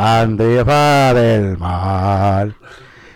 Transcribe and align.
Andrea 0.00 1.12
del 1.12 1.58
mal. 1.58 2.54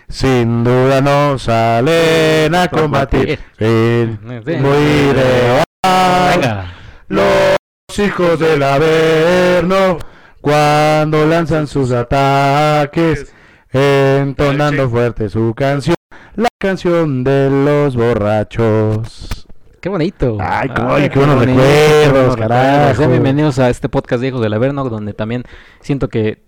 Sin 0.09 0.65
duda 0.65 0.99
no 0.99 1.39
salen 1.39 2.53
a 2.53 2.67
combatir. 2.67 3.39
Sin 3.57 4.19
muy 4.21 5.13
de 5.13 5.63
Venga. 5.81 6.73
Los 7.07 7.97
hijos 7.97 8.37
del 8.37 8.61
Averno, 8.63 9.97
cuando 10.41 11.25
lanzan 11.25 11.67
sus 11.67 11.89
ataques, 11.93 13.33
entonando 13.71 14.89
fuerte 14.89 15.29
su 15.29 15.53
canción, 15.55 15.95
la 16.35 16.49
canción 16.59 17.23
de 17.23 17.49
los 17.49 17.95
borrachos. 17.95 19.47
Qué 19.79 19.87
bonito. 19.87 20.35
Ay, 20.41 20.67
qué- 20.67 21.09
qué 21.11 21.17
buenos 21.19 21.45
recuerdos, 21.45 22.35
carajo. 22.35 23.07
Bienvenidos 23.07 23.57
a 23.59 23.69
este 23.69 23.87
podcast 23.87 24.19
de 24.21 24.27
Hijos 24.27 24.41
del 24.41 24.51
Averno, 24.53 24.83
donde 24.89 25.13
también 25.13 25.43
siento 25.79 26.09
que 26.09 26.43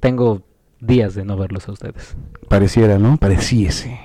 tengo 0.00 0.42
días 0.80 1.14
de 1.14 1.24
no 1.24 1.36
verlos 1.36 1.68
a 1.68 1.72
ustedes. 1.72 2.16
Pareciera, 2.48 2.98
¿no? 2.98 3.16
Pareciese. 3.16 4.00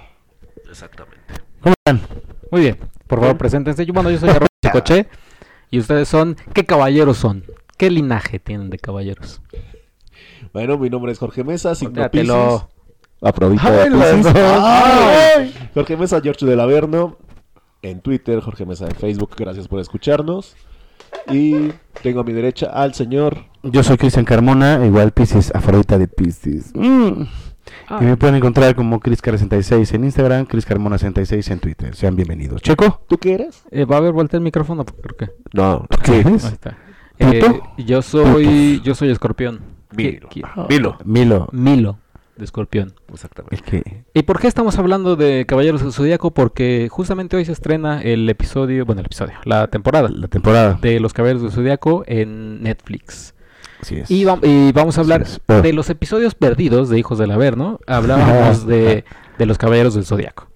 Exactamente. 0.69 1.33
¿Cómo 1.61 1.73
están? 1.77 2.01
Muy 2.51 2.61
bien, 2.61 2.77
por 3.07 3.19
favor, 3.19 3.37
preséntense. 3.37 3.85
Yo, 3.85 3.93
bueno, 3.93 4.11
yo 4.11 4.19
soy 4.19 4.29
Arroyo 4.29 4.47
Chicoche 4.63 5.07
y 5.71 5.79
ustedes 5.79 6.07
son, 6.07 6.35
¿qué 6.53 6.65
caballeros 6.65 7.17
son? 7.17 7.43
¿Qué 7.77 7.89
linaje 7.89 8.39
tienen 8.39 8.69
de 8.69 8.77
caballeros? 8.77 9.41
Bueno, 10.53 10.77
mi 10.77 10.89
nombre 10.89 11.11
es 11.11 11.19
Jorge 11.19 11.43
Mesa, 11.43 11.75
signo 11.75 12.09
Piscis. 12.09 12.29
Voltéatelo. 12.29 12.69
Afrodita 13.21 13.67
Ay, 13.67 13.89
de 13.89 13.89
las 13.97 14.07
Piscis. 14.13 14.33
dos. 14.33 14.35
Ay. 14.35 15.69
Jorge 15.73 15.97
Mesa, 15.97 16.21
George 16.21 16.45
del 16.45 16.59
Averno. 16.59 17.17
En 17.81 18.01
Twitter, 18.01 18.39
Jorge 18.41 18.65
Mesa 18.65 18.85
en 18.85 18.95
Facebook. 18.95 19.31
Gracias 19.37 19.67
por 19.67 19.79
escucharnos. 19.79 20.55
Y 21.29 21.71
tengo 22.01 22.21
a 22.21 22.23
mi 22.23 22.33
derecha 22.33 22.67
al 22.67 22.93
señor. 22.93 23.45
Yo 23.71 23.83
soy 23.83 23.97
Cristian 23.97 24.25
Carmona, 24.25 24.85
igual 24.85 25.11
Pisces, 25.11 25.53
Afrodita 25.55 25.97
de 25.97 26.07
Pisces. 26.07 26.71
Mm. 26.75 27.23
Ah, 27.87 27.99
Y 28.01 28.05
me 28.05 28.17
pueden 28.17 28.35
encontrar 28.35 28.75
como 28.75 28.99
ChrisCar66 28.99 29.93
en 29.95 30.03
Instagram, 30.03 30.45
ChrisCarmona66 30.47 31.51
en 31.51 31.59
Twitter. 31.59 31.95
Sean 31.95 32.15
bienvenidos. 32.15 32.61
¿Checo? 32.61 33.01
¿Tú 33.07 33.17
qué 33.17 33.33
eres? 33.33 33.63
eh, 33.71 33.85
¿Va 33.85 33.95
a 33.95 33.99
haber 33.99 34.11
vuelta 34.11 34.37
el 34.37 34.43
micrófono? 34.43 34.85
Creo 34.85 35.15
que. 35.17 35.29
No. 35.53 35.85
¿Qué 36.03 36.19
eres? 36.19 36.45
Ahí. 37.19 37.37
Eh, 37.39 37.59
yo 37.77 38.01
soy, 38.01 38.81
yo 38.83 38.93
soy 38.93 39.09
escorpión. 39.09 39.61
Milo. 39.95 40.29
¿Qui- 40.29 40.43
qui- 40.43 40.67
Milo. 40.69 40.97
Milo. 41.05 41.47
Milo 41.51 41.97
de 42.35 42.43
escorpión. 42.45 42.93
Exactamente. 43.13 44.03
¿Y 44.13 44.23
por 44.23 44.39
qué 44.39 44.47
estamos 44.47 44.77
hablando 44.77 45.15
de 45.15 45.45
Caballeros 45.47 45.81
del 45.81 45.93
Zodíaco? 45.93 46.31
Porque 46.33 46.87
justamente 46.91 47.37
hoy 47.37 47.45
se 47.45 47.53
estrena 47.53 48.01
el 48.01 48.29
episodio, 48.29 48.85
bueno, 48.85 48.99
el 48.99 49.05
episodio, 49.05 49.35
la 49.45 49.67
temporada 49.67 50.09
La 50.09 50.27
temporada. 50.27 50.77
de 50.81 50.99
los 50.99 51.13
Caballeros 51.13 51.41
del 51.43 51.51
Zodíaco 51.51 52.03
en 52.07 52.61
Netflix. 52.61 53.33
Así 53.85 53.97
es. 53.97 54.09
Y, 54.09 54.25
va- 54.25 54.39
y 54.41 54.71
vamos 54.71 54.97
a 54.97 55.01
hablar 55.01 55.25
de 55.47 55.73
los 55.73 55.89
episodios 55.91 56.33
perdidos 56.33 56.89
de 56.89 56.97
Hijos 56.97 57.19
del 57.19 57.29
Averno. 57.29 57.79
Hablábamos 57.85 58.65
de, 58.67 59.05
de 59.37 59.45
los 59.45 59.59
Caballeros 59.59 59.93
del 59.93 60.05
Zodíaco. 60.05 60.47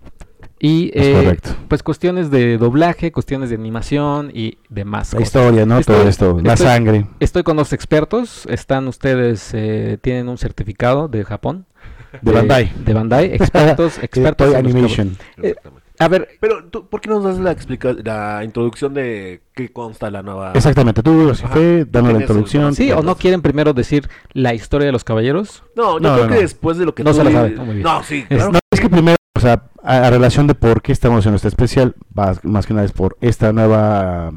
Y 0.62 0.92
eh, 0.94 1.14
correcto. 1.14 1.52
pues 1.68 1.84
cuestiones 1.84 2.32
de 2.32 2.58
doblaje, 2.58 3.12
cuestiones 3.12 3.50
de 3.50 3.56
animación 3.56 4.32
y 4.34 4.58
demás. 4.70 5.14
La 5.14 5.20
cosas. 5.20 5.28
historia, 5.28 5.66
¿no? 5.68 5.78
Estoy- 5.80 5.96
Todo 5.96 6.10
esto. 6.10 6.40
La 6.44 6.54
estoy- 6.56 6.68
sangre. 6.68 7.06
Estoy 7.20 7.44
con 7.44 7.56
dos 7.56 7.72
expertos. 7.72 8.46
Están 8.50 8.88
ustedes, 8.88 9.52
eh, 9.54 9.98
tienen 10.02 10.28
un 10.28 10.38
certificado 10.40 11.08
de 11.08 11.24
Japón. 11.24 11.66
De 12.24 12.32
Bandai. 12.32 12.74
De 12.84 12.94
Bandai. 12.94 13.26
Expertos, 13.36 14.00
expertos. 14.02 14.48
En 14.48 14.64
los 14.64 14.74
Animation. 14.74 15.18
Eh. 15.44 15.54
A 16.00 16.08
ver, 16.08 16.30
Pero, 16.40 16.64
¿tú, 16.66 16.88
¿por 16.88 17.02
qué 17.02 17.10
no 17.10 17.16
nos 17.16 17.26
das 17.26 17.40
la, 17.40 17.52
explica 17.52 17.94
la 17.94 18.42
introducción 18.46 18.94
de 18.94 19.42
qué 19.54 19.72
consta 19.72 20.10
la 20.10 20.24
nueva... 20.24 20.54
Exactamente. 20.54 21.04
Tú, 21.04 21.30
así 21.32 21.44
Ajá. 21.44 21.54
fue, 21.54 21.86
dando 21.90 22.02
la 22.02 22.02
¿Quién 22.02 22.16
es 22.16 22.22
introducción. 22.22 22.74
¿sí 22.76 22.92
o 22.94 23.02
no 23.04 23.16
quieren 23.16 23.42
primero 23.42 23.74
decir 23.74 24.10
la 24.34 24.54
historia 24.54 24.86
de 24.86 24.92
los 24.94 25.04
caballeros? 25.04 25.64
No, 25.76 25.94
yo 25.94 26.00
No, 26.00 26.14
creo 26.14 26.24
no, 26.24 26.30
que 26.30 26.36
no. 26.36 26.42
después 26.42 26.78
de 26.78 26.86
lo 26.86 26.96
que 26.96 27.04
No 27.04 27.12
tú 27.12 27.18
se 27.18 27.24
la 27.26 27.32
sabe. 27.32 27.50
No, 27.52 27.66
muy 27.66 27.76
bien. 27.76 27.84
No, 27.84 28.02
sí, 28.04 28.26
Es- 28.30 28.38
claro. 28.38 28.52
No, 28.54 28.60
es 28.72 28.80
que 28.80 28.90
primero, 28.90 29.18
o 29.36 29.40
sea, 29.42 29.64
a, 29.84 30.08
a 30.08 30.10
relación 30.10 30.48
de 30.48 30.56
por 30.56 30.82
qué 30.82 30.94
estamos 30.94 31.26
en 31.26 31.34
nuestra 31.34 31.50
especial, 31.50 31.96
más, 32.14 32.44
más 32.46 32.66
que 32.66 32.74
nada 32.74 32.86
es 32.86 32.92
por 32.94 33.18
esta 33.22 33.52
nueva 33.52 34.32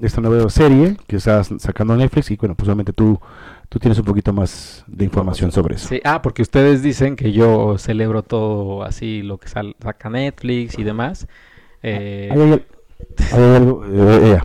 esta 0.00 0.20
nueva 0.20 0.48
serie 0.48 0.96
que 1.08 1.16
estás 1.16 1.50
sacando 1.58 1.96
Netflix 1.96 2.30
y 2.30 2.36
bueno, 2.36 2.54
pues 2.54 2.68
obviamente 2.68 2.92
tú 2.92 3.20
tú 3.68 3.78
tienes 3.78 3.98
un 3.98 4.04
poquito 4.04 4.32
más 4.32 4.84
de 4.86 5.04
información 5.04 5.52
sobre 5.52 5.76
eso. 5.76 5.88
Sí, 5.88 6.00
ah, 6.04 6.22
porque 6.22 6.42
ustedes 6.42 6.82
dicen 6.82 7.16
que 7.16 7.32
yo 7.32 7.76
celebro 7.78 8.22
todo 8.22 8.82
así, 8.82 9.22
lo 9.22 9.38
que 9.38 9.48
sal- 9.48 9.76
saca 9.82 10.10
Netflix 10.10 10.78
y 10.78 10.84
demás. 10.84 11.26
Eh, 11.82 12.28
Ahí 12.32 12.40
hay, 12.40 12.52
ahí 13.32 13.42
hay 13.42 13.56
algo, 13.56 13.84
eh, 13.86 14.32
eh, 14.32 14.38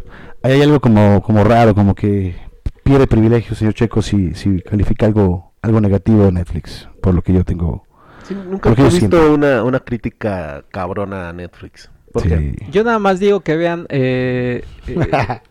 ahí 0.43 0.51
hay 0.53 0.61
algo 0.61 0.79
como, 0.79 1.21
como 1.21 1.43
raro, 1.43 1.73
como 1.73 1.95
que 1.95 2.35
pierde 2.83 3.07
privilegio, 3.07 3.55
señor 3.55 3.73
Checo, 3.73 4.01
si, 4.01 4.33
si 4.35 4.61
califica 4.61 5.05
algo 5.05 5.53
algo 5.63 5.79
negativo 5.79 6.25
de 6.25 6.31
Netflix, 6.33 6.89
por 7.01 7.13
lo 7.15 7.21
que 7.21 7.31
yo 7.33 7.45
tengo. 7.45 7.85
Sí, 8.27 8.35
nunca 8.35 8.69
he 8.71 8.83
visto 8.83 9.33
una, 9.33 9.63
una 9.63 9.79
crítica 9.79 10.63
cabrona 10.69 11.29
a 11.29 11.33
Netflix. 11.33 11.89
Sí. 12.21 12.55
yo 12.69 12.83
nada 12.83 12.99
más 12.99 13.19
digo 13.19 13.39
que 13.39 13.55
vean. 13.55 13.87
eh, 13.89 14.63
eh, 14.87 15.41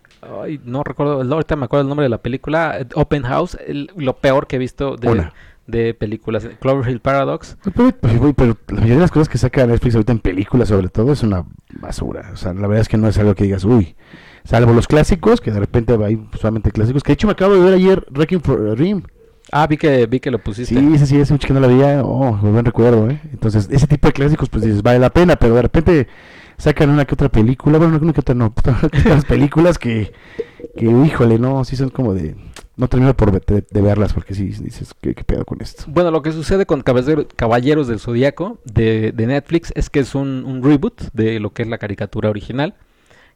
ay, 0.43 0.60
no 0.65 0.83
recuerdo, 0.84 1.21
ahorita 1.22 1.56
me 1.56 1.65
acuerdo 1.66 1.83
el 1.83 1.88
nombre 1.88 2.05
de 2.05 2.10
la 2.10 2.19
película. 2.19 2.87
Open 2.94 3.22
House, 3.25 3.56
el- 3.66 3.91
lo 3.97 4.15
peor 4.16 4.47
que 4.47 4.56
he 4.56 4.59
visto 4.59 4.97
de, 4.97 5.09
Una. 5.09 5.33
de 5.66 5.94
películas. 5.94 6.49
Cloverfield 6.60 7.00
Paradox. 7.00 7.56
Pero, 7.75 7.93
pero 8.34 8.56
la 8.69 8.75
mayoría 8.77 8.94
de 8.94 9.00
las 9.00 9.11
cosas 9.11 9.28
que 9.28 9.38
saca 9.38 9.66
Netflix 9.66 9.94
ahorita 9.94 10.12
en 10.12 10.19
películas, 10.21 10.69
sobre 10.69 10.88
todo, 10.88 11.12
es 11.12 11.22
una 11.22 11.44
basura. 11.81 12.31
O 12.32 12.37
sea, 12.37 12.53
la 12.55 12.62
verdad 12.66 12.81
es 12.82 12.88
que 12.88 12.97
no 12.97 13.09
es 13.09 13.19
algo 13.19 13.34
que 13.34 13.44
digas, 13.44 13.65
uy. 13.65 13.94
Salvo 14.44 14.72
los 14.72 14.88
clásicos, 14.88 15.41
que 15.41 15.53
de 15.53 15.61
repente 15.61 15.97
hay 16.05 16.21
solamente 16.41 16.72
clásicos. 16.72 17.03
Que 17.05 17.11
de 17.11 17.15
hecho 17.15 17.27
me 17.28 17.32
acabo 17.32 17.55
de 17.55 17.61
ver 17.61 17.75
ayer 17.75 18.05
Wrecking 18.11 18.41
for 18.41 18.59
a 18.71 18.75
Dream. 18.75 19.03
Ah, 19.53 19.66
vi 19.69 19.77
que, 19.77 20.06
vi 20.06 20.19
que 20.19 20.31
lo 20.31 20.38
pusiste. 20.38 20.75
Sí, 20.75 20.99
sí, 20.99 21.06
sí, 21.06 21.21
hace 21.21 21.32
mucho 21.32 21.47
que 21.47 21.55
no 21.55 21.61
la 21.61 21.66
veía. 21.69 22.03
Oh, 22.03 22.32
muy 22.32 22.50
buen 22.50 22.65
recuerdo, 22.65 23.09
¿eh? 23.11 23.21
Entonces, 23.32 23.69
ese 23.71 23.87
tipo 23.87 24.09
de 24.09 24.12
clásicos, 24.12 24.49
pues 24.49 24.65
dices, 24.65 24.82
vale 24.82 24.99
la 24.99 25.11
pena, 25.11 25.37
pero 25.37 25.55
de 25.55 25.62
repente 25.62 26.09
sacan 26.62 26.91
una 26.91 27.05
que 27.05 27.15
otra 27.15 27.28
película. 27.28 27.78
Bueno, 27.78 27.99
una 28.00 28.12
que 28.12 28.21
otra 28.21 28.34
no, 28.34 28.55
otras 28.83 29.25
películas 29.25 29.78
que, 29.78 30.12
que, 30.77 30.84
híjole, 30.87 31.39
no, 31.39 31.65
sí 31.65 31.77
son 31.77 31.91
como 31.91 32.15
de. 32.15 32.37
No 32.77 32.89
termino 32.89 33.15
por 33.15 33.33
de, 33.45 33.65
de 33.71 33.81
verlas 33.83 34.15
porque 34.15 34.34
sí 34.34 34.47
dices, 34.47 34.95
¿qué, 35.00 35.15
¿qué 35.15 35.25
pedo 35.25 35.45
con 35.45 35.61
esto? 35.61 35.84
Bueno, 35.89 36.11
lo 36.11 36.23
que 36.23 36.33
sucede 36.33 36.65
con 36.65 36.81
Caballero- 36.83 37.27
Caballeros 37.37 37.87
del 37.87 37.99
Zodíaco 38.00 38.59
de, 38.65 39.12
de 39.12 39.27
Netflix 39.27 39.73
es 39.77 39.91
que 39.91 40.00
es 40.00 40.15
un, 40.15 40.45
un 40.47 40.62
reboot 40.65 41.03
de 41.12 41.39
lo 41.39 41.50
que 41.53 41.62
es 41.62 41.69
la 41.69 41.77
caricatura 41.77 42.31
original, 42.31 42.75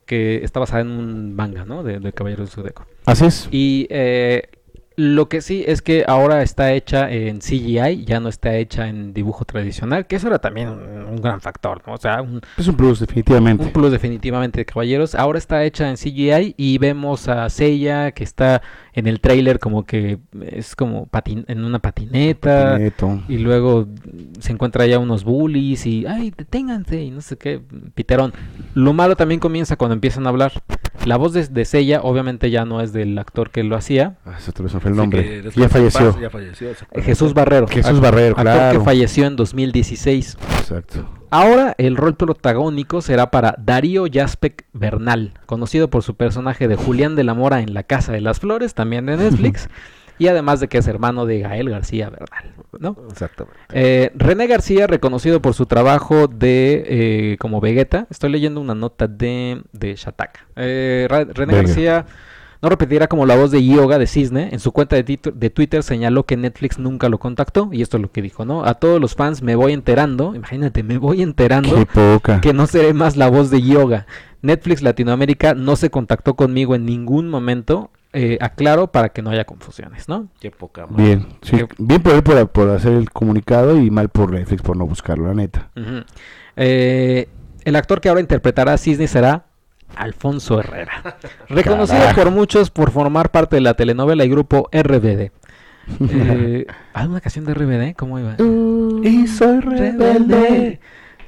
que 0.07 0.43
está 0.43 0.59
basada 0.61 0.81
en 0.81 0.89
un 0.91 1.35
manga, 1.35 1.65
¿no? 1.67 1.83
De, 1.83 1.99
de 2.01 2.13
Caballeros 2.15 2.49
del 2.49 2.55
Zodíaco. 2.55 2.87
Así 3.05 3.27
es. 3.27 3.49
Y 3.51 3.87
eh, 3.91 4.49
lo 4.97 5.29
que 5.29 5.43
sí 5.43 5.62
es 5.67 5.83
que 5.83 6.05
ahora 6.09 6.43
está 6.43 6.73
hecha 6.73 7.11
en 7.11 7.39
CGI, 7.41 8.05
ya 8.07 8.19
no 8.19 8.29
está 8.29 8.55
hecha 8.57 8.89
en 8.89 9.12
dibujo 9.12 9.45
tradicional, 9.45 10.07
que 10.07 10.17
eso 10.17 10.27
era 10.29 10.39
también 10.39 10.69
un, 10.69 11.05
un 11.05 11.17
gran 11.17 11.41
factor, 11.41 11.83
¿no? 11.87 11.95
O 11.95 11.99
sea, 11.99 12.23
un, 12.23 12.41
Es 12.57 12.67
un 12.67 12.77
plus, 12.77 13.01
definitivamente. 13.01 13.65
un 13.65 13.73
plus 13.73 13.93
definitivamente 13.93 14.61
de 14.61 14.65
Caballeros. 14.65 15.15
Ahora 15.15 15.39
está 15.39 15.65
hecha 15.65 15.89
en 15.89 15.97
CGI 15.97 16.55
y 16.57 16.79
vemos 16.79 17.29
a 17.29 17.49
Seiya 17.51 18.12
que 18.12 18.25
está 18.25 18.62
en 18.97 19.07
el 19.07 19.21
trailer 19.21 19.59
como 19.61 19.84
que 19.84 20.19
es 20.43 20.75
como 20.75 21.07
patin- 21.07 21.45
en 21.47 21.65
una 21.65 21.79
patineta. 21.79 22.79
Y 23.29 23.39
luego 23.39 23.87
se 24.41 24.53
encuentra 24.53 24.87
ya 24.87 24.99
unos 24.99 25.23
bullies 25.23 25.87
y, 25.87 26.07
ay, 26.07 26.33
deténganse 26.37 27.03
y 27.03 27.11
no 27.11 27.21
sé 27.21 27.37
qué, 27.37 27.61
piterón. 27.95 28.33
Lo 28.75 28.93
malo 28.93 29.15
también 29.15 29.39
comienza 29.39 29.77
cuando 29.77 29.95
empiezan 29.95 30.27
a 30.27 30.31
hablar. 30.31 30.53
La 31.05 31.17
voz 31.19 31.33
de, 31.34 31.47
de 31.47 31.65
Seiya 31.65 32.01
obviamente 32.03 32.51
ya 32.51 32.65
no 32.65 32.81
es 32.81 32.93
del 32.93 33.17
actor 33.19 33.51
que 33.51 33.62
lo 33.62 33.77
hacía. 33.77 34.17
Ah, 34.25 34.34
eso 34.39 34.51
otra 34.51 34.65
vez 34.65 34.75
me 34.75 34.81
fue 34.81 34.91
el 34.91 34.95
Sí, 34.97 35.01
nombre. 35.01 35.23
que 35.23 35.43
después 35.43 35.55
ya 35.57 35.69
falleció. 35.69 36.13
paz, 36.13 36.21
Ya 36.21 36.31
falleció. 36.31 36.71
exactamente. 36.71 37.07
Jesús 37.11 37.34
Barrero. 37.34 37.69
Jesús 37.69 38.01
Barrero, 38.01 38.31
actor 38.31 38.43
claro. 38.45 38.78
que 38.81 38.84
falleció 38.84 39.27
en 39.27 39.37
2016. 39.37 40.37
Exacto. 40.59 41.07
Ahora 41.37 41.75
el 41.77 41.99
rol 41.99 42.17
protagónico 42.17 43.03
será 43.03 43.31
para 43.31 43.57
Darío 43.59 44.07
Jaspek 44.11 44.65
Bernal, 44.73 45.35
conocido 45.45 45.91
por 45.91 46.03
su 46.03 46.15
personaje 46.15 46.67
de 46.67 46.77
Julián 46.77 47.15
de 47.15 47.25
la 47.25 47.35
Mora 47.35 47.61
en 47.61 47.75
La 47.75 47.83
Casa 47.83 48.11
de 48.11 48.23
las 48.23 48.41
Flores, 48.41 48.73
también 48.73 49.05
de 49.05 49.19
Netflix, 49.19 49.69
y 50.19 50.29
además 50.29 50.61
de 50.61 50.69
que 50.69 50.79
es 50.79 50.89
hermano 50.89 51.27
de 51.27 51.41
Gael 51.41 51.69
García 51.69 52.09
Bernal, 52.09 52.55
¿no? 52.79 52.97
Exactamente. 53.10 53.59
Eh, 53.75 54.13
René 54.15 54.47
García, 54.47 54.87
reconocido 54.87 55.43
por 55.43 55.53
su 55.53 55.66
trabajo 55.66 56.27
de 56.27 56.84
eh, 56.87 57.37
como 57.39 57.60
Vegeta, 57.60 58.07
estoy 58.09 58.31
leyendo 58.31 58.59
una 58.59 58.75
nota 58.75 59.07
de, 59.07 59.60
de 59.72 59.95
Shataka. 59.95 60.41
Eh, 60.57 61.07
René 61.07 61.53
Venga. 61.53 61.57
García 61.57 62.07
no 62.63 62.69
repetirá 62.69 63.07
como 63.07 63.27
la 63.27 63.37
voz 63.37 63.51
de 63.51 63.65
Yoga 63.65 63.99
de 63.99 64.07
Cisne. 64.07 64.49
En 64.53 64.61
su 64.61 64.73
cuenta 64.73 64.97
de, 64.97 65.51
Twitter 65.51 65.83
señaló 65.83 66.25
que 66.25 66.37
Netflix 66.37 66.79
nunca 66.79 67.09
lo 67.09 67.19
contactó, 67.19 67.69
y 67.73 67.83
esto 67.83 67.97
es 67.97 68.03
lo 68.03 68.11
que 68.13 68.23
dijo, 68.23 68.45
¿no? 68.45 68.65
A 68.65 68.75
todos 68.75 69.01
los 69.01 69.15
fans 69.15 69.43
me 69.43 69.55
voy 69.57 69.73
enterando, 69.73 70.35
imagínate, 70.35 70.83
me 70.83 70.99
voy 70.99 71.23
enterando 71.23 71.75
Qué 71.77 71.87
poca. 71.87 72.41
que 72.41 72.53
no 72.53 72.67
seré 72.67 72.93
más 72.95 73.17
la 73.17 73.29
voz 73.29 73.51
de 73.51 73.63
Yoga. 73.63 74.07
Netflix 74.43 74.83
Latinoamérica 74.83 75.55
no 75.55 75.77
se 75.77 75.91
contactó 75.91 76.35
conmigo 76.35 76.75
en 76.75 76.85
ningún 76.87 77.29
momento. 77.29 77.91
eh, 78.13 78.39
aclaro 78.41 78.87
para 78.93 79.11
que 79.11 79.21
no 79.21 79.29
haya 79.29 79.45
confusiones, 79.45 80.09
¿no? 80.09 80.29
Qué 80.41 80.51
poca 80.51 80.87
madre. 80.87 81.05
Bien, 81.05 81.27
sí, 81.43 81.57
Qué- 81.59 81.67
bien 81.77 82.03
por 82.03 82.15
él 82.15 82.23
por, 82.23 82.49
por 82.49 82.71
hacer 82.71 82.95
el 82.95 83.11
comunicado 83.11 83.77
y 83.79 83.91
mal 83.91 84.09
por 84.09 84.31
Netflix 84.31 84.63
por 84.63 84.75
no 84.77 84.87
buscarlo, 84.87 85.27
la 85.27 85.35
neta. 85.35 85.69
Eh, 86.57 87.29
el 87.65 87.77
actor 87.77 88.01
que 88.01 88.09
ahora 88.09 88.21
interpretará 88.21 88.73
a 88.75 88.79
Cisne 88.79 89.09
será 89.09 89.46
Alfonso 89.94 90.59
Herrera, 90.60 91.16
reconocido 91.48 92.00
Carajo. 92.00 92.21
por 92.22 92.30
muchos 92.33 92.71
por 92.71 92.91
formar 92.91 93.30
parte 93.30 93.56
de 93.56 93.62
la 93.62 93.74
telenovela 93.74 94.24
y 94.24 94.28
grupo 94.28 94.68
RBD. 94.72 95.30
Eh, 96.10 96.66
¿Alguna 96.94 97.21
canción 97.21 97.44
de 97.44 97.54
RBD? 97.54 97.94
¿Cómo 97.97 98.18
iba? 98.18 98.34
Y 99.09 99.28
soy 99.28 99.60
rebelde. 99.60 100.80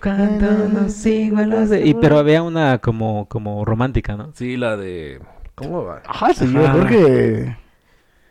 Cuando 0.02 0.50
no 0.68 0.88
sigo 0.88 1.40
los 1.42 1.70
de- 1.70 1.86
Y 1.86 1.94
pero 1.94 2.18
había 2.18 2.42
una 2.42 2.78
como, 2.78 3.26
como 3.28 3.64
romántica, 3.64 4.16
¿no? 4.16 4.32
Sí, 4.34 4.56
la 4.56 4.76
de. 4.76 5.20
¿Cómo 5.54 5.84
va? 5.84 6.02
Ajá, 6.06 6.34
señor 6.34 6.64
Ajá. 6.64 6.72
Jorge. 6.72 7.56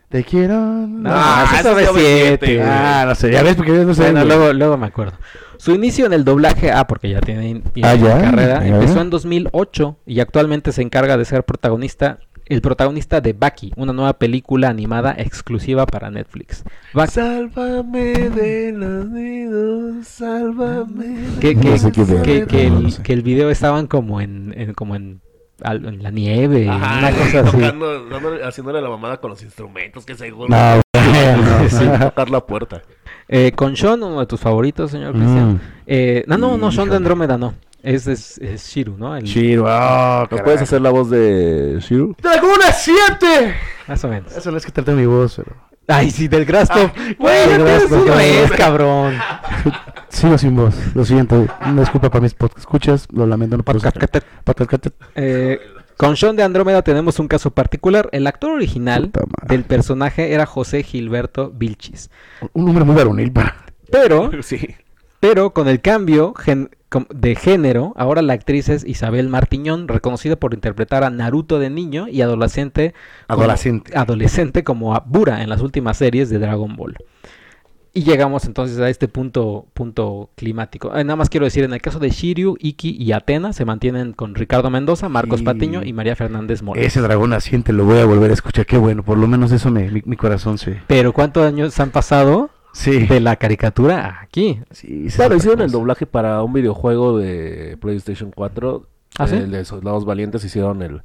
Te 0.09 0.23
quiero. 0.25 0.55
No, 0.59 1.09
Ah, 1.13 1.45
es 1.59 1.65
OV7, 1.65 1.87
OV7, 1.91 2.39
güey. 2.39 2.59
Ah, 2.61 3.03
no 3.07 3.15
sé, 3.15 3.31
ya 3.31 3.41
ves 3.43 3.55
porque 3.55 3.73
yo 3.75 3.83
no 3.85 3.93
sé. 3.93 4.03
Bueno, 4.11 4.25
luego, 4.25 4.51
luego 4.53 4.77
me 4.77 4.87
acuerdo. 4.87 5.17
Su 5.57 5.73
inicio 5.73 6.05
en 6.05 6.13
el 6.13 6.23
doblaje, 6.23 6.71
ah, 6.71 6.87
porque 6.87 7.09
ya 7.09 7.19
tiene, 7.21 7.61
tiene 7.73 7.89
Ah, 7.89 7.95
ya, 7.95 8.21
carrera, 8.21 8.59
ya. 8.65 8.75
empezó 8.75 9.01
en 9.01 9.09
2008 9.09 9.97
y 10.05 10.19
actualmente 10.19 10.71
se 10.71 10.81
encarga 10.81 11.17
de 11.17 11.25
ser 11.25 11.43
protagonista, 11.43 12.19
el 12.45 12.61
protagonista 12.61 13.19
de 13.19 13.33
Baki, 13.33 13.73
una 13.75 13.91
nueva 13.91 14.13
película 14.13 14.69
animada 14.69 15.13
exclusiva 15.17 15.85
para 15.85 16.09
Netflix. 16.11 16.63
Baki, 16.93 17.11
Sálvame 17.11 18.13
de 18.29 18.71
los 18.73 19.05
nidos, 19.09 20.07
sálvame. 20.07 21.17
que, 21.41 21.55
No 21.55 21.61
que, 21.61 21.77
sé 21.79 21.91
qué 21.91 22.03
ver, 22.03 22.21
que, 22.23 22.45
que 22.47 22.69
no, 22.69 22.79
no 22.79 22.85
el, 22.87 22.91
sé. 22.93 23.03
que 23.03 23.13
el 23.13 23.21
video 23.21 23.49
estaban 23.49 23.87
como 23.87 24.21
en, 24.21 24.53
en- 24.57 24.73
como 24.73 24.95
en, 24.95 25.21
en 25.63 26.03
la 26.03 26.11
nieve, 26.11 26.69
Ajá, 26.69 26.99
una 26.99 27.11
cosa 27.11 27.39
así. 27.41 27.51
tocando, 27.57 28.09
dándole- 28.09 28.43
haciéndole 28.43 28.81
la 28.81 28.89
mamada 28.89 29.17
con 29.19 29.31
los 29.31 29.41
instrumentos 29.43 30.05
que 30.05 30.15
seguro. 30.15 30.47
No, 30.49 30.81
bueno. 30.93 31.69
Sí, 31.69 31.85
tocar 31.99 32.29
la 32.29 32.45
puerta. 32.45 32.81
Eh, 33.29 33.51
con 33.53 33.75
Sean, 33.75 34.01
uno 34.03 34.19
de 34.19 34.25
tus 34.25 34.39
favoritos, 34.39 34.91
señor 34.91 35.13
Cristian. 35.13 35.53
Mm. 35.55 35.59
Eh, 35.87 36.23
no, 36.27 36.37
no, 36.37 36.57
no, 36.57 36.71
Sean 36.71 36.89
de. 36.89 36.95
Andrómeda 36.95 37.37
no. 37.37 37.53
Es, 37.83 38.07
es, 38.07 38.37
es 38.39 38.67
Shiru, 38.69 38.97
¿no? 38.97 39.15
El- 39.15 39.23
Shiro, 39.23 39.63
oh, 39.65 40.19
¿Nos 40.21 40.29
caray. 40.29 40.43
puedes 40.43 40.61
hacer 40.61 40.81
la 40.81 40.89
voz 40.89 41.09
de 41.09 41.77
Shiru? 41.81 42.15
¡Dragona 42.21 42.71
7! 42.73 43.55
Más 43.87 44.03
o 44.03 44.07
menos. 44.09 44.35
Eso 44.35 44.51
no 44.51 44.57
es 44.57 44.65
que 44.65 44.71
traté 44.71 44.91
mi 44.93 45.05
voz, 45.05 45.35
pero. 45.37 45.55
Ay, 45.89 46.11
sí, 46.11 46.27
del 46.27 46.43
Grasto. 46.43 46.91
güey, 47.17 47.47
Del 47.49 47.59
no 47.63 48.19
es, 48.19 48.51
cabrón. 48.51 49.13
Sigo 50.09 50.37
sin 50.37 50.55
voz, 50.55 50.75
lo 50.95 51.05
siento. 51.05 51.45
Una 51.65 51.81
disculpa 51.81 52.09
para 52.09 52.21
mis 52.21 52.33
podcast 52.33 52.59
escuchas, 52.59 53.07
lo 53.13 53.25
lamento, 53.25 53.55
no. 53.57 53.63
Podcast- 53.63 54.91
Eh, 55.15 55.59
con 55.97 56.15
Sean 56.15 56.35
de 56.35 56.43
Andrómeda 56.43 56.81
tenemos 56.83 57.19
un 57.19 57.27
caso 57.27 57.51
particular. 57.51 58.09
El 58.11 58.27
actor 58.27 58.51
original 58.51 59.11
del 59.47 59.63
personaje 59.63 60.33
era 60.33 60.45
José 60.45 60.83
Gilberto 60.83 61.51
Vilchis. 61.51 62.09
Un 62.53 62.65
número 62.65 62.85
muy 62.85 62.95
varonil 62.95 63.31
para. 63.31 63.55
Pero, 63.91 64.31
Sí. 64.43 64.75
pero 65.19 65.51
con 65.53 65.67
el 65.67 65.81
cambio 65.81 66.33
gen- 66.35 66.69
de 67.09 67.35
género, 67.35 67.93
ahora 67.97 68.21
la 68.21 68.33
actriz 68.33 68.69
es 68.69 68.85
Isabel 68.85 69.27
Martiñón, 69.27 69.87
reconocida 69.87 70.35
por 70.37 70.53
interpretar 70.53 71.03
a 71.03 71.09
Naruto 71.09 71.59
de 71.59 71.69
niño 71.69 72.07
y 72.07 72.21
adolescente 72.21 72.93
como- 73.27 73.41
Adolescente. 73.41 73.97
adolescente 73.97 74.63
como 74.63 74.95
a 74.95 75.01
Bura 75.05 75.41
en 75.43 75.49
las 75.49 75.61
últimas 75.61 75.97
series 75.97 76.29
de 76.29 76.39
Dragon 76.39 76.75
Ball. 76.75 76.95
Y 77.97 78.03
llegamos 78.03 78.45
entonces 78.45 78.77
a 78.79 78.89
este 78.89 79.07
punto, 79.07 79.65
punto 79.73 80.29
climático. 80.35 80.95
Eh, 80.95 81.03
nada 81.03 81.15
más 81.15 81.29
quiero 81.29 81.45
decir, 81.45 81.63
en 81.63 81.73
el 81.73 81.81
caso 81.81 81.97
de 81.97 82.11
Shiryu, 82.11 82.55
Iki 82.59 82.95
y 82.99 83.11
Atena 83.11 83.53
se 83.53 83.65
mantienen 83.65 84.13
con 84.13 84.35
Ricardo 84.35 84.69
Mendoza, 84.69 85.09
Marcos 85.09 85.39
Sí. 85.39 85.45
Patiño 85.45 85.83
y 85.83 85.93
María 85.93 86.15
Fernández 86.15 86.61
Mora. 86.61 86.79
Ese 86.79 87.01
dragón 87.01 87.31
naciente 87.31 87.73
lo 87.73 87.85
voy 87.85 87.97
a 87.97 88.05
volver 88.05 88.29
a 88.29 88.33
escuchar. 88.35 88.67
Qué 88.67 88.77
bueno, 88.77 89.01
por 89.03 89.17
lo 89.17 89.27
menos 89.27 89.51
eso 89.51 89.71
me, 89.71 89.89
mi, 89.89 90.03
mi 90.05 90.15
corazón 90.15 90.59
se. 90.59 90.79
Pero 90.85 91.11
¿cuántos 91.11 91.43
años 91.43 91.79
han 91.79 91.89
pasado 91.89 92.51
Sí. 92.71 93.07
de 93.07 93.19
la 93.19 93.35
caricatura 93.37 94.19
aquí? 94.21 94.59
sí 94.69 95.07
Claro, 95.15 95.35
hicieron 95.35 95.61
el 95.61 95.71
doblaje 95.71 96.05
para 96.05 96.43
un 96.43 96.53
videojuego 96.53 97.17
de 97.17 97.77
PlayStation 97.81 98.31
4. 98.31 98.85
¿Ah, 99.17 99.27
sí? 99.27 99.37
El 99.37 99.49
de 99.49 99.65
Soldados 99.65 100.05
Valientes 100.05 100.43
hicieron 100.43 100.83
el, 100.83 101.01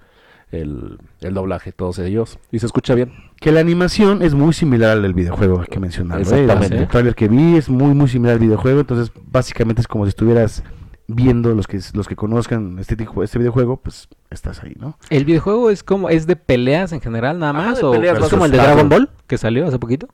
el, 0.52 0.98
el 1.20 1.34
doblaje, 1.34 1.72
todos 1.72 1.98
ellos. 1.98 2.38
Y 2.52 2.58
se 2.60 2.66
escucha 2.66 2.94
bien. 2.94 3.12
Que 3.40 3.50
la 3.50 3.60
animación 3.60 4.22
es 4.22 4.34
muy 4.34 4.52
similar 4.52 4.90
al 4.92 5.02
del 5.02 5.14
videojuego 5.14 5.62
que 5.68 5.80
mencionaba. 5.80 6.20
¿eh? 6.20 6.22
Exactamente. 6.22 6.76
El 6.78 6.88
trailer 6.88 7.14
que 7.14 7.28
vi 7.28 7.56
es 7.56 7.68
muy, 7.68 7.94
muy 7.94 8.08
similar 8.08 8.34
al 8.34 8.40
videojuego. 8.40 8.80
Entonces, 8.80 9.12
básicamente 9.30 9.80
es 9.80 9.88
como 9.88 10.04
si 10.04 10.10
estuvieras 10.10 10.62
viendo 11.08 11.52
los 11.54 11.66
que 11.66 11.80
los 11.94 12.06
que 12.06 12.14
conozcan 12.16 12.78
este 12.78 12.96
tipo, 12.96 13.22
este 13.24 13.38
videojuego, 13.38 13.76
pues 13.78 14.08
estás 14.30 14.62
ahí, 14.62 14.74
¿no? 14.78 14.96
¿El 15.10 15.24
videojuego 15.24 15.68
es 15.68 15.82
como 15.82 16.08
es 16.08 16.26
de 16.26 16.36
peleas 16.36 16.92
en 16.92 17.00
general 17.00 17.38
nada 17.38 17.52
más? 17.52 17.78
de 17.78 17.84
¿O 17.84 17.90
peleas, 17.90 18.18
es 18.18 18.28
como 18.30 18.44
el 18.46 18.52
de 18.52 18.58
o- 18.60 18.62
Dragon 18.62 18.88
Ball 18.88 19.10
que 19.26 19.36
salió 19.36 19.66
hace 19.66 19.78
poquito? 19.78 20.08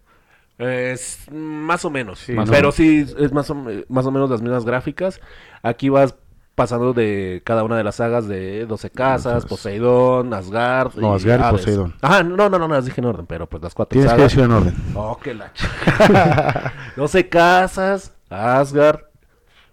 Es 0.57 1.27
más 1.31 1.85
o 1.85 1.91
menos. 1.91 2.19
Sí, 2.21 2.33
Más-. 2.33 2.51
Pero 2.51 2.73
sí, 2.73 3.07
es 3.19 3.33
más 3.33 3.49
o, 3.51 3.55
más 3.89 4.07
o 4.07 4.11
menos 4.11 4.29
las 4.31 4.43
mismas 4.43 4.65
gráficas. 4.65 5.21
Aquí 5.63 5.89
vas 5.89 6.17
pasando 6.59 6.93
de 6.93 7.41
cada 7.45 7.65
una 7.65 7.79
de 7.79 7.85
las 7.85 7.95
sagas 7.95 8.29
de 8.29 8.67
12 8.67 8.91
casas, 8.91 9.27
Entonces- 9.45 9.49
Poseidón, 9.49 10.35
Asgard. 10.35 10.95
No, 10.97 11.15
Asgard 11.15 11.41
y 11.41 11.43
Hades. 11.45 11.61
Poseidón. 11.61 11.95
Ajá, 12.03 12.23
no, 12.23 12.37
no, 12.37 12.51
no, 12.51 12.59
no, 12.59 12.69
las 12.69 12.85
dije 12.85 13.01
en 13.01 13.07
orden, 13.07 13.25
pero 13.27 13.47
pues 13.47 13.63
las 13.63 13.73
cuatro 13.75 13.93
Tienes 13.95 14.11
que 14.13 14.17
sagas. 14.17 14.33
decirlo 14.37 14.45
en 14.45 14.63
orden. 14.63 14.75
Oh, 14.95 15.17
que 15.17 15.33
la 15.33 15.51
ch- 15.55 16.73
12 16.97 17.29
casas, 17.31 18.13
Asgard, 18.29 19.01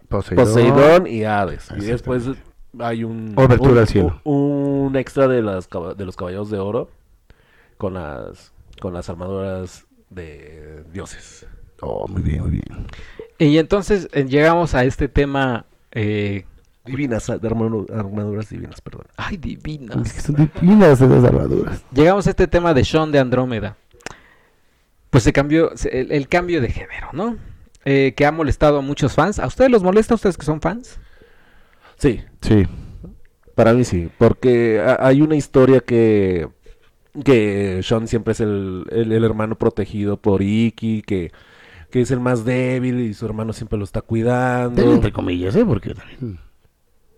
Poseidón. 0.08 0.44
Poseidón 0.46 1.06
y 1.06 1.24
Hades. 1.24 1.68
Y 1.76 1.84
después 1.84 2.24
hay 2.78 3.04
un, 3.04 3.34
Obertura 3.36 3.72
un, 3.72 3.78
al 3.78 3.88
cielo. 3.88 4.20
un- 4.24 4.86
un 4.86 4.96
extra 4.96 5.26
de 5.28 5.42
las 5.42 5.68
de 5.96 6.04
los 6.06 6.16
caballeros 6.16 6.48
de 6.50 6.58
oro 6.58 6.88
con 7.76 7.94
las 7.94 8.52
con 8.80 8.94
las 8.94 9.08
armaduras 9.10 9.84
de 10.10 10.84
dioses. 10.92 11.46
Oh, 11.80 12.06
muy 12.08 12.22
bien, 12.22 12.40
muy 12.42 12.50
bien. 12.52 12.86
Y 13.38 13.58
entonces 13.58 14.08
eh, 14.12 14.24
llegamos 14.24 14.74
a 14.74 14.84
este 14.84 15.08
tema... 15.08 15.66
eh, 15.92 16.46
Divinas, 16.86 17.26
de 17.26 17.40
armadu- 17.40 17.90
armaduras 17.92 18.48
divinas, 18.48 18.80
perdón. 18.80 19.06
Ay, 19.16 19.36
divinas. 19.36 19.96
Es 20.06 20.12
que 20.12 20.20
son 20.20 20.36
divinas 20.36 21.00
esas 21.00 21.24
armaduras. 21.24 21.84
Llegamos 21.92 22.26
a 22.26 22.30
este 22.30 22.46
tema 22.46 22.72
de 22.74 22.84
Sean 22.84 23.10
de 23.12 23.18
Andrómeda. 23.18 23.76
Pues 25.10 25.24
se 25.24 25.32
cambió, 25.32 25.70
el, 25.90 26.12
el 26.12 26.28
cambio 26.28 26.60
de 26.60 26.68
género, 26.68 27.08
¿no? 27.12 27.36
Eh, 27.84 28.14
que 28.16 28.26
ha 28.26 28.32
molestado 28.32 28.78
a 28.78 28.82
muchos 28.82 29.14
fans. 29.14 29.38
¿A 29.38 29.46
ustedes 29.46 29.70
los 29.70 29.82
molesta, 29.82 30.14
a 30.14 30.16
ustedes 30.16 30.36
que 30.36 30.44
son 30.44 30.60
fans? 30.60 30.98
Sí, 31.96 32.22
Sí. 32.40 32.66
para 33.54 33.72
mí 33.72 33.84
sí, 33.84 34.10
porque 34.18 34.80
ha- 34.84 35.06
hay 35.06 35.22
una 35.22 35.36
historia 35.36 35.80
que 35.80 36.48
que 37.24 37.80
Sean 37.82 38.06
siempre 38.08 38.32
es 38.32 38.40
el, 38.40 38.84
el- 38.90 39.10
el 39.12 39.24
hermano 39.24 39.56
protegido 39.56 40.18
por 40.18 40.42
Iki, 40.42 41.00
que, 41.00 41.32
que 41.90 42.02
es 42.02 42.10
el 42.10 42.20
más 42.20 42.44
débil 42.44 43.00
y 43.00 43.14
su 43.14 43.24
hermano 43.24 43.54
siempre 43.54 43.78
lo 43.78 43.84
está 43.84 44.02
cuidando. 44.02 44.92
Entre 44.92 45.12
comillas, 45.12 45.56
¿eh? 45.56 45.64
Porque 45.64 45.94
también... 45.94 46.38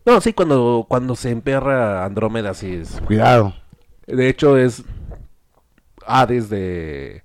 No, 0.08 0.20
sí, 0.22 0.32
cuando, 0.32 0.86
cuando 0.88 1.14
se 1.14 1.30
emperra 1.30 2.04
Andrómeda, 2.04 2.54
sí 2.54 2.74
es. 2.74 3.00
Cuidado. 3.02 3.54
De 4.06 4.28
hecho, 4.28 4.56
es 4.56 4.82
Hades 6.06 6.48
de. 6.48 7.22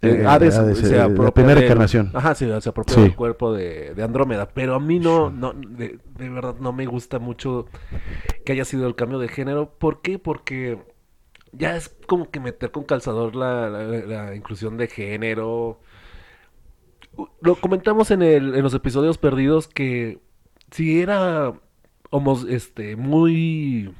Eh, 0.00 0.24
Hades, 0.26 0.56
Hades, 0.56 0.78
se 0.78 0.94
eh, 0.94 0.98
la 0.98 1.04
apropia 1.04 1.32
primera 1.34 1.56
del- 1.56 1.64
encarnación. 1.64 2.10
Ajá, 2.14 2.34
sí, 2.34 2.48
se 2.60 2.68
apropia 2.68 2.94
Sí. 2.94 3.00
del 3.02 3.14
cuerpo 3.14 3.52
de, 3.52 3.94
de 3.94 4.02
Andrómeda. 4.02 4.48
Pero 4.54 4.74
a 4.76 4.80
mí 4.80 4.98
no, 4.98 5.28
no 5.30 5.52
de, 5.52 5.98
de 6.16 6.28
verdad 6.30 6.54
no 6.60 6.72
me 6.72 6.86
gusta 6.86 7.18
mucho 7.18 7.66
que 8.46 8.52
haya 8.52 8.64
sido 8.64 8.86
el 8.86 8.94
cambio 8.94 9.18
de 9.18 9.28
género. 9.28 9.74
¿Por 9.78 10.00
qué? 10.00 10.18
Porque 10.18 10.78
ya 11.52 11.76
es 11.76 11.90
como 12.06 12.30
que 12.30 12.40
meter 12.40 12.70
con 12.70 12.84
calzador 12.84 13.34
la, 13.36 13.68
la- 13.68 13.82
la 13.84 14.34
inclusión 14.34 14.76
de 14.78 14.86
género. 14.86 15.80
Lo 17.42 17.56
comentamos 17.56 18.10
en, 18.12 18.22
el, 18.22 18.54
en 18.54 18.62
los 18.62 18.72
episodios 18.74 19.18
perdidos 19.18 19.66
que 19.68 20.20
si 20.70 21.02
era 21.02 21.52
homos- 22.10 22.46
este, 22.48 22.96
muy, 22.96 23.92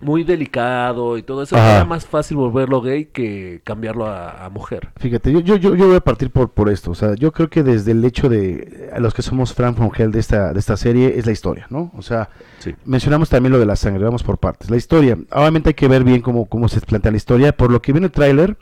muy 0.00 0.24
delicado 0.24 1.16
y 1.16 1.22
todo 1.22 1.42
eso, 1.42 1.56
Ajá. 1.56 1.76
era 1.76 1.84
más 1.86 2.04
fácil 2.06 2.36
volverlo 2.36 2.82
gay 2.82 3.06
que 3.06 3.62
cambiarlo 3.64 4.06
a, 4.06 4.44
a 4.44 4.50
mujer. 4.50 4.90
Fíjate, 4.98 5.32
yo, 5.32 5.40
yo, 5.40 5.56
yo, 5.56 5.74
voy 5.74 5.96
a 5.96 6.00
partir 6.00 6.30
por, 6.30 6.50
por 6.50 6.68
esto. 6.68 6.90
O 6.90 6.94
sea, 6.94 7.14
yo 7.14 7.32
creo 7.32 7.48
que 7.48 7.62
desde 7.62 7.92
el 7.92 8.04
hecho 8.04 8.28
de 8.28 8.90
a 8.92 9.00
los 9.00 9.14
que 9.14 9.22
somos 9.22 9.54
Frank 9.54 9.76
from 9.76 9.90
Hell 9.96 10.12
de 10.12 10.20
esta, 10.20 10.52
de 10.52 10.58
esta 10.60 10.76
serie 10.76 11.18
es 11.18 11.24
la 11.26 11.32
historia, 11.32 11.66
¿no? 11.70 11.90
O 11.96 12.02
sea, 12.02 12.28
Sí. 12.58 12.74
mencionamos 12.84 13.28
también 13.30 13.52
lo 13.52 13.58
de 13.58 13.66
la 13.66 13.76
sangre, 13.76 14.04
vamos 14.04 14.22
por 14.22 14.36
partes. 14.38 14.68
La 14.70 14.76
historia, 14.76 15.16
obviamente 15.32 15.70
hay 15.70 15.74
que 15.74 15.88
ver 15.88 16.04
bien 16.04 16.20
cómo, 16.20 16.44
cómo 16.46 16.68
se 16.68 16.80
plantea 16.82 17.10
la 17.12 17.16
historia. 17.16 17.56
Por 17.56 17.70
lo 17.72 17.80
que 17.80 17.92
viene 17.92 18.06
el 18.08 18.12
tráiler, 18.12 18.58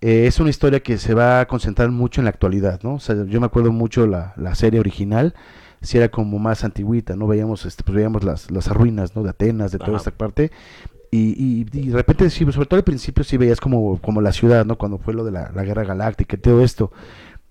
eh, 0.00 0.26
es 0.26 0.40
una 0.40 0.50
historia 0.50 0.80
que 0.80 0.96
se 0.98 1.12
va 1.14 1.40
a 1.40 1.46
concentrar 1.46 1.90
mucho 1.90 2.20
en 2.20 2.24
la 2.24 2.30
actualidad, 2.30 2.80
¿no? 2.82 2.94
O 2.94 2.98
sea, 3.00 3.14
yo 3.26 3.40
me 3.40 3.46
acuerdo 3.46 3.72
mucho 3.72 4.06
la, 4.06 4.32
la 4.36 4.54
serie 4.54 4.80
original, 4.80 5.34
si 5.82 5.98
era 5.98 6.08
como 6.10 6.38
más 6.38 6.64
antigüita, 6.64 7.16
¿no? 7.16 7.26
Veíamos, 7.26 7.66
este, 7.66 7.82
pues 7.84 7.96
veíamos 7.96 8.24
las, 8.24 8.50
las 8.50 8.68
ruinas, 8.68 9.14
¿no? 9.16 9.22
De 9.22 9.30
Atenas, 9.30 9.72
de 9.72 9.78
toda 9.78 9.90
Ajá. 9.90 9.96
esta 9.98 10.10
parte. 10.12 10.50
Y, 11.10 11.34
y- 11.36 11.66
y 11.78 11.88
de 11.88 11.96
repente, 11.96 12.30
sí, 12.30 12.46
sobre 12.52 12.66
todo 12.66 12.78
al 12.78 12.84
principio 12.84 13.22
sí 13.24 13.36
veías 13.36 13.60
como, 13.60 13.98
como 14.00 14.20
la 14.22 14.32
ciudad, 14.32 14.64
¿no? 14.64 14.78
Cuando 14.78 14.98
fue 14.98 15.12
lo 15.12 15.24
de 15.24 15.32
la, 15.32 15.50
la 15.54 15.62
guerra 15.64 15.84
galáctica 15.84 16.36
y 16.36 16.40
todo 16.40 16.62
esto. 16.62 16.90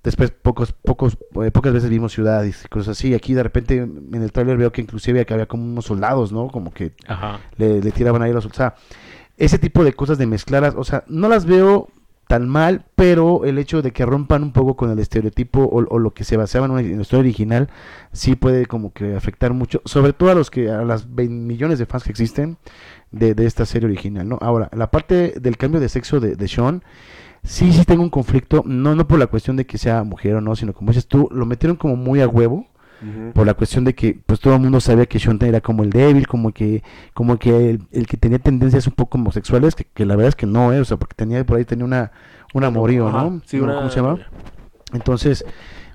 Después 0.04 0.32
pocos, 0.32 0.72
pocos, 0.74 1.16
eh, 1.44 1.52
pocas 1.52 1.72
veces 1.74 1.92
vimos 1.92 2.12
ciudades 2.12 2.64
y 2.66 2.68
cosas 2.70 2.98
así. 2.98 3.14
Aquí 3.14 3.36
de 3.36 3.44
repente 3.44 3.78
en 3.78 4.16
el 4.16 4.32
tráiler 4.32 4.58
veo 4.58 4.72
que 4.72 4.82
inclusive 4.82 5.24
que 5.28 5.34
había 5.36 5.46
como 5.46 5.64
unos 5.64 5.86
soldados, 5.86 6.32
¿no? 6.32 6.48
Como 6.48 6.74
que 6.74 6.94
Ajá. 7.08 7.40
le, 7.58 7.82
le 7.84 7.92
tiraban 7.92 8.24
ahí 8.24 8.34
los... 8.34 8.48
O 8.48 8.54
sea, 8.54 8.74
ese 9.38 9.60
tipo 9.60 9.84
de 9.84 9.94
cosas 9.94 10.18
de 10.18 10.26
mezcladas, 10.26 10.74
o 10.76 10.84
sea, 10.84 11.04
no 11.08 11.30
las 11.30 11.46
veo 11.46 11.88
tan 12.32 12.48
mal, 12.48 12.86
pero 12.96 13.44
el 13.44 13.58
hecho 13.58 13.82
de 13.82 13.92
que 13.92 14.06
rompan 14.06 14.42
un 14.42 14.54
poco 14.54 14.78
con 14.78 14.90
el 14.90 15.00
estereotipo 15.00 15.68
o, 15.70 16.00
lo 16.00 16.14
que 16.14 16.24
se 16.24 16.38
basaba 16.38 16.66
en, 16.66 16.72
una- 16.72 16.82
historia 16.82 17.20
original, 17.20 17.68
sí 18.14 18.38
puede 18.38 18.68
como 18.68 18.94
que 18.94 19.16
afectar 19.18 19.52
mucho, 19.52 19.82
sobre 19.84 20.14
todo 20.14 20.32
a 20.32 20.34
los 20.34 20.50
que, 20.50 20.70
a 20.72 20.84
las 20.84 21.14
20 21.14 21.30
millones 21.30 21.78
de 21.78 21.86
fans 21.86 22.06
que 22.06 22.12
existen 22.12 22.56
de, 23.12 23.36
de 23.36 23.46
esta 23.46 23.66
serie 23.66 23.90
original, 23.90 24.30
¿no? 24.30 24.38
Ahora, 24.40 24.70
la 24.74 24.90
parte 24.92 25.34
del 25.42 25.58
cambio 25.58 25.82
de 25.82 25.90
sexo 25.90 26.22
de, 26.22 26.38
de 26.38 26.48
Sean, 26.48 26.84
sí, 27.44 27.74
sí 27.74 27.84
tengo 27.84 28.02
un 28.02 28.10
conflicto, 28.10 28.64
no, 28.66 28.96
no 28.96 29.06
por 29.10 29.20
la 29.20 29.28
cuestión 29.28 29.58
de 29.58 29.66
que 29.66 29.78
sea 29.78 30.06
mujer 30.06 30.36
o 30.36 30.40
no, 30.40 30.56
sino 30.56 30.72
como 30.72 30.92
dices 30.92 31.08
tú, 31.08 31.28
lo 31.34 31.46
metieron 31.46 31.76
como 31.76 31.98
muy 31.98 32.22
a 32.22 32.30
huevo, 32.30 32.66
Por 33.34 33.48
la 33.48 33.56
cuestión 33.56 33.84
de 33.84 33.96
que 33.96 34.20
pues 34.26 34.40
todo 34.40 34.54
el 34.54 34.60
mundo 34.62 34.80
sabía 34.80 35.08
que 35.08 35.18
Sean 35.18 35.40
era 35.42 35.60
como 35.60 35.84
el 35.84 35.90
débil, 35.90 36.28
como 36.28 36.52
que 36.52 36.84
como 37.14 37.38
que 37.40 37.72
el, 37.72 37.82
el 37.92 38.06
que 38.06 38.16
tenía 38.18 38.38
tendencias 38.38 38.86
un 38.86 38.94
poco 38.94 39.18
homosexuales, 39.18 39.74
que, 39.74 39.86
que 39.86 40.06
la 40.06 40.16
verdad 40.16 40.30
es 40.30 40.36
que 40.36 40.46
no, 40.46 40.72
eh, 40.72 40.80
o 40.82 40.86
sea, 40.86 40.98
porque 40.98 41.16
tenía 41.16 41.44
por 41.44 41.58
ahí 41.58 41.66
tenía 41.66 41.86
una 41.86 42.12
un 42.54 42.64
amorío, 42.64 43.08
Ajá, 43.08 43.24
¿no? 43.24 43.42
sí, 43.46 43.60
una- 43.60 43.76
¿Cómo 43.76 43.90
se 43.90 43.96
llama? 44.02 44.20
Entonces, 44.94 45.46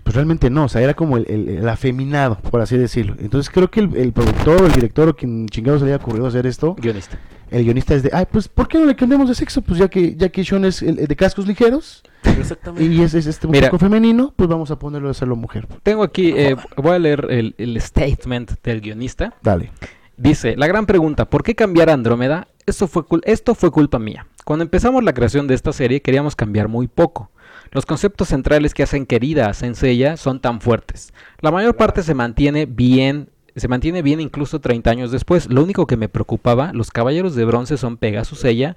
pues 0.03 0.15
realmente 0.15 0.51
no, 0.51 0.65
o 0.65 0.69
sea, 0.69 0.81
era 0.83 0.95
como 0.95 1.17
el, 1.17 1.27
el- 1.29 1.49
el 1.49 1.69
afeminado, 1.69 2.39
por 2.39 2.61
así 2.61 2.77
decirlo. 2.77 3.15
Entonces 3.19 3.51
creo 3.53 3.71
que 3.71 3.81
el, 3.81 3.95
el 3.97 4.13
productor 4.13 4.63
o 4.63 4.67
el 4.67 4.73
director 4.73 5.09
o 5.09 5.15
quien 5.17 5.47
chingados 5.49 5.83
le 5.83 5.89
haya 5.89 5.97
ocurrido 5.97 6.27
hacer 6.27 6.47
esto, 6.47 6.75
Guionista. 6.75 7.19
el 7.51 7.65
guionista 7.65 7.95
es 7.95 8.03
de, 8.03 8.11
ay, 8.13 8.27
pues 8.31 8.49
¿por 8.49 8.69
qué 8.69 8.79
no 8.79 8.87
le 8.87 8.97
cambiamos 8.97 9.29
de 9.29 9.35
sexo? 9.35 9.63
Pues 9.63 9.79
ya 9.79 9.89
que 9.89 10.15
ya 10.17 10.29
que 10.29 10.45
Sean 10.45 10.65
es 10.65 10.83
el, 10.83 10.99
el 11.01 11.07
de 11.07 11.17
cascos 11.17 11.47
ligeros 11.47 12.03
Exactamente. 12.39 12.85
y 12.95 13.03
es, 13.03 13.15
es 13.15 13.27
este 13.27 13.47
un 13.47 13.53
Mira. 13.53 13.69
poco 13.69 13.79
femenino, 13.79 14.33
pues 14.37 14.49
vamos 14.49 14.71
a 14.71 14.79
ponerlo 14.79 15.09
a 15.09 15.11
hacerlo 15.13 15.37
mujer. 15.37 15.67
Tengo 15.83 16.03
aquí, 16.03 16.33
eh, 16.37 16.57
voy 16.77 16.93
a 16.93 16.99
leer 16.99 17.27
el, 17.31 17.55
el 17.59 17.81
statement 17.81 18.53
del 18.63 18.81
guionista. 18.81 19.35
Dale. 19.43 19.71
Dice, 20.17 20.57
la 20.57 20.67
gran 20.67 20.87
pregunta, 20.87 21.27
¿por 21.29 21.43
qué 21.43 21.55
cambiar 21.55 21.91
a 21.91 21.93
Andrómeda? 21.93 22.49
Esto 22.65 22.89
fue, 22.89 23.05
esto 23.25 23.55
fue 23.55 23.71
culpa 23.71 23.99
mía. 23.99 24.27
Cuando 24.45 24.63
empezamos 24.65 25.05
la 25.05 25.13
creación 25.13 25.47
de 25.47 25.55
esta 25.55 25.73
serie 25.73 26.01
queríamos 26.01 26.35
cambiar 26.37 26.69
muy 26.69 26.89
poco. 26.89 27.31
Los 27.73 27.85
conceptos 27.85 28.29
centrales 28.29 28.75
que 28.75 28.83
hacen 28.83 29.07
querida 29.07 29.49
a 29.49 29.55
Senseiya 29.55 30.17
son 30.17 30.41
tan 30.41 30.61
fuertes. 30.61 31.13
La 31.41 31.51
mayor 31.51 31.77
parte 31.77 32.03
se 32.03 32.15
mantiene 32.15 32.65
bien, 32.65 33.29
se 33.57 33.69
mantiene 33.69 34.03
bien 34.03 34.21
incluso 34.21 34.61
30 34.61 34.91
años 34.91 35.11
después. 35.11 35.51
Lo 35.51 35.63
único 35.63 35.87
que 35.87 35.97
me 35.97 36.09
preocupaba, 36.09 36.73
los 36.73 36.91
caballeros 36.91 37.35
de 37.35 37.45
bronce 37.45 37.77
son 37.77 37.97
Pegasus 37.97 38.45
ella, 38.45 38.77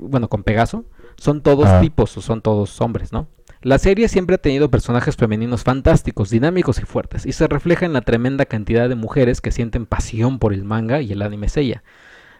bueno, 0.00 0.28
con 0.28 0.44
Pegaso, 0.44 0.84
son 1.16 1.42
todos 1.42 1.66
Ah. 1.66 1.80
tipos 1.80 2.16
o 2.16 2.20
son 2.22 2.40
todos 2.42 2.80
hombres, 2.80 3.12
¿no? 3.12 3.28
La 3.62 3.78
serie 3.78 4.08
siempre 4.08 4.34
ha 4.34 4.38
tenido 4.38 4.70
personajes 4.70 5.16
femeninos 5.16 5.62
fantásticos, 5.64 6.28
dinámicos 6.28 6.78
y 6.80 6.84
fuertes, 6.84 7.24
y 7.24 7.32
se 7.32 7.46
refleja 7.48 7.86
en 7.86 7.94
la 7.94 8.02
tremenda 8.02 8.44
cantidad 8.44 8.88
de 8.90 8.94
mujeres 8.94 9.40
que 9.40 9.52
sienten 9.52 9.86
pasión 9.86 10.38
por 10.38 10.52
el 10.52 10.64
manga 10.64 11.00
y 11.00 11.12
el 11.12 11.22
anime 11.22 11.48
Seiya. 11.48 11.82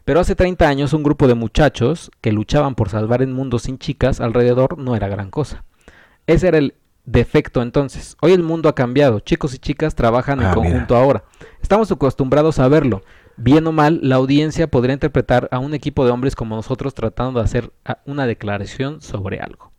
Pero 0.04 0.20
hace 0.20 0.34
30 0.34 0.68
años 0.68 0.92
un 0.92 1.02
grupo 1.02 1.26
de 1.26 1.34
muchachos 1.34 2.10
que 2.20 2.30
luchaban 2.32 2.74
por 2.74 2.90
salvar 2.90 3.22
el 3.22 3.28
mundo 3.32 3.58
sin 3.58 3.78
chicas 3.78 4.20
alrededor 4.20 4.76
no 4.76 4.96
era 4.96 5.08
gran 5.08 5.30
cosa. 5.30 5.64
Ese 6.26 6.48
era 6.48 6.58
el 6.58 6.74
defecto 7.06 7.62
entonces. 7.62 8.16
Hoy 8.20 8.32
el 8.32 8.42
mundo 8.42 8.68
ha 8.68 8.74
cambiado, 8.74 9.20
chicos 9.20 9.54
y 9.54 9.58
chicas 9.58 9.94
trabajan 9.94 10.40
en 10.40 10.46
Ah, 10.46 10.54
mira. 10.56 10.62
conjunto 10.62 10.94
ahora. 10.96 11.24
Estamos 11.62 11.90
acostumbrados 11.90 12.58
a 12.58 12.68
verlo. 12.68 13.00
Bien 13.36 13.66
o 13.66 13.72
mal, 13.72 13.98
la 14.02 14.16
audiencia 14.16 14.68
podría 14.68 14.94
interpretar 14.94 15.48
a 15.50 15.58
un 15.58 15.74
equipo 15.74 16.04
de 16.04 16.10
hombres 16.12 16.36
como 16.36 16.56
nosotros 16.56 16.94
tratando 16.94 17.40
de 17.40 17.44
hacer 17.44 17.72
una 18.06 18.26
declaración 18.26 19.00
sobre 19.02 19.40
algo. 19.40 19.72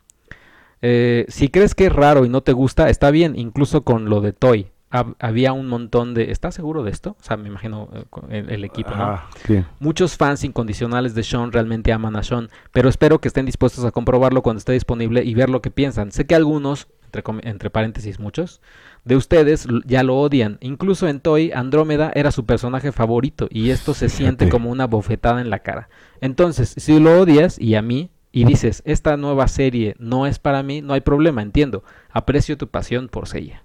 Eh, 0.82 1.26
si 1.30 1.50
crees 1.50 1.74
que 1.74 1.88
es 1.88 1.94
raro 1.94 2.26
y 2.26 2.30
no 2.30 2.42
te 2.42 2.54
gusta, 2.54 2.90
está 2.90 3.12
bien, 3.12 3.38
incluso 3.38 3.84
con 3.84 4.10
lo 4.10 4.22
de 4.22 4.34
Toy. 4.34 4.68
Hab- 4.92 5.16
había 5.20 5.52
un 5.52 5.68
montón 5.68 6.14
de... 6.14 6.32
¿Estás 6.32 6.54
seguro 6.56 6.84
de 6.84 6.92
esto? 6.92 7.18
O 7.20 7.24
sea, 7.24 7.38
me 7.38 7.48
imagino 7.50 7.90
eh, 7.94 8.06
el, 8.30 8.50
el 8.50 8.64
equipo, 8.64 8.92
¿no? 8.92 9.04
Ah, 9.04 9.30
sí. 9.46 9.64
Muchos 9.80 10.16
fans 10.16 10.44
incondicionales 10.44 11.16
de 11.16 11.24
Sean 11.24 11.52
realmente 11.52 11.92
aman 11.92 12.16
a 12.16 12.24
Sean, 12.24 12.50
pero 12.72 12.88
espero 12.88 13.20
que 13.20 13.28
estén 13.28 13.46
dispuestos 13.46 13.84
a 13.84 13.92
comprobarlo 13.92 14.42
cuando 14.44 14.60
esté 14.60 14.74
disponible 14.74 15.24
y 15.24 15.34
ver 15.34 15.50
lo 15.50 15.62
que 15.62 15.72
piensan. 15.72 16.12
Sé 16.12 16.26
que 16.28 16.36
algunos, 16.36 16.88
entre, 17.16 17.50
entre 17.50 17.70
paréntesis 17.70 18.20
muchos, 18.20 18.62
de 19.04 19.16
ustedes 19.16 19.68
ya 19.86 20.04
lo 20.04 20.18
odian. 20.18 20.58
Incluso 20.62 21.08
en 21.08 21.20
Toy, 21.20 21.52
Andrómeda 21.54 22.12
era 22.16 22.32
su 22.32 22.46
personaje 22.46 22.92
favorito 22.92 23.48
y 23.50 23.70
esto 23.70 23.94
se 23.94 24.10
siente 24.10 24.50
como 24.50 24.70
una 24.70 24.88
bofetada 24.88 25.42
en 25.42 25.50
la 25.50 25.60
cara. 25.60 25.90
Entonces, 26.22 26.74
si 26.78 27.00
lo 27.00 27.20
odias 27.20 27.60
y 27.60 27.76
a 27.76 27.82
mí, 27.82 28.12
y 28.32 28.44
dices, 28.44 28.82
esta 28.86 29.16
nueva 29.16 29.48
serie 29.48 29.96
no 29.98 30.28
es 30.28 30.40
para 30.40 30.62
mí, 30.62 30.82
no 30.82 30.94
hay 30.94 31.00
problema, 31.00 31.42
entiendo. 31.42 31.86
Aprecio 32.12 32.58
tu 32.58 32.68
pasión 32.68 33.08
por 33.08 33.30
Seiya. 33.30 33.64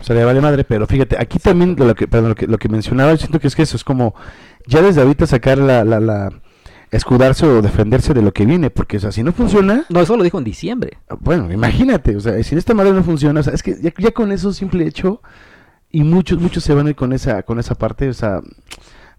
O 0.00 0.02
sea, 0.02 0.16
le 0.16 0.24
vale 0.24 0.40
madre, 0.40 0.64
pero 0.64 0.88
fíjate, 0.88 1.16
aquí 1.18 1.38
también 1.38 1.76
lo 1.78 1.94
que, 1.94 2.08
perdón, 2.08 2.30
lo 2.30 2.34
que, 2.34 2.48
lo 2.48 2.58
que 2.58 2.68
mencionaba, 2.68 3.16
siento 3.16 3.38
que 3.38 3.46
es 3.46 3.54
que 3.54 3.62
eso 3.62 3.76
es 3.76 3.84
como, 3.84 4.14
ya 4.66 4.82
desde 4.82 5.02
ahorita 5.02 5.26
sacar 5.26 5.58
la, 5.58 5.84
la, 5.84 6.00
la, 6.00 6.30
escudarse 6.96 7.46
o 7.46 7.62
defenderse 7.62 8.14
de 8.14 8.22
lo 8.22 8.32
que 8.32 8.46
viene, 8.46 8.70
porque, 8.70 8.96
o 8.96 9.00
sea, 9.00 9.12
si 9.12 9.22
no 9.22 9.32
funciona, 9.32 9.84
No, 9.88 10.00
eso 10.00 10.16
lo 10.16 10.22
dijo 10.24 10.38
en 10.38 10.44
diciembre. 10.44 10.98
ah, 11.08 11.16
bueno, 11.20 11.52
imagínate, 11.52 12.16
o 12.16 12.20
sea, 12.20 12.42
si 12.42 12.54
esta 12.56 12.74
madre 12.74 12.92
no 12.92 13.02
funciona, 13.04 13.40
o 13.40 13.42
sea, 13.42 13.52
es 13.54 13.62
que 13.62 13.76
ya, 13.80 13.92
ya 13.98 14.10
con 14.12 14.32
eso 14.32 14.52
simple 14.52 14.86
hecho, 14.86 15.20
y 15.90 16.02
muchos, 16.02 16.40
muchos 16.40 16.64
se 16.64 16.74
van 16.74 16.86
a 16.86 16.90
ir 16.90 16.96
con 16.96 17.12
esa, 17.12 17.42
con 17.42 17.58
esa 17.58 17.74
parte, 17.74 18.08
o 18.08 18.12
sea, 18.14 18.40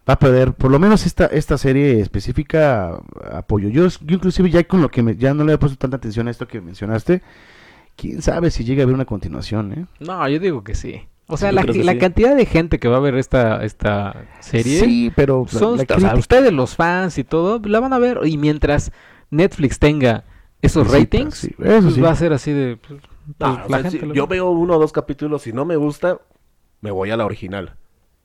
va 0.08 0.14
a 0.14 0.20
perder, 0.20 0.54
por 0.54 0.72
lo 0.72 0.80
menos 0.80 1.06
esta, 1.06 1.26
esta 1.28 1.58
serie 1.58 2.00
específica, 2.00 3.00
apoyo. 3.32 3.70
Yo, 3.70 3.88
yo 3.88 4.16
inclusive 4.16 4.50
ya 4.50 4.64
con 4.64 4.82
lo 4.82 4.90
que 4.90 5.02
me, 5.04 5.16
ya 5.16 5.34
no 5.34 5.44
le 5.44 5.54
he 5.54 5.58
puesto 5.58 5.78
tanta 5.78 5.98
atención 5.98 6.28
a 6.28 6.32
esto 6.32 6.48
que 6.48 6.62
mencionaste, 6.62 7.22
quién 7.96 8.22
sabe 8.22 8.52
si 8.52 8.64
llega 8.64 8.82
a 8.82 8.84
haber 8.84 8.96
una 8.96 9.06
continuación, 9.06 9.74
¿eh? 9.74 9.86
No, 10.00 10.28
yo 10.30 10.40
digo 10.40 10.64
que 10.64 10.76
sí. 10.76 11.08
O 11.30 11.36
sea, 11.38 11.52
la, 11.52 11.64
sí. 11.64 11.84
cantidad 12.00 12.36
de 12.36 12.46
gente 12.46 12.80
que 12.80 12.88
va 12.88 12.98
a 12.98 13.02
ver 13.02 13.16
esta, 13.16 13.64
esta 13.66 14.26
serie 14.40 14.80
Sí, 14.80 15.12
pero 15.16 15.46
son, 15.48 15.76
la 15.78 15.84
o 15.84 15.86
sea, 15.86 15.96
crítica- 15.98 16.16
ustedes 16.16 16.54
los 16.54 16.76
fans 16.76 17.18
y 17.18 17.24
todo, 17.26 17.62
la 17.66 17.80
van 17.82 17.92
a 17.94 18.00
ver. 18.00 18.22
Y 18.26 18.38
mientras 18.38 18.92
Netflix 19.30 19.78
tenga 19.80 20.24
esos 20.62 20.90
ratings, 20.90 21.36
sí, 21.36 21.56
eso 21.60 21.82
pues 21.82 21.94
sí. 21.96 22.02
va 22.02 22.12
a 22.12 22.16
ser 22.16 22.32
así 22.34 22.52
de... 22.54 22.78
pues, 22.78 23.02
No, 23.40 23.56
pues, 23.56 23.66
o 23.66 23.70
la 23.70 23.78
sea, 23.82 23.92
gente 23.92 24.00
si 24.00 24.06
lo 24.06 24.14
yo 24.14 24.26
ve. 24.28 24.38
veo 24.38 24.50
uno 24.52 24.76
o 24.76 24.80
dos 24.80 24.94
capítulos, 24.94 25.42
si 25.42 25.52
no 25.52 25.66
me 25.66 25.76
gusta, 25.76 26.20
me 26.82 26.92
voy 26.92 27.12
a 27.12 27.18
la 27.18 27.26
original. 27.26 27.76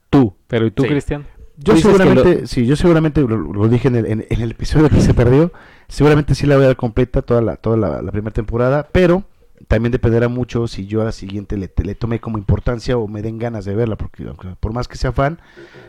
Tú, 0.08 0.36
pero 0.46 0.66
¿y 0.66 0.70
tú, 0.70 0.84
Sí. 0.84 0.88
Cristian? 0.88 1.26
Yo 1.58 1.76
seguramente, 1.76 2.46
sí, 2.46 2.66
yo 2.66 2.76
seguramente 2.76 3.20
lo, 3.20 3.36
lo 3.36 3.68
dije 3.68 3.88
en 3.88 3.96
el, 3.96 4.06
en, 4.06 4.26
en 4.30 4.40
el 4.40 4.52
episodio 4.52 4.88
que 4.88 5.00
se 5.00 5.12
perdió, 5.12 5.52
seguramente 5.88 6.34
sí 6.34 6.46
la 6.46 6.54
voy 6.56 6.64
a 6.64 6.68
dar 6.68 6.76
completa 6.76 7.20
toda 7.22 7.42
la, 7.42 7.56
toda 7.56 7.76
la, 7.76 8.00
la 8.02 8.10
primera 8.12 8.32
temporada, 8.32 8.88
pero 8.90 9.24
también 9.68 9.92
dependerá 9.92 10.28
mucho 10.28 10.66
si 10.66 10.86
yo 10.86 11.02
a 11.02 11.04
la 11.04 11.12
siguiente 11.12 11.56
le, 11.56 11.70
le 11.82 11.94
tome 11.94 12.20
como 12.20 12.38
importancia 12.38 12.96
o 12.96 13.08
me 13.08 13.22
den 13.22 13.38
ganas 13.38 13.64
de 13.64 13.74
verla, 13.74 13.96
porque 13.96 14.24
por 14.60 14.72
más 14.72 14.88
que 14.88 14.96
sea 14.96 15.12
fan, 15.12 15.40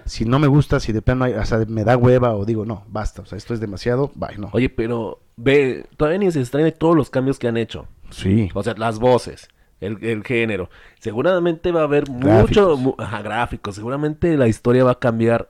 si 0.06 0.26
no 0.26 0.40
me 0.40 0.48
gusta, 0.48 0.80
si 0.80 0.92
de 0.92 1.02
plano 1.02 1.26
hay- 1.26 1.34
o 1.34 1.46
sea, 1.46 1.60
me 1.68 1.84
da 1.84 1.98
hueva 1.98 2.34
o 2.36 2.46
digo, 2.46 2.66
no, 2.66 2.84
basta, 2.88 3.22
o 3.22 3.26
sea, 3.26 3.38
esto 3.38 3.54
es 3.54 3.60
demasiado, 3.60 4.12
bye, 4.16 4.38
no. 4.38 4.50
Oye, 4.54 4.70
pero 4.70 5.20
ve, 5.38 5.86
todavía 5.98 6.20
ni 6.20 6.32
se 6.32 6.42
estrena 6.42 6.72
todos 6.72 6.96
los 6.96 7.10
cambios 7.10 7.40
que 7.40 7.48
han 7.48 7.58
hecho. 7.58 7.88
Sí, 8.10 8.50
O 8.54 8.62
sea, 8.64 8.76
las 8.78 9.00
voces, 9.00 9.48
el, 9.82 10.04
el 10.04 10.24
género. 10.24 10.70
Seguramente 11.00 11.72
va 11.72 11.82
a 11.82 11.86
haber 11.86 12.10
mucho 12.10 12.78
mu- 12.78 12.96
gráficos. 12.96 13.76
Seguramente 13.76 14.38
la 14.38 14.48
historia 14.48 14.84
va 14.84 14.92
a 14.92 15.00
cambiar. 15.00 15.50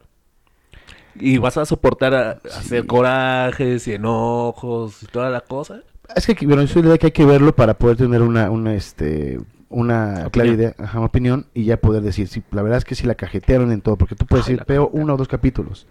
Y 1.16 1.38
vas 1.38 1.58
a 1.58 1.66
soportar 1.66 2.14
a, 2.16 2.30
a 2.32 2.34
hacer 2.60 2.88
corajes 2.88 3.88
y 3.88 3.94
enojos 3.94 5.04
y 5.04 5.06
toda 5.08 5.30
la 5.30 5.42
cosa. 5.42 5.82
Es 6.16 6.28
que 6.28 6.46
bueno, 6.46 6.62
yo 6.62 6.68
soy 6.68 6.82
la 6.84 6.90
idea 6.90 6.98
que 6.98 7.08
hay 7.08 7.12
que 7.12 7.26
verlo 7.26 7.56
para 7.56 7.78
poder 7.78 7.98
tener 7.98 8.22
una, 8.22 8.50
una 8.52 8.74
este 8.76 9.40
una 9.70 10.30
clara 10.32 10.52
Opinión. 10.52 10.52
idea, 10.52 10.76
ajá, 10.78 11.00
una 11.00 11.08
opinión 11.08 11.48
y 11.56 11.64
ya 11.66 11.78
poder 11.78 12.04
decir, 12.04 12.28
sí, 12.28 12.44
la 12.52 12.62
verdad 12.62 12.78
es 12.78 12.86
que 12.86 12.94
sí 12.94 13.08
la 13.08 13.16
cajetearon 13.16 13.72
en 13.72 13.82
todo, 13.82 13.98
porque 13.98 14.16
tú 14.16 14.28
puedes 14.28 14.48
Ay, 14.48 14.50
decir, 14.50 14.64
veo 14.68 14.88
uno 14.94 15.16
o 15.16 15.18
dos 15.18 15.28
capítulos. 15.28 15.88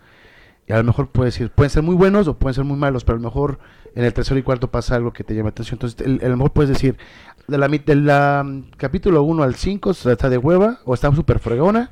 Y 0.68 0.72
a 0.72 0.78
lo 0.78 0.84
mejor 0.84 1.08
puedes 1.10 1.34
decir, 1.34 1.50
pueden 1.50 1.70
ser 1.70 1.82
muy 1.82 1.96
buenos 1.96 2.28
o 2.28 2.38
pueden 2.38 2.54
ser 2.54 2.64
muy 2.64 2.76
malos, 2.78 3.04
pero 3.04 3.16
a 3.18 3.20
lo 3.20 3.28
mejor 3.28 3.58
en 3.94 4.04
el 4.04 4.14
tercero 4.14 4.38
y 4.38 4.44
cuarto 4.44 4.70
pasa 4.70 4.96
algo 4.96 5.12
que 5.12 5.24
te 5.24 5.34
llama 5.34 5.50
atención. 5.50 5.76
Entonces, 5.76 6.00
el- 6.06 6.20
a 6.24 6.28
lo 6.28 6.36
mejor 6.38 6.52
puedes 6.52 6.70
decir, 6.70 6.96
de 7.48 7.58
la, 7.58 7.68
de 7.68 7.96
la 7.96 8.42
mm, 8.44 8.62
capítulo 8.78 9.22
1 9.24 9.42
al 9.44 9.56
5 9.56 9.92
está 9.92 10.30
de 10.30 10.38
hueva 10.38 10.80
o 10.84 10.94
está 10.94 11.14
súper 11.14 11.40
fregona, 11.40 11.90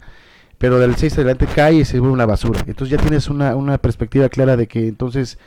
pero 0.58 0.78
del 0.78 0.96
6 0.96 1.14
adelante 1.14 1.48
cae 1.48 1.74
y 1.76 1.84
se 1.84 1.98
vuelve 2.00 2.14
una 2.14 2.26
basura. 2.26 2.60
Entonces 2.66 2.90
ya 2.90 2.98
tienes 2.98 3.28
una, 3.28 3.56
una 3.56 3.78
perspectiva 3.78 4.28
clara 4.28 4.56
de 4.56 4.68
que 4.68 4.88
entonces 4.88 5.38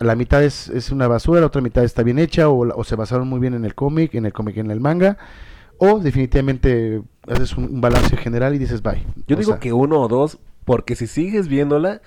la 0.00 0.14
mitad 0.14 0.42
es, 0.44 0.68
es 0.68 0.90
una 0.90 1.08
basura, 1.08 1.40
la 1.40 1.46
otra 1.46 1.60
mitad 1.62 1.84
está 1.84 2.02
bien 2.02 2.18
hecha 2.18 2.48
o, 2.48 2.68
o 2.78 2.84
se 2.84 2.96
basaron 2.96 3.28
muy 3.28 3.40
bien 3.40 3.54
en 3.54 3.64
el 3.64 3.74
cómic, 3.74 4.14
en 4.14 4.26
el 4.26 4.32
cómic, 4.32 4.56
en 4.58 4.70
el 4.70 4.80
manga, 4.80 5.16
o 5.78 5.98
definitivamente 6.00 7.02
haces 7.28 7.56
un, 7.56 7.64
un 7.64 7.80
balance 7.80 8.16
general 8.16 8.54
y 8.54 8.58
dices 8.58 8.82
bye. 8.82 9.04
Yo 9.26 9.36
O 9.36 9.38
digo 9.38 9.52
sea, 9.52 9.60
que 9.60 9.72
uno 9.72 10.00
o 10.00 10.08
dos, 10.08 10.38
porque 10.64 10.96
si 10.96 11.06
sigues 11.06 11.48
viéndola, 11.48 12.00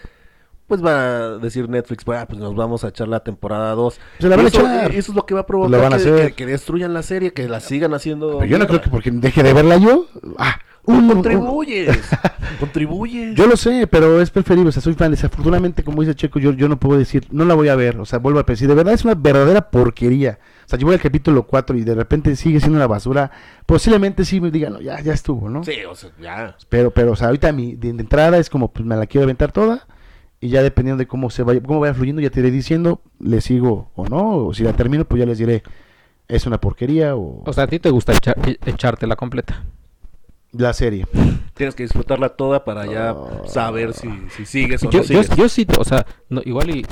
pues 0.67 0.85
va 0.85 0.91
a 1.15 1.29
decir 1.39 1.67
Netflix, 1.67 2.03
"Ah, 2.09 2.27
pues 2.29 2.39
nos 2.39 2.55
vamos 2.55 2.83
a 2.83 2.89
echar 2.89 3.07
la 3.07 3.21
temporada 3.21 3.71
2. 3.73 3.99
Se 4.19 4.29
la 4.29 4.35
van 4.35 4.45
a 4.45 4.49
eso, 4.49 4.59
echar. 4.59 4.91
eso 4.91 5.11
es 5.11 5.15
lo 5.15 5.25
que 5.25 5.33
va 5.33 5.39
a 5.41 5.45
provocar 5.47 5.81
van 5.81 5.93
a 5.93 5.97
que, 5.97 6.01
hacer. 6.03 6.27
que- 6.27 6.33
que 6.35 6.45
destruyan 6.45 6.93
la 6.93 7.01
serie, 7.01 7.33
que 7.33 7.47
la 7.49 7.59
sigan 7.59 7.93
haciendo. 7.95 8.37
pero 8.37 8.45
yo 8.45 8.59
no 8.59 8.67
creo 8.67 8.79
que 8.81 8.89
porque 8.91 9.09
deje 9.09 9.41
de 9.41 9.53
verla 9.53 9.77
yo, 9.77 10.05
ah, 10.37 10.59
Un- 10.89 11.03
un- 11.05 11.13
contribuyes, 11.13 11.97
contribuyes. 12.59 13.35
Yo 13.35 13.47
lo 13.47 13.55
sé, 13.57 13.87
pero 13.87 14.21
es 14.21 14.29
preferible, 14.31 14.69
o 14.69 14.71
sea, 14.71 14.81
soy 14.81 14.93
fan. 14.93 15.11
Desafortunadamente, 15.11 15.83
como 15.83 16.01
dice 16.01 16.15
Checo, 16.15 16.39
yo, 16.39 16.51
yo 16.53 16.67
no 16.67 16.79
puedo 16.79 16.97
decir, 16.97 17.25
no 17.31 17.45
la 17.45 17.53
voy 17.53 17.67
a 17.69 17.75
ver, 17.75 17.99
o 17.99 18.05
sea, 18.05 18.19
vuelvo 18.19 18.39
a 18.39 18.43
decir, 18.43 18.67
de 18.67 18.75
verdad 18.75 18.93
es 18.93 19.05
una 19.05 19.15
verdadera 19.15 19.69
porquería. 19.69 20.39
O 20.65 20.69
sea, 20.69 20.77
yo 20.77 20.85
voy 20.85 20.95
al 20.95 21.01
capítulo 21.01 21.43
4 21.47 21.77
y 21.77 21.83
de 21.83 21.95
repente 21.95 22.35
sigue 22.35 22.59
siendo 22.59 22.77
una 22.77 22.87
basura, 22.87 23.31
posiblemente 23.65 24.23
sí 24.25 24.39
me 24.39 24.51
digan, 24.51 24.73
no, 24.73 24.81
ya, 24.81 24.99
ya 25.01 25.13
estuvo, 25.13 25.49
¿no? 25.49 25.63
Sí, 25.63 25.77
o 25.89 25.95
sea, 25.95 26.11
ya. 26.21 26.55
Pero, 26.69 26.91
pero, 26.91 27.13
o 27.13 27.15
sea, 27.15 27.27
ahorita 27.27 27.51
mi 27.51 27.75
de, 27.75 27.93
de 27.93 28.01
entrada 28.01 28.37
es 28.37 28.49
como, 28.49 28.71
pues 28.71 28.85
me 28.85 28.95
la 28.95 29.07
quiero 29.07 29.23
aventar 29.23 29.51
toda 29.51 29.87
y 30.41 30.49
ya 30.49 30.61
dependiendo 30.63 30.99
de 30.99 31.07
cómo 31.07 31.29
se 31.29 31.43
vaya, 31.43 31.61
cómo 31.61 31.79
vaya 31.79 31.93
fluyendo, 31.93 32.21
ya 32.21 32.29
te 32.29 32.39
iré 32.39 32.51
diciendo, 32.51 33.01
le 33.19 33.41
sigo 33.41 33.91
o 33.95 34.07
no, 34.07 34.37
o 34.45 34.53
si 34.53 34.63
la 34.63 34.73
termino, 34.73 35.05
pues 35.05 35.19
ya 35.19 35.25
les 35.25 35.37
diré, 35.39 35.63
es 36.27 36.45
una 36.45 36.59
porquería 36.61 37.15
o, 37.15 37.41
O 37.45 37.53
sea, 37.53 37.63
a 37.63 37.67
ti 37.67 37.79
te 37.79 37.89
gusta 37.89 38.13
echa- 38.13 38.35
e- 38.45 38.59
echártela 38.67 39.15
completa. 39.15 39.63
La 40.51 40.73
serie. 40.73 41.05
Tienes 41.53 41.75
que 41.75 41.83
disfrutarla 41.83 42.29
toda 42.29 42.63
para 42.63 42.85
ya 42.85 43.13
Oh. 43.13 43.47
saber 43.47 43.93
si, 43.93 44.09
si 44.35 44.45
sigues 44.45 44.83
o 44.83 44.89
Yo, 44.89 44.99
no 44.99 45.03
yo, 45.05 45.23
sigues. 45.23 45.29
yo 45.37 45.49
sí, 45.49 45.67
o 45.77 45.83
sea, 45.83 46.05
no, 46.29 46.41
igual 46.45 46.69
y. 46.69 46.85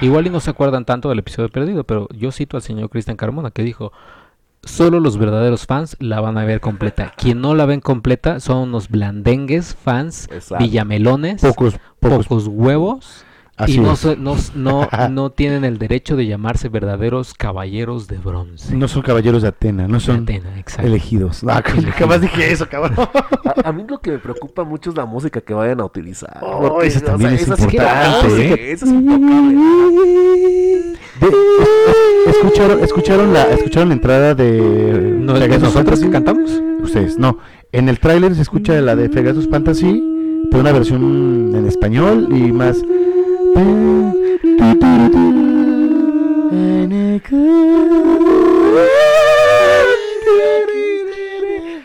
Igual 0.00 0.28
y 0.28 0.30
no 0.30 0.38
se 0.40 0.50
acuerdan 0.50 0.84
tanto 0.84 1.08
del 1.08 1.18
episodio 1.18 1.48
perdido, 1.48 1.82
pero 1.84 2.08
yo 2.14 2.30
cito 2.30 2.56
al 2.56 2.62
señor 2.62 2.88
Cristian 2.88 3.16
Carmona 3.16 3.50
que 3.50 3.62
dijo, 3.64 3.92
solo 4.62 5.00
los 5.00 5.18
verdaderos 5.18 5.66
fans 5.66 5.96
la 5.98 6.20
van 6.20 6.38
a 6.38 6.44
ver 6.44 6.60
completa. 6.60 7.12
Quien 7.18 7.40
no 7.40 7.54
la 7.56 7.66
ven 7.66 7.80
completa 7.80 8.38
son 8.38 8.58
unos 8.58 8.88
blandengues 8.88 9.74
fans, 9.74 10.28
Exacto. 10.30 10.62
villamelones, 10.64 11.42
Pocos, 11.42 11.78
pocos, 11.98 12.26
pocos. 12.28 12.46
huevos. 12.46 13.24
Así 13.58 13.76
y 13.76 13.78
no, 13.78 13.94
no, 14.18 14.36
no, 14.54 14.88
no 15.10 15.30
tienen 15.30 15.64
el 15.64 15.78
derecho 15.78 16.14
de 16.14 16.26
llamarse 16.26 16.68
verdaderos 16.68 17.32
caballeros 17.32 18.06
de 18.06 18.18
bronce. 18.18 18.74
No 18.76 18.86
son 18.86 19.00
caballeros 19.02 19.40
de 19.42 19.48
Atena, 19.48 19.88
no 19.88 19.98
son 19.98 20.24
Atena, 20.24 20.50
elegidos. 20.82 21.42
Ah, 21.48 21.62
Elegidos. 21.66 21.94
jamás 21.94 22.20
dije 22.20 22.52
eso, 22.52 22.68
cabrón. 22.68 22.94
A, 23.64 23.68
a 23.70 23.72
mí 23.72 23.84
lo 23.88 23.98
que 24.00 24.10
me 24.10 24.18
preocupa 24.18 24.64
mucho 24.64 24.90
es 24.90 24.96
la 24.96 25.06
música 25.06 25.40
que 25.40 25.54
vayan 25.54 25.80
a 25.80 25.84
utilizar. 25.86 26.38
Oh, 26.42 26.60
porque, 26.60 26.88
eso 26.88 26.98
o 26.98 27.00
sea, 27.00 27.08
también 27.12 27.32
es 27.32 27.42
esa 27.42 27.56
que- 27.56 27.62
importante, 27.62 28.26
esa 28.26 28.36
sí 28.36 28.42
¿eh? 28.42 28.54
que- 28.56 28.72
esa 28.72 28.84
es 28.86 28.92
intocable. 28.92 29.54
De- 31.20 31.28
es- 32.26 32.36
escucharon, 32.36 32.84
escucharon 32.84 33.32
la, 33.32 33.44
escucharon 33.52 33.88
la 33.88 33.94
entrada 33.94 34.34
de 34.34 35.16
¿No 35.18 35.34
que 35.34 35.48
nosotros 35.48 35.72
Fantasy? 35.74 36.08
cantamos? 36.10 36.50
Ustedes, 36.82 37.18
no. 37.18 37.38
En 37.72 37.88
el 37.88 37.98
tráiler 37.98 38.34
se 38.34 38.42
escucha 38.42 38.80
la 38.80 38.94
de 38.96 39.08
Pegasus 39.08 39.48
Fantasy, 39.48 40.02
pero 40.50 40.60
una 40.60 40.72
versión 40.72 41.52
en 41.54 41.66
español 41.66 42.28
y 42.30 42.52
más. 42.52 42.82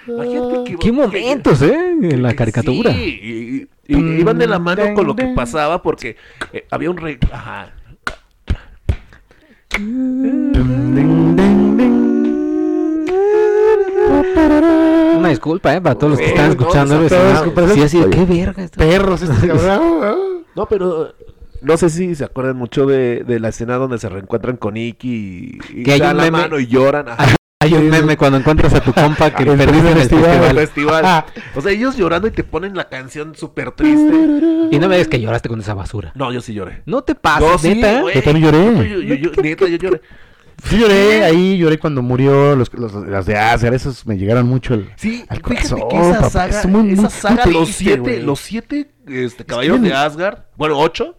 Imagínate 0.08 0.64
que- 0.66 0.76
¡Qué 0.78 0.92
momentos, 0.92 1.62
eh! 1.62 1.76
En 2.02 2.24
la 2.24 2.34
caricatura. 2.34 2.92
Sí, 2.92 3.20
y, 3.22 3.94
y- 3.94 3.98
y 3.98 4.20
iban 4.22 4.38
de 4.38 4.48
la 4.48 4.60
mano 4.60 4.94
con 4.94 5.06
lo 5.08 5.16
que 5.16 5.26
pasaba 5.36 5.82
porque 5.82 6.16
eh, 6.54 6.66
había 6.72 6.90
un 6.90 6.98
re... 6.98 7.18
Ajá. 7.32 7.72
Una 15.18 15.30
disculpa, 15.30 15.76
eh, 15.76 15.82
para 15.82 15.96
todos 15.96 16.12
los 16.12 16.20
que 16.20 16.28
están 16.28 16.46
no, 16.48 16.52
escuchando. 16.52 17.06
o 17.06 17.10
sea, 17.10 17.44
sí, 17.74 17.82
así, 17.82 18.04
qué 18.10 18.26
verga 18.26 18.64
esto. 18.64 18.78
Perros, 18.80 19.22
cabrón. 19.22 20.44
No, 20.56 20.66
pero 20.68 21.14
no 21.62 21.78
sé 21.78 21.90
si 21.90 22.16
se 22.16 22.24
acuerdan 22.26 22.56
mucho 22.58 22.86
de, 22.86 23.24
de 23.24 23.40
la 23.40 23.50
escena 23.50 23.76
donde 23.76 23.98
se 23.98 24.10
reencuentran 24.10 24.58
con 24.58 24.78
Iki 24.78 25.60
y, 25.74 25.80
y 25.82 25.84
Que 25.84 25.94
hay 25.94 26.02
un 26.02 26.18
la 26.18 26.24
meme- 26.26 26.32
mano 26.32 26.60
y 26.60 26.68
lloran. 26.68 27.10
Ajá. 27.10 27.36
Hay 27.64 27.74
un 27.76 27.90
meme 27.90 28.18
cuando 28.18 28.40
encuentras 28.40 28.74
a 28.74 28.82
tu 28.82 28.92
compa 28.92 29.30
que 29.36 29.44
El 29.44 29.56
perdiste 29.56 29.92
en 29.92 29.98
el 29.98 30.08
festival. 30.58 30.58
el. 30.58 31.24
O 31.56 31.62
sea, 31.62 31.72
ellos 31.72 31.96
llorando 31.96 32.28
y 32.28 32.32
te 32.32 32.44
ponen 32.44 32.76
la 32.76 32.90
canción 32.90 33.36
súper 33.36 33.72
triste. 33.74 34.16
Y 34.72 34.80
no 34.80 34.88
me 34.90 34.96
digas 34.96 35.08
que 35.08 35.22
lloraste 35.22 35.48
con 35.48 35.60
esa 35.60 35.76
basura. 35.76 36.12
No, 36.16 36.32
yo 36.34 36.42
sí 36.42 36.54
lloré. 36.56 36.82
No 36.88 37.04
te 37.04 37.14
pases, 37.14 37.62
sí, 37.62 37.76
neta. 37.76 38.02
güey. 38.02 38.16
Yo 38.16 38.24
también 38.24 38.46
lloré. 38.46 38.90
Yo, 38.90 39.00
yo- 39.02 39.16
yo- 39.32 39.42
neta, 39.44 39.68
yo 39.68 39.78
lloré. 39.78 40.02
Sí 40.64 40.78
lloré, 40.78 41.24
ahí 41.24 41.58
lloré 41.58 41.78
cuando 41.80 42.02
murió 42.04 42.56
los, 42.56 42.72
los, 42.74 42.94
las 42.94 43.26
de 43.26 43.36
Asgard, 43.36 43.74
esos 43.74 44.06
me 44.06 44.16
llegaron 44.18 44.46
mucho 44.48 44.76
el, 44.76 44.90
Sí, 44.96 45.24
al 45.28 45.38
fíjate 45.38 45.70
corazón, 45.70 45.90
que 45.90 45.98
esa 46.00 46.14
papá, 46.18 46.30
saga, 46.30 46.60
es 46.60 46.66
muy- 46.68 46.92
esa 46.92 47.02
muy- 47.02 47.12
saga 47.12 47.46
muy 47.46 47.54
los 47.56 47.70
siete, 47.70 48.22
los 48.22 48.40
siete 48.40 48.92
este, 49.08 49.44
caballeros 49.44 49.80
que- 49.82 49.88
de 49.88 49.94
Asgard, 49.94 50.38
bueno, 50.58 50.78
ocho. 50.80 51.16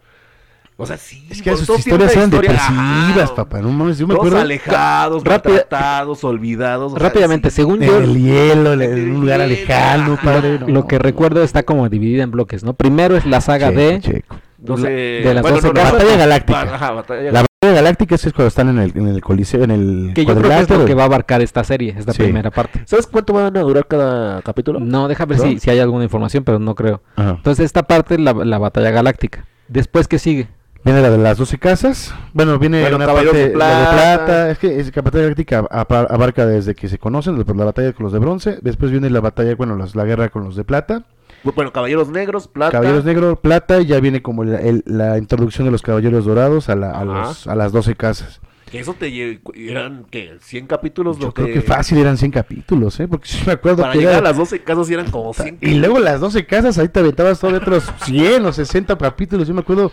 O 0.83 0.85
sea, 0.85 0.97
sí. 0.97 1.25
Es 1.29 1.41
que 1.41 1.55
sus 1.57 1.79
historias 1.79 2.11
eran 2.13 2.25
historia, 2.25 2.51
depresivas, 2.51 3.23
ajá, 3.31 3.35
papá, 3.35 3.59
no 3.61 3.71
mames, 3.71 3.97
yo 3.97 4.07
me 4.07 4.13
Todos 4.13 4.25
acuerdo 4.27 4.41
alejados, 4.43 5.23
Rápida- 5.23 5.53
maltratados, 5.53 6.23
olvidados. 6.23 6.91
sea, 6.93 6.99
Rápidamente, 7.01 7.49
sí. 7.49 7.55
según 7.57 7.81
en 7.83 7.89
yo, 7.89 7.97
el 7.97 8.21
hielo, 8.21 8.73
en 8.73 8.81
el 8.81 9.11
un 9.11 9.21
lugar 9.21 9.39
lejano, 9.47 10.17
padre. 10.23 10.59
no. 10.59 10.67
lo 10.67 10.87
que 10.87 10.99
recuerdo 10.99 11.43
está 11.43 11.63
como 11.63 11.89
dividida 11.89 12.23
en 12.23 12.31
bloques, 12.31 12.63
¿no? 12.63 12.73
Primero 12.73 13.15
es 13.17 13.25
la 13.25 13.41
saga 13.41 13.69
Checo, 13.69 13.79
de... 13.79 13.99
checo. 13.99 14.35
De 14.57 15.31
las 15.33 15.41
bueno, 15.41 15.57
doce 15.57 15.67
no, 15.67 15.73
no, 15.73 15.79
casas. 15.81 15.93
Batalla 15.93 16.11
no, 16.13 16.17
Galáctica. 16.19 16.61
Ajá, 16.61 16.91
batalla 16.91 17.19
La 17.21 17.25
galáctica. 17.31 17.47
batalla 17.61 17.75
galáctica 17.81 18.15
es 18.15 18.21
cuando 18.33 18.47
están 18.47 18.69
en 18.69 18.77
el, 18.79 18.91
en 18.97 19.07
el 19.09 19.21
coliseo, 19.21 19.63
en 19.65 19.71
el 19.71 20.11
Que 20.15 20.25
yo 20.25 20.33
creo 20.35 20.49
que 20.49 20.59
es 20.59 20.69
lo 20.69 20.85
que 20.85 20.93
va 20.93 21.03
a 21.03 21.05
abarcar 21.07 21.41
esta 21.41 21.65
serie, 21.65 21.93
esta 21.97 22.13
Sí. 22.13 22.23
primera 22.23 22.49
parte. 22.49 22.81
¿Sabes 22.85 23.05
cuánto 23.07 23.33
van 23.33 23.57
a 23.57 23.59
durar 23.61 23.85
cada 23.87 24.41
capítulo? 24.41 24.79
No, 24.79 25.09
deja 25.09 25.25
ver 25.25 25.39
si, 25.39 25.59
si 25.59 25.69
hay 25.69 25.79
alguna 25.79 26.05
información, 26.05 26.45
pero 26.45 26.59
no 26.59 26.75
creo. 26.75 27.01
Ajá. 27.17 27.31
Entonces 27.31 27.65
esta 27.65 27.83
parte 27.83 28.13
es 28.13 28.21
la, 28.21 28.31
la 28.33 28.57
batalla 28.57 28.91
galáctica. 28.91 29.45
Después, 29.67 30.07
¿qué 30.07 30.17
sigue? 30.17 30.47
Viene 30.83 31.01
la 31.01 31.09
de 31.09 31.17
las 31.17 31.37
12 31.37 31.57
casas. 31.59 32.13
Bueno, 32.33 32.59
viene 32.59 32.81
Bueno, 32.81 32.97
una 32.97 33.05
parte 33.05 33.25
de 33.31 33.55
la 33.55 33.67
de 33.69 33.85
Plata. 33.85 33.91
plata. 34.25 34.51
Es 34.51 34.57
que 34.59 34.79
es, 34.79 34.93
la 34.95 35.01
batalla 35.01 35.23
galáctica 35.23 35.59
abarca 35.69 36.45
desde 36.45 36.75
que 36.75 36.89
se 36.89 36.97
conocen, 36.97 37.37
la 37.37 37.63
batalla 37.65 37.93
con 37.93 38.03
los 38.03 38.11
de 38.13 38.19
bronce. 38.19 38.59
Después 38.61 38.91
viene 38.91 39.09
la 39.09 39.21
batalla, 39.21 39.55
bueno, 39.55 39.77
las- 39.77 39.95
la 39.95 40.03
guerra 40.03 40.29
con 40.29 40.43
los 40.43 40.55
de 40.57 40.63
plata. 40.65 41.03
Bueno, 41.43 41.71
Caballeros 41.73 42.09
Negros, 42.09 42.47
Plata. 42.47 42.71
Caballeros 42.71 43.03
negros, 43.05 43.37
plata. 43.39 43.81
Y 43.81 43.85
ya 43.85 43.99
viene 43.99 44.21
como 44.21 44.43
la, 44.43 44.59
el- 44.61 44.83
la 44.85 45.17
introducción 45.17 45.65
de 45.65 45.71
los 45.71 45.81
caballeros 45.81 46.25
dorados 46.25 46.69
a, 46.69 46.75
la- 46.75 46.91
a, 46.91 47.03
los- 47.05 47.47
a 47.47 47.55
las 47.55 47.71
12 47.71 47.95
casas. 47.95 48.39
Que 48.69 48.79
eso 48.79 48.93
te 48.97 49.39
eran, 49.55 50.05
¿qué? 50.09 50.37
¿100 50.41 50.65
capítulos? 50.67 51.17
Yo 51.19 51.27
lo 51.27 51.33
creo 51.33 51.47
que 51.47 51.61
fácil 51.61 51.97
eran 51.99 52.17
100 52.17 52.31
capítulos, 52.31 52.99
¿eh? 52.99 53.07
Porque 53.07 53.27
sí 53.29 53.39
me 53.45 53.53
acuerdo 53.53 53.81
Para 53.83 53.93
que 53.93 53.99
llegar 53.99 54.13
era- 54.15 54.19
a 54.19 54.23
las 54.31 54.37
12 54.37 54.59
casas 54.63 54.89
eran 54.89 55.09
como 55.11 55.33
100. 55.33 55.59
Y 55.61 55.75
luego 55.75 55.99
las 55.99 56.19
12 56.19 56.45
casas, 56.45 56.77
ahí 56.77 56.87
te 56.89 56.99
aventabas 56.99 57.39
todo 57.39 57.51
de 57.51 57.57
otros 57.57 57.83
100 58.05 58.45
o 58.45 58.51
60 58.53 58.97
capítulos. 58.97 59.47
Yo 59.47 59.53
me 59.53 59.61
acuerdo. 59.61 59.91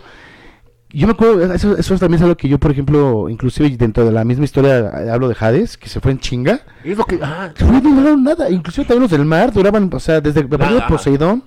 Yo 0.93 1.07
me 1.07 1.13
acuerdo, 1.13 1.53
eso, 1.53 1.77
eso 1.77 1.97
también 1.97 2.17
es 2.17 2.21
algo 2.23 2.35
que 2.35 2.49
yo, 2.49 2.59
por 2.59 2.71
ejemplo, 2.71 3.29
inclusive 3.29 3.69
dentro 3.77 4.03
de 4.05 4.11
la 4.11 4.25
misma 4.25 4.43
historia, 4.43 4.79
eh, 4.79 5.09
hablo 5.09 5.29
de 5.29 5.35
Hades, 5.39 5.77
que 5.77 5.87
se 5.87 5.99
fue 6.01 6.11
en 6.11 6.19
chinga. 6.19 6.59
Es 6.83 6.97
lo 6.97 7.05
que... 7.05 7.17
Ah, 7.21 7.51
no 7.61 7.79
duraron 7.79 8.23
nada. 8.23 8.49
Inclusive 8.49 8.85
también 8.85 9.03
los 9.03 9.11
del 9.11 9.23
mar 9.25 9.53
duraban, 9.53 9.89
o 9.93 9.99
sea, 9.99 10.19
desde 10.19 10.43
partido 10.43 10.79
de. 10.81 10.87
Poseidón, 10.87 11.43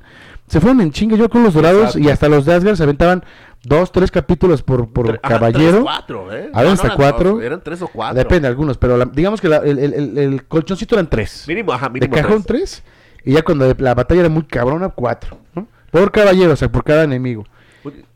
se 0.46 0.60
fueron 0.60 0.80
en 0.80 0.90
chinga. 0.92 1.16
Yo 1.16 1.28
con 1.28 1.42
los 1.42 1.52
dorados 1.54 1.94
y 1.96 2.08
hasta 2.08 2.28
los 2.28 2.46
de 2.46 2.54
Asgard 2.54 2.76
se 2.76 2.82
aventaban 2.84 3.22
dos, 3.62 3.92
tres 3.92 4.10
capítulos 4.10 4.62
por, 4.62 4.88
por 4.90 5.08
tre- 5.08 5.20
caballero. 5.20 5.70
tres, 5.72 5.82
cuatro, 5.82 6.32
¿eh? 6.34 6.50
A 6.54 6.60
hasta 6.60 6.96
cuatro. 6.96 7.40
eran 7.42 7.60
tres 7.62 7.82
o 7.82 7.88
cuatro. 7.88 8.16
Depende, 8.16 8.48
algunos, 8.48 8.78
pero 8.78 8.96
la- 8.96 9.04
digamos 9.06 9.40
que 9.42 9.48
la- 9.48 9.58
el, 9.58 9.78
el- 9.78 9.92
el- 9.94 10.18
el 10.18 10.44
colchoncito 10.46 10.94
eran 10.94 11.08
tres. 11.10 11.44
Mínimo, 11.48 11.72
ajá, 11.72 11.86
de 11.88 11.92
mínimo 11.92 12.14
cajón 12.14 12.42
tres. 12.44 12.82
tres. 12.82 13.24
Y 13.26 13.32
ya 13.34 13.42
cuando 13.42 13.74
la 13.78 13.94
batalla 13.94 14.20
era 14.20 14.28
muy 14.30 14.44
cabrona, 14.44 14.88
cuatro. 14.90 15.38
¿no? 15.54 15.66
Por 15.90 16.10
caballero, 16.12 16.52
o 16.52 16.56
sea, 16.56 16.70
por 16.70 16.82
cada 16.84 17.04
enemigo. 17.04 17.46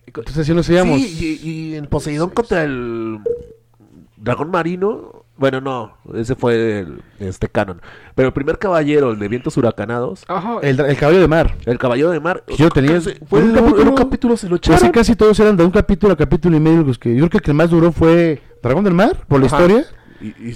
Entonces 0.09 0.39
así 0.39 0.55
nos 0.55 0.69
íbamos. 0.69 1.01
Sí, 1.01 1.41
y, 1.43 1.51
y 1.51 1.75
en 1.77 1.87
Poseidón 1.87 2.31
contra 2.31 2.65
el 2.65 3.19
dragón 4.17 4.51
marino... 4.51 5.25
Bueno, 5.37 5.61
no, 5.61 5.97
ese 6.19 6.35
fue 6.35 6.81
el, 6.81 7.01
este 7.21 7.49
canon. 7.49 7.81
Pero 8.17 8.27
el 8.27 8.35
primer 8.35 8.59
caballero, 8.59 9.13
el 9.13 9.21
de 9.21 9.29
vientos 9.29 9.57
huracanados, 9.57 10.25
El, 10.63 10.81
el 10.81 10.97
caballo 10.97 11.21
de 11.21 11.29
mar. 11.29 11.55
el 11.65 11.79
caballero 11.79 12.11
de 12.11 12.19
mar... 12.19 12.43
Yo 12.59 12.69
tenía- 12.71 12.95
casi- 12.95 13.15
Fue 13.25 13.45
un, 13.45 13.53
fue 13.55 13.63
un 13.63 13.73
capi- 13.77 13.81
en 13.83 13.89
un 13.89 13.95
capítulo- 13.95 14.37
se 14.37 14.49
lo 14.49 14.57
Casi, 14.59 14.73
echaron. 14.73 14.91
casi 14.91 15.15
todos 15.15 15.39
eran 15.39 15.57
de 15.57 15.65
un 15.65 15.71
capítulo 15.71 16.15
a 16.15 16.17
capítulo 16.17 16.57
y 16.57 16.61
medio. 16.61 16.83
Los 16.83 16.99
que, 16.99 17.11
yo 17.15 17.19
creo 17.19 17.31
que 17.31 17.37
el 17.39 17.43
que 17.45 17.53
más 17.53 17.71
duró 17.71 17.93
fue 17.93 18.43
Dragón 18.65 18.83
del 18.83 18.95
Mar, 18.95 19.17
por 19.29 19.39
la 19.39 19.47
Ajá. 19.47 19.59
historia. 19.63 19.85
Y, 20.21 20.27
y. 20.51 20.55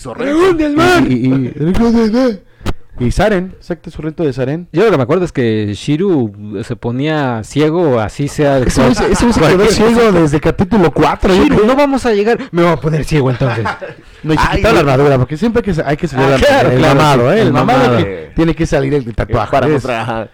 Y, 1.09 1.15
y, 1.15 1.27
y, 1.29 2.52
y 3.01 3.11
Saren, 3.11 3.55
exacto, 3.57 3.91
su 3.91 4.03
reto 4.03 4.23
de 4.23 4.33
Saren. 4.33 4.69
Yo 4.73 4.85
lo 4.85 4.91
que 4.91 4.97
me 4.97 5.03
acuerdo 5.03 5.25
es 5.25 5.33
que 5.33 5.73
Shiru 5.75 6.61
se 6.63 6.77
ponía 6.77 7.43
ciego, 7.43 7.99
así 8.01 8.29
sea. 8.29 8.61
de 8.61 8.71
se- 8.71 8.87
ese 8.89 9.03
güey 9.25 9.33
se 9.33 9.41
quedó 9.41 9.67
ciego 9.67 10.13
desde 10.13 10.41
capítulo 10.41 10.91
4. 10.93 11.35
Shiru, 11.35 11.67
no 11.67 11.75
vamos 11.75 12.05
a 12.07 12.13
llegar. 12.13 12.39
Me 12.51 12.63
voy 12.63 12.73
a 12.73 12.77
poner 12.77 13.05
ciego 13.05 13.31
entonces. 13.31 13.65
No, 14.25 14.35
y 14.35 14.39
se 14.39 14.49
quitaba 14.57 14.75
la 14.75 14.81
armadura, 14.81 15.19
porque 15.19 15.37
siempre 15.37 15.65
hay 15.67 15.75
que, 15.75 15.83
hay 15.85 15.97
que 15.97 16.07
salir 16.07 16.27
Ah, 16.27 16.31
la- 16.31 16.37
claro, 16.39 16.71
el 16.71 16.79
claro, 16.79 16.95
mamado, 16.95 17.23
sí, 17.33 17.37
¿eh? 17.39 17.41
El, 17.41 17.47
el 17.49 17.53
mamado 17.53 17.79
mamado. 17.81 17.97
que 17.99 18.33
tiene 18.37 18.55
que 18.55 18.67
salir 18.67 18.95
el 18.95 19.15
tatuaje. 19.17 19.51
Para 19.51 19.67
mostrar. 19.67 20.31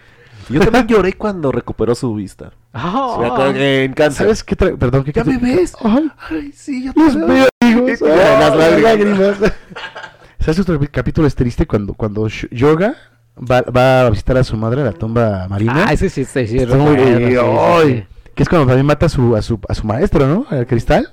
Yo 0.50 0.60
también 0.60 0.86
lloré 0.88 1.12
cuando 1.14 1.50
recuperó 1.52 1.94
su 1.94 2.14
vista. 2.14 2.52
Ah. 2.74 3.16
Me 3.18 3.26
acuerdo 3.28 3.52
que 3.54 3.84
en 3.84 3.92
cáncer. 3.94 4.26
¿Sabes 4.26 4.44
qué? 4.44 4.56
tra- 4.58 4.76
Perdón, 4.76 5.04
¿qué 5.04 5.12
¿Ya 5.14 5.24
me 5.24 5.38
ves? 5.38 5.74
Ay, 5.82 6.10
Ay, 6.30 6.52
sí, 6.54 6.84
ya 6.84 6.92
Dios 6.92 7.16
mío, 7.16 7.46
amigos. 7.62 8.02
Ay, 8.02 8.10
Ay, 8.10 8.40
las 8.40 8.82
lágrimas. 8.82 9.36
¿Sabes 10.40 10.60
otro 10.60 10.78
capítulo 10.90 11.26
es 11.26 11.34
triste 11.34 11.66
cuando, 11.66 11.94
cuando 11.94 12.26
Yoga 12.50 12.94
va, 13.38 13.62
va 13.62 14.06
a 14.06 14.10
visitar 14.10 14.36
a 14.36 14.44
su 14.44 14.56
madre 14.56 14.82
a 14.82 14.84
la 14.84 14.92
tumba 14.92 15.46
marina? 15.48 15.84
Ah, 15.88 15.92
ese 15.92 16.08
sí, 16.08 16.24
sí, 16.24 16.46
sí, 16.46 16.58
Está 16.58 16.76
muy- 16.76 16.96
recuerdo, 16.96 17.18
sí, 17.18 17.32
sí, 17.32 17.36
ay. 17.40 18.06
Que 18.34 18.42
es 18.44 18.48
cuando 18.48 18.66
también 18.68 18.86
mata 18.86 19.06
a 19.06 19.08
su, 19.08 19.34
a 19.34 19.42
su, 19.42 19.58
a 19.68 19.74
su 19.74 19.84
maestro, 19.86 20.26
¿no? 20.26 20.46
Al 20.48 20.66
cristal. 20.66 21.12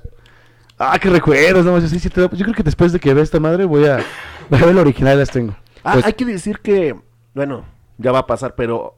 Ah, 0.78 0.98
qué 1.00 1.10
recuerdos, 1.10 1.64
no, 1.64 1.80
sí, 1.80 1.98
sí, 1.98 2.08
te- 2.10 2.20
yo 2.20 2.28
creo 2.28 2.54
que 2.54 2.62
después 2.62 2.92
de 2.92 3.00
que 3.00 3.12
vea 3.14 3.24
esta 3.24 3.40
madre 3.40 3.64
voy 3.64 3.86
a, 3.86 3.98
voy 4.48 4.58
a 4.60 4.62
ver 4.62 4.70
el 4.70 4.78
original, 4.78 5.18
las 5.18 5.30
tengo. 5.30 5.56
Ah, 5.82 5.94
Pues- 5.94 6.04
hay 6.06 6.12
que 6.12 6.24
decir 6.24 6.60
que, 6.60 6.94
bueno, 7.34 7.64
ya 7.98 8.12
va 8.12 8.20
a 8.20 8.26
pasar, 8.26 8.54
pero 8.54 8.94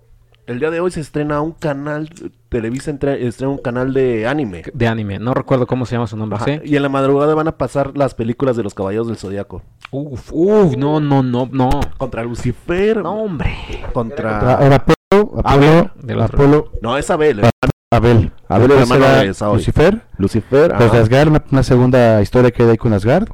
el 0.49 0.59
día 0.59 0.71
de 0.71 0.81
hoy 0.81 0.91
se 0.91 1.01
estrena 1.01 1.41
un 1.41 1.53
canal, 1.53 2.09
Televisa 2.49 2.91
entre- 2.91 3.27
estrena 3.27 3.53
un 3.53 3.59
canal 3.59 3.93
de 3.95 4.27
anime. 4.27 4.63
De 4.73 4.89
anime, 4.89 5.19
no 5.19 5.35
recuerdo 5.35 5.67
cómo 5.67 5.87
se 5.87 5.95
llama 5.95 6.07
su 6.07 6.17
nombre. 6.17 6.63
Y 6.65 6.75
en 6.77 6.83
la 6.83 6.89
madrugada 6.89 7.35
van 7.35 7.49
a 7.49 7.57
pasar 7.59 7.97
las 7.97 8.15
películas 8.15 8.57
de 8.57 8.63
los 8.63 8.75
Caballeros 8.75 9.07
del 9.07 9.17
Zodiaco. 9.17 9.63
Uf, 9.91 10.31
uf, 10.33 10.77
no, 10.77 10.99
no, 11.01 11.23
no, 11.23 11.49
no. 11.53 11.71
Contra 11.99 12.25
Lucifer. 12.25 13.03
No, 13.03 13.23
hombre. 13.23 13.55
Contra... 13.93 14.59
Era 14.65 14.77
Apolo, 14.77 15.39
Apolo, 15.45 15.45
Abel, 15.45 16.19
otro. 16.21 16.39
Apolo, 16.43 16.73
No, 16.83 16.97
es 16.97 17.11
Abel. 17.11 17.41
Ah, 17.45 17.51
Abel. 17.93 18.33
Abel, 18.49 18.69
Después 18.69 18.91
el 18.91 18.97
hermano 18.97 19.21
era. 19.23 19.53
Lucifer. 19.53 20.01
Lucifer. 20.19 20.73
Ajá. 20.75 20.99
Asgard, 21.01 21.29
una, 21.29 21.45
una 21.51 21.63
segunda 21.63 22.21
historia 22.23 22.51
que 22.51 22.63
hay 22.63 22.71
ahí 22.71 22.77
con 22.77 22.93
Asgard. 22.93 23.29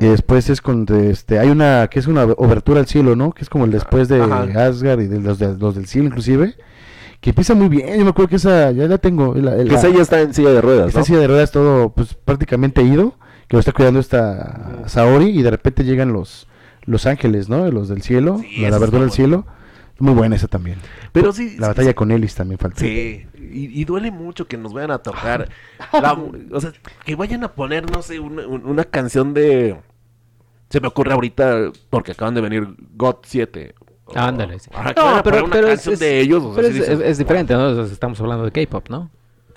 Y 0.00 0.06
después 0.06 0.48
es 0.50 0.60
con 0.60 0.86
este, 1.10 1.38
hay 1.38 1.48
una 1.50 1.88
que 1.88 1.98
es 1.98 2.06
una 2.06 2.24
obertura 2.24 2.80
al 2.80 2.86
cielo, 2.86 3.14
¿no? 3.16 3.32
Que 3.32 3.42
es 3.42 3.48
como 3.50 3.64
el 3.66 3.70
después 3.70 4.08
de 4.08 4.20
Ajá. 4.22 4.42
Asgard 4.66 5.00
y 5.00 5.06
de 5.06 5.20
los, 5.20 5.38
de 5.38 5.56
los 5.56 5.74
del 5.74 5.86
cielo 5.86 6.08
inclusive. 6.08 6.54
que 7.20 7.30
empieza 7.30 7.54
muy 7.54 7.68
bien. 7.68 7.86
Yo 7.98 8.04
me 8.04 8.10
acuerdo 8.10 8.30
que 8.30 8.36
esa 8.36 8.72
ya 8.72 8.88
la 8.88 8.98
tengo. 8.98 9.34
la- 9.34 9.54
la- 9.56 9.64
Que 9.80 9.86
ella 9.86 10.02
está 10.02 10.20
en 10.20 10.34
silla 10.34 10.50
de 10.50 10.60
ruedas, 10.60 10.88
Está 10.88 10.98
¿no? 10.98 11.02
en 11.02 11.06
silla 11.06 11.18
de 11.20 11.26
ruedas 11.28 11.52
todo, 11.52 11.90
pues 11.92 12.14
prácticamente 12.14 12.82
ido, 12.82 13.14
que 13.46 13.56
lo 13.56 13.60
está 13.60 13.70
cuidando 13.72 14.00
esta 14.00 14.82
Saori 14.86 15.26
y 15.28 15.42
de 15.42 15.50
repente 15.50 15.84
llegan 15.84 16.12
los 16.12 16.48
los 16.84 17.06
ángeles, 17.06 17.48
¿no? 17.48 17.70
Los 17.70 17.88
del 17.88 18.02
cielo, 18.02 18.38
Sí, 18.40 18.62
la, 18.62 18.68
esa 18.68 18.78
verdura 18.80 19.02
del 19.02 19.12
cielo. 19.12 19.46
Muy 20.02 20.14
buena 20.14 20.34
esa 20.34 20.48
también. 20.48 20.78
Pero 21.12 21.32
sí, 21.32 21.50
La 21.58 21.66
sí, 21.66 21.70
batalla 21.70 21.90
sí. 21.90 21.94
con 21.94 22.10
Ellis 22.10 22.34
también 22.34 22.58
falta. 22.58 22.80
Sí, 22.80 23.24
y, 23.38 23.80
y 23.80 23.84
duele 23.84 24.10
mucho 24.10 24.48
que 24.48 24.56
nos 24.56 24.72
vayan 24.72 24.90
a 24.90 24.98
tocar. 24.98 25.48
la- 25.92 26.14
o 26.50 26.60
sea, 26.60 26.72
que 27.04 27.14
vayan 27.14 27.44
a 27.44 27.52
poner, 27.52 27.88
no 27.88 28.02
sé, 28.02 28.18
una, 28.18 28.44
un- 28.46 28.66
una 28.66 28.82
canción 28.84 29.32
de. 29.32 29.76
Se 30.70 30.80
me 30.80 30.88
ocurre 30.88 31.12
ahorita, 31.12 31.70
porque 31.88 32.12
acaban 32.12 32.34
de 32.34 32.40
venir 32.40 32.66
God 32.96 33.16
7. 33.22 33.74
o- 34.06 34.18
Ándale, 34.18 34.58
sí. 34.58 34.70
A 34.74 35.22
poner 35.22 35.44
una 35.44 35.60
canción 35.60 35.96
de 35.96 36.18
ellos. 36.20 36.42
o 36.42 36.52
sea, 36.54 36.62
pero 36.62 36.68
sí 36.68 36.78
es, 36.80 36.80
dices, 36.88 37.00
es- 37.00 37.06
es 37.10 37.18
diferente, 37.18 37.54
¿no? 37.54 37.82
Estamos 37.84 38.20
hablando 38.20 38.44
de 38.44 38.50
K-pop, 38.50 38.88
¿no? 38.88 39.08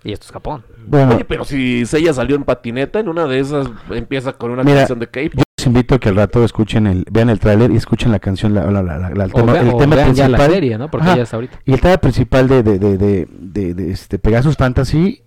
Y 0.05 0.13
esto 0.13 0.27
es 0.27 0.31
Japón. 0.31 0.63
Bueno, 0.87 1.15
Oye, 1.15 1.25
pero 1.25 1.43
si 1.45 1.85
Seiya 1.85 2.13
salió 2.13 2.35
en 2.35 2.43
patineta, 2.43 2.99
en 2.99 3.09
una 3.09 3.25
de 3.25 3.39
esas 3.39 3.67
empieza 3.89 4.33
con 4.33 4.51
una 4.51 4.63
Mira, 4.63 4.77
canción 4.81 4.99
de 4.99 5.07
K-pop. 5.07 5.33
yo 5.35 5.43
les 5.57 5.65
invito 5.67 5.95
a 5.95 5.99
que 5.99 6.09
al 6.09 6.15
rato 6.15 6.43
escuchen 6.45 6.85
el, 6.85 7.05
vean 7.11 7.29
el 7.31 7.39
tráiler 7.39 7.71
y 7.71 7.75
escuchen 7.75 8.11
la 8.11 8.19
canción, 8.19 8.53
la, 8.53 8.69
la- 8.69 8.83
la- 8.83 8.99
la- 9.09 9.23
el 9.25 9.33
tema, 9.33 9.53
vean- 9.53 9.67
el 9.67 9.77
tema 9.77 9.95
principal. 9.95 10.31
la 10.31 10.37
serie, 10.47 10.77
¿no? 10.77 10.91
Porque 10.91 11.07
Ajá. 11.07 11.17
ya 11.17 11.23
está 11.23 11.37
ahorita. 11.37 11.59
Y 11.65 11.73
el 11.73 11.81
tema 11.81 11.97
principal 11.97 12.47
de, 12.47 12.61
de, 12.61 12.77
de, 12.79 12.97
de, 12.99 13.27
de- 13.31 13.73
de, 13.73 13.91
este 13.91 14.19
Pegasus 14.19 14.55
Fantasy, 14.57 15.23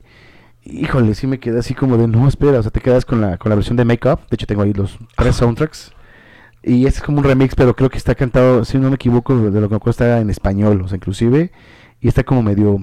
híjole, 0.65 1.15
sí 1.17 1.27
me 1.27 1.41
quedé 1.41 1.59
así 1.59 1.75
como 1.75 1.97
de 1.97 2.07
no, 2.07 2.29
espera, 2.29 2.61
o 2.61 2.63
sea, 2.63 2.71
te 2.71 2.81
quedas 2.81 3.05
con 3.05 3.21
la, 3.21 3.37
con 3.37 3.51
la 3.51 3.57
versión 3.57 3.77
de 3.77 3.85
Make 3.85 4.09
Up, 4.09 4.21
de 4.31 4.35
hecho 4.37 4.47
tengo 4.47 4.63
ahí 4.63 4.73
los 4.75 4.97
tres 5.17 5.35
soundtracks, 5.35 5.93
y 6.63 6.87
este 6.87 6.99
es 7.01 7.03
como 7.05 7.19
un 7.19 7.25
remix, 7.25 7.57
pero 7.57 7.75
creo 7.75 7.91
que 7.91 7.99
está 7.99 8.15
cantado, 8.15 8.65
si 8.65 8.79
no 8.79 8.91
me 8.91 8.95
equivoco, 8.95 9.35
de 9.37 9.61
lo 9.61 9.67
que 9.69 9.73
me 9.73 9.77
acuerdo 9.77 9.91
está 9.91 10.21
en 10.21 10.31
español, 10.31 10.83
o 10.85 10.89
sea, 10.89 10.97
inclusive, 10.97 11.51
y 12.01 12.07
está 12.07 12.23
como 12.23 12.43
medio, 12.45 12.79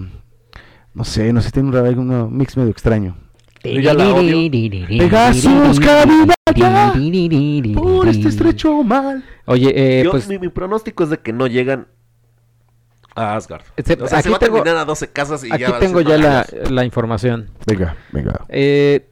no 0.95 1.03
sé, 1.03 1.31
no 1.31 1.41
sé, 1.41 1.51
tiene 1.51 1.69
un, 1.69 2.10
un 2.12 2.36
mix 2.38 2.58
medio 2.58 2.71
extraño. 2.71 3.15
Yo 3.63 3.79
ya 3.79 3.93
la 3.93 4.13
odio. 4.13 4.49
Pegasus, 4.88 5.79
cabina 5.79 6.34
ya, 6.55 6.93
por 7.75 8.08
este 8.08 8.27
estrecho 8.29 8.84
mal. 8.84 9.23
Oye, 9.45 9.71
eh, 9.99 10.03
Yo- 10.03 10.12
pues 10.12 10.27
mi, 10.27 10.38
mi 10.39 10.49
pronóstico 10.49 11.03
es 11.03 11.10
de 11.10 11.19
que 11.19 11.34
no 11.34 11.47
llegan 11.47 11.88
a 13.15 13.36
Asgard. 13.36 13.63
Este, 13.75 13.93
o 13.95 14.08
sea, 14.08 14.21
se 14.21 14.27
aquí 14.27 14.29
va 14.29 14.36
a 14.36 14.39
tengo- 14.39 14.55
terminar 14.58 14.77
a 14.77 14.86
12 14.86 15.08
casas 15.10 15.43
y 15.43 15.51
aquí 15.51 15.62
ya 15.62 15.71
va 15.71 15.77
a 15.77 15.79
tengo 15.79 16.01
ya 16.01 16.17
la, 16.17 16.45
la 16.69 16.86
información. 16.86 17.49
Venga, 17.65 17.95
venga. 18.12 18.45
Eh, 18.49 19.08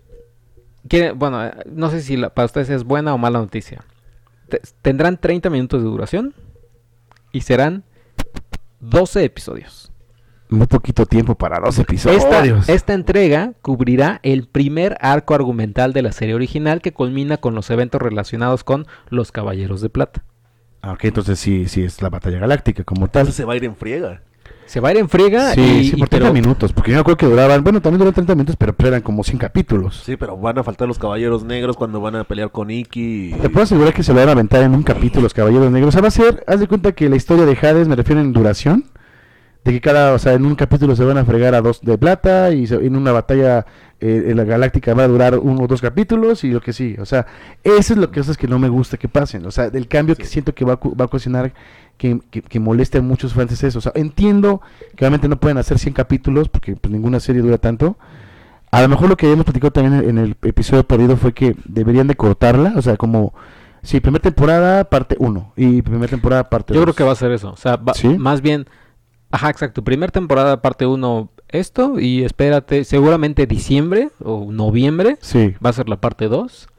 bueno, 1.16 1.46
eh, 1.46 1.54
no 1.72 1.90
sé 1.90 2.02
si 2.02 2.18
la- 2.18 2.30
para 2.34 2.46
ustedes 2.46 2.70
es 2.70 2.84
buena 2.84 3.14
o 3.14 3.18
mala 3.18 3.40
noticia. 3.40 3.84
Te- 4.50 4.62
tendrán 4.82 5.18
30 5.18 5.50
minutos 5.50 5.82
de 5.82 5.88
duración 5.90 6.34
y 7.32 7.42
serán 7.42 7.84
12 8.82 9.24
episodios. 9.24 9.92
Muy 10.54 10.68
poquito 10.68 11.06
tiempo 11.06 11.36
para 11.36 11.60
dos 11.60 11.78
Esta, 11.80 11.82
episodios. 11.82 12.70
esta 12.70 12.94
entrega 12.94 13.54
cubrirá 13.62 14.20
el 14.24 14.48
primer 14.48 14.98
arco 15.02 15.34
argumental 15.34 15.94
de 15.94 16.02
la 16.04 16.12
serie 16.12 16.36
original 16.36 16.82
que 16.82 16.94
culmina 16.94 17.38
con 17.38 17.56
los 17.56 17.70
eventos 17.72 18.02
relacionados 18.02 18.64
con 18.64 18.86
los 19.10 19.32
Caballeros 19.32 19.82
de 19.82 19.90
Plata. 19.90 20.24
Ah, 20.82 20.92
ok, 20.94 21.06
entonces 21.06 21.40
sí, 21.40 21.68
sí 21.68 21.84
es 21.84 22.02
la 22.02 22.10
batalla 22.10 22.40
galáctica 22.40 22.84
como 22.84 23.08
tal. 23.08 23.22
Entonces 23.22 23.36
se 23.38 23.46
va 23.46 23.54
a 23.54 23.56
ir 23.56 23.64
en 23.66 23.76
friega. 23.76 24.22
Se 24.66 24.80
va 24.80 24.90
a 24.90 24.92
ir 24.92 24.98
en 25.00 25.10
friega 25.10 25.54
Sí, 25.54 25.62
y, 25.62 25.84
sí, 25.90 25.96
y 25.96 26.00
por 26.00 26.10
30 26.10 26.26
pero- 26.30 26.34
minutos, 26.34 26.72
porque 26.74 26.92
yo 26.92 26.98
me 26.98 27.02
acuerdo 27.02 27.18
que 27.18 27.26
duraban, 27.26 27.64
bueno, 27.64 27.82
también 27.82 28.00
duran 28.00 28.14
30 28.14 28.34
minutos, 28.36 28.56
pero 28.58 28.74
eran 28.88 29.02
como 29.02 29.24
100 29.24 29.38
capítulos. 29.40 30.02
Sí, 30.06 30.16
pero 30.18 30.38
van 30.38 30.58
a 30.58 30.64
faltar 30.64 30.88
los 30.88 31.00
caballeros 31.00 31.44
negros 31.44 31.76
cuando 31.78 32.00
van 32.00 32.16
a 32.16 32.24
pelear 32.26 32.52
con 32.52 32.70
Iki. 32.70 33.36
Te 33.42 33.50
puedo 33.50 33.64
asegurar 33.64 33.94
que 33.94 34.04
se 34.04 34.14
lo 34.14 34.20
van 34.20 34.30
a 34.30 34.32
aventar 34.34 34.62
en 34.64 34.74
un 34.74 34.84
capítulo 34.84 35.24
los 35.24 35.34
Caballeros 35.34 35.72
Negros. 35.72 35.90
O 35.90 35.92
sea, 35.92 36.02
va 36.02 36.08
a 36.10 36.12
ser, 36.12 36.44
haz 36.48 36.60
de 36.60 36.68
cuenta 36.68 36.92
que 36.94 37.10
la 37.10 37.16
historia 37.16 37.46
de 37.46 37.58
Hades, 37.62 37.88
me 37.88 37.96
refiero 37.96 38.22
en 38.22 38.32
duración, 38.34 38.86
de 39.64 39.72
que 39.72 39.82
cada, 39.82 40.14
o 40.14 40.20
sea, 40.20 40.34
en 40.34 40.46
un 40.46 40.56
capítulo 40.56 40.96
se 40.96 41.04
van 41.06 41.18
a 41.18 41.26
fregar 41.26 41.56
a 41.56 41.62
dos 41.62 41.82
de 41.82 41.98
plata 41.98 42.52
y 42.52 42.68
se- 42.68 42.76
en 42.86 42.96
una 42.96 43.12
batalla 43.12 43.66
eh, 44.02 44.26
en 44.28 44.36
la 44.38 44.44
galáctica 44.44 44.94
va 44.94 45.04
a 45.04 45.08
durar 45.08 45.38
uno 45.40 45.64
o 45.64 45.68
dos 45.68 45.80
capítulos 45.82 46.44
y 46.44 46.52
lo 46.52 46.60
que 46.60 46.74
sí. 46.74 46.96
O 47.00 47.06
sea, 47.06 47.26
eso 47.64 47.94
es 47.94 47.98
lo 48.00 48.12
que, 48.12 48.20
es 48.20 48.36
que 48.38 48.48
no 48.50 48.60
me 48.60 48.68
gusta 48.68 48.98
que 48.98 49.08
pasen. 49.08 49.46
O 49.46 49.52
sea, 49.52 49.70
del 49.70 49.88
cambio 49.88 50.16
que 50.18 50.26
siento 50.26 50.54
que 50.54 50.66
va 50.66 50.76
va 50.76 51.04
a 51.04 51.06
ocasionar 51.06 51.54
que, 51.98 52.20
que, 52.30 52.42
que 52.42 52.60
moleste 52.60 52.98
a 52.98 53.02
muchos 53.02 53.34
fans 53.34 53.54
es 53.54 53.64
eso. 53.64 53.80
O 53.80 53.82
sea, 53.82 53.94
entiendo 53.96 54.60
que 54.98 55.06
obviamente 55.06 55.30
no 55.30 55.40
pueden 55.40 55.58
hacer 55.58 55.80
100 55.80 55.94
capítulos 55.94 56.50
porque 56.50 56.76
pues, 56.76 56.92
ninguna 56.92 57.22
serie 57.22 57.42
dura 57.42 57.58
tanto. 57.58 57.98
A 58.72 58.82
lo 58.82 58.90
mejor 58.90 59.08
lo 59.08 59.16
que 59.16 59.28
habíamos 59.28 59.46
platicado 59.46 59.72
también 59.72 60.10
en 60.10 60.18
el 60.18 60.36
episodio 60.42 60.84
perdido 60.86 61.16
fue 61.16 61.32
que 61.32 61.56
deberían 61.64 62.08
de 62.08 62.16
cortarla, 62.16 62.74
o 62.76 62.82
sea, 62.82 62.98
como, 62.98 63.34
sí, 63.84 64.00
primera 64.02 64.22
temporada, 64.24 64.84
parte 64.86 65.16
1, 65.20 65.54
y 65.56 65.82
primera 65.84 66.08
temporada, 66.10 66.50
parte 66.50 66.74
Yo 66.74 66.80
2. 66.80 66.86
creo 66.88 66.96
que 66.96 67.04
va 67.04 67.12
a 67.12 67.16
ser 67.16 67.32
eso. 67.32 67.52
O 67.52 67.56
sea, 67.58 67.76
va- 67.78 67.94
¿Sí? 67.94 68.18
más 68.18 68.42
bien, 68.42 68.66
ajá, 69.34 69.50
exacto. 69.50 69.84
Primer 69.84 70.12
temporada, 70.12 70.62
parte 70.62 70.86
1, 70.86 71.30
esto. 71.50 72.00
Y 72.00 72.24
espérate, 72.24 72.84
seguramente 72.84 73.46
diciembre 73.48 74.10
o 74.24 74.52
noviembre 74.52 75.18
Sí, 75.22 75.56
va 75.64 75.72
a 75.72 75.74
ser 75.74 75.90
la 75.90 75.98
parte 75.98 76.28
2. 76.28 76.70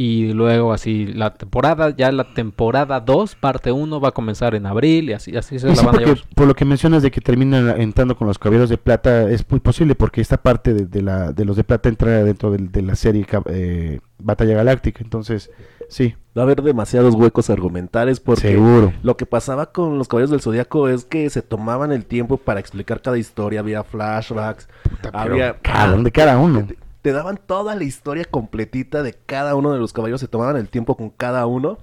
Y 0.00 0.32
luego 0.32 0.72
así 0.72 1.06
la 1.06 1.34
temporada, 1.34 1.90
ya 1.90 2.12
la 2.12 2.32
temporada 2.32 3.00
2, 3.00 3.34
parte 3.34 3.72
1 3.72 4.00
va 4.00 4.10
a 4.10 4.12
comenzar 4.12 4.54
en 4.54 4.64
abril 4.64 5.10
y 5.10 5.12
así, 5.12 5.36
así 5.36 5.58
se 5.58 5.66
Y 5.66 5.70
la 5.70 5.76
sí, 5.76 5.84
van 5.86 5.96
a 5.96 5.98
llevar. 5.98 6.18
por 6.36 6.46
lo 6.46 6.54
que 6.54 6.64
mencionas 6.64 7.02
de 7.02 7.10
que 7.10 7.20
terminan 7.20 7.80
entrando 7.80 8.16
con 8.16 8.28
los 8.28 8.38
caballeros 8.38 8.70
de 8.70 8.78
plata, 8.78 9.28
es 9.28 9.44
muy 9.50 9.58
posible, 9.58 9.96
porque 9.96 10.20
esta 10.20 10.36
parte 10.36 10.72
de, 10.72 10.86
de 10.86 11.02
la, 11.02 11.32
de 11.32 11.44
los 11.44 11.56
de 11.56 11.64
plata 11.64 11.88
entra 11.88 12.22
dentro 12.22 12.52
de, 12.52 12.82
la 12.82 12.94
serie 12.94 13.26
eh, 13.46 13.98
Batalla 14.20 14.54
Galáctica, 14.54 15.00
entonces, 15.02 15.50
sí, 15.88 16.14
Va 16.36 16.42
a 16.42 16.44
haber 16.44 16.62
demasiados 16.62 17.14
huecos 17.16 17.50
argumentales 17.50 18.20
porque 18.20 18.52
seguro. 18.52 18.94
lo 19.02 19.16
que 19.16 19.26
pasaba 19.26 19.72
con 19.72 19.98
los 19.98 20.06
caballeros 20.06 20.30
del 20.30 20.40
zodiaco 20.40 20.88
es 20.88 21.04
que 21.04 21.28
se 21.30 21.42
tomaban 21.42 21.90
el 21.90 22.06
tiempo 22.06 22.36
para 22.36 22.60
explicar 22.60 23.02
cada 23.02 23.18
historia, 23.18 23.58
había 23.60 23.82
flashbacks, 23.82 24.68
había 25.12 25.58
Cabrón, 25.60 26.04
de 26.04 26.12
cada 26.12 26.38
uno. 26.38 26.64
te, 26.66 26.78
te 27.02 27.12
daban 27.12 27.38
toda 27.44 27.74
la 27.74 27.84
historia 27.84 28.24
completita 28.24 29.02
de 29.02 29.14
cada 29.14 29.56
uno 29.56 29.72
de 29.72 29.78
los 29.80 29.92
caballeros, 29.92 30.20
se 30.20 30.28
tomaban 30.28 30.56
el 30.56 30.68
tiempo 30.68 30.96
con 30.96 31.10
cada 31.10 31.46
uno. 31.46 31.78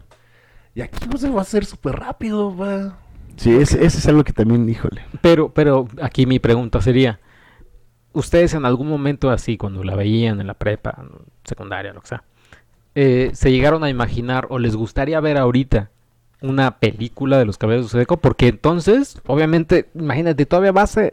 Y 0.74 0.82
aquí 0.82 1.08
no 1.10 1.18
se 1.18 1.30
va 1.30 1.39
a 1.39 1.41
hacer 1.41 1.65
súper 1.65 1.96
rápido, 1.98 2.56
va. 2.56 2.98
Sí, 3.38 3.54
ese, 3.56 3.84
ese 3.86 3.98
es 3.98 4.08
algo 4.08 4.24
que 4.24 4.34
también, 4.34 4.68
híjole. 4.70 5.04
Pero, 5.22 5.50
pero 5.54 5.88
aquí 6.02 6.26
mi 6.26 6.39
pregunta 6.39 6.82
sería, 6.82 7.20
ustedes 8.13 8.54
en 8.54 8.65
algún 8.65 8.88
momento 8.88 9.30
así, 9.30 9.58
cuando 9.58 9.84
la 9.84 9.96
veían 9.96 10.39
en 10.41 10.48
la 10.48 10.54
prepa, 10.54 11.04
secundaria, 11.44 11.94
lo 11.94 12.02
que 12.02 12.08
sea, 12.08 12.24
eh, 12.96 13.32
se 13.34 13.52
llegaron 13.52 13.84
a 13.84 13.90
imaginar 13.90 14.48
o 14.50 14.58
les 14.60 14.76
gustaría 14.76 15.20
ver 15.20 15.38
ahorita 15.38 15.92
una 16.42 16.78
película 16.80 17.38
de 17.38 17.46
los 17.46 17.58
Caballeros 17.58 17.88
de 17.88 17.92
Zodíaco? 17.92 18.18
Porque 18.18 18.48
entonces, 18.48 19.22
obviamente, 19.28 19.90
imagínate, 19.96 20.46
todavía 20.46 20.72
vas 20.72 20.98
a 20.98 21.10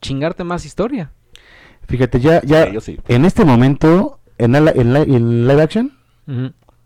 chingarte 0.00 0.44
más 0.44 0.64
historia. 0.64 1.10
Fíjate, 1.88 2.20
ya, 2.20 2.42
ya, 2.42 2.66
Sí, 2.66 2.72
yo 2.72 2.80
sí. 2.80 2.98
en 3.08 3.24
este 3.24 3.44
momento, 3.44 4.18
en, 4.38 4.52
la- 4.52 4.70
en, 4.72 4.92
la- 4.92 5.02
en 5.02 5.46
live 5.48 5.62
action, 5.62 5.92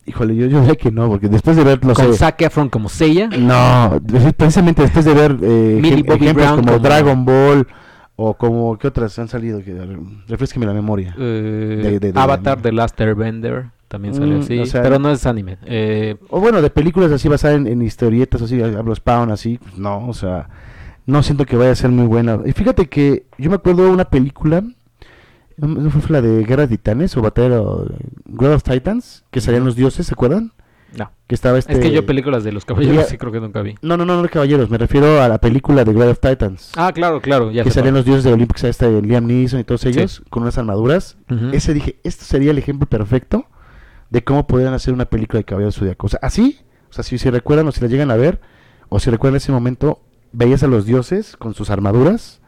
híjole, 0.06 0.36
yo, 0.36 0.46
yo 0.46 0.64
sé 0.66 0.76
que 0.76 0.90
no, 0.90 1.08
porque 1.08 1.28
después 1.28 1.56
de 1.56 1.64
ver, 1.64 1.84
no 1.84 1.92
Con 1.94 2.14
Zac 2.14 2.40
Efron 2.42 2.68
como 2.68 2.88
Seiya. 2.88 3.28
No, 3.28 4.00
precisamente 4.36 4.82
después 4.82 5.04
de 5.04 5.14
ver 5.14 5.32
eh, 5.42 5.78
Millie 5.80 6.02
ejem- 6.02 6.06
Bobby 6.06 6.24
ejemplos 6.24 6.34
Brown 6.46 6.56
como, 6.60 6.72
como- 6.72 6.78
Dragon 6.82 7.24
Ball 7.24 7.66
o 8.16 8.34
como 8.34 8.78
qué 8.78 8.88
otras 8.88 9.18
han 9.18 9.28
salido 9.28 9.62
que 9.62 9.76
refresqueme 10.28 10.64
la 10.66 10.72
memoria. 10.72 11.14
eh, 11.18 11.80
De- 11.82 11.98
de- 12.00 12.12
de- 12.12 12.18
Avatar 12.20 12.60
The 12.62 12.72
Last 12.72 12.98
Airbender 13.00 13.66
también 13.96 14.14
sale 14.14 14.36
Mm, 14.36 14.40
así, 14.40 14.58
o 14.60 14.66
sea- 14.66 14.82
pero 14.82 14.98
no 14.98 15.10
es 15.10 15.26
anime. 15.26 15.58
Eh, 15.66 16.16
O 16.28 16.40
bueno, 16.40 16.60
de 16.62 16.70
películas 16.70 17.10
así 17.12 17.28
basadas 17.28 17.56
en, 17.56 17.66
en 17.66 17.82
historietas 17.82 18.42
así, 18.42 18.60
hablo 18.62 18.94
Spawn 18.94 19.30
así, 19.30 19.58
pues 19.58 19.78
no, 19.78 20.06
o 20.08 20.14
sea, 20.14 20.48
no 21.06 21.22
siento 21.22 21.44
que 21.46 21.56
vaya 21.56 21.70
a 21.72 21.74
ser 21.76 21.90
muy 21.90 22.06
buena. 22.06 22.38
Y 22.44 22.52
fíjate 22.52 22.88
que 22.88 23.26
yo 23.38 23.48
me 23.50 23.56
acuerdo 23.56 23.84
de 23.84 23.90
una 23.90 24.04
película, 24.06 24.62
no, 25.56 25.90
fue 25.90 26.02
la 26.12 26.20
de 26.20 26.44
Guerra 26.44 26.66
de 26.66 26.76
Titanes 26.76 27.16
o 27.16 27.22
Batalla 27.22 27.60
Guerra 28.26 28.56
of 28.56 28.62
Titans, 28.62 29.24
que 29.30 29.40
salían 29.40 29.64
los 29.64 29.76
dioses, 29.76 30.06
¿se 30.06 30.12
acuerdan? 30.14 30.52
no. 30.96 31.10
Que 31.26 31.34
estaba 31.34 31.58
este 31.58 31.72
Es 31.72 31.80
que 31.80 31.90
yo 31.90 32.06
películas 32.06 32.44
de 32.44 32.52
los 32.52 32.64
caballeros 32.64 33.06
sí 33.08 33.18
creo 33.18 33.32
que 33.32 33.40
nunca 33.40 33.60
vi. 33.60 33.74
No, 33.82 33.96
no, 33.96 34.04
no, 34.06 34.14
no 34.16 34.22
de 34.22 34.28
caballeros, 34.28 34.70
me 34.70 34.78
refiero 34.78 35.20
a 35.20 35.28
la 35.28 35.38
película 35.38 35.84
de 35.84 35.92
Guerra 35.92 36.12
of 36.12 36.20
Titans. 36.20 36.70
Ah, 36.76 36.92
claro, 36.94 37.20
claro, 37.20 37.50
ya 37.50 37.64
que 37.64 37.70
salían 37.72 37.94
los 37.94 38.04
dioses 38.04 38.22
de 38.24 38.32
Olympics, 38.32 38.62
este 38.64 39.02
Liam 39.02 39.26
Neeson 39.26 39.58
y 39.60 39.64
todos 39.64 39.84
ellos, 39.86 40.22
con 40.30 40.42
unas 40.44 40.56
armaduras. 40.56 41.16
Ese 41.52 41.74
dije, 41.74 41.98
esto 42.04 42.24
sería 42.24 42.50
el 42.52 42.58
ejemplo 42.58 42.86
perfecto 42.88 43.46
de 44.10 44.24
cómo 44.24 44.46
podrían 44.46 44.74
hacer 44.74 44.94
una 44.94 45.06
película 45.06 45.38
de 45.38 45.44
Caballero 45.44 45.72
Zodíaco. 45.72 46.06
O 46.06 46.10
sea, 46.10 46.20
así, 46.22 46.60
o 46.90 46.92
sea, 46.92 47.04
si, 47.04 47.18
si 47.18 47.30
recuerdan 47.30 47.66
o 47.68 47.72
si 47.72 47.80
la 47.80 47.88
llegan 47.88 48.10
a 48.10 48.16
ver, 48.16 48.40
o 48.88 49.00
si 49.00 49.10
recuerdan 49.10 49.36
ese 49.36 49.52
momento, 49.52 50.00
veías 50.32 50.62
a 50.62 50.66
los 50.66 50.86
dioses 50.86 51.36
con 51.36 51.54
sus 51.54 51.70
armaduras 51.70 52.40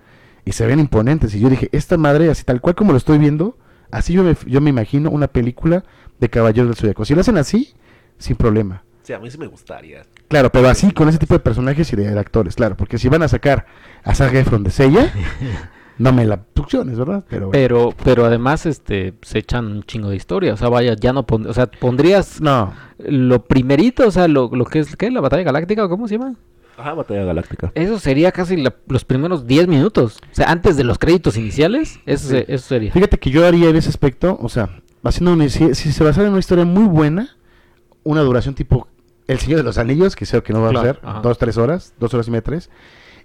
y 0.45 0.53
se 0.53 0.67
ven 0.67 0.79
imponentes. 0.79 1.35
Y 1.35 1.41
yo 1.41 1.51
dije, 1.51 1.69
esta 1.73 1.97
madre, 1.97 2.31
así 2.31 2.45
tal 2.45 2.61
cual 2.61 2.75
como 2.75 2.93
lo 2.93 2.99
estoy 2.99 3.19
viendo, 3.19 3.57
así 3.91 4.13
yo 4.13 4.23
me, 4.23 4.37
yo 4.47 4.61
me 4.61 4.71
imagino 4.71 5.11
una 5.11 5.29
película 5.29 5.85
de 6.21 6.29
Caballeros 6.29 6.69
del 6.69 6.77
Zodíaco. 6.77 7.05
Si 7.05 7.15
lo 7.15 7.21
hacen 7.21 7.39
así, 7.39 7.75
sin 8.19 8.37
problema. 8.37 8.85
Sí, 9.03 9.13
a 9.13 9.19
mí 9.19 9.31
sí 9.31 9.39
me 9.39 9.47
gustaría. 9.47 10.05
Claro, 10.29 10.53
pero 10.53 10.69
así, 10.69 10.93
con 10.93 11.09
ese 11.09 11.19
tipo 11.19 11.33
de 11.35 11.41
personajes 11.41 11.91
y 11.93 11.97
de 11.97 12.19
actores, 12.19 12.55
claro. 12.57 12.77
Porque 12.77 12.99
si 12.99 13.09
van 13.09 13.23
a 13.23 13.29
sacar 13.29 13.67
a 14.05 14.15
Zac 14.15 14.35
Efron 14.35 14.63
de 14.63 14.71
Sella, 14.71 15.13
no 15.99 16.13
me 16.13 16.25
la 16.25 16.37
producciones, 16.43 16.99
¿verdad? 16.99 17.25
Pero, 17.29 17.47
bueno. 17.49 17.53
Pero, 17.53 17.95
pero 18.05 18.25
además, 18.25 18.67
este, 18.67 19.15
se 19.23 19.39
echan 19.39 19.67
un 19.67 19.83
chingo 19.85 20.09
de 20.11 20.17
historia. 20.17 20.55
O 20.55 20.57
sea, 20.57 20.69
vaya, 20.69 20.95
ya 20.95 21.13
no 21.13 21.27
pon- 21.27 21.47
o 21.47 21.53
sea, 21.53 21.67
pondrías 21.71 22.41
No, 22.41 22.73
lo 22.99 23.45
primerito, 23.45 24.07
o 24.07 24.11
sea, 24.11 24.29
lo, 24.29 24.49
lo 24.53 24.65
que 24.65 24.79
es, 24.81 24.97
¿qué? 24.97 25.11
La 25.11 25.21
batalla 25.21 25.43
galáctica 25.43 25.85
o 25.85 25.89
cómo 25.89 26.07
se 26.09 26.19
llama? 26.19 26.35
Ajá, 26.77 26.95
Batalla 26.95 27.25
Galáctica. 27.25 27.73
Eso 27.75 27.99
sería 27.99 28.31
casi 28.31 28.57
la- 28.57 28.73
los 28.87 29.05
primeros 29.05 29.49
10 29.49 29.67
minutos. 29.67 30.19
O 30.31 30.35
sea, 30.35 30.49
antes 30.53 30.77
de 30.77 30.85
los 30.85 30.97
créditos 30.99 31.37
iniciales, 31.37 31.99
eso, 32.07 32.29
se- 32.29 32.45
eso 32.47 32.69
sería. 32.69 32.93
Fíjate 32.93 33.19
que 33.19 33.31
yo 33.31 33.45
haría 33.45 33.69
en 33.69 33.75
ese 33.75 33.89
aspecto, 33.89 34.39
o 34.41 34.49
sea, 34.49 34.81
haciendo 35.03 35.33
una- 35.33 35.49
si, 35.49 35.75
si 35.75 35.91
se 35.91 36.05
basara 36.05 36.27
en 36.29 36.31
una 36.35 36.39
historia 36.39 36.65
muy 36.65 36.85
buena, 36.85 37.37
una 38.05 38.21
duración 38.21 38.55
tipo 38.55 38.87
El 39.27 39.41
Señor 39.41 39.59
de 39.59 39.65
los 39.65 39.77
Anillos, 39.77 40.15
que 40.15 40.25
sé 40.25 40.41
que 40.43 40.53
no 40.53 40.61
va 40.63 40.71
Claro, 40.71 40.89
a 40.91 40.93
ser, 40.95 41.01
ajá. 41.03 41.21
dos, 41.21 41.37
tres 41.37 41.57
horas, 41.59 41.95
dos 41.99 42.15
horas 42.15 42.29
y 42.29 42.31
media, 42.31 42.43
tres. 42.43 42.71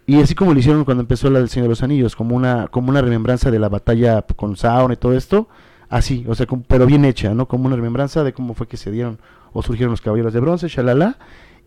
Y 0.05 0.21
así 0.21 0.35
como 0.35 0.53
lo 0.53 0.59
hicieron 0.59 0.83
cuando 0.85 1.01
empezó 1.01 1.29
la 1.29 1.39
del 1.39 1.49
Señor 1.49 1.65
de 1.65 1.69
los 1.69 1.83
Anillos, 1.83 2.15
como 2.15 2.35
una, 2.35 2.67
como 2.67 2.89
una 2.89 3.01
remembranza 3.01 3.49
de 3.51 3.59
la 3.59 3.69
batalla 3.69 4.21
con 4.35 4.55
Sauron 4.57 4.91
y 4.91 4.97
todo 4.97 5.13
esto, 5.13 5.47
así, 5.89 6.25
o 6.27 6.35
sea, 6.35 6.45
como- 6.45 6.63
pero 6.67 6.85
bien 6.85 7.05
hecha, 7.05 7.33
¿no? 7.33 7.47
Como 7.47 7.67
una 7.67 7.75
remembranza 7.77 8.23
de 8.23 8.33
cómo 8.33 8.53
fue 8.53 8.67
que 8.67 8.75
se 8.77 8.91
dieron 8.91 9.19
o 9.53 9.61
surgieron 9.61 9.91
los 9.91 10.01
caballeros 10.01 10.33
de 10.33 10.39
bronce, 10.41 10.67
shalala, 10.67 11.17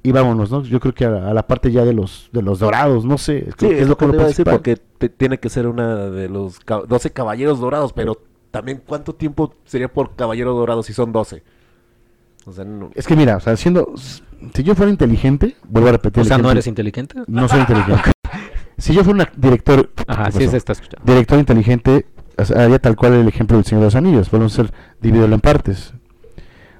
y 0.03 0.12
vámonos, 0.12 0.51
¿no? 0.51 0.62
Yo 0.64 0.81
creo 0.81 0.92
que 0.94 1.05
a, 1.07 1.31
a 1.31 1.35
la 1.35 1.46
parte 1.46 1.72
ya 1.72 1.85
de 1.85 1.94
los, 1.94 2.29
de 2.33 2.42
los 2.42 2.59
dorados, 2.59 3.05
no 3.05 3.16
sé, 3.16 3.49
Sí, 3.59 3.66
es 3.68 3.88
lo 3.88 3.96
que 3.96 4.01
como 4.05 4.12
te 4.12 4.16
iba 4.18 4.25
a 4.25 4.29
decir, 4.29 4.44
porque 4.44 4.77
te- 4.77 5.09
tiene 5.09 5.38
que 5.40 5.49
ser 5.49 5.66
una 5.66 5.96
de 6.11 6.29
los 6.29 6.61
ca- 6.61 6.83
12 6.87 7.11
caballeros 7.12 7.59
dorados, 7.59 7.92
pero 7.92 8.20
también 8.51 8.83
cuánto 8.87 9.14
tiempo 9.14 9.55
sería 9.64 9.88
por 9.92 10.14
caballero 10.14 10.53
dorado 10.55 10.83
si 10.83 10.92
son 10.92 11.11
12. 11.12 11.42
O 12.46 12.52
sea, 12.52 12.64
no- 12.64 12.90
Es 12.94 13.06
que 13.06 13.16
mira, 13.16 13.37
o 13.37 13.40
sea, 13.40 13.56
siendo, 13.56 13.92
si 14.54 14.62
yo 14.62 14.74
fuera 14.74 14.90
inteligente, 14.90 15.56
vuelvo 15.68 15.88
a 15.88 15.92
repetir. 15.92 16.22
O 16.22 16.24
sea, 16.24 16.38
¿no 16.38 16.50
eres 16.50 16.66
inteligente? 16.66 17.16
No 17.26 17.48
soy 17.48 17.61
inteligente. 17.61 18.12
si 18.78 18.94
yo 18.94 19.02
fuera 19.04 19.24
un 19.35 19.40
director, 19.40 19.90
Ajá, 20.06 20.26
¿qué 20.26 20.32
sí 20.32 20.38
pasó? 20.38 20.50
se 20.52 20.56
está 20.56 20.72
escuchando. 20.72 21.04
director 21.12 21.38
inteligente, 21.38 22.06
o 22.38 22.44
sea, 22.44 22.62
haría 22.64 22.78
tal 22.78 22.94
cual 22.96 23.14
el 23.14 23.28
ejemplo 23.28 23.56
del 23.56 23.64
Señor 23.66 23.80
de 23.82 23.87
los 23.88 23.94
Anillos. 23.96 24.30
Volvemos 24.30 24.52
a 24.54 24.56
ser 24.62 24.72
dividirlo 25.00 25.35
en 25.35 25.40
partes. 25.40 25.92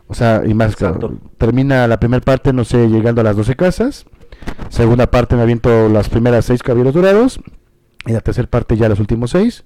O 0.09 0.15
sea, 0.15 0.43
y 0.47 0.55
más 0.55 0.77
claro, 0.77 1.19
termina 1.37 1.89
la 1.89 1.99
primera 1.99 2.25
parte, 2.25 2.53
no 2.53 2.65
sé, 2.65 2.89
llegando 2.89 3.21
a 3.23 3.25
las 3.25 3.35
12 3.37 3.57
casas. 3.57 4.07
Segunda 4.69 5.11
parte 5.11 5.35
me 5.35 5.43
aviento 5.43 5.89
las 5.89 6.09
primeras 6.09 6.45
seis 6.45 6.63
caballeros 6.63 6.95
dorados. 6.95 7.41
Y 8.07 8.13
la 8.13 8.21
tercera 8.21 8.47
parte 8.49 8.77
ya 8.77 8.89
los 8.89 9.01
últimos 9.01 9.33
seis. 9.33 9.65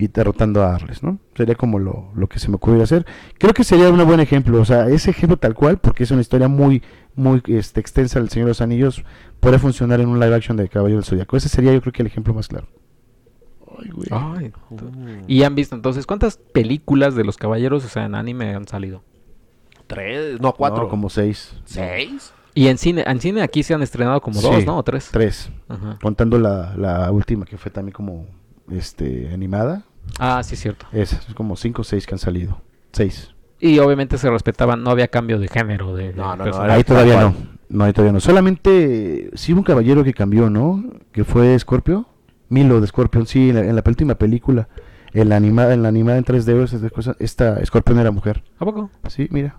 Y 0.00 0.06
derrotando 0.08 0.62
a 0.62 0.74
Arles, 0.76 1.02
¿no? 1.02 1.18
Sería 1.34 1.56
como 1.56 1.78
lo, 1.80 2.10
lo 2.14 2.28
que 2.28 2.38
se 2.38 2.48
me 2.48 2.54
ocurriría 2.54 2.84
hacer. 2.84 3.04
Creo 3.36 3.52
que 3.52 3.64
sería 3.64 3.90
un 3.90 4.04
buen 4.06 4.20
ejemplo. 4.20 4.60
O 4.60 4.64
sea, 4.64 4.88
ese 4.88 5.10
ejemplo 5.10 5.36
tal 5.36 5.54
cual, 5.54 5.78
porque 5.78 6.04
es 6.04 6.10
una 6.12 6.20
historia 6.20 6.46
muy, 6.46 6.82
muy 7.16 7.42
este, 7.48 7.80
extensa 7.80 8.20
del 8.20 8.28
Señor 8.28 8.46
de 8.46 8.50
los 8.50 8.60
Anillos, 8.60 9.04
puede 9.40 9.58
funcionar 9.58 10.00
en 10.00 10.08
un 10.08 10.20
live 10.20 10.34
action 10.36 10.56
de 10.56 10.68
Caballero 10.68 10.98
del 11.00 11.04
Zodiaco. 11.04 11.36
Ese 11.36 11.48
sería 11.48 11.72
yo 11.72 11.80
creo 11.80 11.92
que 11.92 12.02
el 12.02 12.06
ejemplo 12.06 12.32
más 12.32 12.46
claro. 12.46 12.68
Ay, 13.80 13.90
güey. 13.90 14.08
Ay, 14.10 14.52
y 15.26 15.42
han 15.42 15.54
visto 15.54 15.74
entonces, 15.74 16.06
¿cuántas 16.06 16.36
películas 16.36 17.14
de 17.14 17.24
los 17.24 17.36
caballeros, 17.36 17.84
o 17.84 17.88
sea, 17.88 18.06
en 18.06 18.14
anime 18.14 18.54
han 18.54 18.66
salido? 18.68 19.02
Tres, 19.86 20.40
no, 20.40 20.52
cuatro. 20.52 20.84
No, 20.84 20.88
como 20.88 21.08
seis. 21.10 21.54
¿Seis? 21.64 22.32
Y 22.54 22.68
en 22.68 22.78
cine, 22.78 23.04
en 23.06 23.20
cine 23.20 23.42
aquí 23.42 23.62
se 23.62 23.74
han 23.74 23.82
estrenado 23.82 24.20
como 24.20 24.40
Sí. 24.40 24.46
dos, 24.48 24.64
¿no? 24.66 24.78
O 24.78 24.82
tres. 24.82 25.08
Tres. 25.12 25.50
Ajá. 25.68 25.98
Contando 26.02 26.38
la, 26.38 26.74
la 26.76 27.10
última 27.12 27.46
que 27.46 27.56
fue 27.56 27.70
también 27.70 27.92
como 27.92 28.26
este 28.70 29.32
animada. 29.32 29.84
Ah, 30.18 30.42
sí, 30.42 30.56
cierto. 30.56 30.86
Esas, 30.92 31.24
son 31.24 31.34
como 31.34 31.56
cinco 31.56 31.82
o 31.82 31.84
seis 31.84 32.06
que 32.06 32.14
han 32.14 32.18
salido. 32.18 32.60
Seis. 32.92 33.34
Y 33.60 33.78
obviamente 33.78 34.18
se 34.18 34.30
respetaban, 34.30 34.82
no 34.82 34.90
había 34.90 35.08
cambio 35.08 35.38
de 35.38 35.48
género. 35.48 35.94
De, 35.94 36.12
No, 36.12 36.36
no, 36.36 36.46
no, 36.46 36.60
Ahí 36.62 36.84
todavía 36.84 37.20
no. 37.20 37.34
No, 37.68 37.84
ahí 37.84 37.92
todavía 37.92 38.12
no. 38.12 38.20
Solamente 38.20 39.30
sí 39.34 39.52
hubo 39.52 39.60
un 39.60 39.64
caballero 39.64 40.04
que 40.04 40.14
cambió, 40.14 40.48
¿no? 40.48 40.84
Que 41.12 41.24
fue 41.24 41.58
Scorpio. 41.58 42.06
Milo 42.48 42.80
de 42.80 42.86
Scorpion, 42.86 43.26
sí, 43.26 43.50
en 43.50 43.56
la, 43.56 43.60
en 43.60 43.76
la 43.76 43.82
última 43.84 44.14
película. 44.14 44.68
En 45.12 45.28
la 45.28 45.36
animada, 45.36 45.74
en 45.74 45.82
la 45.82 45.88
animada 45.88 46.18
en 46.18 46.24
3D, 46.24 46.64
esas 46.64 46.92
cosas, 46.92 47.16
esta 47.18 47.64
Scorpion 47.64 47.98
era 47.98 48.10
mujer. 48.10 48.42
¿A 48.58 48.64
poco? 48.64 48.90
Sí, 49.08 49.28
mira. 49.30 49.56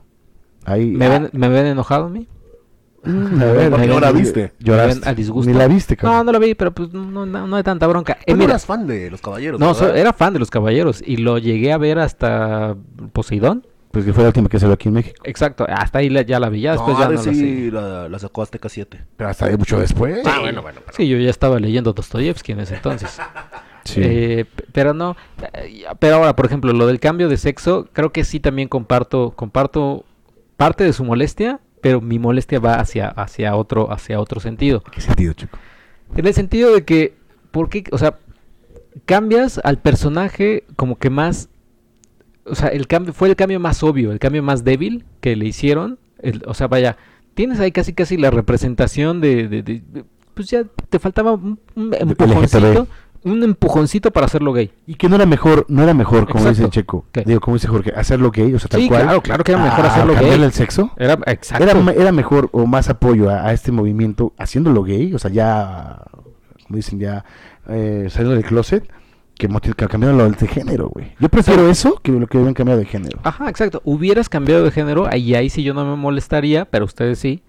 Ahí. 0.66 0.92
¿Me, 0.92 1.06
ah, 1.06 1.10
ven, 1.10 1.30
¿Me 1.34 1.50
ven 1.50 1.68
enojado 1.68 2.06
a 2.06 2.10
mí? 2.10 2.28
Mm, 3.04 3.42
a 3.42 3.46
ver, 3.46 3.70
¿Por 3.70 3.80
qué 3.82 3.88
me- 3.88 3.94
no 3.94 4.00
la 4.00 4.12
viste? 4.12 4.54
Lloraste. 4.60 5.08
Al 5.10 5.16
disgusto. 5.16 5.52
Ni 5.52 5.58
la 5.58 5.68
viste, 5.68 5.96
No, 5.96 6.02
cabrón. 6.02 6.26
no 6.28 6.32
la 6.34 6.40
vi, 6.40 6.54
pero 6.56 6.72
pues 6.72 6.92
no, 6.94 7.26
no, 7.26 7.48
no 7.48 7.56
hay 7.56 7.64
tanta 7.64 7.88
bronca. 7.88 8.18
Eh, 8.26 8.32
Tú 8.34 8.38
no 8.38 8.44
eras 8.44 8.66
fan 8.66 8.88
de 8.88 9.10
los 9.12 9.22
caballeros, 9.22 9.60
no, 9.60 9.72
era 9.94 10.14
fan 10.14 10.34
de 10.34 10.40
los 10.40 10.50
caballeros 10.50 11.02
y 11.06 11.18
lo 11.18 11.38
llegué 11.38 11.72
a 11.74 11.78
ver 11.78 12.00
hasta 12.00 12.76
Poseidón. 13.14 13.66
Pues 13.92 14.06
que 14.06 14.14
fue 14.14 14.22
la 14.22 14.30
última 14.30 14.50
que 14.50 14.60
salió 14.60 14.76
aquí 14.76 14.88
en 14.88 14.94
México. 14.94 15.16
Exacto, 15.24 15.66
hasta 15.68 15.98
ahí 15.98 16.10
la- 16.10 16.22
ya 16.22 16.40
la 16.40 16.50
vi, 16.50 16.62
ya 16.62 16.74
después 16.74 16.94
no, 16.96 17.00
ya 17.04 17.10
de 17.10 17.16
no 17.16 17.24
la 17.24 17.34
sí, 17.34 17.40
seguí. 17.40 17.72
la, 17.72 18.08
la 18.08 18.20
sacó 18.20 18.44
Azteca 18.44 18.70
7. 18.70 19.04
Pero 19.18 19.30
hasta 19.32 19.50
mucho 19.58 19.80
después. 19.80 20.20
Ah, 20.28 20.38
bueno, 20.42 20.62
bueno. 20.62 20.80
Sí, 20.96 21.08
yo 21.08 21.18
ya 21.18 21.32
estaba 21.32 21.60
leyendo 21.60 21.94
Dostoyevsky 21.94 22.52
en 22.52 22.60
ese 22.60 22.76
entonces. 22.76 23.20
Sí. 23.86 24.02
Eh, 24.04 24.46
pero 24.74 24.94
no, 24.94 25.16
eh, 25.54 25.86
pero 25.98 26.18
ahora, 26.18 26.36
por 26.36 26.46
ejemplo, 26.46 26.74
lo 26.74 26.86
del 26.86 27.00
cambio 27.00 27.28
de 27.30 27.38
sexo, 27.38 27.88
creo 27.92 28.12
que 28.12 28.24
sí 28.26 28.40
también 28.40 28.68
comparto, 28.68 29.32
comparto 29.36 30.04
parte 30.58 30.84
de 30.84 30.94
su 30.94 31.04
molestia, 31.06 31.60
pero 31.82 32.02
mi 32.02 32.20
molestia 32.20 32.60
va 32.60 32.76
hacia, 32.80 33.08
hacia 33.10 33.56
otro, 33.56 33.92
hacia 33.92 34.20
otro 34.20 34.39
sentido. 34.39 34.82
¿Qué 34.82 35.02
sentido, 35.02 35.34
chico? 35.34 35.58
En 36.15 36.26
el 36.28 36.34
sentido 36.34 36.74
de 36.74 36.84
que, 36.86 37.15
¿por 37.52 37.70
qué? 37.70 37.84
O 37.92 37.98
sea, 37.98 38.18
cambias 39.06 39.60
al 39.63 39.78
personaje 39.80 40.63
como 40.76 40.98
que 40.98 41.10
más, 41.10 41.50
o 42.46 42.56
sea, 42.56 42.70
el 42.70 42.88
cambio 42.88 43.13
fue 43.13 43.30
el 43.30 43.36
cambio 43.36 43.60
más 43.60 43.84
obvio, 43.84 44.12
el 44.12 44.20
cambio 44.20 44.44
más 44.44 44.63
débil 44.63 45.06
que 45.22 45.36
le 45.36 45.46
hicieron. 45.46 46.00
el- 46.22 46.44
o 46.48 46.54
sea, 46.54 46.68
vaya, 46.68 46.98
tienes 47.34 47.62
ahí 47.62 47.72
casi 47.72 47.94
casi 47.94 48.18
la 48.18 48.30
representación 48.30 49.22
de, 49.22 49.48
de- 49.48 49.63
de- 49.63 49.82
de- 49.88 50.04
pues 50.34 50.50
ya 50.50 50.63
te 50.89 51.00
faltaba 51.00 51.32
un, 51.34 51.60
un 51.76 51.92
empujoncito, 52.74 52.88
un 53.24 53.44
empujoncito 53.44 54.12
para 54.12 54.26
hacerlo 54.26 54.54
gay. 54.54 54.72
Y 54.88 54.96
que 54.96 55.10
no 55.10 55.16
era 55.16 55.26
mejor, 55.26 55.66
no 55.70 55.84
era 55.84 55.94
mejor, 55.94 56.26
como 56.28 56.40
Exacto. 56.40 56.62
dice 56.62 56.70
Checo. 56.70 57.06
¿Qué? 57.12 57.24
Digo, 57.26 57.40
como 57.40 57.56
dice 57.58 57.68
Jorge, 57.68 57.92
hacerlo 57.96 58.32
gay, 58.32 58.54
o 58.54 58.60
sea, 58.60 58.70
tal 58.70 58.82
Sí, 58.82 58.88
cual. 58.88 59.04
claro, 59.04 59.22
claro 59.22 59.44
que 59.44 59.52
era 59.52 59.64
mejor 59.64 59.86
a 59.86 59.92
hacerlo 59.94 60.14
gay. 60.16 60.30
el 60.42 60.52
sexo. 60.52 60.92
Era 60.98 61.18
exacto. 61.28 61.64
Era, 61.64 61.92
era 61.94 62.12
mejor 62.12 62.50
o 62.52 62.66
más 62.66 62.90
apoyo 62.90 63.30
a, 63.30 63.46
a 63.48 63.54
este 63.54 63.72
movimiento 63.72 64.34
haciéndolo 64.38 64.84
gay, 64.84 65.14
o 65.14 65.20
sea, 65.20 65.32
ya, 65.32 66.02
como 66.66 66.76
dicen, 66.78 67.00
ya 67.00 67.26
eh, 67.68 68.08
saliendo 68.10 68.36
del 68.36 68.46
closet, 68.46 68.90
que, 69.40 69.48
que 69.48 69.88
cambiaron 69.88 70.18
lo 70.18 70.30
de 70.30 70.48
género, 70.48 70.90
güey. 70.90 71.14
Yo 71.20 71.30
prefiero 71.30 71.70
eso 71.70 72.00
que 72.04 72.12
lo 72.12 72.28
que 72.28 72.38
hubieran 72.38 72.54
cambiado 72.54 72.80
de 72.80 72.86
género. 72.86 73.20
Ajá, 73.24 73.50
exacto. 73.50 73.82
Hubieras 73.86 74.28
cambiado 74.28 74.66
de 74.66 74.72
género, 74.72 75.08
ahí, 75.10 75.34
ahí 75.34 75.50
sí 75.50 75.64
yo 75.64 75.74
no 75.74 75.86
me 75.86 75.96
molestaría, 75.96 76.66
pero 76.66 76.84
ustedes 76.86 77.20
sí. 77.20 77.42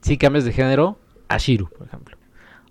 Si 0.00 0.16
cambias 0.16 0.44
de 0.46 0.52
género 0.52 0.98
a 1.28 1.36
Shiru, 1.36 1.68
por 1.68 1.86
ejemplo. 1.86 2.16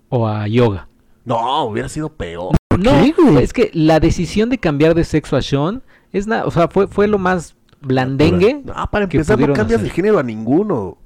O 0.08 0.26
a 0.26 0.48
Yoga. 0.48 0.87
No, 1.28 1.64
hubiera 1.64 1.88
sido 1.88 2.08
peor. 2.08 2.56
¿Por 2.68 2.78
no, 2.80 2.90
qué, 2.92 3.42
es 3.42 3.52
que 3.52 3.70
la 3.74 4.00
decisión 4.00 4.48
de 4.50 4.58
cambiar 4.58 4.94
de 4.94 5.04
sexo 5.04 5.36
a 5.36 5.42
Sean 5.42 5.82
es 6.12 6.26
nada, 6.26 6.46
o 6.46 6.50
sea, 6.50 6.68
fue, 6.68 6.86
fue 6.88 7.06
lo 7.06 7.18
más 7.18 7.54
blandengue. 7.80 8.62
No, 8.64 8.74
para 8.90 9.04
empezar, 9.04 9.38
no 9.38 9.46
cambias 9.52 9.80
hacer. 9.80 9.88
de 9.88 9.90
género 9.90 10.18
a 10.18 10.22
ninguno. 10.22 10.96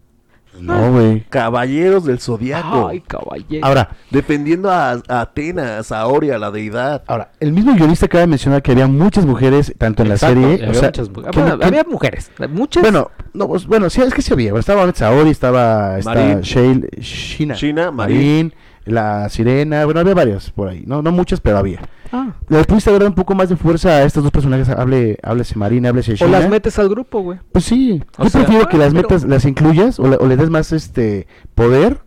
No, 0.60 0.92
güey. 0.92 1.22
Caballeros 1.30 2.04
del 2.04 2.20
Zodiaco. 2.20 2.86
Ay, 2.88 3.00
caballero. 3.00 3.66
Ahora, 3.66 3.88
Defendiendo 4.10 4.70
a, 4.70 5.00
a 5.08 5.20
Atenas, 5.22 5.90
a 5.92 6.06
Oria, 6.06 6.38
la 6.38 6.50
deidad. 6.50 7.02
ahora, 7.06 7.32
el 7.40 7.52
mismo 7.52 7.74
guionista 7.74 8.04
acaba 8.04 8.20
de 8.20 8.26
mencionar 8.26 8.60
que 8.62 8.72
había 8.72 8.86
muchas 8.86 9.24
mujeres, 9.24 9.72
tanto 9.78 10.02
en 10.02 10.10
la 10.10 10.18
serie, 10.18 10.56
había 10.56 10.70
o 10.70 10.74
sea, 10.74 10.88
muchas 10.88 11.08
mu- 11.08 11.22
que- 11.22 11.30
bueno, 11.40 11.58
que- 11.58 11.64
había 11.64 11.84
mujeres, 11.84 12.30
muchas. 12.50 12.82
bueno, 12.82 13.10
no, 13.32 13.48
pues, 13.48 13.66
bueno, 13.66 13.88
sí, 13.88 14.02
es 14.02 14.12
que 14.12 14.20
sí 14.20 14.30
había. 14.34 14.52
Estaba 14.58 14.92
Saori, 14.92 15.30
estaba 15.30 15.98
esta 15.98 16.14
Marín. 16.14 16.40
Shale, 16.42 16.88
Shina, 17.00 17.54
Shina, 17.54 17.90
Marín. 17.90 18.16
Marín, 18.18 18.54
la 18.84 19.28
Sirena, 19.28 19.84
bueno, 19.84 20.00
había 20.00 20.14
varias 20.14 20.50
por 20.50 20.68
ahí, 20.68 20.84
no, 20.86 21.02
no 21.02 21.12
muchas, 21.12 21.40
pero 21.40 21.58
había. 21.58 21.80
Ah, 22.14 22.34
Le 22.48 22.62
pudiste 22.64 22.92
dar 22.92 23.04
un 23.04 23.14
poco 23.14 23.34
más 23.34 23.48
de 23.48 23.56
fuerza 23.56 23.88
a 23.90 24.02
estos 24.04 24.22
dos 24.22 24.32
personajes, 24.32 24.68
hable, 24.68 25.18
háblese 25.22 25.56
Marín, 25.58 25.86
háblese 25.86 26.22
o 26.22 26.28
las 26.28 26.48
metes 26.48 26.78
al 26.78 26.88
grupo, 26.88 27.20
güey. 27.22 27.38
Pues 27.52 27.64
sí, 27.64 28.02
O 28.18 28.24
yo 28.24 28.30
sea, 28.30 28.42
prefiero 28.42 28.68
que 28.68 28.76
ah, 28.76 28.80
las 28.80 28.88
pero- 28.92 29.02
metas, 29.08 29.24
las 29.24 29.44
incluyas 29.46 29.98
o, 29.98 30.06
le- 30.08 30.16
o 30.16 30.26
le 30.26 30.36
des 30.36 30.50
más 30.50 30.72
este 30.72 31.26
poder 31.54 32.00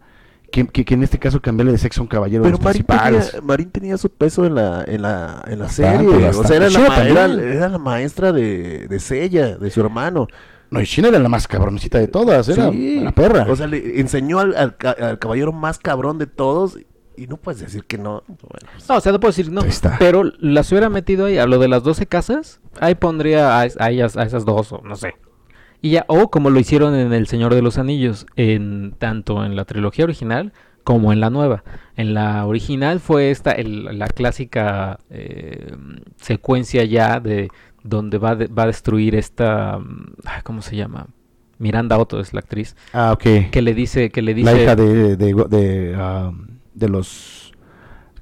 que, 0.52 0.68
que, 0.68 0.86
que 0.86 0.94
en 0.94 1.04
este 1.04 1.18
caso 1.18 1.42
cambiarle 1.42 1.72
de 1.72 1.80
sexo 1.80 2.02
a 2.02 2.04
un 2.04 2.08
caballero 2.08 2.44
de 2.44 2.50
Pero 2.50 2.58
los 2.58 2.64
Marín 2.64 2.84
principales. 2.84 3.32
tenía, 3.32 3.48
Marín 3.48 3.72
tenía 3.72 3.98
su 3.98 4.10
peso 4.10 4.46
en 4.46 4.56
la, 4.56 4.84
en 4.88 5.02
la, 5.02 5.44
en 5.48 5.58
la 5.60 5.66
Bastante, 5.66 6.12
serie. 6.12 6.30
O 6.30 6.44
sea, 6.44 6.56
era 6.56 6.66
la, 6.66 6.72
Shina 6.72 6.88
ma- 6.90 7.04
era, 7.04 7.28
también. 7.28 7.50
era 7.54 7.70
la 7.70 7.78
maestra 7.80 8.32
de, 8.32 8.88
de 8.88 9.00
Sella, 9.00 9.58
de 9.58 9.70
su 9.72 9.82
hermano. 9.82 10.28
No, 10.72 10.82
y 10.82 10.86
Shina 10.86 11.08
era 11.10 11.20
la 11.20 11.30
más 11.30 11.48
cabroncita 11.48 11.98
de 12.00 12.08
todas, 12.08 12.50
era 12.50 12.72
Sí. 12.72 13.00
la 13.00 13.12
perra. 13.12 13.46
O 13.50 13.56
sea, 13.56 13.68
le 13.68 14.00
enseñó 14.00 14.40
al, 14.40 14.56
al 14.56 14.78
ca- 14.78 14.96
al 15.00 15.20
caballero 15.20 15.52
más 15.52 15.80
cabrón 15.80 16.18
de 16.18 16.28
todos. 16.28 16.78
Y 17.18 17.28
no 17.28 17.38
puedes 17.38 17.62
decir 17.62 17.86
que 17.86 17.98
no. 17.98 18.24
Bueno, 18.28 18.68
pues, 18.74 18.90
No, 18.90 18.96
o 18.98 19.00
sea, 19.00 19.12
no 19.14 19.20
puedo 19.22 19.32
decir 19.32 19.50
no. 19.52 19.62
Está. 19.62 19.96
Pero 20.00 20.24
las 20.40 20.70
hubiera 20.72 20.90
metido 20.90 21.28
ahí 21.28 21.38
a 21.38 21.46
lo 21.46 21.60
de 21.60 21.70
las 21.70 21.84
12 21.84 22.08
casas. 22.08 22.60
Ahí 22.82 22.96
pondría 22.96 23.58
a, 23.62 23.68
a 23.80 23.90
ellas, 23.92 24.18
a 24.18 24.24
esas 24.24 24.44
dos, 24.44 24.72
o 24.74 24.82
no 24.84 24.96
sé. 24.98 25.14
Y 25.82 25.92
ya, 25.92 26.06
o 26.10 26.30
como 26.30 26.50
lo 26.50 26.60
hicieron 26.60 26.94
en 26.96 27.14
El 27.14 27.28
Señor 27.28 27.54
de 27.56 27.62
los 27.62 27.78
Anillos, 27.78 28.26
en 28.36 28.96
tanto 28.98 29.46
en 29.46 29.56
la 29.56 29.64
trilogía 29.66 30.04
original 30.06 30.52
como 30.84 31.14
en 31.14 31.20
la 31.22 31.30
nueva. 31.30 31.64
En 31.96 32.14
la 32.14 32.46
original 32.46 33.00
fue 33.00 33.32
esta, 33.32 33.52
el- 33.52 33.98
la 33.98 34.08
clásica 34.08 35.00
eh, 35.10 35.74
secuencia 36.18 36.84
ya 36.84 37.20
de 37.20 37.50
donde 37.88 38.18
va, 38.18 38.36
de- 38.36 38.48
va 38.48 38.64
a 38.64 38.68
destruir 38.68 39.16
esta, 39.16 39.78
mm, 39.80 40.16
¿cómo 40.44 40.62
se 40.62 40.76
llama? 40.76 41.08
Miranda 41.60 41.98
Otto 41.98 42.20
es 42.20 42.34
la 42.34 42.40
actriz, 42.40 42.76
ah, 42.94 43.12
ok. 43.14 43.50
que 43.52 43.62
le 43.62 43.74
dice, 43.74 44.10
que 44.10 44.22
le 44.22 44.34
dice, 44.34 44.52
la 44.54 44.62
hija 44.62 44.76
de, 44.76 45.16
de, 45.16 45.34
de, 45.34 45.96
de 46.74 46.90
los 46.90 47.54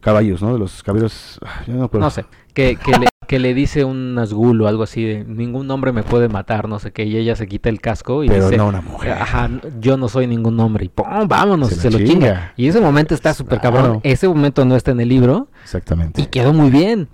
caballos, 0.01 0.41
¿no? 0.41 0.53
De 0.53 0.59
los 0.59 0.83
caballeros. 0.83 1.39
ah, 1.43 1.63
yo 1.65 1.73
no, 1.73 1.89
no 1.91 2.09
sé, 2.11 2.25
que, 2.53 2.75
que 2.75 2.91
le, 2.91 3.07
que 3.27 3.39
le 3.39 3.53
dice 3.53 3.85
un 3.85 4.13
Nazgul 4.15 4.61
o 4.61 4.67
algo 4.67 4.83
así 4.83 5.03
de 5.03 5.23
ningún 5.23 5.71
hombre 5.71 5.91
me 5.93 6.03
puede 6.03 6.27
matar, 6.29 6.67
no 6.67 6.77
sé 6.77 6.91
qué, 6.91 7.05
y 7.05 7.15
ella 7.17 7.35
se 7.35 7.47
quita 7.47 7.69
el 7.69 7.79
casco 7.81 8.23
y 8.23 8.27
Pero 8.27 8.43
dice, 8.45 8.57
no 8.57 8.67
una 8.67 8.81
mujer. 8.81 9.13
ajá, 9.13 9.49
yo 9.79 9.97
no 9.97 10.09
soy 10.09 10.27
ningún 10.27 10.59
hombre 10.59 10.85
y 10.85 10.89
¡pum! 10.89 11.05
vámonos, 11.27 11.69
Se 11.69 11.75
se, 11.75 11.89
lo 11.89 11.97
chinga. 11.97 12.11
chinga. 12.11 12.53
Y 12.57 12.67
ese 12.67 12.81
momento 12.81 13.15
está 13.15 13.33
súper 13.33 13.59
Claro. 13.61 13.77
cabrón. 13.77 13.99
Ese 14.03 14.27
momento 14.27 14.63
no 14.65 14.75
está 14.75 14.91
en 14.91 14.99
el 14.99 15.09
libro 15.09 15.47
Exactamente. 15.63 16.21
y 16.21 16.25
quedó 16.27 16.53
muy 16.53 16.69
bien. 16.69 17.07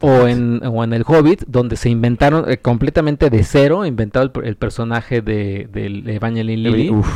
O 0.00 0.26
en, 0.28 0.60
o 0.64 0.84
en 0.84 0.92
el 0.92 1.02
Hobbit, 1.06 1.44
donde 1.46 1.76
se 1.76 1.90
inventaron 1.90 2.50
eh, 2.50 2.58
completamente 2.58 3.30
de 3.30 3.42
cero, 3.44 3.84
inventaron 3.84 4.26
el, 4.28 4.32
per- 4.32 4.46
el 4.46 4.56
personaje 4.56 5.20
de, 5.22 5.68
del 5.72 6.08
Evangeline 6.08 6.62
Lilly 6.70 6.90
Uf, 6.90 7.08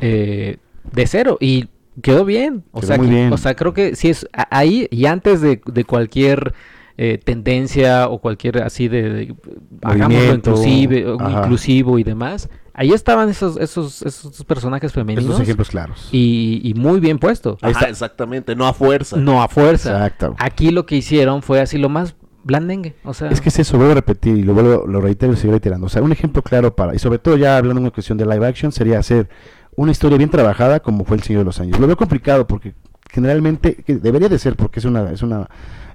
eh, 0.00 0.58
de 0.92 1.06
cero 1.06 1.38
y 1.40 1.68
quedó 2.02 2.24
bien. 2.24 2.64
O 2.72 2.80
Quedó 2.80 2.88
sea, 2.88 2.96
muy 2.98 3.08
bien. 3.08 3.32
o 3.32 3.36
sea, 3.38 3.54
creo 3.54 3.72
que 3.72 3.94
sí 3.96 4.08
es 4.10 4.26
ahí 4.50 4.86
y 4.90 5.06
antes 5.06 5.40
de, 5.40 5.60
de 5.64 5.84
cualquier 5.84 6.52
eh, 6.96 7.18
tendencia 7.22 8.08
o 8.08 8.18
cualquier 8.18 8.62
así 8.62 8.88
de, 8.88 9.02
de- 9.10 9.34
hagámoslo 9.82 10.34
inclusive, 10.34 11.06
ajá. 11.18 11.30
inclusivo 11.42 11.98
y 11.98 12.04
demás. 12.04 12.48
Ahí 12.74 12.92
estaban 12.92 13.28
esos 13.28 13.56
esos 13.56 14.02
esos 14.02 14.44
personajes 14.44 14.92
femeninos 14.92 15.24
estos 15.24 15.40
ejemplos 15.40 15.70
claros. 15.70 16.08
y, 16.10 16.60
y 16.64 16.74
muy 16.74 17.00
bien 17.00 17.18
puesto. 17.18 17.56
Ajá, 17.62 17.70
está. 17.70 17.88
exactamente, 17.88 18.56
no 18.56 18.66
a 18.66 18.74
fuerza. 18.74 19.16
No 19.16 19.42
a 19.42 19.48
fuerza. 19.48 19.92
Exacto. 19.92 20.34
Aquí 20.38 20.70
lo 20.70 20.84
que 20.84 20.96
hicieron 20.96 21.42
fue 21.42 21.60
así 21.60 21.78
lo 21.78 21.88
más 21.88 22.16
blandengue, 22.42 22.94
o 23.04 23.14
sea, 23.14 23.30
Es 23.30 23.40
que 23.40 23.48
es 23.48 23.58
eso, 23.58 23.78
vuelvo 23.78 23.92
a 23.92 23.94
repetir 23.94 24.36
y 24.36 24.42
lo 24.42 24.52
vuelvo, 24.52 24.86
lo 24.86 25.00
reitero 25.00 25.32
y 25.32 25.36
sigo 25.36 25.52
reiterando. 25.52 25.86
O 25.86 25.88
sea, 25.88 26.02
un 26.02 26.12
ejemplo 26.12 26.42
claro 26.42 26.76
para, 26.76 26.94
y 26.94 26.98
sobre 26.98 27.18
todo 27.18 27.36
ya 27.38 27.56
hablando 27.56 27.80
de 27.80 27.86
una 27.86 27.90
cuestión 27.90 28.18
de 28.18 28.26
live 28.26 28.46
action, 28.46 28.70
sería 28.70 28.98
hacer 28.98 29.30
una 29.76 29.92
historia 29.92 30.18
bien 30.18 30.28
trabajada 30.28 30.80
como 30.80 31.04
fue 31.04 31.16
El 31.16 31.22
Señor 31.22 31.40
de 31.40 31.46
los 31.46 31.58
Años. 31.60 31.78
Lo 31.80 31.86
veo 31.86 31.96
complicado 31.96 32.46
porque 32.46 32.74
generalmente, 33.10 33.76
que 33.76 33.96
debería 33.96 34.28
de 34.28 34.38
ser 34.38 34.56
porque 34.56 34.80
es 34.80 34.84
una, 34.84 35.10
es 35.10 35.22
una, 35.22 35.48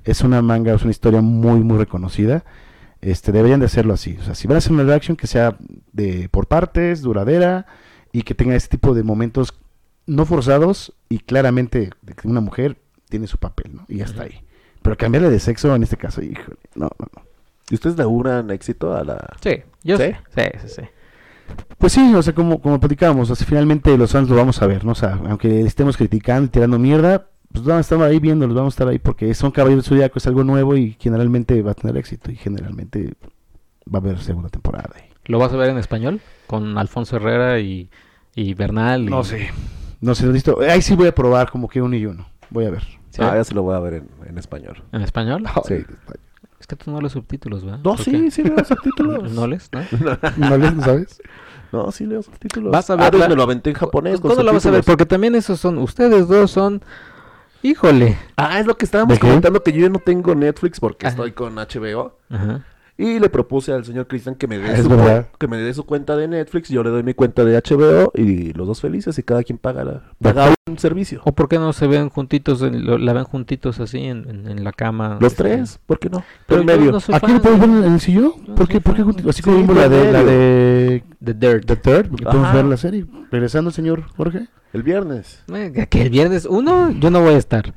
es 0.06 0.22
una 0.22 0.42
manga, 0.42 0.74
es 0.74 0.82
una 0.82 0.92
historia 0.92 1.22
muy, 1.22 1.60
muy 1.60 1.78
reconocida. 1.78 2.44
Este, 3.02 3.32
deberían 3.32 3.60
de 3.60 3.68
hacerlo 3.68 3.94
así. 3.94 4.18
O 4.20 4.24
sea, 4.24 4.36
si 4.36 4.48
van 4.48 4.56
a 4.56 4.58
hacer 4.58 4.74
una 4.74 4.84
live 4.84 4.96
action 4.96 5.16
que 5.16 5.28
sea 5.28 5.56
de 5.94 6.28
por 6.30 6.48
partes, 6.48 7.02
duradera 7.02 7.66
y 8.12 8.24
que 8.24 8.36
tenga 8.36 8.56
ese 8.56 8.68
tipo 8.68 8.94
de 8.94 9.04
momentos 9.04 9.54
no 10.06 10.26
forzados 10.26 10.94
y 11.08 11.20
claramente 11.20 11.92
de 12.02 12.14
que 12.14 12.28
una 12.28 12.42
mujer 12.42 12.78
tiene 13.10 13.28
su 13.28 13.38
papel, 13.38 13.76
¿no? 13.76 13.86
Y 13.88 13.98
ya 13.98 14.06
está 14.06 14.24
ahí. 14.24 14.44
Pero 14.82 14.98
cambiarle 14.98 15.30
de 15.30 15.40
sexo 15.40 15.74
en 15.76 15.84
este 15.84 15.98
caso, 15.98 16.22
híjole, 16.22 16.58
no, 16.76 16.90
no, 17.00 17.08
no. 17.16 17.24
¿Y 17.70 17.76
ustedes 17.76 17.96
le 17.98 18.04
auguran 18.04 18.50
éxito 18.50 18.96
a 18.96 19.04
la...? 19.04 19.38
sí, 19.42 19.62
yo 19.84 19.98
¿Sí? 19.98 20.04
sé, 20.04 20.18
sí, 20.36 20.60
sí, 20.68 20.74
sí. 20.82 20.82
Pues 21.78 21.94
sí, 21.94 22.14
o 22.14 22.22
sea, 22.22 22.34
como, 22.34 22.62
como 22.62 22.80
platicábamos, 22.80 23.30
o 23.30 23.36
sea, 23.36 23.46
finalmente 23.48 23.98
los 23.98 24.12
fans 24.12 24.30
lo 24.30 24.36
vamos 24.36 24.62
a 24.62 24.68
ver, 24.68 24.84
¿no? 24.86 24.92
O 24.92 24.96
sea, 24.96 25.20
aunque 25.28 25.62
estemos 25.62 25.98
criticando 25.98 26.46
y 26.46 26.50
tirando 26.50 26.78
mierda, 26.78 27.29
pues 27.52 27.64
vamos 27.66 27.78
a 27.78 27.82
estar 27.82 28.02
ahí 28.02 28.20
viéndolos, 28.20 28.56
vamos 28.56 28.74
a 28.74 28.76
estar 28.76 28.88
ahí 28.88 29.00
porque 29.00 29.34
son 29.34 29.52
Caballeros 29.52 29.86
del 29.86 29.90
Zodiaco, 29.98 30.20
es 30.20 30.28
algo 30.28 30.44
nuevo 30.44 30.76
y 30.78 30.96
generalmente 31.00 31.62
va 31.62 31.72
a 31.72 31.74
tener 31.76 31.98
éxito 31.98 32.32
y 32.32 32.36
generalmente 32.36 33.14
va 33.94 34.00
a 34.00 34.02
haber 34.02 34.20
segunda 34.20 34.50
temporada. 34.50 34.90
ahí. 34.96 35.04
¿Lo 35.26 35.40
vas 35.40 35.52
a 35.54 35.58
ver 35.58 35.70
en 35.70 35.78
español? 35.78 36.22
Con 36.48 36.78
Alfonso 36.78 37.16
Herrera 37.18 37.60
y, 37.60 37.90
y 38.36 38.54
Bernal. 38.54 39.04
y- 39.04 39.06
No 39.06 39.24
sé, 39.24 39.50
no 40.02 40.16
sé, 40.16 40.28
listo. 40.28 40.60
Ahí 40.62 40.82
sí 40.82 40.96
voy 40.96 41.08
a 41.08 41.16
probar 41.16 41.50
como 41.52 41.68
que 41.68 41.82
uno 41.82 41.96
y 41.96 42.06
uno, 42.06 42.28
voy 42.50 42.66
a 42.66 42.70
ver. 42.72 42.84
¿Sí? 43.10 43.22
Ah, 43.24 43.34
ya 43.36 43.44
se 43.44 43.54
lo 43.56 43.64
voy 43.64 43.76
a 43.76 43.80
ver 43.80 43.94
en, 43.96 44.10
en 44.28 44.38
español. 44.38 44.84
¿En 44.92 45.02
español? 45.02 45.44
Sí. 45.68 45.84
Es 46.60 46.68
que 46.68 46.76
tú 46.76 46.92
no 46.92 47.00
lees 47.02 47.14
subtítulos, 47.14 47.64
¿verdad? 47.64 47.80
No, 47.80 47.96
¿Por 47.96 48.00
sí, 48.04 48.12
qué? 48.12 48.32
sí 48.32 48.44
leo 48.44 48.64
subtítulos. 48.64 49.32
¿No 49.34 49.48
lees? 49.48 49.70
¿No? 49.72 49.82
¿No 50.38 50.58
les 50.58 50.76
no 50.76 50.84
sabes? 50.84 51.22
No, 51.72 51.92
sí 51.92 52.06
leo 52.06 52.22
subtítulos. 52.22 52.72
Vas 52.72 52.90
a 52.90 52.94
Ah, 52.94 52.98
ver 52.98 53.10
pues 53.12 53.22
la- 53.22 53.30
me 53.30 53.36
lo 53.36 53.44
aventé 53.44 53.70
en 53.72 53.76
japonés 53.76 54.20
¿Cuándo 54.20 54.44
lo 54.44 54.54
vas 54.54 54.66
a 54.66 54.72
ver? 54.72 54.84
Porque 54.84 55.06
también 55.06 55.36
esos 55.36 55.60
son... 55.60 55.78
Ustedes 55.80 56.28
dos 56.28 56.52
son... 56.52 56.82
Híjole. 57.62 58.18
Ah, 58.38 58.60
es 58.60 58.66
lo 58.66 58.78
que 58.78 58.86
estábamos 58.86 59.20
comentando 59.20 59.62
que 59.64 59.72
yo 59.72 59.82
ya 59.82 59.90
no 59.90 60.00
tengo 60.00 60.34
Netflix 60.36 60.80
porque 60.80 61.08
Ajá. 61.08 61.12
estoy 61.16 61.32
con 61.34 61.56
HBO. 61.56 62.18
Ajá. 62.30 62.64
Y 63.02 63.18
le 63.18 63.30
propuse 63.30 63.72
al 63.72 63.86
señor 63.86 64.08
Cristian 64.08 64.36
que 64.36 64.46
me 64.46 64.58
dé 64.58 64.74
Es 64.74 64.84
su 64.84 64.90
verdad. 64.90 65.30
que 65.40 65.48
me 65.48 65.56
dé 65.56 65.74
su 65.74 65.86
cuenta 65.86 66.18
de 66.18 66.28
Netflix, 66.28 66.68
yo 66.68 66.84
le 66.84 66.90
doy 66.90 67.02
mi 67.02 67.14
cuenta 67.14 67.46
de 67.46 67.56
HBO 67.58 68.12
y 68.14 68.52
los 68.52 68.68
dos 68.68 68.82
felices 68.82 69.18
y 69.18 69.24
cada 69.24 69.42
quien 69.44 69.58
paga, 69.58 69.86
la, 69.86 70.02
paga 70.22 70.54
un 70.68 70.78
servicio. 70.78 71.22
¿O 71.24 71.32
por 71.32 71.48
qué 71.48 71.58
no 71.60 71.72
se 71.72 71.88
ven 71.88 72.10
juntitos, 72.10 72.62
en- 72.62 72.86
lo- 72.86 72.98
la 72.98 73.14
ven 73.14 73.24
juntitos 73.24 73.80
así 73.80 74.00
en, 74.00 74.30
en- 74.30 74.48
en 74.50 74.64
la 74.66 74.74
cama? 74.74 75.18
Los 75.22 75.32
este? 75.32 75.44
tres, 75.44 75.80
¿por 75.86 75.98
qué 75.98 76.10
no? 76.10 76.26
Pero 76.46 76.60
en 76.60 76.66
medio. 76.68 76.92
no 76.92 76.98
¿Aquí 76.98 77.32
lo 77.32 77.42
podemos 77.42 77.68
de- 77.70 77.76
ver 77.78 77.86
en 77.88 77.94
el 77.94 78.00
sillón? 78.02 78.34
¿Por 78.54 78.68
qué? 78.68 78.74
soy 78.74 78.82
¿Por 78.82 78.96
qué? 78.96 79.04
fan. 79.06 79.14
junti- 79.14 79.30
Así 79.30 79.38
Sí, 79.38 79.44
como 79.44 79.58
vimos 79.60 79.78
la 79.78 79.88
de, 79.88 80.12
la 80.12 80.24
de 80.26 81.04
The 81.24 81.34
Dirt. 81.36 81.66
The 81.68 81.76
Third, 81.78 82.10
podemos 82.10 82.48
Ajá. 82.50 82.56
ver 82.58 82.66
la 82.66 82.76
serie. 82.76 83.06
Regresando, 83.32 83.72
señor 83.72 84.04
Jorge. 84.18 84.48
El 84.74 84.84
viernes. 84.84 85.44
Que 85.90 86.02
el 86.02 86.10
viernes, 86.10 86.46
uno, 86.46 86.92
yo 86.92 87.10
no 87.10 87.22
voy 87.22 87.36
a 87.36 87.38
estar. 87.38 87.74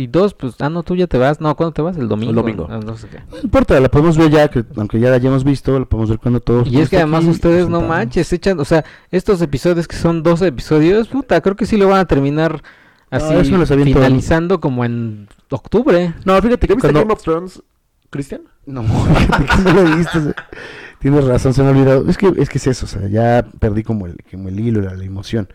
Y 0.00 0.06
dos, 0.06 0.32
pues, 0.32 0.54
ah, 0.60 0.70
no, 0.70 0.82
tú 0.82 0.96
ya 0.96 1.06
te 1.06 1.18
vas. 1.18 1.42
No, 1.42 1.54
¿cuándo 1.54 1.74
te 1.74 1.82
vas? 1.82 1.94
El 1.98 2.08
domingo. 2.08 2.30
El 2.30 2.36
domingo. 2.36 2.66
Ah, 2.70 2.80
no 2.82 2.96
sé 2.96 3.06
qué. 3.08 3.18
No 3.30 3.38
importa, 3.42 3.78
la 3.78 3.90
podemos 3.90 4.16
ver 4.16 4.30
ya, 4.30 4.48
que, 4.48 4.64
aunque 4.76 4.98
ya 4.98 5.10
la 5.10 5.16
hayamos 5.16 5.44
visto, 5.44 5.78
la 5.78 5.84
podemos 5.84 6.08
ver 6.08 6.18
cuando 6.18 6.40
todos. 6.40 6.66
Y 6.68 6.80
es 6.80 6.88
que 6.88 6.96
además 6.96 7.26
ustedes 7.26 7.68
no 7.68 7.82
manches, 7.82 8.32
echan, 8.32 8.58
o 8.60 8.64
sea, 8.64 8.82
estos 9.10 9.42
episodios 9.42 9.86
que 9.86 9.96
son 9.96 10.22
12 10.22 10.46
episodios, 10.46 11.08
puta, 11.08 11.38
creo 11.42 11.54
que 11.54 11.66
sí 11.66 11.76
lo 11.76 11.86
van 11.88 11.98
a 11.98 12.06
terminar 12.06 12.62
así, 13.10 13.34
eso 13.34 13.76
finalizando 13.76 14.58
como 14.58 14.86
en 14.86 15.28
octubre. 15.50 16.14
No, 16.24 16.40
fíjate 16.40 16.66
¿Ya 16.66 16.68
que 16.68 16.74
viste 16.76 16.80
cuando... 16.80 17.00
Game 17.00 17.12
of 17.12 17.22
Thrones, 17.22 17.62
Cristian? 18.08 18.40
No, 18.64 18.82
fíjate 18.84 19.44
que 19.44 19.62
no 19.62 19.82
lo 19.82 20.02
sea, 20.04 20.34
Tienes 20.98 21.24
razón, 21.26 21.52
se 21.52 21.60
me 21.60 21.68
ha 21.68 21.72
olvidado. 21.72 22.08
Es 22.08 22.16
que 22.16 22.32
es 22.38 22.48
que 22.48 22.56
es 22.56 22.66
eso, 22.68 22.86
o 22.86 22.88
sea, 22.88 23.06
ya 23.06 23.44
perdí 23.58 23.82
como 23.82 24.06
el, 24.06 24.16
como 24.30 24.48
el 24.48 24.58
hilo, 24.58 24.80
la, 24.80 24.94
la 24.94 25.04
emoción. 25.04 25.46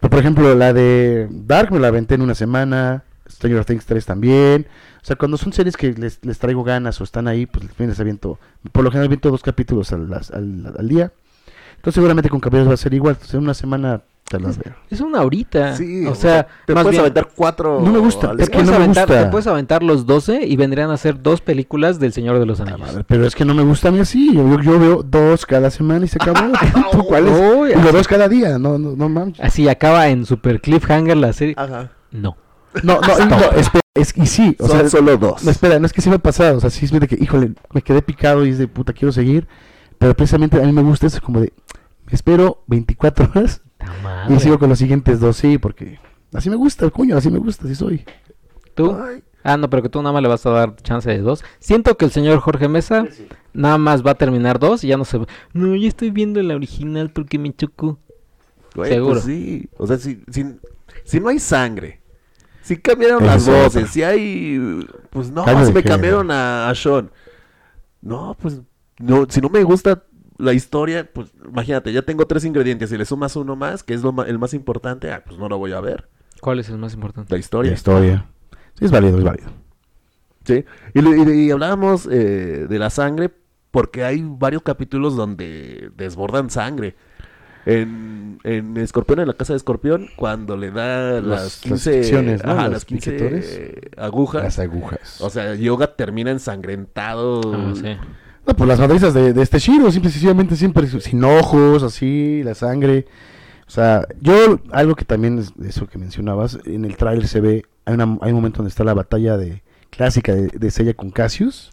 Pero 0.00 0.10
por 0.10 0.18
ejemplo, 0.18 0.54
la 0.54 0.72
de 0.72 1.28
Dark 1.30 1.70
me 1.70 1.78
la 1.78 1.88
aventé 1.88 2.14
en 2.14 2.22
una 2.22 2.34
semana, 2.34 3.04
Stranger 3.42 3.64
Things 3.64 3.84
3 3.86 4.06
también. 4.06 4.66
O 5.02 5.04
sea, 5.04 5.16
cuando 5.16 5.36
son 5.36 5.52
series 5.52 5.76
que 5.76 5.92
les, 5.92 6.24
les 6.24 6.38
traigo 6.38 6.62
ganas 6.62 7.00
o 7.00 7.04
están 7.04 7.26
ahí, 7.26 7.46
pues 7.46 7.64
les 7.78 7.98
aviento. 8.00 8.38
Por 8.70 8.84
lo 8.84 8.90
general 8.90 9.08
viento 9.08 9.30
dos 9.30 9.42
capítulos 9.42 9.92
al, 9.92 10.12
al, 10.12 10.74
al 10.78 10.88
día. 10.88 11.12
Entonces 11.76 11.94
seguramente 11.94 12.28
con 12.30 12.38
Caballeros 12.38 12.68
va 12.70 12.74
a 12.74 12.76
ser 12.76 12.94
igual. 12.94 13.14
Entonces 13.14 13.34
en 13.34 13.40
una 13.40 13.54
semana 13.54 14.02
te 14.28 14.38
las 14.38 14.56
veo. 14.56 14.74
Es 14.88 15.00
una 15.00 15.20
horita. 15.22 15.76
Sí, 15.76 16.06
o 16.06 16.14
sea, 16.14 16.46
te 16.64 16.72
más 16.72 16.84
puedes 16.84 16.92
bien, 16.94 17.00
aventar 17.00 17.28
cuatro. 17.34 17.80
No 17.82 17.90
me 17.90 17.98
gusta, 17.98 18.32
es 18.38 18.48
que 18.48 18.62
no 18.62 18.70
me 18.70 18.76
aventar, 18.76 19.08
gusta. 19.08 19.24
te 19.24 19.30
puedes 19.30 19.46
aventar 19.48 19.82
los 19.82 20.06
12 20.06 20.46
y 20.46 20.56
vendrían 20.56 20.90
a 20.92 20.96
ser 20.96 21.20
dos 21.20 21.40
películas 21.40 21.98
del 21.98 22.12
Señor 22.12 22.38
de 22.38 22.46
los 22.46 22.60
Ah, 22.60 22.62
Anillos. 22.62 22.80
madre, 22.80 23.04
Pero 23.06 23.26
es 23.26 23.34
que 23.34 23.44
no 23.44 23.52
me 23.52 23.64
gusta 23.64 23.88
a 23.88 23.90
mí 23.90 23.98
así. 23.98 24.32
Yo, 24.32 24.48
yo, 24.48 24.60
yo 24.62 24.78
veo 24.78 25.02
dos 25.02 25.44
cada 25.44 25.68
semana 25.70 26.04
y 26.04 26.08
se 26.08 26.18
acabó. 26.22 26.52
¿Tú 26.92 27.04
cuáles? 27.04 27.32
Y 27.76 27.82
los 27.82 27.92
dos 27.92 28.06
cada 28.06 28.28
día. 28.28 28.58
No, 28.60 28.78
no, 28.78 28.94
no 28.96 29.08
mames. 29.08 29.40
Así 29.40 29.68
acaba 29.68 30.08
en 30.08 30.24
Super 30.24 30.60
Cliffhanger 30.60 31.16
la 31.16 31.32
serie. 31.32 31.54
Ajá. 31.58 31.90
No. 32.12 32.36
No, 32.82 33.00
no, 33.00 33.26
no, 33.26 33.36
espera, 33.52 33.82
es, 33.94 34.16
y 34.16 34.26
sí, 34.26 34.56
o 34.58 34.66
Son 34.66 34.78
sea, 34.80 34.88
solo 34.88 35.16
dos. 35.18 35.44
no, 35.44 35.50
espera, 35.50 35.78
no 35.78 35.86
es 35.86 35.92
que 35.92 36.00
sí 36.00 36.08
me 36.08 36.16
ha 36.16 36.18
pasado, 36.18 36.56
o 36.56 36.60
sea, 36.60 36.70
sí 36.70 36.84
es 36.86 36.90
de 36.90 37.06
que, 37.06 37.16
híjole, 37.20 37.52
me 37.72 37.82
quedé 37.82 38.00
picado 38.02 38.46
y 38.46 38.50
es 38.50 38.58
de 38.58 38.68
puta, 38.68 38.92
quiero 38.92 39.12
seguir, 39.12 39.46
pero 39.98 40.14
precisamente 40.16 40.56
a 40.60 40.64
mí 40.64 40.72
me 40.72 40.82
gusta 40.82 41.06
eso, 41.06 41.20
como 41.20 41.40
de, 41.40 41.52
espero 42.10 42.62
24 42.68 43.30
horas 43.34 43.60
y 44.28 44.38
sigo 44.40 44.58
con 44.58 44.68
los 44.70 44.78
siguientes 44.78 45.20
dos, 45.20 45.36
sí, 45.36 45.58
porque 45.58 45.98
así 46.32 46.48
me 46.48 46.56
gusta, 46.56 46.88
coño, 46.90 47.16
así 47.16 47.30
me 47.30 47.38
gusta, 47.38 47.64
así 47.66 47.74
soy. 47.74 48.04
¿Tú? 48.74 48.96
Ay, 48.98 49.22
Ah, 49.44 49.56
no, 49.56 49.68
pero 49.68 49.82
que 49.82 49.88
tú 49.88 50.00
nada 50.00 50.12
más 50.12 50.22
le 50.22 50.28
vas 50.28 50.46
a 50.46 50.50
dar 50.50 50.76
chance 50.76 51.10
de 51.10 51.18
dos. 51.18 51.44
Siento 51.58 51.96
que 51.96 52.04
el 52.04 52.12
señor 52.12 52.38
Jorge 52.38 52.68
Mesa 52.68 53.06
nada 53.52 53.76
más 53.76 54.06
va 54.06 54.12
a 54.12 54.14
terminar 54.14 54.60
dos 54.60 54.84
y 54.84 54.88
ya 54.88 54.96
no 54.96 55.04
se... 55.04 55.18
No, 55.52 55.74
ya 55.74 55.88
estoy 55.88 56.10
viendo 56.10 56.40
la 56.42 56.54
original 56.54 57.10
porque 57.10 57.40
me 57.40 57.52
chocó. 57.52 57.98
güey, 58.76 58.92
Seguro. 58.92 59.14
pues 59.14 59.24
sí. 59.24 59.68
O 59.78 59.86
sea, 59.88 59.98
si, 59.98 60.22
si, 60.30 60.44
si 61.04 61.18
no 61.18 61.28
hay 61.28 61.40
sangre, 61.40 62.01
si 62.62 62.76
cambiaron 62.78 63.24
las 63.26 63.46
es 63.46 63.54
voces, 63.54 63.90
si 63.90 64.02
hay. 64.02 64.86
Pues 65.10 65.30
no, 65.30 65.44
Cambio 65.44 65.66
si 65.66 65.72
me 65.72 65.82
cambiaron 65.82 66.30
a, 66.30 66.68
a 66.70 66.74
Sean. 66.74 67.10
No, 68.00 68.36
pues. 68.40 68.60
No, 68.98 69.26
si 69.28 69.40
no 69.40 69.48
me 69.48 69.62
gusta 69.64 70.04
la 70.38 70.52
historia, 70.52 71.08
pues 71.12 71.32
imagínate, 71.46 71.92
ya 71.92 72.02
tengo 72.02 72.26
tres 72.26 72.44
ingredientes 72.44 72.90
y 72.92 72.98
le 72.98 73.04
sumas 73.04 73.34
uno 73.36 73.56
más, 73.56 73.82
que 73.82 73.94
es 73.94 74.02
lo 74.02 74.12
ma- 74.12 74.24
el 74.24 74.38
más 74.38 74.54
importante, 74.54 75.10
ah, 75.12 75.22
pues 75.26 75.38
no 75.38 75.48
lo 75.48 75.58
voy 75.58 75.72
a 75.72 75.80
ver. 75.80 76.08
¿Cuál 76.40 76.58
es 76.60 76.68
el 76.68 76.78
más 76.78 76.94
importante? 76.94 77.32
La 77.32 77.38
historia. 77.38 77.70
La 77.70 77.76
historia. 77.76 78.26
Sí, 78.78 78.84
es 78.84 78.90
válido, 78.90 79.18
es 79.18 79.24
válido. 79.24 79.50
Sí. 80.44 80.64
Y, 80.94 81.00
le- 81.02 81.32
y- 81.34 81.46
y 81.46 81.50
hablábamos 81.50 82.06
eh, 82.10 82.66
de 82.68 82.78
la 82.78 82.90
sangre 82.90 83.30
porque 83.70 84.04
hay 84.04 84.22
varios 84.24 84.62
capítulos 84.62 85.16
donde 85.16 85.90
desbordan 85.96 86.50
sangre. 86.50 86.96
En, 87.64 88.38
en 88.44 88.76
Escorpión, 88.76 89.20
en 89.20 89.28
la 89.28 89.34
casa 89.34 89.52
de 89.52 89.58
Escorpión, 89.58 90.08
cuando 90.16 90.56
le 90.56 90.70
da 90.70 91.20
Las- 91.20 91.24
las 91.24 91.42
las 91.42 91.56
15, 91.60 91.90
inyecciones, 91.92 92.44
¿no? 92.44 92.52
ajá, 92.52 92.62
Los 92.64 92.72
las 92.72 92.84
15 92.84 93.10
piquetones. 93.12 93.60
agujas. 93.96 94.42
Las 94.42 94.58
agujas. 94.58 95.20
O 95.20 95.30
sea, 95.30 95.54
Yoga 95.54 95.94
termina 95.94 96.30
ensangrentado. 96.30 97.40
Ah, 97.54 97.72
sí. 97.74 97.96
No, 98.46 98.54
pues 98.56 98.66
las 98.68 98.80
madrizas 98.80 99.14
de, 99.14 99.32
de 99.32 99.42
este 99.42 99.58
Shiro, 99.60 99.90
simple 99.92 100.10
sencillamente 100.10 100.56
siempre 100.56 100.86
sin 100.88 101.22
ojos, 101.22 101.82
así, 101.84 102.42
la 102.42 102.54
sangre. 102.54 103.06
O 103.68 103.70
sea, 103.70 104.06
yo, 104.20 104.58
algo 104.72 104.96
que 104.96 105.04
también 105.04 105.38
es 105.38 105.52
eso 105.64 105.86
que 105.86 105.96
mencionabas, 105.98 106.58
en 106.64 106.84
el 106.84 106.96
tráiler 106.96 107.28
se 107.28 107.40
ve, 107.40 107.64
hay, 107.84 107.94
una, 107.94 108.18
hay 108.20 108.30
un 108.30 108.34
momento 108.36 108.58
donde 108.58 108.70
está 108.70 108.82
la 108.84 108.94
batalla 108.94 109.36
de 109.36 109.62
clásica 109.90 110.34
de, 110.34 110.48
de 110.48 110.70
Seiya 110.70 110.94
con 110.94 111.10
Cassius. 111.10 111.72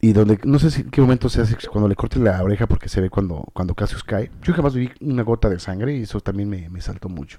Y 0.00 0.12
donde, 0.12 0.38
no 0.44 0.58
sé 0.58 0.70
si 0.70 0.82
en 0.82 0.90
qué 0.90 1.00
momento 1.00 1.28
se 1.28 1.40
hace 1.40 1.56
cuando 1.68 1.88
le 1.88 1.96
corte 1.96 2.18
la 2.18 2.42
oreja 2.42 2.66
porque 2.66 2.88
se 2.88 3.00
ve 3.00 3.08
cuando, 3.08 3.44
cuando 3.52 3.74
Cassius 3.74 4.04
cae. 4.04 4.30
Yo 4.42 4.52
jamás 4.52 4.74
vi 4.74 4.90
una 5.00 5.22
gota 5.22 5.48
de 5.48 5.58
sangre 5.58 5.96
y 5.96 6.02
eso 6.02 6.20
también 6.20 6.48
me, 6.48 6.68
me 6.68 6.80
saltó 6.80 7.08
mucho. 7.08 7.38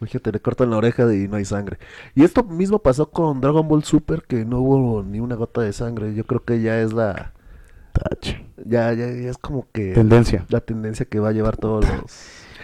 Imagínate, 0.00 0.32
le 0.32 0.40
cortan 0.40 0.70
la 0.70 0.76
oreja 0.76 1.12
y 1.14 1.26
no 1.28 1.36
hay 1.36 1.44
sangre. 1.44 1.78
Y 2.14 2.24
esto 2.24 2.42
mismo 2.44 2.80
pasó 2.80 3.10
con 3.10 3.40
Dragon 3.40 3.66
Ball 3.66 3.82
Super, 3.82 4.22
que 4.22 4.44
no 4.44 4.60
hubo 4.60 5.02
ni 5.02 5.20
una 5.20 5.36
gota 5.36 5.62
de 5.62 5.72
sangre. 5.72 6.14
Yo 6.14 6.24
creo 6.26 6.44
que 6.44 6.60
ya 6.60 6.80
es 6.80 6.92
la... 6.92 7.32
Tache. 7.92 8.46
Ya, 8.66 8.92
ya, 8.92 9.06
ya 9.06 9.30
es 9.30 9.38
como 9.38 9.66
que... 9.72 9.92
Tendencia. 9.92 10.44
La 10.50 10.60
tendencia 10.60 11.06
que 11.06 11.18
va 11.18 11.30
a 11.30 11.32
llevar 11.32 11.56
todos 11.56 11.88
los... 11.88 12.12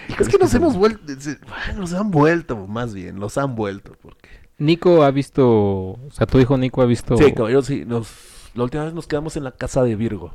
Es 0.18 0.28
que 0.28 0.36
nos 0.36 0.52
hemos 0.52 0.76
vuelto... 0.76 1.00
Bueno, 1.06 1.80
nos 1.80 1.94
han 1.94 2.10
vuelto, 2.10 2.66
más 2.66 2.92
bien. 2.92 3.20
Los 3.20 3.38
han 3.38 3.54
vuelto, 3.54 3.92
porque... 4.02 4.28
Nico 4.58 5.04
ha 5.04 5.10
visto, 5.10 5.48
o 5.48 6.10
sea, 6.10 6.26
tu 6.26 6.38
hijo 6.38 6.58
Nico 6.58 6.82
ha 6.82 6.86
visto... 6.86 7.16
Sí, 7.16 7.32
caballero, 7.32 7.62
sí. 7.62 7.84
Nos... 7.86 8.31
La 8.54 8.64
última 8.64 8.84
vez 8.84 8.94
nos 8.94 9.06
quedamos 9.06 9.36
en 9.36 9.44
la 9.44 9.52
casa 9.52 9.82
de 9.82 9.96
Virgo. 9.96 10.34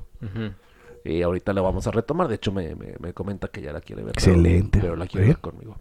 Y 1.03 1.21
ahorita 1.21 1.53
la 1.53 1.61
vamos 1.61 1.87
a 1.87 1.91
retomar. 1.91 2.27
De 2.27 2.35
hecho, 2.35 2.51
me, 2.51 2.75
me, 2.75 2.95
me 2.99 3.13
comenta 3.13 3.47
que 3.47 3.61
ya 3.61 3.71
la 3.71 3.81
quiere 3.81 4.03
ver. 4.03 4.13
Excelente. 4.13 4.79
Pero, 4.79 4.95
la 4.95 5.07
quiere 5.07 5.27
ver 5.27 5.37
conmigo. 5.39 5.77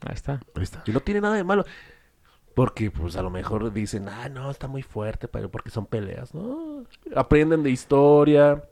Ahí 0.00 0.14
está. 0.14 0.40
Ahí 0.54 0.62
está. 0.62 0.82
Y 0.86 0.90
no 0.90 1.00
tiene 1.00 1.20
nada 1.20 1.36
de 1.36 1.44
malo. 1.44 1.64
Porque, 2.54 2.90
pues, 2.90 3.16
a 3.16 3.22
lo 3.22 3.30
mejor 3.30 3.72
dicen, 3.72 4.08
ah, 4.08 4.28
no, 4.28 4.50
está 4.50 4.66
muy 4.66 4.82
fuerte, 4.82 5.28
pero 5.28 5.50
porque 5.50 5.70
son 5.70 5.86
peleas, 5.86 6.34
¿no? 6.34 6.84
Aprenden 7.14 7.62
de 7.62 7.70
historia. 7.70 8.64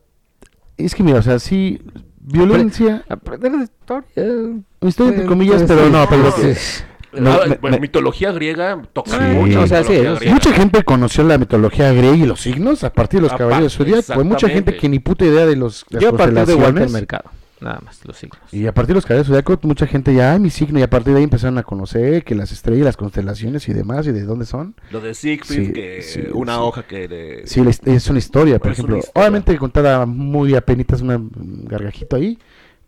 Es 0.77 0.95
que 0.95 1.03
mira, 1.03 1.19
o 1.19 1.23
sea, 1.23 1.39
sí, 1.39 1.81
violencia, 2.21 3.05
Aprender 3.09 3.53
de 3.53 3.65
historia. 3.65 4.65
historia 4.81 5.13
entre 5.13 5.27
comillas, 5.27 5.63
pues, 5.63 5.69
pero 5.69 5.89
no, 5.91 6.07
pero... 6.09 6.31
Sí. 6.33 6.85
Ah, 7.27 7.41
me- 7.49 7.57
bueno, 7.57 7.77
me- 7.77 7.81
mitología 7.81 8.33
griega 8.33 8.81
toca 8.93 9.11
Sí, 9.13 9.35
mucho. 9.35 9.61
o 9.63 9.67
sea, 9.67 9.83
sí, 9.85 9.93
griega. 9.95 10.19
Mucha 10.33 10.53
gente 10.53 10.83
conoció 10.85 11.25
la 11.25 11.39
mitología 11.39 11.93
griega 11.93 12.17
y 12.17 12.27
los 12.27 12.41
signos 12.41 12.85
a 12.85 12.93
partir 12.93 13.19
de 13.21 13.23
los 13.25 13.33
Apa- 13.33 13.39
caballeros 13.39 13.73
de 13.79 13.85
Zodiaco. 13.85 14.21
Hay 14.21 14.25
mucha 14.27 14.49
gente 14.49 14.77
que 14.77 14.89
ni 14.89 14.99
puta 14.99 15.25
idea 15.25 15.47
de 15.47 15.57
los 15.57 15.85
las 15.91 16.03
Yo 16.03 16.11
a 16.11 16.17
partir 16.17 16.45
de 16.47 16.55
Walter. 16.55 16.89
Mercado. 16.91 17.31
Nada 17.61 17.81
más, 17.85 17.99
los 18.05 18.17
signos. 18.17 18.39
Y 18.53 18.69
a 18.69 18.73
partir 18.73 18.91
de 18.91 18.95
los 18.99 19.05
caballeros 19.05 19.27
de 19.27 19.33
Zodiaco, 19.33 19.59
mucha 19.67 19.85
gente 19.89 20.15
ya, 20.15 20.33
ay, 20.33 20.39
mi 20.39 20.49
signo, 20.49 20.79
y 20.79 20.83
a 20.83 20.89
partir 20.89 21.13
de 21.13 21.19
ahí 21.19 21.25
empezaron 21.25 21.59
a 21.59 21.65
conocer 21.65 22.23
que 22.23 22.37
las 22.37 22.53
estrellas, 22.53 22.85
las 22.85 22.97
constelaciones 22.97 23.69
y 23.69 23.73
demás, 23.73 24.07
y 24.07 24.13
de 24.13 24.23
dónde 24.23 24.47
son. 24.47 24.77
Lo 24.93 25.01
de 25.01 25.13
Siegfried, 25.13 25.67
Sí, 25.67 25.73
que 25.73 26.03
sí, 26.03 26.21
una 26.35 26.53
sí. 26.55 26.59
hoja 26.63 26.83
que 26.85 27.09
le... 27.09 27.47
Sí, 27.49 27.61
es 27.85 28.09
una 28.11 28.19
historia, 28.21 28.61
por 28.61 28.71
Es 28.71 28.79
una 28.79 28.85
ejemplo. 28.91 28.99
historia. 28.99 29.21
Obviamente 29.21 29.57
contada 29.59 30.07
muy 30.07 30.55
apenitas, 30.55 31.01
una 31.01 31.17
un 31.17 31.65
gargajito 31.69 32.15
ahí, 32.15 32.39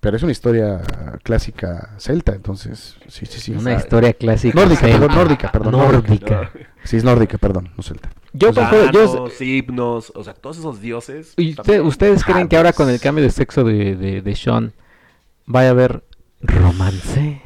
pero 0.01 0.17
es 0.17 0.23
una 0.23 0.33
historia 0.33 0.81
clásica 1.23 1.91
celta, 1.99 2.33
entonces, 2.35 2.97
sí, 3.09 3.27
sí, 3.27 3.39
sí. 3.41 3.51
Una 3.53 3.61
o 3.61 3.65
sea, 3.65 3.77
historia 3.77 4.13
clásica. 4.15 4.59
Nórdica, 4.59 4.81
celta. 4.81 4.99
perdón, 4.99 5.17
nórdica, 5.17 5.53
perdón, 5.53 5.73
Nórdica. 5.73 6.51
Sí, 6.85 6.97
es 6.97 7.05
nórdica, 7.05 7.37
perdón, 7.39 7.71
no 7.77 7.83
celta. 7.83 8.11
Yo 8.33 8.49
Los 8.49 8.57
concuerdo- 8.59 8.91
yo- 9.29 9.45
himnos, 9.45 10.13
o 10.15 10.25
sea, 10.25 10.33
todos 10.35 10.59
esos 10.59 10.81
dioses. 10.81 11.35
¿Y 11.37 11.51
usted- 11.51 11.81
ustedes 11.83 12.25
creen 12.25 12.49
que 12.49 12.57
ahora 12.57 12.73
con 12.73 12.89
el 12.89 12.99
cambio 13.01 13.23
de 13.25 13.31
sexo 13.31 13.65
de, 13.65 13.95
de, 13.97 14.23
de 14.23 14.37
Sean 14.37 14.73
vaya 15.47 15.69
a 15.69 15.73
haber 15.73 16.03
romance? 16.41 17.43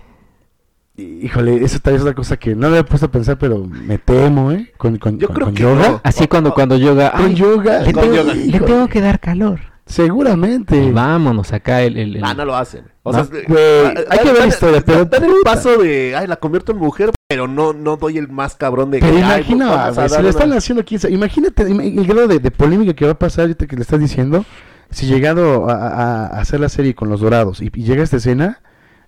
Híjole, 0.97 1.65
eso 1.65 1.81
tal 1.81 1.95
vez 1.95 2.03
es 2.03 2.07
otra 2.07 2.15
cosa 2.15 2.37
que 2.37 2.55
no 2.55 2.71
me 2.71 2.79
he 2.79 2.85
puesto 2.85 3.07
a 3.07 3.11
pensar, 3.11 3.37
pero 3.37 3.65
me 3.67 3.99
temo, 3.99 4.53
¿eh? 4.53 4.73
Con, 4.77 4.97
con, 4.99 5.19
Yo 5.19 5.27
con- 5.27 5.35
creo 5.35 5.47
con 5.49 5.55
que 5.55 5.63
yoga. 5.65 5.89
no. 5.89 6.01
Así 6.05 6.29
cuando, 6.29 6.55
cuando 6.55 6.77
yoga. 6.77 7.11
Con 7.11 7.27
"Ay, 7.27 7.35
yoga. 7.35 7.81
le, 7.81 7.93
Con 7.93 8.03
tengo, 8.05 8.15
yoga. 8.17 8.35
le 8.35 8.61
tengo 8.61 8.87
que 8.89 9.01
dar 9.01 9.19
calor. 9.19 9.59
Seguramente. 9.87 10.77
Y 10.83 10.91
vámonos 10.91 11.53
acá 11.53 11.83
el... 11.83 11.97
el- 11.99 12.17
el- 12.17 12.25
Ah, 12.25 12.35
no 12.35 12.45
lo 12.45 12.57
hacen. 12.57 12.87
O 13.03 13.13
No, 13.13 13.23
sea, 13.25 13.43
güey, 13.47 13.59
eh, 13.59 14.05
hay 14.09 14.19
que 14.19 14.33
ver 14.33 14.39
la 14.41 14.47
historia, 14.47 14.81
pero- 14.85 15.05
dan 15.05 15.25
el 15.25 15.33
paso 15.45 15.77
de, 15.79 16.17
ay, 16.17 16.27
la 16.27 16.37
convierto 16.37 16.73
en 16.73 16.79
mujer, 16.79 17.11
pero 17.29 17.47
no, 17.47 17.73
no 17.75 17.97
doy 17.97 18.17
el 18.17 18.29
más 18.29 18.55
cabrón 18.57 18.91
de 18.91 19.01
Pero 19.01 19.13
que, 19.13 19.19
imagina, 19.21 19.91
güey, 19.91 20.09
si 20.09 20.23
le 20.23 20.29
están 20.31 20.49
una- 20.49 20.57
haciendo 20.57 20.81
aquí, 20.81 20.97
imagínate 21.11 21.69
ima- 21.69 21.85
el 21.85 22.07
grado 22.07 22.29
de, 22.29 22.39
de 22.39 22.51
polémica 22.51 22.95
que 22.95 23.05
va 23.05 23.13
a 23.13 23.19
pasar 23.19 23.43
ahorita 23.43 23.67
que 23.67 23.77
le 23.77 23.83
estás 23.83 24.01
diciendo, 24.01 24.45
si 24.91 25.07
llegado 25.07 25.69
a, 25.69 25.75
a- 25.75 26.27
a 26.29 26.41
hacer 26.41 26.61
la 26.61 26.71
serie 26.71 26.95
con 26.95 27.11
los 27.11 27.21
dorados 27.21 27.61
y, 27.61 27.71
y 27.75 27.83
llega 27.85 28.03
esta 28.03 28.17
escena 28.17 28.61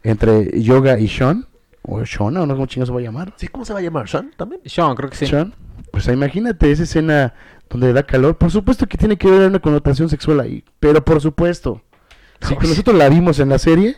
entre 0.03 0.61
Yoga 0.61 0.99
y 0.99 1.09
Sean, 1.09 1.47
o 1.83 2.03
Shona, 2.05 2.43
o 2.43 2.47
no 2.47 2.53
sé 2.53 2.57
cómo 2.57 2.67
chingados 2.67 2.89
se 2.89 2.93
va 2.95 3.01
a 3.01 3.03
llamar, 3.03 3.33
Sí, 3.37 3.49
¿cómo 3.49 3.65
se 3.65 3.73
va 3.73 3.79
a 3.79 3.83
llamar? 3.83 4.09
¿Sean 4.09 4.31
también? 4.37 4.61
Sean, 4.67 4.95
creo 4.95 5.09
que 5.09 5.17
sí. 5.17 5.27
Sean, 5.27 5.55
pues 5.91 6.07
imagínate 6.09 6.71
esa 6.71 6.83
escena 6.83 7.33
donde 7.71 7.89
le 7.89 7.93
da 7.93 8.03
calor, 8.05 8.37
por 8.37 8.51
supuesto 8.51 8.87
que 8.87 8.97
tiene 8.99 9.17
que 9.17 9.29
haber 9.29 9.49
una 9.49 9.59
connotación 9.59 10.09
sexual 10.09 10.41
ahí, 10.41 10.65
pero 10.81 11.05
por 11.05 11.21
supuesto, 11.21 11.83
si 12.41 12.57
que 12.57 12.67
nosotros 12.69 12.97
la 12.97 13.09
vimos 13.09 13.39
en 13.41 13.49
la 13.49 13.59
serie, 13.59 13.97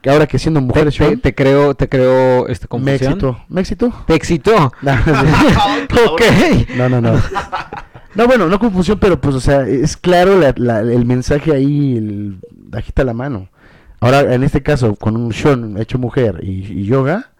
que 0.00 0.10
ahora 0.10 0.26
que 0.26 0.38
siendo 0.38 0.60
Te, 0.60 0.66
mujer 0.66 0.92
te, 0.92 1.16
te 1.16 1.34
creo, 1.34 1.74
te 1.74 1.88
creo 1.88 2.46
este 2.48 2.66
me 2.66 2.68
confusión. 2.68 3.12
excitó, 3.12 3.44
me 3.48 3.60
excitó. 3.60 3.92
Te 4.06 4.14
excitó. 4.14 4.72
No, 4.82 4.92
ok. 6.12 6.22
No, 6.76 6.88
no, 6.88 7.00
no. 7.00 7.20
No, 8.14 8.26
bueno, 8.26 8.48
no 8.48 8.58
confusión, 8.58 8.98
pero 9.00 9.20
pues, 9.20 9.34
o 9.34 9.40
sea, 9.40 9.62
es 9.66 9.96
claro 9.96 10.38
la- 10.38 10.54
la- 10.56 10.80
el 10.80 11.04
mensaje 11.04 11.52
ahí, 11.52 11.96
el, 11.96 12.38
agita 12.72 13.04
la 13.04 13.12
mano. 13.14 13.48
Ahora, 14.00 14.32
en 14.34 14.44
este 14.44 14.62
caso, 14.62 14.94
con 14.94 15.16
un 15.16 15.32
Sean 15.32 15.76
hecho 15.78 15.98
mujer 15.98 16.38
y, 16.42 16.64
y 16.72 16.84
yoga, 16.84 17.30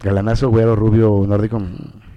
galanazo, 0.00 0.50
güero, 0.50 0.74
rubio, 0.76 1.24
nórdico. 1.26 1.62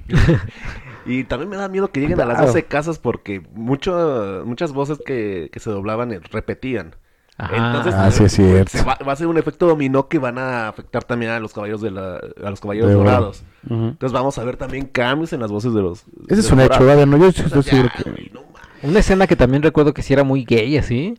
Y 1.06 1.24
también 1.26 1.50
me 1.50 1.58
da 1.58 1.68
miedo 1.68 1.92
que 1.92 2.00
lleguen 2.00 2.22
a 2.22 2.26
las 2.26 2.38
Claro. 2.38 2.48
12 2.48 2.66
casas 2.66 3.00
porque 3.00 3.42
mucho, 3.54 4.44
muchas 4.46 4.72
voces 4.74 5.00
que, 5.04 5.50
que 5.52 5.60
se 5.60 5.70
doblaban 5.72 6.12
eh, 6.12 6.20
repetían. 6.32 6.96
Ajá. 7.38 7.56
Entonces, 7.56 7.96
Ah, 7.98 8.12
sí, 8.12 8.24
es 8.26 8.34
cierto. 8.34 8.78
se 8.78 8.84
va, 8.84 8.98
va 9.08 9.14
a 9.14 9.16
ser 9.16 9.28
un 9.28 9.38
efecto 9.38 9.66
dominó 9.66 10.08
que 10.08 10.20
van 10.20 10.38
a 10.38 10.68
afectar 10.68 11.04
también 11.04 11.32
a 11.32 11.40
los 11.40 11.54
caballeros 11.54 11.82
de 11.82 11.90
la, 11.92 12.18
a 12.18 12.50
los 12.52 12.60
caballeros 12.62 12.90
De 12.90 12.96
oro. 12.96 13.06
dorados. 13.06 13.44
Entonces 13.68 14.12
vamos 14.12 14.38
a 14.38 14.44
ver 14.44 14.58
también 14.58 14.86
cambios 14.86 15.34
en 15.34 15.40
las 15.40 15.52
voces 15.52 15.74
de 15.74 15.82
los. 15.82 16.06
de 16.06 16.12
Ese 16.30 16.42
es 16.42 16.46
los 16.46 16.52
un 16.52 16.60
hecho, 16.62 17.06
no, 17.08 17.18
yo 17.18 17.28
O 17.30 17.32
sea, 17.32 17.46
estoy 17.46 17.64
seguro 17.64 17.90
ya, 17.98 18.04
que... 18.04 18.32
no. 18.34 18.42
Una 18.84 19.00
escena 19.00 19.28
que 19.28 19.36
también 19.36 19.64
recuerdo 19.64 19.94
que 19.94 20.02
sí 20.04 20.14
era 20.14 20.24
muy 20.24 20.44
gay, 20.46 20.78
así. 20.78 21.16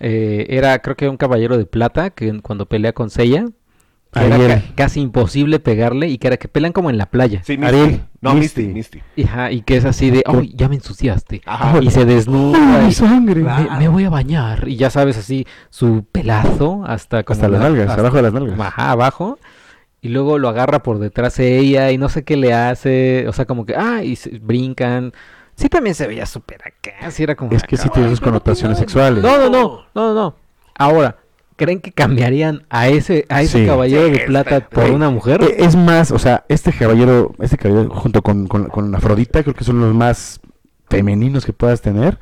eh, 0.00 0.46
era, 0.50 0.78
creo 0.80 0.96
que 0.96 1.08
un 1.08 1.16
caballero 1.16 1.58
de 1.58 1.66
plata 1.66 2.10
que 2.10 2.40
cuando 2.40 2.66
pelea 2.66 2.92
con 2.92 3.10
Seiya, 3.10 3.46
que 4.12 4.26
era 4.26 4.34
Ariel. 4.34 4.50
ca- 4.50 4.74
casi 4.74 5.00
imposible 5.00 5.60
pegarle 5.60 6.08
y 6.08 6.18
que 6.18 6.26
era 6.28 6.36
que 6.36 6.48
pelean 6.48 6.72
como 6.72 6.90
en 6.90 6.98
la 6.98 7.06
playa. 7.06 7.42
Sí, 7.44 7.56
Misty. 7.56 7.76
Ariel, 7.76 8.00
No, 8.20 8.34
Misty. 8.34 8.66
Misty. 8.68 9.02
Ajá, 9.24 9.52
y 9.52 9.62
que 9.62 9.76
es 9.76 9.84
así 9.84 10.10
de, 10.10 10.22
¡ay, 10.26 10.52
ya 10.56 10.68
me 10.68 10.74
ensuciaste! 10.76 11.42
Ajá. 11.46 11.78
Y 11.80 11.90
se 11.90 12.04
desnuda. 12.04 12.58
¡Ay, 12.78 12.82
y- 12.82 12.86
mi 12.86 12.92
sangre! 12.92 13.40
Me, 13.42 13.78
me 13.78 13.88
voy 13.88 14.04
a 14.04 14.10
bañar. 14.10 14.66
Y 14.68 14.76
ya 14.76 14.90
sabes, 14.90 15.16
así, 15.16 15.46
su 15.68 16.04
pelazo 16.10 16.82
hasta 16.86 17.22
como 17.22 17.34
Hasta 17.36 17.48
las 17.48 17.60
la- 17.60 17.68
nalgas, 17.68 17.88
hasta- 17.90 18.00
abajo 18.00 18.16
de 18.16 18.22
las 18.22 18.32
nalgas. 18.32 18.58
Ajá, 18.60 18.90
abajo. 18.90 19.38
Y 20.02 20.08
luego 20.08 20.38
lo 20.38 20.48
agarra 20.48 20.82
por 20.82 20.98
detrás 20.98 21.36
de 21.36 21.58
ella 21.58 21.90
y 21.90 21.98
no 21.98 22.08
sé 22.08 22.24
qué 22.24 22.36
le 22.36 22.52
hace. 22.54 23.26
O 23.28 23.32
sea, 23.32 23.44
como 23.44 23.64
que, 23.66 23.76
ah, 23.76 24.02
y 24.02 24.16
se- 24.16 24.38
brincan. 24.38 25.12
Sí, 25.54 25.68
también 25.68 25.94
se 25.94 26.06
veía 26.06 26.24
súper 26.26 26.62
acá. 26.62 27.10
Sí, 27.10 27.22
era 27.22 27.36
como. 27.36 27.52
Es 27.52 27.62
que 27.64 27.76
sí 27.76 27.88
tiene 27.90 28.08
sus 28.08 28.20
connotaciones 28.20 28.78
sexuales. 28.78 29.22
No, 29.22 29.36
no, 29.38 29.50
no, 29.50 29.82
no, 29.94 30.14
no. 30.14 30.34
Ahora, 30.74 31.18
¿creen 31.64 31.80
que 31.80 31.92
cambiarían 31.92 32.64
a 32.70 32.88
ese, 32.88 33.26
a 33.28 33.42
ese 33.42 33.60
Sí. 33.60 33.66
caballero 33.66 34.06
Sí, 34.06 34.12
de 34.12 34.18
plata 34.20 34.68
por 34.68 34.90
una 34.90 35.10
mujer? 35.10 35.42
Eh, 35.42 35.56
Es 35.58 35.76
más, 35.76 36.10
o 36.10 36.18
sea, 36.18 36.44
este 36.48 36.72
caballero, 36.72 37.34
este 37.40 37.56
caballero 37.58 37.90
junto 37.94 38.22
con, 38.22 38.48
con, 38.48 38.64
con 38.68 38.94
Afrodita, 38.94 39.42
creo 39.42 39.54
que 39.54 39.64
son 39.64 39.80
los 39.80 39.94
más 39.94 40.40
femeninos 40.88 41.44
que 41.44 41.52
puedas 41.52 41.80
tener. 41.82 42.18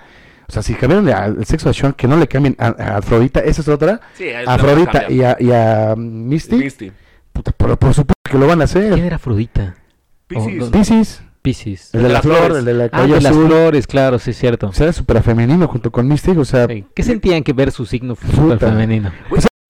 O 0.49 0.53
sea, 0.53 0.63
si 0.63 0.75
cambiaron 0.75 1.09
al 1.11 1.45
sexo 1.47 1.69
a 1.69 1.73
Sean, 1.75 1.93
que 1.93 2.09
no 2.09 2.17
le 2.17 2.27
cambien 2.27 2.57
a, 2.59 2.67
a 2.69 2.97
Afrodita, 2.99 3.41
esa 3.41 3.61
es 3.63 3.69
otra. 3.69 4.01
Sí, 4.15 4.31
A 4.31 4.55
Afrodita 4.55 5.11
y 5.11 5.23
a, 5.23 5.37
y 5.39 5.53
a 5.53 5.95
Misty, 5.97 6.57
Misty. 6.57 6.93
puta, 7.33 7.53
por, 7.53 7.77
por 7.79 7.95
supuesto 7.95 8.15
que 8.31 8.39
lo 8.39 8.47
van 8.47 8.63
a 8.63 8.67
¿Quién 8.67 8.85
hacer. 8.93 8.99
era 9.05 9.17
Afrodita? 9.17 9.77
Piscis. 10.27 11.23
Pisces, 11.43 11.65
Piscis. 11.91 11.95
el 11.95 12.03
de 12.03 12.09
la 12.11 12.23
flor, 12.23 12.53
el 12.57 12.65
de 12.65 12.75
la 12.75 12.89
Ah, 12.93 13.07
de 13.07 13.21
las 13.21 13.35
flores, 13.35 13.87
claro, 13.87 14.19
sí 14.19 14.31
es 14.31 14.39
cierto. 14.39 14.69
O 14.69 14.73
sea, 14.73 14.85
era 14.85 14.93
súper 14.93 15.23
femenino 15.23 15.67
junto 15.69 15.91
con 15.91 16.07
Misty, 16.09 16.33
o 16.33 16.45
sea, 16.45 16.67
Sí. 16.67 16.85
¿Qué 16.95 17.03
sentían 17.03 17.43
que 17.43 17.53
ver 17.53 17.71
su 17.73 17.87
signo 17.87 18.15
súper 18.17 18.59
femenino? 18.59 19.13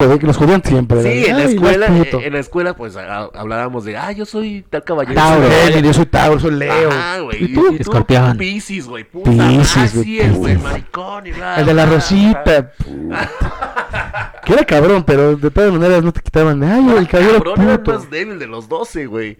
joder, 0.00 0.20
que 0.20 0.26
los 0.28 0.36
jodían 0.36 0.62
siempre. 0.64 1.02
Sí, 1.02 1.26
en 1.28 1.36
la 1.36 1.42
escuela, 1.44 1.86
puto. 1.88 2.20
en 2.20 2.32
la 2.32 2.38
escuela, 2.38 2.74
pues 2.76 2.96
a- 2.96 3.28
hablábamos 3.34 3.84
de, 3.84 3.96
ah, 3.96 4.12
yo 4.12 4.24
soy 4.24 4.64
tal 4.70 4.84
caballero. 4.84 5.16
Tauro, 5.16 5.44
eh, 5.46 5.82
yo 5.82 5.92
soy 5.92 6.06
Tauro, 6.06 6.38
soy 6.38 6.52
Leo. 6.52 6.88
Ajá, 6.88 7.18
güey. 7.18 7.44
¿Y 7.44 7.52
tú? 7.52 7.76
Escorpión. 7.78 8.36
Piscis, 8.38 8.86
güey. 8.86 9.02
Puta. 9.02 9.28
Piscis, 9.30 9.76
ah, 9.76 9.88
güey, 9.94 10.04
sí 10.04 10.20
es, 10.20 10.32
güey. 10.36 10.56
Maricón 10.56 11.26
y 11.26 11.32
bla, 11.32 11.56
El 11.56 11.66
de 11.66 11.74
la 11.74 11.86
rosita. 11.86 12.72
que 14.44 14.52
era 14.52 14.64
cabrón, 14.64 15.02
pero 15.04 15.36
de 15.36 15.50
todas 15.50 15.72
maneras 15.72 16.02
no 16.04 16.12
te 16.12 16.20
quitaban. 16.20 16.62
Ay, 16.62 16.96
el 16.96 17.08
caballero 17.08 17.34
Cabrón, 17.42 17.60
era 17.62 17.74
el 17.74 17.82
más 17.84 18.08
débil 18.10 18.38
de 18.38 18.46
los 18.46 18.68
12, 18.68 19.06
güey. 19.06 19.38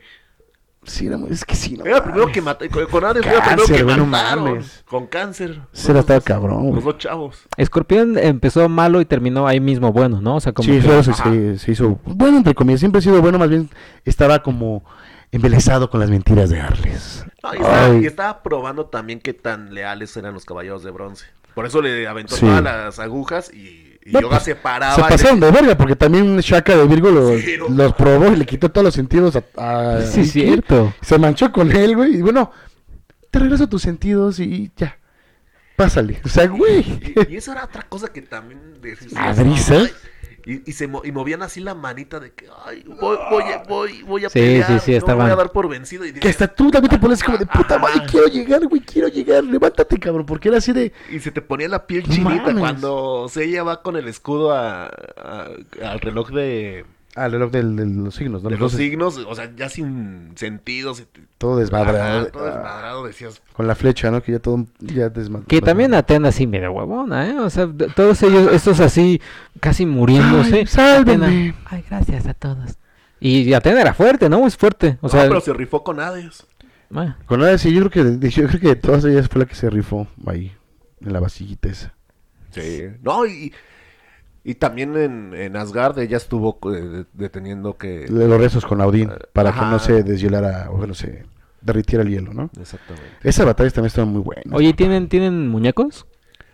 Sí, 0.88 1.06
era 1.06 1.16
muy- 1.16 1.30
es 1.30 1.44
que 1.44 1.54
sí, 1.54 1.76
no. 1.76 1.84
Era 1.84 1.98
el 1.98 2.02
primero 2.02 2.26
que 2.32 2.40
mató. 2.42 2.68
Con, 2.70 2.86
con 2.86 3.04
Hades 3.04 3.24
fue 3.24 3.34
el 3.34 3.40
primero 3.42 3.64
que 3.66 3.82
güey, 3.82 3.96
no 3.96 4.06
mataron. 4.06 4.44
mames. 4.44 4.84
Con 4.88 5.06
cáncer. 5.06 5.50
Era 5.50 5.60
Los 5.72 5.84
estaba 6.00 6.14
dos- 6.18 6.24
cabrón, 6.24 6.60
güey. 6.62 6.74
Los 6.74 6.84
dos 6.84 6.98
chavos. 6.98 7.42
Escorpión 7.56 8.18
empezó 8.18 8.68
malo 8.68 9.00
y 9.00 9.04
terminó 9.04 9.46
ahí 9.46 9.60
mismo 9.60 9.92
bueno, 9.92 10.20
¿no? 10.20 10.36
O 10.36 10.40
sea, 10.40 10.52
como 10.52 10.66
Sí, 10.66 10.72
que- 10.80 10.98
eso 10.98 11.02
se, 11.02 11.12
se- 11.14 11.58
se 11.58 11.72
hizo. 11.72 12.00
Bueno, 12.04 12.38
entre 12.38 12.54
comillas, 12.54 12.80
siempre 12.80 12.98
ha 12.98 13.02
sido 13.02 13.20
bueno, 13.20 13.38
más 13.38 13.48
bien 13.50 13.70
estaba 14.04 14.42
como 14.42 14.84
embelesado 15.30 15.90
con 15.90 16.00
las 16.00 16.10
mentiras 16.10 16.50
de 16.50 16.60
Arles. 16.60 17.24
No, 17.42 17.52
y, 17.54 17.56
estaba, 17.58 17.84
Ay. 17.86 18.02
y 18.02 18.06
estaba 18.06 18.42
probando 18.42 18.86
también 18.86 19.20
qué 19.20 19.34
tan 19.34 19.74
leales 19.74 20.16
eran 20.16 20.34
los 20.34 20.44
caballeros 20.44 20.82
de 20.82 20.90
bronce. 20.90 21.26
Por 21.54 21.66
eso 21.66 21.82
le 21.82 22.06
aventó 22.08 22.34
Sí. 22.36 22.46
todas 22.46 22.62
las 22.62 22.98
agujas 22.98 23.52
y, 23.52 23.87
y 24.08 24.12
No, 24.12 24.20
Yoga 24.20 24.36
pues, 24.36 24.44
se 24.44 24.54
paraba. 24.54 24.94
Se 24.94 25.02
pasaron 25.02 25.38
de 25.38 25.50
verga, 25.50 25.76
porque 25.76 25.94
también 25.94 26.38
Shaka 26.38 26.76
de 26.76 26.86
Virgo 26.86 27.10
los, 27.10 27.40
Sí, 27.40 27.56
no 27.58 27.68
los 27.68 27.94
probó 27.94 28.32
y 28.32 28.36
le 28.36 28.46
quitó 28.46 28.70
todos 28.70 28.86
los 28.86 28.94
sentidos 28.94 29.36
a. 29.36 29.44
a 29.56 30.00
Sí, 30.02 30.24
cierto. 30.24 30.94
Se 31.02 31.18
manchó 31.18 31.52
con 31.52 31.70
él, 31.70 31.94
güey. 31.94 32.16
Y 32.16 32.22
bueno, 32.22 32.50
te 33.30 33.38
regreso 33.38 33.68
tus 33.68 33.82
sentidos 33.82 34.40
y 34.40 34.70
ya. 34.76 34.98
Pásale. 35.76 36.20
O 36.24 36.28
sea, 36.28 36.46
güey. 36.46 36.80
Y, 36.80 37.34
y 37.34 37.36
eso 37.36 37.52
era 37.52 37.64
otra 37.64 37.82
cosa 37.82 38.08
que 38.08 38.22
también 38.22 38.80
Madriza. 39.12 39.82
Y, 40.50 40.62
y 40.70 40.72
se 40.72 40.88
mo- 40.88 41.02
y 41.04 41.12
movían 41.12 41.42
así 41.42 41.60
la 41.60 41.74
manita 41.74 42.18
de 42.18 42.32
que, 42.32 42.46
ay, 42.64 42.82
voy, 42.86 43.18
voy, 43.30 43.42
a- 43.52 43.62
voy, 43.68 44.02
voy 44.04 44.24
a 44.24 44.30
Sí, 44.30 44.38
pelear, 44.38 44.66
sí, 44.66 44.78
sí, 44.82 44.90
no 44.92 44.96
estaban- 44.96 45.26
voy 45.26 45.32
a 45.32 45.36
dar 45.36 45.52
por 45.52 45.68
vencido. 45.68 46.06
Y, 46.06 46.12
Que 46.14 46.30
hasta 46.30 46.48
tú 46.48 46.70
también 46.70 46.90
te 46.90 46.98
pones 46.98 47.22
como 47.22 47.36
de 47.36 47.44
puta 47.44 47.78
madre, 47.78 48.00
quiero 48.10 48.28
llegar, 48.28 48.66
güey, 48.66 48.80
quiero 48.80 49.08
llegar, 49.08 49.44
levántate, 49.44 49.98
cabrón, 49.98 50.24
porque 50.24 50.48
era 50.48 50.56
así 50.56 50.72
de... 50.72 50.90
y 51.10 51.18
se 51.20 51.30
te 51.32 51.42
ponía 51.42 51.68
la 51.68 51.86
piel 51.86 52.04
chinita 52.04 52.54
cuando 52.58 53.28
Seiya 53.28 53.62
va 53.62 53.82
con 53.82 53.96
el 53.96 54.08
escudo 54.08 54.52
a, 54.54 54.86
a- 54.86 55.48
al 55.84 56.00
reloj 56.00 56.30
de, 56.30 56.86
Ah, 57.16 57.26
el 57.26 57.32
reloj 57.32 57.50
del- 57.50 57.74
de 57.74 57.86
los 57.86 58.14
signos, 58.14 58.42
¿no? 58.44 58.50
de 58.50 58.58
Los 58.58 58.72
signos, 58.72 59.16
o 59.16 59.34
sea, 59.34 59.50
ya 59.56 59.68
sin 59.68 60.32
sentido. 60.36 60.94
se 60.94 61.06
te- 61.06 61.22
Todo 61.38 61.56
desmadrado. 61.58 62.26
Todo 62.26 62.44
Ah, 62.44 62.50
desmadrado, 62.54 63.06
decías. 63.06 63.42
Con 63.54 63.66
la 63.66 63.74
flecha, 63.74 64.10
¿no? 64.10 64.22
Que 64.22 64.32
ya 64.32 64.38
todo 64.38 64.66
ya 64.80 65.08
desmadrado. 65.08 65.48
Que 65.48 65.60
también 65.60 65.94
Atena 65.94 66.30
sí 66.30 66.46
medio 66.46 66.70
huevona, 66.72 67.28
¿eh? 67.28 67.38
O 67.40 67.50
sea, 67.50 67.68
todos 67.96 68.22
ellos, 68.22 68.52
estos 68.52 68.78
así, 68.80 69.20
casi 69.58 69.84
muriéndose. 69.86 70.58
Ay, 70.60 70.66
sálvenme. 70.66 71.26
Atena, 71.26 71.54
Ay, 71.66 71.84
gracias 71.88 72.26
a 72.26 72.34
todos. 72.34 72.76
Y 73.20 73.52
Atena 73.52 73.80
era 73.80 73.94
fuerte, 73.94 74.28
¿no? 74.28 74.46
Es 74.46 74.56
fuerte. 74.56 74.98
O 75.00 75.06
O 75.06 75.08
sea, 75.10 75.26
pero 75.26 75.40
se 75.40 75.52
rifó 75.52 75.82
con 75.82 75.98
Hades. 75.98 76.46
bueno, 76.90 77.16
Con 77.26 77.40
nada, 77.40 77.58
sí, 77.58 77.72
yo 77.74 77.88
creo 77.88 78.18
que 78.20 78.30
yo 78.30 78.46
creo 78.46 78.60
que 78.60 78.68
de 78.68 78.76
todas 78.76 79.04
ellas 79.04 79.28
fue 79.28 79.40
la 79.40 79.46
que 79.46 79.56
se 79.56 79.68
rifó 79.70 80.06
ahí, 80.26 80.52
en 81.00 81.12
la 81.12 81.18
vasillita 81.18 81.68
esa. 81.68 81.94
Sí. 82.50 82.84
No, 83.02 83.26
y, 83.26 83.52
y 84.44 84.54
también 84.54 84.96
en, 84.96 85.34
en 85.34 85.56
Asgard 85.56 85.98
ella 85.98 86.16
estuvo 86.16 86.58
eh, 86.74 87.04
deteniendo 87.12 87.76
que... 87.76 88.06
De 88.06 88.28
los 88.28 88.40
rezos 88.40 88.64
con 88.64 88.80
Odín, 88.80 89.10
para 89.32 89.52
que 89.52 89.60
no 89.60 89.78
se 89.78 90.02
deshielara, 90.02 90.70
o 90.70 90.86
no 90.86 90.94
se 90.94 91.24
derritiera 91.60 92.02
el 92.02 92.10
hielo, 92.10 92.32
¿no? 92.32 92.50
Exactamente. 92.58 93.08
Esas 93.22 93.46
batallas 93.46 93.74
también 93.74 93.88
estaban 93.88 94.12
muy 94.12 94.22
buenas. 94.22 94.46
Oye, 94.52 94.72
¿tienen, 94.72 95.08
¿tienen 95.08 95.48
muñecos? 95.48 96.06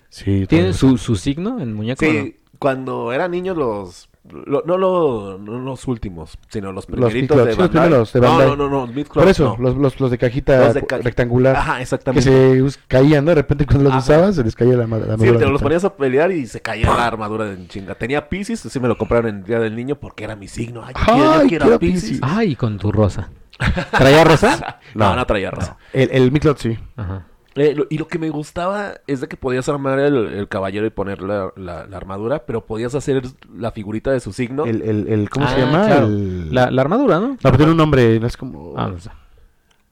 Sí, 0.08 0.46
¿Tienen 0.48 0.74
su, 0.74 0.96
su 0.98 1.16
signo 1.16 1.60
en 1.60 1.74
muñeco? 1.74 2.04
Sí, 2.04 2.40
cuando 2.58 3.12
eran 3.12 3.30
niños 3.30 3.56
los... 3.56 4.08
lo- 4.30 4.62
no, 4.64 4.78
lo- 4.78 5.38
no 5.38 5.58
los 5.58 5.86
últimos, 5.86 6.38
sino 6.48 6.72
los 6.72 6.86
primeritos 6.86 7.36
Midcloth, 7.36 7.46
de 7.46 7.52
sí, 7.54 7.58
los 7.60 7.68
primeros 7.68 8.12
de 8.12 8.20
no, 8.20 8.28
Bandai. 8.28 8.46
no, 8.48 8.56
no, 8.56 8.68
no, 8.68 8.86
Midcloth 8.86 9.22
Por 9.24 9.28
eso, 9.28 9.56
no. 9.58 9.62
los, 9.62 9.76
los, 9.76 10.00
los 10.00 10.10
de 10.10 10.16
cajita 10.18 10.58
Los 10.64 10.74
de 10.74 10.86
ca- 10.86 10.98
rectangular, 10.98 11.56
Ajá, 11.56 11.76
que 11.76 11.82
exactamente. 11.82 12.30
se 12.30 12.62
us- 12.62 12.78
caían, 12.88 13.24
¿no? 13.24 13.30
De 13.30 13.34
repente 13.36 13.66
cuando 13.66 13.84
los 13.84 13.92
Ajá. 13.92 13.98
usabas, 14.00 14.36
se 14.36 14.44
les 14.44 14.54
caía 14.56 14.76
la, 14.76 14.86
ma- 14.86 14.96
la 14.98 15.04
Sí, 15.04 15.10
armadura 15.12 15.38
te 15.38 15.46
los 15.46 15.62
ponías 15.62 15.84
a 15.84 15.94
pelear 15.94 16.32
y 16.32 16.46
se 16.46 16.60
caía 16.62 16.86
la 16.86 17.06
armadura 17.06 17.50
en 17.52 17.68
chinga. 17.68 17.94
Tenía 17.96 18.28
Pisces, 18.28 18.60
sí 18.60 18.80
me 18.80 18.88
lo 18.88 18.96
compraron 18.96 19.28
en 19.28 19.36
el 19.38 19.44
Día 19.44 19.60
del 19.60 19.76
Niño 19.76 19.96
porque 19.96 20.24
era 20.24 20.36
mi 20.36 20.48
signo. 20.48 20.82
Ay, 20.84 20.94
yo 21.06 21.16
yo 21.16 21.32
Ay, 21.32 21.48
quiero 21.48 21.64
quiero 21.66 21.78
Piscis. 21.78 22.02
Piscis. 22.02 22.20
Ay, 22.22 22.56
con 22.56 22.78
tu 22.78 22.90
rosa. 22.92 23.30
¿Traía 23.90 24.24
rosa? 24.24 24.78
No, 24.94 25.10
No, 25.10 25.16
no, 25.16 25.26
traía 25.26 25.50
rosa. 25.50 25.76
El, 25.92 26.08
el 26.12 26.32
Midcloth, 26.32 26.58
sí. 26.58 26.78
Ajá. 26.96 27.26
Eh, 27.56 27.74
lo- 27.76 27.86
y 27.88 27.98
lo 27.98 28.08
que 28.08 28.18
me 28.18 28.30
gustaba 28.30 28.94
es 29.06 29.20
de 29.20 29.28
que 29.28 29.36
podías 29.36 29.68
armar 29.68 29.98
el, 30.00 30.16
el 30.34 30.48
caballero 30.48 30.86
y 30.86 30.90
poner 30.90 31.22
la, 31.22 31.52
la- 31.56 31.86
la 31.86 31.96
armadura, 31.96 32.44
pero 32.46 32.64
podías 32.66 32.94
hacer 32.94 33.22
la 33.56 33.70
figurita 33.70 34.10
de 34.10 34.20
su 34.20 34.32
signo. 34.32 34.64
El, 34.66 34.82
el, 34.82 35.06
el- 35.08 35.30
¿Cómo 35.30 35.46
se 35.48 35.54
Ah, 35.54 35.58
llama? 35.58 35.86
claro. 35.86 36.06
El... 36.06 36.52
La, 36.54 36.70
la 36.70 36.82
armadura, 36.82 37.20
¿no? 37.20 37.28
No, 37.28 37.36
pero 37.42 37.56
tiene 37.56 37.72
un 37.72 37.78
nombre, 37.78 38.18
no 38.18 38.26
es 38.26 38.36
como... 38.36 38.74
Ah, 38.76 38.88
no 38.88 38.98
sé. 38.98 39.10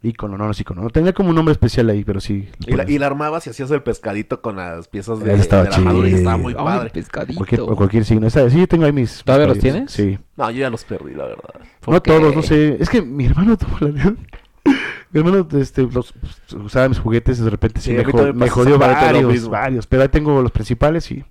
Ícono, 0.05 0.37
no, 0.37 0.47
no 0.47 0.51
es 0.51 0.59
ícono. 0.61 0.83
No, 0.83 0.91
tenía 0.91 1.13
como 1.13 1.29
un 1.29 1.37
nombre 1.37 1.53
especial 1.53 1.89
ahí, 1.89 2.03
pero 2.03 2.21
sí. 2.21 2.49
Y 2.67 2.73
la, 2.75 2.91
y 2.91 2.99
la 2.99 3.07
armabas 3.07 3.47
y 3.47 3.51
hacías 3.51 3.71
el 3.71 3.85
pescadito 3.85 4.43
con 4.43 4.57
las 4.57 4.89
piezas 4.89 5.21
de, 5.21 5.27
de 5.37 5.47
la 5.49 5.61
armadura 5.61 6.09
y 6.09 6.11
chido. 6.11 6.19
estaba 6.19 6.37
muy 6.39 6.55
Ay, 6.59 6.65
padre. 6.65 6.91
pescadito. 6.91 7.37
Cualquier, 7.39 7.61
o 7.61 7.77
cualquier 7.77 8.05
signo. 8.05 8.27
Esa- 8.27 8.51
sí, 8.51 8.59
yo 8.59 8.67
tengo 8.67 8.85
ahí 8.85 8.91
mis... 8.93 9.23
¿Todavía 9.23 9.47
los 9.47 9.61
tienes? 9.61 9.93
Sí. 9.93 10.19
No, 10.37 10.51
yo 10.51 10.59
ya 10.59 10.71
los 10.71 10.83
perdí, 10.83 11.15
la 11.15 11.27
verdad. 11.27 11.51
¿Por 11.79 11.95
No 11.95 12.03
qué? 12.03 12.11
todos, 12.11 12.35
no 12.35 12.43
sé. 12.43 12.77
Es 12.81 12.91
que 12.91 13.01
mi 13.01 13.27
hermano 13.27 13.57
tuvo 13.57 13.87
la... 13.89 14.13
Mi 15.13 15.21
hermano 15.21 15.47
este, 15.61 15.83
los, 15.83 16.15
usaba 16.65 16.89
mis 16.89 16.99
juguetes 16.99 17.39
y 17.39 17.43
de 17.43 17.51
repente 17.51 17.81
sí, 17.81 17.91
Sí, 17.91 17.97
me, 17.97 18.05
mí 18.05 18.13
jo- 18.13 18.17
también 18.19 18.39
me 18.39 18.49
jodió 18.49 18.79
varios, 18.79 19.49
varios. 19.49 19.87
Pero 19.87 20.03
ahí 20.03 20.09
tengo 20.09 20.41
los 20.41 20.51
principales 20.51 21.11
y 21.11 21.23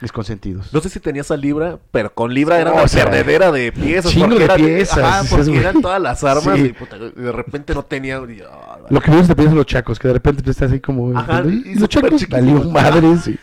mis 0.00 0.10
consentidos. 0.12 0.72
No 0.72 0.80
sé 0.80 0.88
si 0.88 0.98
tenías 0.98 1.30
a 1.30 1.36
Libra, 1.36 1.78
pero 1.92 2.12
con 2.12 2.32
Libra 2.34 2.58
era 2.58 2.70
Oh, 2.70 2.74
una 2.74 2.82
o 2.84 2.88
sea, 2.88 3.04
perdedera 3.04 3.52
de 3.52 3.70
piezas. 3.70 4.10
chingo 4.12 4.34
de 4.36 4.44
era 4.46 4.56
piezas, 4.56 4.98
Ajá, 4.98 5.22
porque 5.28 5.56
eran 5.58 5.80
todas 5.82 6.00
las 6.00 6.24
armas 6.24 6.58
Sí. 6.58 6.64
y 6.66 6.72
puta, 6.72 6.98
de 6.98 7.32
repente 7.32 7.74
no 7.74 7.82
tenía... 7.84 8.16
y, 8.16 8.40
ah, 8.50 8.78
Lo 8.88 9.00
que 9.00 9.10
menos 9.10 9.28
te 9.28 9.36
piensan 9.36 9.56
los 9.56 9.66
chacos, 9.66 9.98
que 9.98 10.08
de 10.08 10.14
repente 10.14 10.42
tú 10.42 10.50
estás 10.50 10.70
así 10.70 10.80
como... 10.80 11.16
Ajá, 11.18 11.42
y, 11.46 11.72
y 11.72 11.74
los 11.74 11.88
chacos 11.88 12.26
valió 12.28 12.64
madres. 12.64 13.28
y- 13.28 13.38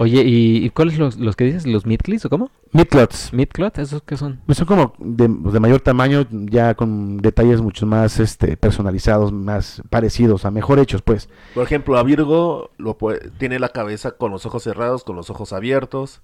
Oye, 0.00 0.22
¿y, 0.24 0.64
y 0.64 0.70
cuáles 0.70 0.98
los, 0.98 1.18
los 1.18 1.36
que 1.36 1.44
dices? 1.44 1.66
¿Los 1.66 1.84
midclis 1.84 2.24
o 2.24 2.30
cómo? 2.30 2.50
Midcloths. 2.72 3.34
¿Midclot? 3.34 3.78
¿Esos 3.78 4.00
qué 4.02 4.16
son? 4.16 4.40
Pues 4.46 4.56
son 4.56 4.66
como 4.66 4.94
de, 4.98 5.28
de 5.28 5.60
mayor 5.60 5.82
tamaño, 5.82 6.26
ya 6.30 6.74
con 6.74 7.18
detalles 7.18 7.60
mucho 7.60 7.84
más 7.84 8.18
este, 8.18 8.56
personalizados, 8.56 9.30
más 9.30 9.82
parecidos, 9.90 10.46
a 10.46 10.50
mejor 10.50 10.78
hechos, 10.78 11.02
pues. 11.02 11.28
Por 11.54 11.64
ejemplo, 11.64 11.98
a 11.98 12.02
Virgo 12.02 12.70
lo 12.78 12.96
puede- 12.96 13.30
tiene 13.36 13.58
la 13.58 13.68
cabeza 13.68 14.12
con 14.12 14.30
los 14.30 14.46
ojos 14.46 14.62
cerrados, 14.62 15.04
con 15.04 15.16
los 15.16 15.28
ojos 15.28 15.52
abiertos. 15.52 16.22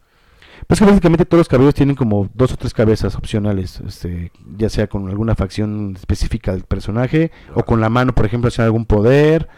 Pues 0.66 0.80
que 0.80 0.86
básicamente 0.86 1.26
todos 1.26 1.40
los 1.40 1.48
cabellos 1.48 1.74
tienen 1.74 1.96
como 1.96 2.30
dos 2.32 2.54
o 2.54 2.56
tres 2.56 2.72
cabezas 2.72 3.14
opcionales, 3.14 3.78
este, 3.86 4.32
ya 4.56 4.70
sea 4.70 4.86
con 4.86 5.06
alguna 5.10 5.34
facción 5.34 5.92
específica 5.96 6.52
del 6.52 6.62
personaje, 6.64 7.30
o 7.54 7.62
con 7.62 7.82
la 7.82 7.90
mano, 7.90 8.14
por 8.14 8.24
ejemplo, 8.24 8.48
hacer 8.48 8.64
algún 8.64 8.86
poder, 8.86 9.48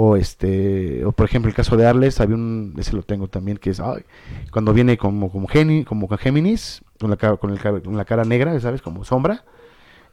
o 0.00 0.14
este, 0.16 1.04
o 1.04 1.10
por 1.10 1.26
ejemplo 1.26 1.48
el 1.48 1.56
caso 1.56 1.76
de 1.76 1.84
Arles, 1.84 2.20
había 2.20 2.36
un, 2.36 2.74
ese 2.78 2.94
lo 2.94 3.02
tengo 3.02 3.26
también, 3.26 3.56
que 3.58 3.70
es 3.70 3.80
ay, 3.80 4.04
cuando 4.52 4.72
viene 4.72 4.96
como 4.96 5.28
como, 5.32 5.48
Geni- 5.48 5.84
como 5.84 6.06
con 6.06 6.18
Géminis, 6.18 6.82
con 7.00 7.10
la 7.10 7.16
cara, 7.16 7.36
con 7.36 7.50
el 7.50 7.58
con 7.58 7.96
la 7.96 8.04
cara 8.04 8.22
negra, 8.24 8.58
¿sabes? 8.60 8.80
Como 8.80 9.04
sombra. 9.04 9.44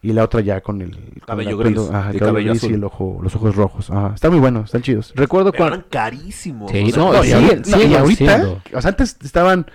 Y 0.01 0.13
la 0.13 0.23
otra 0.23 0.41
ya 0.41 0.61
con 0.61 0.81
el 0.81 0.91
con 0.91 1.19
Cabello 1.25 1.57
la- 1.57 1.63
gris, 1.69 1.77
ajá, 1.91 2.09
el 2.09 2.15
y 2.15 2.19
cabello 2.19 2.33
cabello 2.33 2.49
gris 2.51 2.63
y 2.63 2.65
azul. 2.65 2.75
el 2.75 2.83
ojo, 2.83 3.19
los 3.23 3.35
ojos 3.35 3.55
rojos. 3.55 3.89
Ajá, 3.91 4.11
están 4.15 4.31
muy 4.31 4.39
buenos, 4.39 4.65
están 4.65 4.81
chidos. 4.81 5.13
Recuerdo 5.15 5.51
Pero 5.51 5.63
cuando... 5.63 5.75
eran 5.77 5.87
carísimos. 5.89 6.71
Sí, 6.71 6.83
o 6.83 6.89
sea, 6.93 7.03
no, 7.03 7.23
y 7.25 7.31
ahorita, 7.31 7.69
no, 7.77 7.83
y 7.83 7.95
ahorita, 7.95 8.37
siendo. 8.37 8.61
o 8.73 8.81
sea, 8.81 8.89
antes 8.89 9.17
estaban, 9.23 9.65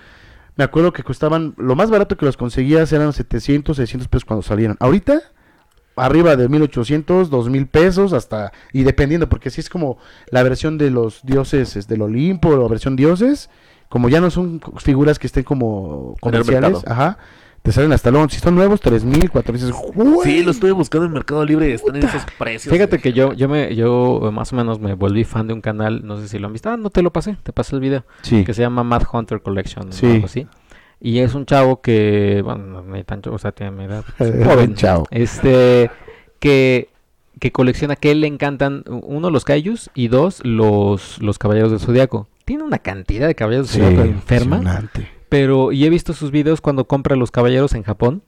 me 0.56 0.64
acuerdo 0.64 0.92
que 0.92 1.02
costaban, 1.04 1.54
lo 1.56 1.74
más 1.76 1.90
barato 1.90 2.16
que 2.16 2.24
los 2.26 2.36
conseguías 2.36 2.92
eran 2.92 3.12
700, 3.12 3.76
600 3.76 4.08
pesos 4.08 4.24
cuando 4.24 4.42
salieron. 4.42 4.76
Ahorita, 4.78 5.20
arriba 5.96 6.36
de 6.36 6.48
1800, 6.48 7.30
2000 7.30 7.66
pesos, 7.66 8.12
hasta, 8.12 8.52
y 8.72 8.82
dependiendo, 8.84 9.28
porque 9.28 9.50
si 9.50 9.60
es 9.60 9.68
como 9.68 9.98
la 10.30 10.42
versión 10.42 10.78
de 10.78 10.90
los 10.90 11.20
dioses 11.24 11.76
es 11.76 11.88
del 11.88 12.02
Olimpo, 12.02 12.48
o 12.50 12.56
la 12.62 12.68
versión 12.68 12.96
dioses, 12.96 13.50
como 13.88 14.08
ya 14.08 14.20
no 14.20 14.30
son 14.30 14.60
figuras 14.78 15.18
que 15.18 15.26
estén 15.26 15.44
como 15.44 16.14
el 16.16 16.20
comerciales, 16.20 16.82
ajá, 16.86 17.18
te 17.62 17.72
salen 17.72 17.92
hasta 17.92 18.10
luego, 18.10 18.26
si 18.30 18.38
son 18.38 18.54
nuevos, 18.54 18.80
3000, 18.80 19.30
4000, 19.30 19.74
Sí, 20.24 20.42
lo 20.42 20.50
estuve 20.52 20.72
buscando 20.72 21.06
en 21.06 21.12
Mercado 21.12 21.44
Libre 21.44 21.68
y 21.68 21.72
están 21.72 21.96
en 21.96 22.04
esos 22.04 22.22
precios. 22.38 22.72
Fíjate 22.72 22.98
que 22.98 23.12
yo, 23.12 23.34
yo 23.34 23.48
me, 23.50 23.74
yo 23.76 24.30
más 24.32 24.52
o 24.52 24.56
menos 24.56 24.80
me 24.80 24.94
volví 24.94 25.24
fan 25.24 25.46
de 25.46 25.52
un 25.52 25.60
canal, 25.60 26.00
no 26.06 26.16
sé 26.18 26.28
si 26.28 26.38
lo 26.38 26.46
han 26.46 26.54
visto, 26.54 26.70
ah, 26.70 26.78
no 26.78 26.88
te 26.88 27.02
lo 27.02 27.12
pasé, 27.12 27.36
te 27.42 27.52
pasé 27.52 27.74
el 27.74 27.82
video, 27.82 28.04
Sí, 28.22 28.44
que 28.44 28.54
se 28.54 28.62
llama 28.62 28.82
Mad 28.84 29.02
Hunter 29.12 29.42
Collection, 29.42 29.92
Sí. 29.92 30.06
o 30.06 30.12
algo 30.12 30.26
así. 30.26 30.46
Y 31.00 31.20
es 31.20 31.34
un 31.34 31.46
chavo 31.46 31.80
que, 31.80 32.42
bueno, 32.44 32.82
no 32.82 32.94
hay 32.94 33.04
tanto, 33.04 33.32
o 33.32 33.38
sea, 33.38 33.52
tiene 33.52 33.72
mi 33.72 33.84
edad, 33.84 34.04
es 34.18 34.44
joven, 34.46 34.74
chavo. 34.74 35.06
este, 35.10 35.90
que, 36.38 36.88
que 37.38 37.52
colecciona, 37.52 37.96
que 37.96 38.14
le 38.14 38.26
encantan, 38.26 38.84
uno, 38.86 39.30
los 39.30 39.44
kaijus, 39.44 39.90
y 39.94 40.08
dos, 40.08 40.40
los, 40.44 41.20
los 41.22 41.38
caballeros 41.38 41.70
del 41.70 41.80
zodiaco. 41.80 42.28
Tiene 42.44 42.64
una 42.64 42.78
cantidad 42.78 43.26
de 43.26 43.34
caballeros 43.34 43.72
del 43.72 43.82
zodiaco 43.82 44.02
enferma. 44.04 44.56
impresionante. 44.56 45.08
Pero, 45.30 45.72
y 45.72 45.84
he 45.86 45.90
visto 45.90 46.12
sus 46.12 46.30
videos 46.32 46.60
cuando 46.60 46.86
compra 46.86 47.16
los 47.16 47.30
caballeros 47.30 47.74
en 47.74 47.82
Japón, 47.84 48.22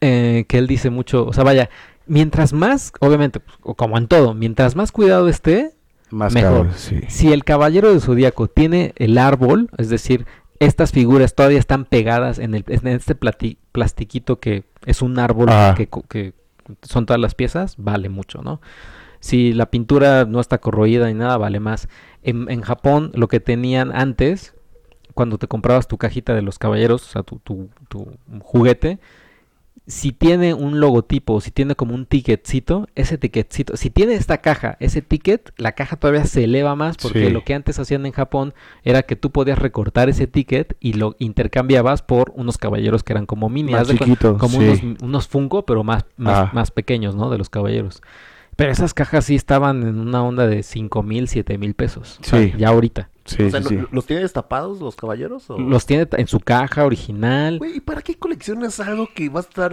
eh, 0.00 0.44
que 0.48 0.58
él 0.58 0.66
dice 0.66 0.90
mucho, 0.90 1.24
o 1.26 1.32
sea, 1.32 1.44
vaya, 1.44 1.70
mientras 2.06 2.52
más, 2.52 2.92
obviamente, 3.00 3.40
pues, 3.40 3.56
o 3.62 3.74
como 3.74 3.96
en 3.96 4.08
todo, 4.08 4.34
mientras 4.34 4.76
más 4.76 4.92
cuidado 4.92 5.28
esté, 5.28 5.72
Más 6.10 6.34
mejor. 6.34 6.68
sí. 6.74 7.00
si 7.08 7.32
el 7.32 7.44
caballero 7.44 7.90
del 7.90 8.00
zodiaco 8.00 8.46
tiene 8.48 8.92
el 8.96 9.16
árbol, 9.16 9.70
es 9.78 9.88
decir, 9.88 10.26
estas 10.60 10.92
figuras 10.92 11.34
todavía 11.34 11.58
están 11.58 11.84
pegadas 11.84 12.38
en, 12.38 12.54
el, 12.54 12.64
en 12.68 12.86
este 12.88 13.18
plati- 13.18 13.58
plastiquito 13.72 14.40
que 14.40 14.64
es 14.84 15.02
un 15.02 15.18
árbol 15.18 15.48
que, 15.76 15.88
que 16.08 16.34
son 16.82 17.06
todas 17.06 17.20
las 17.20 17.34
piezas, 17.34 17.74
vale 17.78 18.08
mucho, 18.08 18.42
¿no? 18.42 18.60
Si 19.20 19.52
la 19.52 19.66
pintura 19.66 20.24
no 20.24 20.40
está 20.40 20.58
corroída 20.58 21.06
ni 21.06 21.14
nada, 21.14 21.36
vale 21.36 21.58
más. 21.60 21.88
En, 22.22 22.50
en 22.50 22.60
Japón, 22.60 23.12
lo 23.14 23.28
que 23.28 23.40
tenían 23.40 23.90
antes, 23.94 24.54
cuando 25.14 25.38
te 25.38 25.48
comprabas 25.48 25.88
tu 25.88 25.96
cajita 25.96 26.34
de 26.34 26.42
los 26.42 26.58
caballeros, 26.58 27.02
o 27.04 27.08
sea, 27.10 27.22
tu, 27.22 27.38
tu, 27.38 27.70
tu 27.88 28.12
juguete, 28.40 28.98
si 29.88 30.10
tiene 30.10 30.52
un 30.52 30.80
logotipo, 30.80 31.40
si 31.40 31.52
tiene 31.52 31.76
como 31.76 31.94
un 31.94 32.06
ticketcito, 32.06 32.88
ese 32.96 33.18
ticketcito, 33.18 33.76
si 33.76 33.88
tiene 33.88 34.14
esta 34.14 34.38
caja, 34.38 34.76
ese 34.80 35.00
ticket, 35.00 35.52
la 35.58 35.72
caja 35.72 35.94
todavía 35.96 36.24
se 36.24 36.42
eleva 36.44 36.74
más 36.74 36.96
porque 36.96 37.26
Sí. 37.26 37.30
lo 37.30 37.44
que 37.44 37.54
antes 37.54 37.78
hacían 37.78 38.04
en 38.04 38.10
Japón 38.12 38.52
era 38.82 39.02
que 39.04 39.14
tú 39.14 39.30
podías 39.30 39.58
recortar 39.60 40.08
ese 40.08 40.26
ticket 40.26 40.76
y 40.80 40.94
lo 40.94 41.14
intercambiabas 41.20 42.02
por 42.02 42.32
unos 42.34 42.58
caballeros 42.58 43.04
que 43.04 43.12
eran 43.12 43.26
como 43.26 43.48
mini, 43.48 43.72
Más 43.72 43.88
chiquitos, 43.88 44.38
como 44.38 44.58
sí. 44.60 44.66
unos, 44.82 45.02
unos 45.02 45.28
Funko, 45.28 45.64
pero 45.64 45.84
más, 45.84 46.04
más, 46.16 46.36
Ah. 46.38 46.50
más 46.52 46.72
pequeños, 46.72 47.14
¿no? 47.14 47.30
De 47.30 47.38
los 47.38 47.48
caballeros. 47.48 48.02
Pero 48.56 48.72
esas 48.72 48.92
cajas 48.94 49.26
sí 49.26 49.34
estaban 49.36 49.82
en 49.82 50.00
una 50.00 50.22
onda 50.24 50.46
de 50.48 50.62
cinco 50.64 51.02
mil, 51.04 51.28
siete 51.28 51.58
mil 51.58 51.74
pesos. 51.74 52.18
O 52.22 52.24
sea, 52.24 52.42
Sí. 52.42 52.54
ya 52.58 52.68
ahorita. 52.70 53.10
Sí, 53.26 53.42
O 53.44 53.50
sea, 53.50 53.62
sí, 53.62 53.74
¿no- 53.76 53.82
sí. 53.82 53.88
¿los 53.92 54.06
tiene 54.06 54.22
destapados 54.22 54.80
los 54.80 54.96
caballeros? 54.96 55.48
o- 55.50 55.58
Los 55.58 55.84
tiene 55.86 56.08
en 56.12 56.26
su 56.26 56.40
caja 56.40 56.84
original. 56.84 57.58
Güey, 57.58 57.76
¿y 57.76 57.80
para 57.80 58.02
qué 58.02 58.14
coleccionas 58.16 58.80
algo 58.80 59.08
que 59.14 59.28
va 59.28 59.40
a 59.40 59.42
estar 59.42 59.72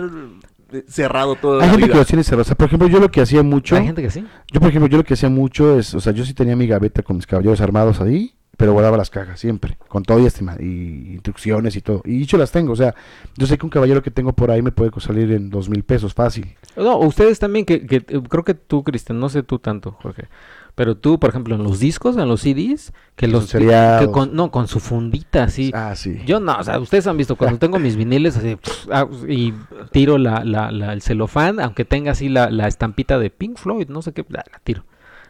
eh, 0.71 0.83
cerrado 0.87 1.35
todo 1.35 1.59
Hay 1.61 1.67
la 1.67 1.71
gente 1.73 1.89
que 1.89 1.95
los 1.97 2.07
tiene 2.07 2.23
cerrados. 2.23 2.47
O 2.47 2.49
sea, 2.49 2.57
por 2.57 2.65
ejemplo, 2.67 2.87
yo 2.87 2.99
lo 2.99 3.11
que 3.11 3.21
hacía 3.21 3.43
mucho... 3.43 3.75
Hay 3.75 3.85
gente 3.85 4.01
que 4.01 4.09
sí. 4.09 4.25
Yo, 4.51 4.59
por 4.59 4.69
ejemplo, 4.69 4.87
yo 4.89 4.97
lo 4.97 5.03
que 5.03 5.13
hacía 5.13 5.29
mucho 5.29 5.77
es, 5.77 5.93
o 5.93 5.99
sea, 5.99 6.13
yo 6.13 6.25
sí 6.25 6.33
tenía 6.33 6.55
mi 6.55 6.65
gaveta 6.67 7.03
con 7.03 7.15
mis 7.17 7.27
caballeros 7.27 7.61
armados 7.61 8.01
ahí, 8.01 8.33
pero 8.57 8.73
guardaba 8.73 8.97
las 8.97 9.09
cajas 9.09 9.39
siempre, 9.39 9.77
con 9.87 10.03
todo 10.03 10.19
y 10.19 10.25
estima, 10.25 10.55
y 10.59 11.13
instrucciones 11.13 11.75
y 11.75 11.81
todo. 11.81 12.01
Y 12.05 12.17
dicho 12.19 12.37
las 12.37 12.51
tengo, 12.51 12.73
o 12.73 12.75
sea, 12.75 12.93
yo 13.35 13.45
sé 13.47 13.57
que 13.57 13.65
un 13.65 13.69
caballero 13.71 14.01
que 14.03 14.11
tengo 14.11 14.33
por 14.33 14.51
ahí 14.51 14.61
me 14.61 14.71
puede 14.71 14.91
salir 14.99 15.31
en 15.31 15.49
dos 15.49 15.69
mil 15.69 15.83
pesos 15.83 16.13
fácil. 16.13 16.55
No, 16.75 16.97
ustedes 16.99 17.39
también, 17.39 17.65
que, 17.65 17.85
que 17.85 17.97
eh, 17.97 18.21
creo 18.29 18.43
que 18.43 18.53
tú, 18.55 18.83
Cristian, 18.83 19.19
no 19.19 19.29
sé 19.29 19.41
tú 19.43 19.57
tanto, 19.59 19.91
Jorge. 20.01 20.27
Pero 20.75 20.97
tú, 20.97 21.19
por 21.19 21.29
ejemplo, 21.29 21.53
en 21.55 21.63
los 21.63 21.79
discos, 21.79 22.17
en 22.17 22.27
los 22.27 22.41
CDs, 22.41 22.93
que 23.15 23.27
los... 23.27 23.51
que 23.51 24.09
con, 24.11 24.33
no, 24.35 24.49
con 24.49 24.67
su 24.67 24.79
fundita, 24.79 25.43
así. 25.43 25.71
Ah, 25.75 25.95
sí. 25.95 26.19
Yo 26.25 26.39
no, 26.39 26.57
o 26.57 26.63
sea, 26.63 26.79
ustedes 26.79 27.05
han 27.05 27.15
visto 27.15 27.35
cuando 27.35 27.59
tengo 27.59 27.77
mis 27.77 27.95
viniles 27.95 28.35
así 28.37 28.57
ah, 28.91 29.07
y 29.27 29.53
tiro 29.91 30.17
la, 30.17 30.43
la, 30.43 30.71
la- 30.71 30.93
el 30.93 31.01
celofán, 31.03 31.59
aunque 31.59 31.85
tenga 31.85 32.13
así 32.13 32.27
la, 32.27 32.49
la 32.49 32.67
estampita 32.67 33.19
de 33.19 33.29
Pink 33.29 33.57
Floyd, 33.59 33.87
no 33.89 34.01
sé 34.01 34.13
qué, 34.13 34.25
la, 34.29 34.43
la 34.51 34.59
tiro. 34.63 34.83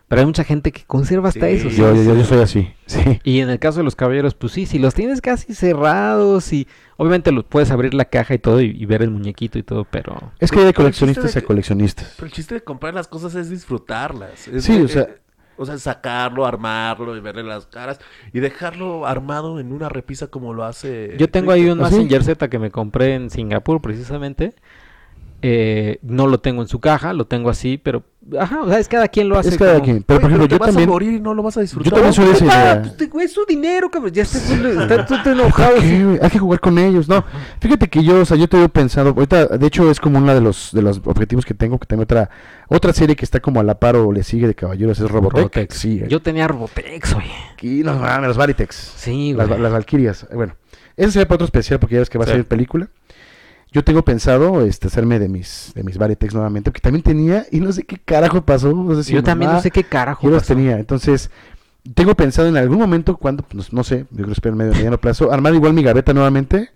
Pero 0.08 0.20
hay 0.22 0.26
mucha 0.26 0.44
gente 0.44 0.72
que 0.72 0.84
conserva 0.86 1.30
hasta 1.30 1.48
Sí, 1.48 1.54
eso. 1.54 1.70
¿sí? 1.70 1.78
Yo, 1.78 1.94
yo, 1.96 2.24
soy 2.24 2.40
así, 2.40 2.70
sí. 2.86 3.20
Y 3.24 3.40
en 3.40 3.50
el 3.50 3.60
caso 3.60 3.80
de 3.80 3.84
los 3.84 3.96
caballeros, 3.96 4.36
pues 4.36 4.54
sí, 4.54 4.66
si 4.66 4.80
los 4.80 4.94
tienes 4.94 5.20
casi 5.22 5.54
cerrados 5.56 6.54
y 6.54 6.68
obviamente 6.98 7.32
los 7.34 7.44
puedes 7.46 7.70
abrir 7.72 7.94
la 7.94 8.06
caja 8.06 8.34
y 8.34 8.38
todo 8.40 8.62
y, 8.62 8.68
y 8.78 8.86
ver 8.86 9.02
el 9.02 9.10
muñequito 9.12 9.58
y 9.60 9.64
todo, 9.64 9.86
pero 9.86 10.32
Es 10.40 10.52
que 10.52 10.60
hay 10.60 10.66
de 10.66 10.74
coleccionistas 10.74 11.34
de 11.34 11.40
a 11.40 11.44
coleccionistas. 11.44 12.14
Pero 12.16 12.28
el 12.28 12.32
chiste 12.34 12.56
de 12.56 12.62
comprar 12.64 12.94
las 12.94 13.08
cosas 13.08 13.36
es 13.36 13.50
disfrutarlas. 13.50 14.48
Es 14.48 14.64
Sí, 14.64 14.78
de- 14.78 14.84
o 14.84 14.88
sea- 14.88 15.08
o 15.58 15.66
sea, 15.66 15.78
sacarlo, 15.78 16.46
armarlo 16.46 17.16
y 17.16 17.20
verle 17.20 17.44
las 17.44 17.66
caras 17.66 18.00
y 18.32 18.40
dejarlo 18.40 19.06
armado 19.06 19.60
en 19.60 19.72
una 19.72 19.90
repisa 19.90 20.28
como 20.28 20.54
lo 20.54 20.64
hace. 20.64 21.16
yo 21.18 21.30
tengo 21.30 21.52
ahí 21.52 21.70
un 21.70 21.82
¿Ah, 21.82 21.90
sí? 21.90 21.96
Messenger 21.96 22.24
Z 22.24 22.50
que 22.50 22.60
me 22.60 22.72
compré 22.72 23.16
en 23.16 23.30
Singapur 23.30 23.82
precisamente. 23.82 24.54
Eh, 25.46 26.00
no 26.04 26.28
lo 26.28 26.40
tengo 26.40 26.62
en 26.62 26.70
su 26.70 26.80
caja, 26.80 27.12
lo 27.12 27.26
tengo 27.26 27.50
así, 27.50 27.78
pero 27.78 28.04
ajá, 28.40 28.62
o 28.62 28.70
sea, 28.70 28.80
es 28.80 28.88
cada 28.88 29.10
quien 29.10 29.28
lo 29.28 29.38
hace. 29.38 29.50
Es 29.50 29.58
cada 29.58 29.74
como- 29.74 29.84
quien. 29.84 30.04
Pero, 30.04 30.22
por 30.22 30.30
ejemplo, 30.30 30.48
yo 30.48 30.58
vas 30.58 30.68
también... 30.70 30.88
a 30.88 30.92
morir 30.94 31.12
y 31.16 31.20
no 31.20 31.34
lo 31.34 31.44
vas 31.44 31.58
a 31.58 31.62
disfrutar. 31.62 31.92
Yo 31.92 31.96
también 31.96 32.14
soy 32.14 32.26
de 32.28 32.32
esa 32.32 32.46
idea. 32.46 32.96
es 33.26 33.34
su 33.34 33.46
dinero, 33.46 33.92
cabrón. 33.92 34.14
Ya 34.14 34.24
estás, 34.24 34.50
está, 34.50 35.06
tú 35.06 35.16
te 35.22 35.32
enojado. 35.32 35.74
¿Por 35.76 35.82
qué? 35.82 36.20
Hay 36.22 36.30
que 36.30 36.40
jugar 36.40 36.62
con 36.62 36.78
ellos, 36.78 37.10
no. 37.10 37.26
Fíjate 37.60 37.90
que 37.90 38.04
yo, 38.06 38.22
o 38.22 38.26
sea, 38.26 38.38
yo 38.38 38.48
te 38.48 38.64
he 38.64 38.70
pensado, 38.70 39.10
ahorita, 39.10 39.48
de 39.58 39.68
hecho, 39.68 39.92
es 39.92 40.00
como 40.00 40.18
uno 40.20 40.34
de 40.34 40.40
los, 40.40 40.70
de 40.72 40.82
los 40.82 41.02
objetivos 41.04 41.46
que 41.46 41.54
tengo, 41.54 41.78
que 41.78 41.88
tengo 41.88 42.04
otra, 42.04 42.30
otra 42.70 42.94
serie 42.94 43.18
que 43.18 43.26
está 43.26 43.42
como 43.42 43.60
a 43.60 43.64
la 43.64 43.78
par 43.78 43.98
o 43.98 44.14
le 44.14 44.24
sigue 44.24 44.48
de 44.48 44.56
caballeros, 44.56 44.98
es 45.02 45.12
Robotech. 45.12 45.38
Robotex. 45.40 45.76
Sí, 45.76 46.02
Yo 46.08 46.22
tenía 46.22 46.48
Robotex, 46.48 47.16
oye. 47.16 47.32
aquí, 47.54 47.84
no 47.84 47.96
mames, 47.96 48.30
los 48.30 48.38
Varitex. 48.38 48.94
Sí, 48.96 49.34
Las, 49.34 49.50
güey. 49.50 49.60
las 49.60 49.74
Valkyrias. 49.74 50.24
eh, 50.32 50.36
Bueno, 50.36 50.56
ese 50.96 51.12
sería 51.12 51.28
para 51.28 51.36
otro 51.36 51.46
especial 51.46 51.80
porque 51.82 51.96
ya 51.96 52.00
ves 52.00 52.10
que 52.10 52.18
va 52.18 52.24
a 52.24 52.28
salir 52.28 52.46
película. 52.46 52.88
Yo 53.74 53.84
tengo 53.84 54.06
pensado 54.06 54.62
este, 54.62 54.88
hacerme 54.88 55.18
de 55.18 55.28
mis, 55.28 55.72
de 55.74 55.84
mis 55.84 55.98
Varitex 55.98 56.34
nuevamente, 56.34 56.70
porque 56.70 56.82
también 56.82 57.02
tenía, 57.02 57.48
y 57.52 57.60
no 57.60 57.72
sé 57.72 57.84
qué 57.84 57.98
carajo 57.98 58.42
pasó. 58.46 58.72
No 58.72 58.96
sé 58.96 59.04
si 59.04 59.14
Yo 59.14 59.24
también 59.24 59.52
no 59.52 59.62
sé 59.62 59.72
qué 59.72 59.84
carajo 59.84 60.22
yo 60.24 60.30
los 60.30 60.46
tenía. 60.46 60.78
Entonces, 60.78 61.32
tengo 61.96 62.14
pensado 62.16 62.48
en 62.48 62.56
algún 62.56 62.78
momento, 62.78 63.18
cuando, 63.18 63.44
pues, 63.44 63.74
no 63.74 63.84
sé, 63.84 64.06
yo 64.12 64.18
creo 64.18 64.28
que 64.28 64.34
espero 64.34 64.54
en 64.54 64.60
medio 64.60 64.74
mediano 64.74 65.00
plazo, 65.00 65.32
armar 65.32 65.56
igual 65.56 65.74
mi 65.74 65.82
gaveta 65.82 66.14
nuevamente 66.14 66.70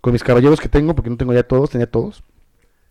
con 0.00 0.12
mis 0.12 0.22
caballeros 0.22 0.60
que 0.60 0.68
tengo, 0.68 0.94
porque 0.94 1.10
no 1.10 1.16
tengo 1.16 1.32
ya 1.32 1.42
todos, 1.42 1.70
tenía 1.70 1.90
todos. 1.90 2.22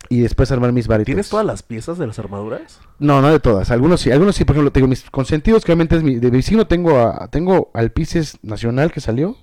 Y 0.10 0.20
después 0.20 0.52
armar 0.52 0.72
mis 0.72 0.88
varitas. 0.88 1.08
¿Tienes 1.08 1.30
todas 1.30 1.45
las 1.45 1.64
piezas 1.64 1.98
de 1.98 2.08
las 2.08 2.20
armaduras? 2.20 2.80
No, 3.00 3.22
no 3.22 3.30
de 3.30 3.39
todas. 3.39 3.72
Algunos 3.72 4.02
sí, 4.02 4.12
algunos 4.12 4.36
sí. 4.36 4.45
Por 4.45 4.56
ejemplo, 4.56 4.72
tengo 4.72 4.88
mis 4.88 5.10
consentidos, 5.10 5.66
que 5.66 5.72
obviamente 5.72 5.95
es 5.95 6.04
mi, 6.04 6.16
de 6.16 6.32
mi 6.32 6.41
signo 6.41 6.68
tengo 6.68 7.00
a, 7.00 7.28
tengo 7.30 7.72
al 7.74 7.91
Pisces 7.91 8.38
nacional 8.41 8.91
que 8.91 9.02
salió, 9.02 9.38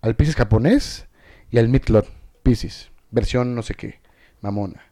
al 0.00 0.16
Pisces 0.16 0.34
japonés 0.36 1.06
y 1.50 1.58
al 1.58 1.68
Midlot 1.68 2.08
Pisces, 2.42 2.91
versión 3.12 3.54
no 3.54 3.62
sé 3.62 3.74
qué, 3.74 4.00
mamona. 4.40 4.82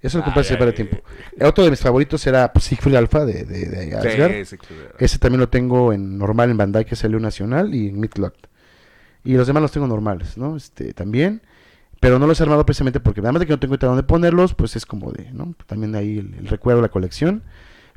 Eso 0.00 0.18
lo 0.18 0.24
compré 0.24 0.42
hace 0.42 0.56
varios 0.56 0.74
tiempo. 0.74 0.98
Otro 1.40 1.64
de 1.64 1.70
mis 1.70 1.80
favoritos 1.80 2.26
era 2.26 2.52
pues, 2.52 2.66
Siegfried 2.66 2.94
Alpha 2.94 3.24
de, 3.24 3.44
de, 3.44 3.66
de 3.66 3.96
Asgard. 3.96 4.44
Sí. 4.44 4.56
Ese 4.98 5.18
también 5.18 5.40
lo 5.40 5.48
tengo 5.48 5.94
en 5.94 6.18
normal 6.18 6.50
en 6.50 6.58
Bandai, 6.58 6.84
que 6.84 6.94
salió 6.94 7.18
nacional, 7.18 7.74
y 7.74 7.88
en 7.88 7.98
Midlot. 7.98 8.36
Y 9.24 9.32
los 9.32 9.46
demás 9.46 9.62
los 9.62 9.72
tengo 9.72 9.86
normales, 9.86 10.36
¿no? 10.36 10.56
Este, 10.56 10.92
también. 10.92 11.40
Pero 12.00 12.18
no 12.18 12.26
los 12.26 12.38
he 12.38 12.42
armado 12.42 12.66
precisamente 12.66 13.00
porque, 13.00 13.20
además 13.20 13.40
de 13.40 13.46
que 13.46 13.52
no 13.52 13.58
tengo 13.58 13.76
idea 13.76 13.88
dónde 13.88 14.02
ponerlos, 14.02 14.52
pues 14.52 14.76
es 14.76 14.84
como 14.84 15.10
de, 15.10 15.32
¿no? 15.32 15.54
También 15.66 15.94
ahí 15.94 16.18
el, 16.18 16.34
el 16.34 16.48
recuerdo, 16.48 16.82
la 16.82 16.90
colección. 16.90 17.42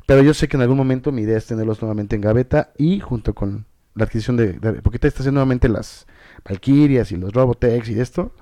Pero 0.06 0.22
yo 0.22 0.32
sé 0.32 0.48
que 0.48 0.56
en 0.56 0.62
algún 0.62 0.78
momento 0.78 1.12
mi 1.12 1.20
idea 1.20 1.36
es 1.36 1.44
tenerlos 1.44 1.82
nuevamente 1.82 2.16
en 2.16 2.22
gaveta 2.22 2.72
y 2.78 3.00
junto 3.00 3.34
con 3.34 3.66
la 3.94 4.04
adquisición 4.04 4.38
de. 4.38 4.54
de 4.54 4.80
porque 4.80 4.98
te 4.98 5.08
está 5.08 5.18
haciendo 5.18 5.40
nuevamente 5.40 5.68
las 5.68 6.06
Valkyrias 6.48 7.12
y 7.12 7.16
los 7.18 7.34
Robotex 7.34 7.90
y 7.90 8.00
esto, 8.00 8.32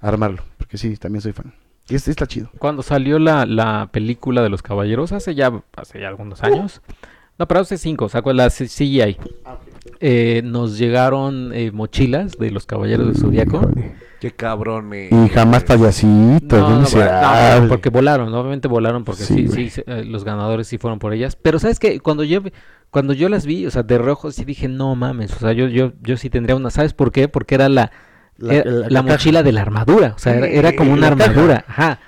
armarlo. 0.00 0.42
Sí, 0.76 0.96
también 0.96 1.22
soy 1.22 1.32
fan. 1.32 1.52
Y 1.88 1.94
este 1.94 2.10
está 2.10 2.26
chido. 2.26 2.50
Cuando 2.58 2.82
salió 2.82 3.18
la, 3.18 3.46
la 3.46 3.88
película 3.92 4.42
de 4.42 4.48
los 4.48 4.62
caballeros, 4.62 5.12
hace 5.12 5.34
ya, 5.34 5.52
hace 5.76 6.00
ya 6.00 6.08
algunos 6.08 6.42
años. 6.42 6.80
No, 7.38 7.46
pero 7.46 7.60
hace 7.60 7.76
cinco, 7.78 8.08
sacó 8.08 8.32
la 8.32 8.48
C- 8.50 8.66
CGI. 8.66 9.18
Eh, 10.00 10.42
nos 10.44 10.78
llegaron 10.78 11.52
eh, 11.54 11.70
mochilas 11.70 12.32
de 12.38 12.50
los 12.50 12.66
caballeros 12.66 13.06
del 13.06 13.16
Zodíaco. 13.16 13.70
Qué 14.20 14.30
cabrón. 14.32 14.92
eh. 14.94 15.10
Y 15.12 15.28
jamás 15.28 15.62
payasito, 15.64 16.56
No, 16.56 16.80
no, 16.80 17.68
porque 17.68 17.90
volaron, 17.90 18.32
obviamente 18.34 18.66
volaron 18.68 19.04
porque 19.04 19.22
Sí, 19.22 19.46
sí, 19.48 19.70
sí, 19.70 19.82
eh, 19.86 20.04
los 20.04 20.24
ganadores 20.24 20.66
sí 20.66 20.78
fueron 20.78 20.98
por 20.98 21.12
ellas. 21.12 21.36
Pero 21.36 21.58
sabes 21.58 21.78
que 21.78 22.00
cuando 22.00 22.24
yo 22.24 22.40
cuando 22.90 23.12
yo 23.12 23.28
las 23.28 23.44
vi, 23.46 23.66
o 23.66 23.70
sea, 23.70 23.82
de 23.82 23.98
reojo 23.98 24.32
sí 24.32 24.44
dije, 24.44 24.68
no 24.68 24.94
mames, 24.96 25.32
o 25.34 25.38
sea, 25.38 25.52
yo 25.52 25.68
yo 25.68 25.92
yo 26.02 26.16
sí 26.16 26.30
tendría 26.30 26.56
una, 26.56 26.70
¿sabes 26.70 26.94
por 26.94 27.12
qué? 27.12 27.28
Porque 27.28 27.54
era 27.54 27.68
la 27.68 27.92
La- 28.38 28.54
era 28.54 28.70
la- 28.70 28.76
la, 28.80 28.88
la 28.90 29.00
caja. 29.02 29.12
mochila 29.12 29.42
de 29.42 29.52
la 29.52 29.62
armadura, 29.62 30.12
o 30.16 30.18
sea, 30.18 30.34
era, 30.36 30.46
era 30.48 30.76
como 30.76 30.92
una 30.92 31.06
armadura, 31.08 31.64
ajá. 31.68 31.98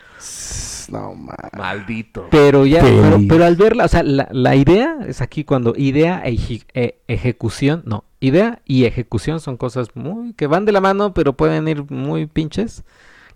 No, 0.91 1.15
man. 1.15 1.37
Maldito. 1.57 2.29
Pero 2.31 2.65
ya, 2.65 2.81
pero, 2.81 3.21
pero 3.29 3.45
al 3.45 3.57
verla, 3.57 3.85
o 3.85 3.89
sea, 3.89 4.03
la, 4.03 4.27
la 4.33 4.57
idea 4.57 4.97
es 5.07 5.21
aquí 5.21 5.45
cuando 5.45 5.75
idea 5.77 6.23
e, 6.25 6.39
e- 6.73 6.99
ejecución, 7.09 7.83
no, 7.85 8.05
idea 8.21 8.61
y 8.65 8.85
ejecución 8.87 9.41
son 9.41 9.59
cosas 9.59 9.89
muy 9.95 10.33
que 10.33 10.47
van 10.47 10.65
de 10.65 10.73
la 10.73 10.81
mano, 10.81 11.13
pero 11.13 11.35
pueden 11.35 11.69
ir 11.69 11.85
muy 11.91 12.27
pinches. 12.27 12.85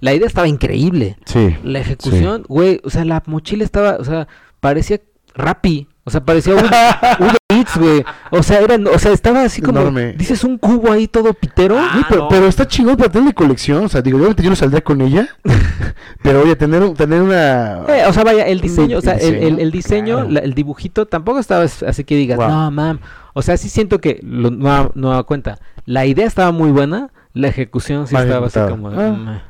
La 0.01 0.15
idea 0.15 0.27
estaba 0.27 0.49
increíble. 0.49 1.17
Sí. 1.27 1.55
La 1.63 1.79
ejecución, 1.81 2.45
güey, 2.49 2.81
o 2.85 2.91
sea, 2.91 3.05
la 3.05 3.23
mochila 3.27 3.65
estaba, 3.65 3.97
o 4.01 4.05
sea, 4.05 4.27
parecía 4.61 5.01
Rappi, 5.35 5.89
o 6.05 6.11
sea, 6.11 6.25
parecía 6.25 6.55
Uber 7.21 7.37
Eats, 7.59 7.77
güey. 7.79 8.05
O 8.31 8.43
sea, 8.43 8.61
era, 8.61 8.77
o 8.93 8.99
sea, 8.99 9.13
estaba 9.13 9.43
así 9.43 9.61
como, 9.63 9.81
Enorme. 9.81 10.13
dices 10.15 10.43
un 10.45 10.59
cubo 10.59 10.91
ahí 10.93 11.07
todo 11.09 11.33
pitero. 11.35 11.77
Ah, 11.79 12.05
pero, 12.09 12.23
no. 12.23 12.29
pero 12.29 12.47
está 12.47 12.67
chingón 12.67 12.97
para 12.97 13.11
tener 13.11 13.29
de 13.29 13.35
colección. 13.35 13.85
O 13.85 13.89
sea, 13.89 14.03
digo, 14.03 14.19
obviamente 14.19 14.43
yo 14.43 14.51
no 14.51 14.57
saldría 14.57 14.81
con 14.83 15.01
ella. 15.01 15.29
pero 16.23 16.43
oye, 16.43 16.57
tener, 16.57 16.83
un- 16.83 16.95
tener 16.95 17.23
una. 17.23 17.83
Eh, 17.89 18.05
o 18.09 18.13
sea, 18.13 18.25
vaya, 18.25 18.47
el 18.47 18.61
diseño, 18.61 18.97
o 18.97 19.01
el 19.01 19.05
sea, 19.05 19.15
el, 19.15 19.35
el- 19.35 19.41
diseño, 19.41 19.59
el 19.61 19.71
diseño, 19.71 20.15
claro. 20.17 20.31
la- 20.31 20.41
el 20.41 20.55
dibujito 20.55 21.07
tampoco 21.07 21.39
estaba 21.39 21.65
as- 21.65 21.83
así 21.83 22.05
que 22.05 22.17
digas, 22.17 22.39
Wow. 22.39 22.49
no, 22.49 22.71
mam. 22.71 22.99
O 23.35 23.43
sea, 23.43 23.57
sí 23.57 23.69
siento 23.69 24.01
que, 24.01 24.21
lo, 24.23 24.51
no, 24.51 24.93
no 24.95 25.11
da 25.11 25.23
cuenta, 25.23 25.59
la 25.87 26.05
idea 26.07 26.27
estaba 26.27 26.53
muy 26.53 26.71
buena, 26.71 27.11
la 27.35 27.49
ejecución 27.49 28.07
sí 28.07 28.15
Mal 28.15 28.27
estaba 28.27 28.47
así 28.49 28.61
como... 28.69 28.89
Ah. 28.91 29.43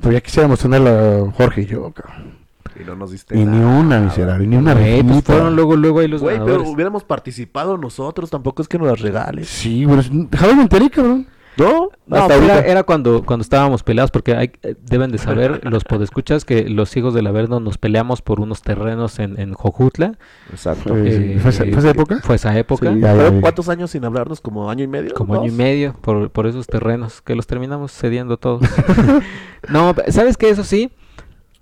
Pues 0.00 0.14
ya 0.14 0.20
quisiéramos 0.20 0.58
tenerla 0.60 1.24
Jorge 1.34 1.62
y 1.62 1.66
yo, 1.66 1.90
cabrón. 1.92 2.35
Y 2.80 2.84
no 2.84 2.94
nos 2.96 3.10
diste 3.10 3.38
Y 3.38 3.44
ni 3.44 3.58
una 3.58 4.00
miserable, 4.00 4.46
ni 4.46 4.56
una 4.56 4.74
Güey, 4.74 5.02
pues 5.02 5.24
fueron 5.24 5.56
luego, 5.56 5.76
luego 5.76 6.00
ahí 6.00 6.08
los 6.08 6.20
Güey, 6.20 6.38
pero 6.44 6.62
hubiéramos 6.68 7.04
participado 7.04 7.78
nosotros. 7.78 8.30
Tampoco 8.30 8.62
es 8.62 8.68
que 8.68 8.78
nos 8.78 8.88
las 8.88 9.00
regales. 9.00 9.48
Sí, 9.48 9.84
bueno, 9.84 10.02
jamás 10.32 10.56
me 10.56 10.62
enteré, 10.62 10.90
cabrón. 10.90 11.26
¿No? 11.58 11.88
No, 12.06 12.16
Hasta 12.18 12.34
era, 12.34 12.52
ahorita. 12.54 12.70
era 12.70 12.82
cuando, 12.82 13.24
cuando 13.24 13.42
estábamos 13.42 13.82
peleados, 13.82 14.10
porque 14.10 14.34
hay, 14.36 14.52
eh, 14.62 14.74
deben 14.82 15.10
de 15.10 15.16
saber 15.16 15.62
los 15.70 15.84
podescuchas 15.84 16.44
que 16.44 16.68
los 16.68 16.94
hijos 16.98 17.14
del 17.14 17.26
Averno 17.26 17.60
nos 17.60 17.78
peleamos 17.78 18.20
por 18.20 18.40
unos 18.40 18.60
terrenos 18.60 19.18
en, 19.20 19.40
en 19.40 19.54
Jojutla. 19.54 20.18
Exacto. 20.50 20.94
Eh, 20.94 21.38
¿fue 21.40 21.50
esa- 21.50 21.64
fue 21.64 21.78
esa 21.78 21.90
época? 21.90 22.20
Fue 22.22 22.36
esa 22.36 22.58
época. 22.58 22.92
Sí, 22.92 23.00
ya, 23.00 23.06
ya, 23.14 23.16
¿Pero 23.16 23.34
ya. 23.36 23.40
¿Cuántos 23.40 23.70
años 23.70 23.90
sin 23.90 24.04
hablarnos? 24.04 24.42
¿Como 24.42 24.68
año 24.68 24.84
y 24.84 24.88
medio? 24.88 25.14
Como 25.14 25.34
año 25.34 25.46
y 25.46 25.50
medio 25.50 25.94
por, 26.02 26.28
por 26.30 26.46
esos 26.46 26.66
terrenos 26.66 27.22
que 27.22 27.34
los 27.34 27.46
terminamos 27.46 27.90
cediendo 27.90 28.36
todos. 28.36 28.60
no, 29.70 29.94
¿sabes 30.08 30.36
qué? 30.36 30.50
Eso 30.50 30.62
sí, 30.62 30.90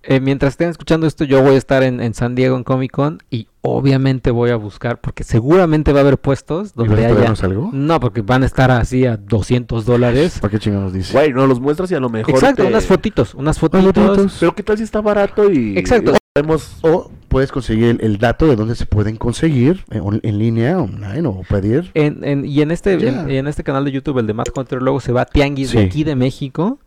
eh, 0.07 0.21
mientras 0.21 0.53
estén 0.55 0.71
escuchando 0.71 1.07
esto, 1.07 1.25
yo 1.25 1.43
voy 1.43 1.55
a 1.55 1.59
estar 1.59 1.83
en, 1.83 2.01
en 2.01 2.15
San 2.15 2.35
Diego 2.35 2.57
en 2.57 2.65
Comic 2.65 2.91
Con 2.93 3.23
y 3.31 3.49
obviamente 3.63 4.31
voy 4.31 4.51
a 4.51 4.57
buscar, 4.57 5.01
porque 5.01 5.25
seguramente 5.25 5.93
va 5.93 6.01
a 6.01 6.03
haber 6.03 6.19
puestos 6.19 6.71
¿Y 6.77 6.79
donde 6.79 7.05
a 7.07 7.09
haya... 7.09 7.35
algo? 7.43 7.71
No, 7.73 7.99
porque 8.01 8.21
van 8.21 8.43
a 8.43 8.47
estar 8.47 8.71
así 8.71 9.07
a 9.07 9.17
200 9.17 9.85
dólares. 9.87 10.39
¿Para 10.41 10.51
qué 10.53 10.59
chingados 10.59 10.93
dice? 10.93 11.13
Güey, 11.13 11.33
nos 11.33 11.49
los 11.49 11.61
muestras 11.61 11.91
y 11.91 11.95
a 11.95 12.01
lo 12.01 12.11
mejor. 12.11 12.35
Exacto, 12.35 12.63
te- 12.63 12.69
unas 12.69 12.87
fotitos, 12.87 13.35
unas 13.35 13.59
fotitos. 13.59 13.93
fotitos. 13.95 14.37
Pero 14.41 14.55
¿qué 14.55 14.63
tal 14.63 14.77
si 14.79 14.85
está 14.85 15.01
barato 15.01 15.51
y. 15.51 15.79
Exacto. 15.79 16.13
y 16.13 16.19
podemos. 16.35 16.77
O 16.83 17.11
puedes 17.29 17.51
conseguir 17.51 17.87
el, 17.87 18.01
el 18.03 18.19
dato 18.19 18.47
de 18.47 18.55
dónde 18.57 18.75
se 18.77 18.87
pueden 18.87 19.17
conseguir 19.17 19.85
en, 19.91 20.01
on- 20.03 20.21
en 20.23 20.39
línea, 20.39 20.79
online 20.79 21.27
o 21.27 21.41
pedir. 21.49 21.91
En, 21.95 22.23
en- 22.23 22.45
y 22.45 22.61
en 22.61 22.71
este 22.71 22.99
Ya. 22.99 23.23
en, 23.23 23.31
y 23.31 23.37
en 23.39 23.47
este 23.49 23.65
canal 23.65 23.85
de 23.85 23.93
YouTube, 23.93 24.19
el 24.19 24.27
de 24.27 24.35
Matt 24.35 24.51
Hunter, 24.57 24.83
luego 24.83 25.01
se 25.01 25.13
va 25.13 25.23
a 25.23 25.27
Tianguis 25.27 25.73
de 25.73 25.81
aquí 25.83 26.05
de 26.05 26.15
México 26.17 26.79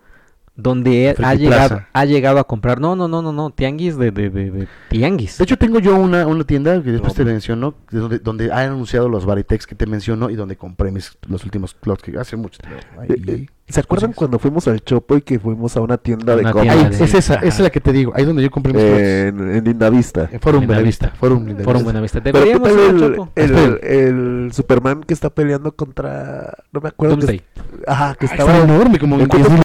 donde 0.59 1.15
ha 1.23 1.35
llegado, 1.35 1.81
ha 1.93 2.05
llegado 2.05 2.39
a 2.39 2.43
comprar. 2.43 2.81
No, 2.81 2.95
no, 2.95 3.07
no, 3.07 3.21
no, 3.21 3.31
no. 3.31 3.51
Tianguis 3.51 3.95
de, 3.97 4.09
de, 4.11 4.29
de, 4.31 4.49
de 4.51 4.67
tianguis. 4.89 5.37
De 5.37 5.43
hecho, 5.43 5.55
tengo 5.57 5.77
yo 5.79 5.95
una, 5.95 6.25
una 6.25 6.43
tienda 6.43 6.81
que 6.81 6.91
después 6.91 7.13
No. 7.13 7.23
te 7.23 7.31
menciono, 7.31 7.75
de 7.91 7.99
donde, 7.99 8.19
donde 8.19 8.51
han 8.51 8.71
anunciado 8.71 9.07
los 9.07 9.25
Baritex 9.25 9.67
que 9.67 9.75
te 9.75 9.85
menciono 9.85 10.29
y 10.31 10.35
donde 10.35 10.55
compré 10.57 10.91
mis, 10.91 11.15
los 11.29 11.43
últimos 11.45 11.75
clots 11.75 12.01
que 12.03 12.17
hace 12.17 12.35
mucho 12.35 12.59
tiempo. 12.59 12.81
Ay, 12.99 13.07
Eh, 13.11 13.21
eh, 13.27 13.45
¿Se 13.69 13.81
acuerdan 13.81 14.13
cuando 14.13 14.39
fuimos 14.39 14.65
al 14.69 14.81
Chopo 14.81 15.17
y 15.17 15.21
que 15.21 15.39
fuimos 15.39 15.75
a 15.75 15.81
una 15.81 15.97
tienda 15.97 16.35
de 16.37 16.41
Una 16.41 16.51
cómics 16.53 16.73
Ahí, 16.73 16.87
es 16.89 17.13
esa, 17.13 17.33
Ajá. 17.35 17.45
esa 17.45 17.57
es 17.57 17.59
la 17.59 17.69
que 17.69 17.81
te 17.81 17.91
digo, 17.91 18.13
ahí 18.15 18.23
donde 18.23 18.41
yo 18.41 18.49
compré 18.49 18.71
mis 18.73 18.81
clots. 18.81 18.97
en, 19.01 19.55
en 19.57 19.63
Lindavista? 19.65 20.29
En 20.31 20.39
Forum 20.39 20.65
Buenavista. 20.65 21.09
Forum 21.19 21.39
Buenavista. 21.43 21.63
Forum 21.65 21.83
Buenavista. 21.83 22.23
Pero 22.23 22.39
¿qué 22.39 22.45
Deberíamos 22.53 22.71
ir 22.71 22.79
al 22.79 22.95
el, 23.03 23.15
Chopo. 23.15 23.29
el, 23.83 24.49
Superman 24.53 25.03
que 25.03 25.13
está 25.13 25.29
peleando 25.29 25.73
contra... 25.73 26.53
No 26.71 26.79
me 26.79 26.87
acuerdo. 26.89 27.17
Doomsday. 27.17 27.39
que- 27.39 27.45
Ajá, 27.85 28.15
que 28.15 28.25
Ah, 28.27 28.29
estaba... 28.31 28.53
estaba 28.55 28.73
enorme, 28.73 28.97
como 28.99 29.15
¿En 29.15 29.21
en 29.23 29.27
cuánto- 29.27 29.49
10,000. 29.49 29.63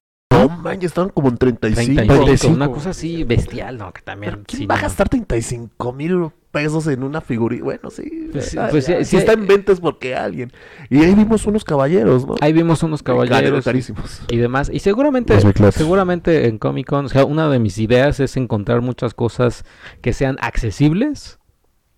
No, 0.49 0.57
man, 0.59 0.81
ya 0.81 0.87
estaban 0.87 1.11
como 1.11 1.29
en 1.29 1.37
35. 1.39 1.95
35, 1.95 2.25
35. 2.25 2.55
Una 2.55 2.69
cosa 2.69 2.91
así 2.91 3.25
bestial, 3.25 3.79
¿no? 3.79 3.93
Que 3.93 4.03
también. 4.03 4.45
¿Quién 4.47 4.59
sí, 4.61 4.67
va 4.67 4.75
a 4.75 4.79
no. 4.79 4.83
gastar 4.83 5.09
35 5.09 5.93
mil 5.93 6.29
pesos 6.51 6.87
en 6.87 7.03
una 7.03 7.21
figurita? 7.21 7.65
Bueno, 7.65 7.91
sí. 7.91 8.29
Pues 8.33 8.47
sí, 8.51 8.59
ah, 8.59 8.69
pues 8.71 8.85
sí, 8.85 8.93
ah, 8.93 8.99
sí, 8.99 9.05
si 9.05 9.17
está 9.17 9.33
en 9.33 9.47
ventas 9.47 9.81
porque 9.81 10.15
alguien. 10.15 10.53
Y 10.91 10.99
ahí 11.03 11.15
vimos 11.15 11.47
unos 11.47 11.65
caballeros, 11.65 12.27
¿no? 12.27 12.35
Ahí 12.41 12.53
vimos 12.53 12.83
unos 12.83 13.03
caballeros. 13.03 13.65
carísimos. 13.65 14.23
y 14.29 14.37
demás. 14.37 14.71
Y 14.73 14.79
seguramente, 14.81 15.39
seguramente 15.73 16.49
en 16.49 16.59
Comic 16.59 16.87
Con, 16.89 17.07
o 17.07 17.09
sea, 17.09 17.25
una 17.25 17.49
de 17.49 17.59
mis 17.59 17.79
ideas 17.79 18.21
es 18.21 18.37
encontrar 18.37 18.81
muchas 18.83 19.15
cosas 19.15 19.65
que 20.01 20.13
sean 20.13 20.37
accesibles 20.41 21.39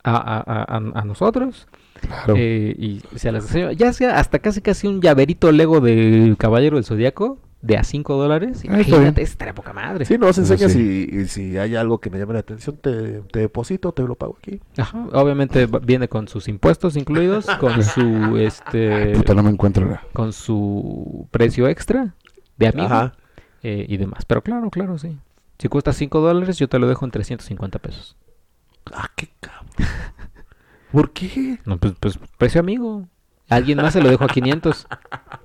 a, 0.03 0.17
a- 0.17 0.41
a- 0.41 0.77
a- 0.77 1.01
a 1.01 1.05
nosotros. 1.05 1.67
Claro. 2.01 2.35
eh, 2.37 2.75
y 2.79 3.01
se 3.17 3.33
las 3.33 3.45
enseño. 3.45 3.73
Ya 3.73 3.93
sea 3.95 4.19
hasta 4.19 4.39
casi 4.39 4.61
casi 4.61 4.87
un 4.87 5.01
llaverito 5.01 5.51
Lego 5.53 5.81
del 5.81 6.37
Caballero 6.37 6.77
del 6.77 6.85
Zodíaco 6.85 7.39
de 7.65 7.79
a 7.79 7.83
5 7.85 8.15
dólares. 8.17 8.61
Ah. 8.63 8.67
Imagínate, 8.75 9.23
estaría 9.23 9.55
poca 9.55 9.73
madre. 9.73 10.05
Sí, 10.05 10.19
nos 10.19 10.37
Eso 10.37 10.43
enseñas 10.53 10.73
sí. 10.73 11.09
y, 11.11 11.19
y 11.21 11.29
si 11.29 11.57
hay 11.57 11.77
algo 11.77 11.99
que 11.99 12.11
me 12.11 12.19
llame 12.19 12.35
la 12.35 12.41
atención, 12.41 12.77
te, 12.77 13.21
te 13.23 13.39
deposito, 13.39 13.93
te 13.93 14.03
lo 14.03 14.15
pago 14.17 14.37
aquí. 14.39 14.61
Ajá, 14.77 15.07
obviamente 15.13 15.67
viene 15.83 16.09
con 16.09 16.29
sus 16.29 16.47
impuestos 16.49 16.97
incluidos, 16.97 17.47
con 17.61 17.83
su 17.83 18.37
este 18.37 19.13
Puta, 19.15 19.35
no 19.35 19.43
me 19.43 19.51
encuentro. 19.51 19.99
con 20.13 20.33
su 20.35 21.27
precio 21.31 21.67
extra 21.69 22.15
de 22.59 22.69
amigo 22.69 22.87
Ajá. 22.87 23.15
eh, 23.63 23.87
y 23.89 23.97
demás. 23.97 24.25
Pero 24.27 24.43
claro, 24.43 24.69
claro, 24.71 24.99
sí. 24.99 25.17
Si 25.59 25.69
cuesta 25.69 25.93
5 25.95 26.21
dólares, 26.21 26.59
yo 26.59 26.69
te 26.69 26.79
lo 26.79 26.87
dejo 26.87 27.05
en 27.07 27.13
350 27.13 27.79
pesos. 27.79 28.17
Ah, 28.93 29.09
qué 29.17 29.29
cabrón. 29.41 29.67
¿Por 30.93 31.13
qué? 31.13 31.59
No, 31.65 31.79
pues, 31.79 31.95
pues 31.99 32.19
precio 32.37 32.61
amigo. 32.61 33.09
Alguien 33.49 33.79
más 33.79 33.93
se 33.95 34.03
lo 34.03 34.11
dejo 34.11 34.25
a 34.25 34.29
500. 34.29 34.87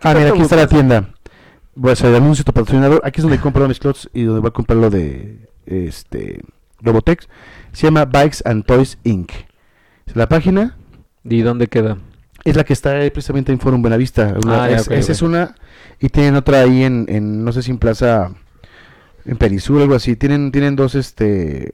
Ah, 0.00 0.14
mira, 0.14 0.30
aquí 0.30 0.40
está 0.42 0.56
la 0.56 0.66
tienda. 0.68 1.10
Voy 1.74 1.90
a 1.90 1.92
hacer 1.94 2.10
el 2.10 2.16
anuncio 2.16 2.44
tu 2.44 2.52
patrocinador. 2.52 3.00
Aquí 3.04 3.20
es 3.20 3.22
donde 3.22 3.38
compro 3.40 3.66
mis 3.68 3.78
clots 3.80 4.08
y 4.12 4.22
donde 4.22 4.40
voy 4.40 4.48
a 4.48 4.52
comprar 4.52 4.78
lo 4.78 4.90
de 4.90 5.48
este 5.66 6.40
Robotex. 6.80 7.28
Se 7.72 7.86
llama 7.86 8.04
Bikes 8.04 8.38
and 8.44 8.64
Toys 8.64 8.98
Inc. 9.04 9.30
La 10.14 10.28
página 10.28 10.76
¿Y 11.24 11.40
dónde 11.40 11.66
queda? 11.68 11.98
es 12.44 12.56
la 12.56 12.64
que 12.64 12.74
está 12.74 12.90
ahí 12.98 13.10
precisamente 13.10 13.50
en 13.52 13.58
Forum 13.58 13.80
Buenavista. 13.82 14.34
Una- 14.44 14.64
Ah, 14.64 14.70
es- 14.70 14.88
esa 14.88 15.12
es 15.12 15.22
una. 15.22 15.54
Y 15.98 16.08
tienen 16.10 16.36
otra 16.36 16.60
ahí 16.60 16.82
en, 16.84 17.06
en, 17.08 17.42
no 17.44 17.52
sé 17.52 17.62
si 17.62 17.70
en 17.70 17.78
Plaza, 17.78 18.30
en 19.24 19.36
Perisur, 19.36 19.80
algo 19.80 19.94
así. 19.94 20.14
Tienen, 20.16 20.52
tienen 20.52 20.76
dos, 20.76 20.94
este, 20.94 21.70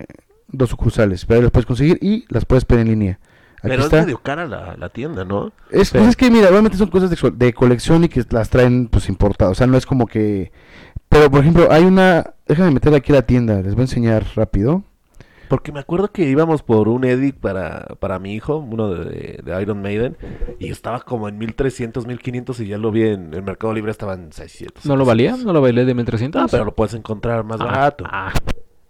dos 0.49 0.71
sucursales. 0.71 1.27
Pero 1.27 1.39
ahí 1.39 1.43
las 1.43 1.51
puedes 1.51 1.67
conseguir 1.67 1.99
y 2.01 2.25
las 2.29 2.45
puedes 2.45 2.65
pedir 2.65 2.83
en 2.83 2.89
línea. 2.89 3.19
Aquí 3.61 3.69
Pero 3.69 3.83
está. 3.85 3.99
es 4.01 4.05
medio 4.07 4.19
cara 4.23 4.47
la, 4.47 4.75
la 4.77 4.89
tienda, 4.89 5.25
¿no? 5.25 5.53
Es, 5.71 5.89
Sí. 5.89 5.99
pues 5.99 6.09
es 6.11 6.17
que 6.17 6.31
mira, 6.31 6.49
realmente 6.49 6.77
son 6.79 6.89
cosas 6.89 7.11
de, 7.11 7.17
co- 7.17 7.31
de 7.31 7.53
colección 7.53 8.05
y 8.05 8.09
que 8.09 8.25
las 8.31 8.49
traen 8.51 8.89
pues 8.89 9.09
importadas. 9.09 9.53
O 9.53 9.55
sea, 9.55 9.67
no 9.67 9.77
es 9.77 9.85
como 9.87 10.07
que... 10.07 10.51
Pero 11.09 11.31
por 11.31 11.41
ejemplo, 11.41 11.69
hay 11.71 11.85
una... 11.85 12.35
Déjame 12.47 12.71
meter 12.71 12.95
aquí 12.95 13.13
la 13.13 13.23
tienda, 13.23 13.61
les 13.61 13.75
voy 13.75 13.83
a 13.83 13.85
enseñar 13.85 14.25
rápido. 14.35 14.83
Porque 15.49 15.73
me 15.73 15.81
acuerdo 15.81 16.13
que 16.13 16.29
íbamos 16.31 16.63
por 16.63 16.89
un 16.89 17.05
edit 17.05 17.35
para, 17.37 17.87
para 17.99 18.21
mi 18.21 18.35
hijo, 18.35 18.59
uno 18.59 18.95
de, 18.95 19.41
de 19.45 19.61
Iron 19.63 19.83
Maiden, 19.83 20.17
y 20.61 20.71
estaba 20.71 21.01
como 21.01 21.29
en 21.29 21.39
1300, 21.39 22.07
1500 22.07 22.61
y 22.61 22.69
ya 22.69 22.79
lo 22.79 22.93
vi 22.93 23.09
en 23.09 23.35
el 23.35 23.43
Mercado 23.43 23.75
Libre, 23.75 23.91
estaba 23.91 24.15
en 24.15 24.33
600. 24.33 24.87
¿No 24.87 24.95
lo 24.95 25.05
valía? 25.05 25.37
¿No 25.37 25.53
lo 25.53 25.61
valía 25.61 25.85
de 25.85 25.93
1300? 25.95 26.41
No, 26.41 26.47
pero 26.49 26.65
lo 26.65 26.75
puedes 26.77 26.95
encontrar 26.95 27.43
más 27.43 27.61
Ah, 27.61 27.65
barato. 27.65 28.05
ah, 28.07 28.33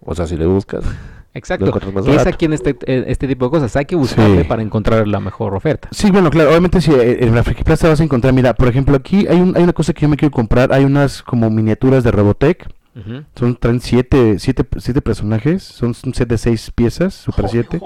O 0.01 0.15
sea, 0.15 0.27
si 0.27 0.37
le 0.37 0.45
buscas. 0.45 0.85
Exacto. 1.33 1.73
Que 1.73 2.17
es 2.17 2.27
aquí 2.27 2.45
en 2.47 2.53
este, 2.53 2.77
este 2.87 3.29
tipo 3.29 3.45
de 3.47 3.51
cosas. 3.51 3.75
Hay 3.77 3.85
que 3.87 3.95
buscarle 3.97 4.43
Sí. 4.43 4.49
para 4.49 4.63
encontrar 4.63 5.07
la 5.07 5.21
mejor 5.21 5.55
oferta. 5.55 5.89
Sí, 5.93 6.11
bueno, 6.11 6.29
claro, 6.31 6.51
obviamente 6.51 6.81
si 6.81 6.91
eh, 6.93 7.19
en 7.25 7.35
la 7.35 7.45
Friki 7.45 7.63
Plaza 7.63 7.89
vas 7.89 8.01
a 8.01 8.05
encontrar, 8.05 8.33
mira, 8.33 8.55
por 8.55 8.67
ejemplo, 8.69 8.97
aquí 8.97 9.27
hay, 9.29 9.41
un, 9.41 9.57
hay 9.57 9.63
una 9.63 9.73
cosa 9.73 9.93
que 9.93 10.01
yo 10.03 10.09
me 10.09 10.17
quiero 10.17 10.33
comprar, 10.33 10.73
hay 10.73 10.85
unas 10.85 11.23
como 11.23 11.49
miniaturas 11.51 12.03
de 12.03 12.11
Robotech, 12.11 12.69
Ujú. 12.97 13.23
son, 13.37 13.55
traen 13.57 13.81
siete, 13.81 14.41
siete, 14.41 14.65
siete 14.79 15.01
personajes, 15.01 15.63
son 15.63 15.95
un 16.05 16.15
set 16.15 16.29
de 16.29 16.37
seis 16.39 16.73
piezas, 16.75 17.15
super 17.15 17.49
siete. 17.49 17.81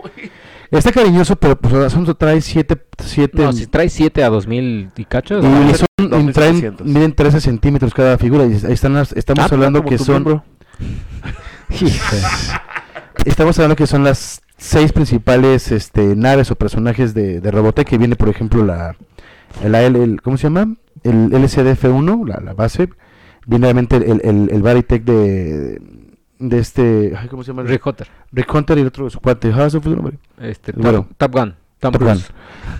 Está 0.70 0.90
cariñoso, 0.90 1.36
pero 1.36 1.56
pues 1.56 1.92
son, 1.92 2.06
trae 2.16 2.40
siete, 2.40 2.82
siete 2.98 3.42
No, 3.44 3.52
si 3.52 3.66
traes 3.66 3.92
7 3.92 4.24
a 4.24 4.30
2000 4.30 4.90
y 4.96 5.04
cachos. 5.04 5.44
Y 5.44 5.74
son, 5.74 5.86
y 5.98 6.08
2700. 6.08 6.32
traen, 6.78 6.92
miden 6.94 7.12
13 7.14 7.40
centímetros 7.40 7.92
cada 7.94 8.16
figura. 8.18 8.44
Y 8.46 8.54
están 8.54 8.96
estamos 8.96 9.44
Ah, 9.44 9.48
hablando 9.54 9.84
que 9.84 9.98
son. 9.98 10.42
estamos 13.24 13.58
hablando 13.58 13.76
que 13.76 13.86
son 13.86 14.04
las 14.04 14.42
seis 14.56 14.92
principales 14.92 15.70
este, 15.72 16.14
naves 16.16 16.50
o 16.50 16.56
personajes 16.56 17.14
de, 17.14 17.40
de 17.40 17.50
Robotech. 17.50 17.88
Que 17.88 17.98
viene, 17.98 18.16
por 18.16 18.28
ejemplo, 18.28 18.64
la. 18.64 18.96
El, 19.62 19.74
AL 19.74 19.96
el- 19.96 20.22
¿Cómo 20.22 20.36
se 20.36 20.44
llama? 20.44 20.74
El 21.02 21.30
LCDF1, 21.30 22.26
la, 22.26 22.40
la 22.40 22.54
base. 22.54 22.88
Viene 23.46 23.66
obviamente 23.66 23.96
el, 23.96 24.20
el, 24.24 24.48
el 24.50 24.62
Baritech 24.62 25.04
de. 25.04 25.80
De 26.38 26.58
este. 26.58 27.14
ay, 27.16 27.28
¿Cómo 27.28 27.42
se 27.44 27.52
llama? 27.52 27.62
Rick 27.62 27.86
Hunter. 27.86 28.08
Rick 28.32 28.52
Hunter 28.54 28.78
y 28.78 28.80
el 28.82 28.88
otro 28.88 29.08
su 29.10 29.20
cuate. 29.20 29.52
Ah, 29.54 29.70
se 29.70 29.80
fue 29.80 29.90
su 29.92 29.96
nombre. 29.96 30.18
Este, 30.40 30.72
Bueno. 30.72 31.08
Top 31.16 31.32
Gun. 31.32 31.54
Tom 31.78 31.92
Top 31.92 32.02
Cruise. 32.02 32.30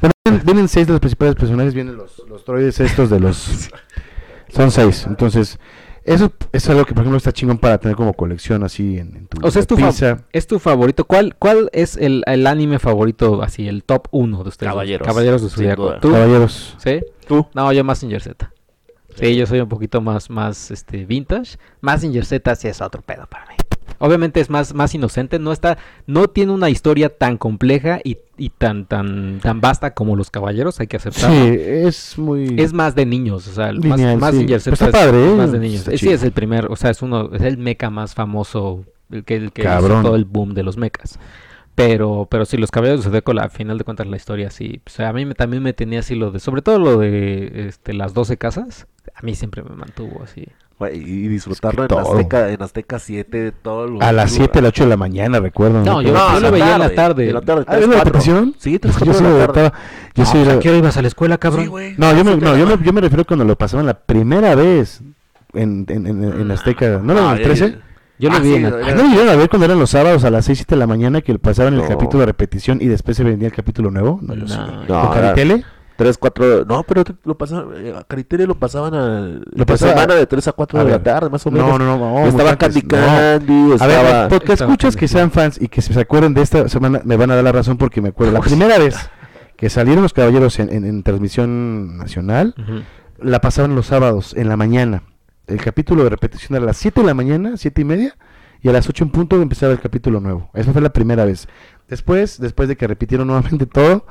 Bueno, 0.01 0.13
vienen, 0.25 0.47
vienen 0.47 0.69
seis 0.69 0.87
de 0.87 0.93
los 0.95 1.01
principales 1.01 1.35
personajes, 1.35 1.75
vienen 1.75 1.97
los, 1.97 2.23
los 2.27 2.43
droides 2.47 2.81
estos 2.81 3.11
de 3.11 3.21
los... 3.21 3.71
Son 4.49 4.71
seis, 4.71 5.05
entonces... 5.07 5.59
Eso 6.05 6.33
es 6.53 6.69
algo 6.69 6.85
que, 6.85 6.93
por 6.93 7.03
ejemplo, 7.03 7.17
está 7.17 7.33
chingón 7.33 7.59
para 7.59 7.79
tener 7.79 7.97
como 7.97 8.13
colección 8.13 8.63
así 8.63 8.99
en, 8.99 9.17
en 9.17 9.27
tu 9.27 9.47
O 9.47 9.51
sea, 9.51 9.61
es 9.61 9.67
tu, 10.47 10.57
es 10.57 10.63
favorito. 10.63 11.07
¿Cuál, 11.07 11.35
cuál 11.37 11.71
es 11.73 11.97
el, 11.97 12.23
el 12.27 12.47
anime 12.47 12.79
favorito, 12.79 13.43
así, 13.43 13.67
el 13.67 13.85
top 13.85 14.09
1 14.11 14.43
de 14.43 14.49
ustedes? 14.49 14.71
Caballeros, 14.71 15.07
Caballeros 15.07 15.43
de 15.43 15.49
Zodiaco. 15.49 15.95
¿Tú? 16.01 16.13
Caballeros. 16.13 16.77
¿Sí? 16.79 17.01
¿Tú? 17.27 17.47
No, 17.55 17.73
yo 17.73 17.85
Mazinger 17.85 18.21
Z. 18.21 18.53
Sí, 19.17 19.37
yo 19.37 19.47
soy 19.47 19.61
un 19.61 19.69
poquito 19.69 20.01
más, 20.01 20.29
más 20.29 20.71
este, 20.71 21.07
vintage. 21.07 21.57
Mazinger 21.81 22.27
Z 22.27 22.55
sí 22.57 22.69
es 22.69 22.83
otro 22.83 23.01
pedo 23.01 23.27
para 23.27 23.47
mí. 23.47 23.55
Obviamente 23.99 24.41
es 24.41 24.51
más, 24.51 24.75
más 24.75 24.95
inocente, 24.95 25.39
no 25.39 25.53
está, 25.53 25.79
no 26.07 26.29
tiene 26.29 26.53
una 26.53 26.71
historia 26.71 27.09
tan 27.17 27.37
compleja 27.39 28.01
y, 28.05 28.19
y 28.37 28.51
tan, 28.51 28.87
tan, 28.87 29.41
tan 29.41 29.61
vasta 29.61 29.95
como 29.95 30.17
los 30.17 30.31
caballeros, 30.31 30.81
hay 30.81 30.87
que 30.87 30.99
Sí, 30.99 31.09
aceptarlo. 31.09 31.45
es 31.45 32.19
muy... 32.19 32.55
Es 32.59 32.73
más 32.73 32.95
de 32.95 33.07
niños, 33.07 33.47
o 33.49 33.53
sea, 33.53 33.73
más, 33.73 34.35
sí. 34.35 34.47
Pues 34.47 34.67
está 34.67 34.87
es 34.87 34.93
padre, 34.93 35.33
¿eh? 35.33 35.37
más 35.37 35.53
de 35.53 35.59
niños. 35.59 35.81
Está 35.89 35.97
sí, 35.99 36.09
es 36.11 36.23
el 36.23 36.33
primer, 36.33 36.67
o 36.71 36.77
sea, 36.77 36.91
es 36.91 37.03
uno, 37.03 37.31
es 37.33 37.43
el 37.43 37.59
mecha 37.59 37.91
más 37.91 38.15
famoso, 38.15 38.85
el 39.11 39.25
que, 39.25 39.37
el 39.37 39.53
que 39.53 39.63
hizo 39.63 39.89
todo 40.03 40.17
el 40.17 40.25
boom 40.25 40.55
de 40.55 40.63
los 40.63 40.77
mechas. 40.77 41.19
Pero, 41.75 42.29
pero 42.31 42.45
sí, 42.45 42.57
los 42.57 42.71
caballeros 42.71 43.01
de 43.05 43.11
Zodíaco, 43.11 43.33
la- 43.33 43.45
a 43.45 43.49
final 43.49 43.79
de 43.79 43.85
cuentas 43.85 44.07
la 44.07 44.17
historia 44.17 44.49
sí, 44.51 44.81
o 44.87 44.91
sea, 44.91 45.09
a 45.09 45.13
mí 45.13 45.25
me, 45.25 45.35
también 45.35 45.61
me 45.63 45.73
tenía 45.73 45.99
así 46.01 46.15
lo 46.15 46.31
de, 46.31 46.39
sobre 46.39 46.63
todo 46.63 46.79
lo 46.79 46.99
de 46.99 47.67
este, 47.69 47.95
las 47.95 48.15
12 48.15 48.37
casas, 48.37 48.87
a 49.13 49.23
mí 49.23 49.35
siempre 49.35 49.63
me 49.65 49.75
mantuvo 49.75 50.23
así. 50.23 50.47
Y 50.93 51.29
disfrutarlo 51.29 51.85
Es 51.85 51.89
que 51.89 51.95
en. 51.95 52.01
Azteca, 52.01 52.51
en 52.51 52.63
Azteca 52.63 52.99
7, 52.99 53.53
todo 53.63 53.87
lo 53.87 54.03
A 54.03 54.13
las 54.13 54.33
7, 54.33 54.59
a 54.59 54.63
las 54.63 54.69
8 54.71 54.85
de 54.85 54.91
la 54.91 54.97
mañana, 54.97 55.39
recuerdo. 55.41 55.83
No, 55.85 56.03
yo- 56.03 56.13
Pero- 56.13 56.33
yo 56.35 56.41
lo 56.41 56.51
veía 56.51 56.75
en 56.75 56.81
la 56.81 56.95
tarde. 56.95 57.29
En 57.29 57.35
la 57.35 57.41
tarde, 57.41 57.65
¿Ah, 57.69 57.77
¿ves 57.77 57.81
la 57.83 57.87
3, 57.87 58.03
4. 58.03 58.05
repetición? 58.05 58.55
Sí, 58.59 58.79
3, 58.79 58.93
Es 58.95 58.99
que 58.99 59.05
4 59.05 59.13
yo 59.13 59.19
sí 59.19 59.25
de 59.25 59.31
lo 59.31 59.39
la 59.47 59.53
tarde. 59.53 59.73
Yo 60.15 60.23
Ah, 60.23 60.27
sí 60.27 60.39
¿A 60.51 60.59
qué 60.59 60.69
hora 60.71 60.79
ibas 60.79 60.97
a 60.97 61.03
la 61.03 61.09
escuela, 61.09 61.39
cabrón? 61.39 61.65
Sí, 61.65 61.71
güey. 61.71 61.95
No, 61.97 62.13
yo 62.15 62.25
me, 62.25 62.37
no 62.37 62.53
de 62.53 62.59
yo, 62.61 62.67
me, 62.67 62.85
yo 62.85 62.93
me 62.93 63.01
refiero 63.01 63.25
cuando 63.25 63.45
lo 63.45 63.57
pasaban 63.57 63.87
la 63.87 63.95
primera 63.95 64.55
vez 64.57 65.01
en, 65.55 65.87
en, 65.89 66.07
en, 66.07 66.25
en 66.25 66.51
Azteca. 66.51 67.01
¿No 67.03 67.13
era 67.13 67.23
en 67.23 67.29
Ah, 67.29 67.33
el 67.35 67.39
ya, 67.39 67.45
13? 67.45 67.71
ya. 67.71 67.79
Yo 68.19 68.31
lo 68.31 68.37
Ah, 68.37 68.41
vi 68.41 68.49
sí, 68.49 68.55
en 68.57 68.63
la- 68.65 68.69
Ay, 68.87 68.95
¿No 68.95 69.03
lo 69.05 69.09
llegaron 69.09 69.29
a 69.31 69.37
ver 69.37 69.49
cuando 69.49 69.65
eran 69.67 69.79
los 69.79 69.91
sábados 69.91 70.25
a 70.25 70.31
las 70.31 70.45
6, 70.45 70.59
7 70.59 70.75
de 70.75 70.79
la 70.79 70.87
mañana 70.87 71.21
que 71.21 71.37
pasaban 71.39 71.75
el 71.75 71.81
No. 71.83 71.89
capítulo 71.89 72.21
de 72.21 72.27
repetición 72.27 72.79
y 72.81 72.87
después 72.87 73.17
se 73.17 73.25
vendía 73.25 73.49
el 73.49 73.55
capítulo 73.55 73.91
nuevo? 73.91 74.19
No, 74.23 74.35
yo. 74.35 74.45
No, 74.45 74.85
No, 74.89 75.01
¿Con 75.07 75.13
Caritele? 75.15 75.65
3, 75.97 76.19
4. 76.19 76.65
No, 76.65 76.83
pero 76.83 77.05
lo 77.25 77.37
pasaban. 77.39 77.69
eh, 77.77 77.95
A 77.97 78.05
Caritere 78.05 78.47
lo 78.47 78.57
pasaban 78.59 78.95
a. 78.95 79.21
Lo 79.55 79.77
semana 79.77 80.15
de 80.15 80.27
3 80.27 80.49
a 80.49 80.53
4 80.53 80.81
A 80.81 80.85
de 80.85 80.91
la 80.91 81.03
tarde, 81.03 81.31
más 81.31 81.47
o 81.47 81.51
menos. 81.51 81.69
No, 81.69 81.79
no, 81.79 81.97
no. 81.99 82.21
no, 82.21 82.27
estaba 82.27 82.57
Candy 82.57 82.83
no. 82.83 82.97
A 82.97 83.87
ver, 83.87 83.99
Estaba 84.03 84.29
escuchas 84.55 84.97
que 84.97 85.09
sean 85.09 85.31
fans 85.31 85.61
y 85.61 85.69
que 85.69 85.81
se 85.83 85.99
acuerden 86.01 86.35
de 86.35 86.43
esta 86.43 86.69
semana 86.69 87.01
me 87.05 87.17
van 87.17 87.31
a 87.31 87.37
dar 87.37 87.45
la 87.45 87.53
razón 87.53 87.77
porque 87.77 88.01
me 88.01 88.09
acuerdo. 88.11 88.33
La 88.33 88.41
primera 88.41 88.79
vez 88.79 88.97
que 89.57 89.71
salieron 89.71 90.03
los 90.03 90.13
caballeros 90.13 90.59
en, 90.59 90.73
en- 90.73 90.85
en 90.85 91.03
transmisión 91.05 91.97
nacional, 91.99 92.55
la 93.19 93.41
pasaban 93.41 93.75
los 93.77 93.87
sábados 93.87 94.35
en 94.37 94.49
la 94.49 94.57
mañana. 94.57 95.03
El 95.47 95.61
capítulo 95.61 96.03
de 96.05 96.11
repetición 96.11 96.57
era 96.57 96.65
a 96.65 96.67
las 96.67 96.77
7 96.79 97.03
de 97.03 97.07
la 97.07 97.15
mañana, 97.15 97.53
7 97.57 97.81
y 97.83 97.85
media, 97.85 98.17
y 98.63 98.69
a 98.69 98.73
las 98.73 98.89
8 98.89 99.05
en 99.05 99.11
punto 99.11 99.41
empezaba 99.41 99.73
el 99.73 99.79
capítulo 99.81 100.19
nuevo. 100.21 100.51
Esa 100.55 100.73
fue 100.73 100.81
la 100.83 100.89
primera 100.93 101.25
vez. 101.25 101.47
Después, 101.89 102.41
después 102.41 102.69
de 102.69 102.77
que 102.77 102.87
repitieron 102.87 103.27
nuevamente 103.29 103.67
todo, 103.73 104.07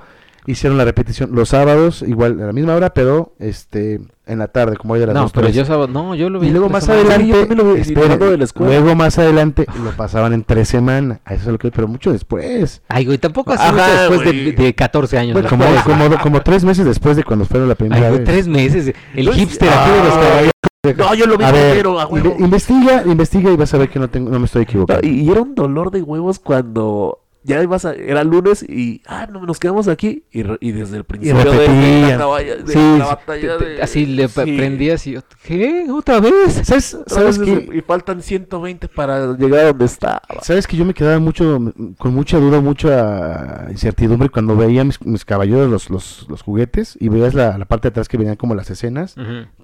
hicieron 0.45 0.77
la 0.77 0.85
repetición 0.85 1.29
los 1.33 1.49
sábados, 1.49 2.01
igual 2.07 2.39
a 2.41 2.47
la 2.47 2.53
misma 2.53 2.75
hora, 2.75 2.93
pero 2.93 3.33
este 3.39 4.01
en 4.25 4.39
la 4.39 4.47
tarde, 4.47 4.77
como 4.77 4.93
hoy 4.93 5.01
de 5.01 5.07
las 5.07 5.15
No, 5.15 5.27
pero 5.29 5.47
tres. 5.47 5.55
yo 5.55 5.65
sábado, 5.65 5.87
no, 5.89 6.15
yo 6.15 6.29
lo 6.29 6.39
vi. 6.39 6.47
Y 6.47 6.51
luego 6.51 6.69
más 6.69 6.85
semana. 6.85 7.15
adelante, 7.15 7.55
lo 7.55 7.73
vi 7.73 7.81
espera, 7.81 8.15
de 8.17 8.37
la 8.37 8.43
escuela. 8.45 8.79
luego 8.79 8.95
más 8.95 9.17
adelante 9.19 9.65
lo 9.83 9.91
pasaban 9.91 10.31
en 10.33 10.43
tres 10.45 10.69
semanas, 10.69 11.19
a 11.25 11.33
eso 11.33 11.43
es 11.47 11.51
lo 11.51 11.57
que, 11.59 11.71
pero 11.71 11.87
mucho 11.89 12.11
después. 12.13 12.81
Ay, 12.87 13.05
güey, 13.05 13.17
tampoco 13.17 13.51
así 13.51 13.63
Ajá, 13.63 13.73
mucho 14.09 14.23
después 14.23 14.55
de, 14.55 14.63
de 14.63 14.73
14 14.75 15.17
años. 15.17 15.33
Bueno, 15.33 15.49
¿no? 15.49 15.83
como, 15.83 16.05
como, 16.07 16.21
como 16.21 16.41
tres 16.41 16.63
meses 16.63 16.85
después 16.85 17.17
de 17.17 17.23
cuando 17.25 17.43
fueron 17.45 17.67
la 17.67 17.75
primera 17.75 18.01
Ay, 18.07 18.07
güey, 18.13 18.19
vez. 18.19 18.29
tres 18.29 18.47
meses. 18.47 18.93
El 19.13 19.25
No 19.25 19.33
hipster 19.33 19.69
aquí 19.69 19.91
de 19.91 19.97
los 19.97 20.13
Ah, 20.15 20.19
caballos. 20.29 20.51
No, 20.97 21.13
yo 21.15 21.25
lo 21.27 21.37
vi 21.37 21.45
A 21.45 21.51
ver, 21.51 21.69
primero, 21.71 21.99
a 21.99 22.05
huevo. 22.07 22.35
inve- 22.35 22.43
investiga, 22.43 23.03
investiga 23.05 23.51
y 23.51 23.55
vas 23.55 23.73
a 23.73 23.77
ver 23.77 23.89
que 23.89 23.99
no 23.99 24.09
tengo, 24.09 24.29
no 24.29 24.39
me 24.39 24.45
estoy 24.45 24.61
No, 24.61 24.69
equivocando. 24.69 25.07
y, 25.07 25.21
y 25.21 25.29
era 25.29 25.41
un 25.41 25.55
dolor 25.55 25.91
de 25.91 26.01
huevos 26.01 26.39
cuando 26.39 27.19
ya 27.43 27.61
ibas 27.61 27.85
a, 27.85 27.93
era 27.93 28.23
lunes 28.23 28.63
y 28.63 29.01
ah 29.05 29.27
no 29.31 29.45
nos 29.45 29.59
quedamos 29.59 29.87
aquí 29.87 30.23
y, 30.31 30.43
re- 30.43 30.57
y 30.61 30.71
desde 30.71 30.97
el 30.97 31.03
principio 31.03 31.51
de, 31.51 31.67
la, 32.09 32.17
caballa- 32.17 32.55
de 32.57 32.71
Sí, 32.73 32.79
la 32.97 33.05
sí, 33.05 33.11
batalla 33.11 33.57
Te- 33.57 33.65
te- 33.65 33.69
de- 33.71 33.81
así 33.81 34.05
le 34.05 34.27
sí. 34.27 34.33
prendías 34.57 35.05
y 35.07 35.11
yo, 35.13 35.21
¿qué? 35.43 35.85
¿Otra 35.91 36.19
vez? 36.19 36.61
¿Sabes, 36.63 36.93
Otra 36.93 37.15
sabes 37.15 37.37
vez 37.39 37.47
que, 37.49 37.55
desde- 37.61 37.77
y 37.77 37.81
faltan 37.81 38.21
120 38.21 38.87
para 38.87 39.33
llegar 39.37 39.59
a 39.59 39.67
donde 39.67 39.85
estaba. 39.85 40.21
sabes 40.41 40.67
que 40.67 40.77
yo 40.77 40.85
me 40.85 40.93
quedaba 40.93 41.19
mucho, 41.19 41.59
con 41.97 42.13
mucha 42.13 42.37
duda, 42.39 42.61
mucha 42.61 43.67
incertidumbre 43.69 44.29
cuando 44.29 44.55
veía 44.55 44.83
mis, 44.83 45.01
mis 45.05 45.25
caballeros 45.25 45.69
los, 45.69 45.89
los, 45.89 46.25
los 46.29 46.41
juguetes 46.41 46.97
y 46.99 47.09
veías 47.09 47.33
la, 47.33 47.57
la 47.57 47.65
parte 47.65 47.87
de 47.87 47.89
atrás 47.89 48.07
que 48.07 48.17
venían 48.17 48.35
como 48.35 48.55
las 48.55 48.69
escenas 48.69 49.15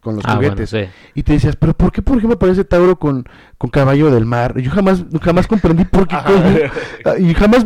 con 0.01 0.15
los 0.15 0.25
Ah, 0.25 0.35
bueno, 0.35 0.53
juguetes. 0.53 0.69
sí. 0.69 0.79
Y 1.15 1.23
te 1.23 1.33
decías, 1.33 1.55
pero 1.55 1.73
¿por 1.73 1.91
qué, 1.91 2.01
por 2.01 2.17
ejemplo, 2.17 2.35
aparece 2.35 2.63
Tauro 2.63 2.97
con, 2.97 3.25
con 3.57 3.69
Caballo 3.69 4.11
del 4.11 4.25
Mar? 4.25 4.53
Y 4.57 4.63
yo 4.63 4.71
jamás, 4.71 5.03
jamás 5.21 5.47
comprendí 5.47 5.85
por 5.85 6.07
qué. 6.07 6.15
y 7.19 7.33
jamás 7.33 7.63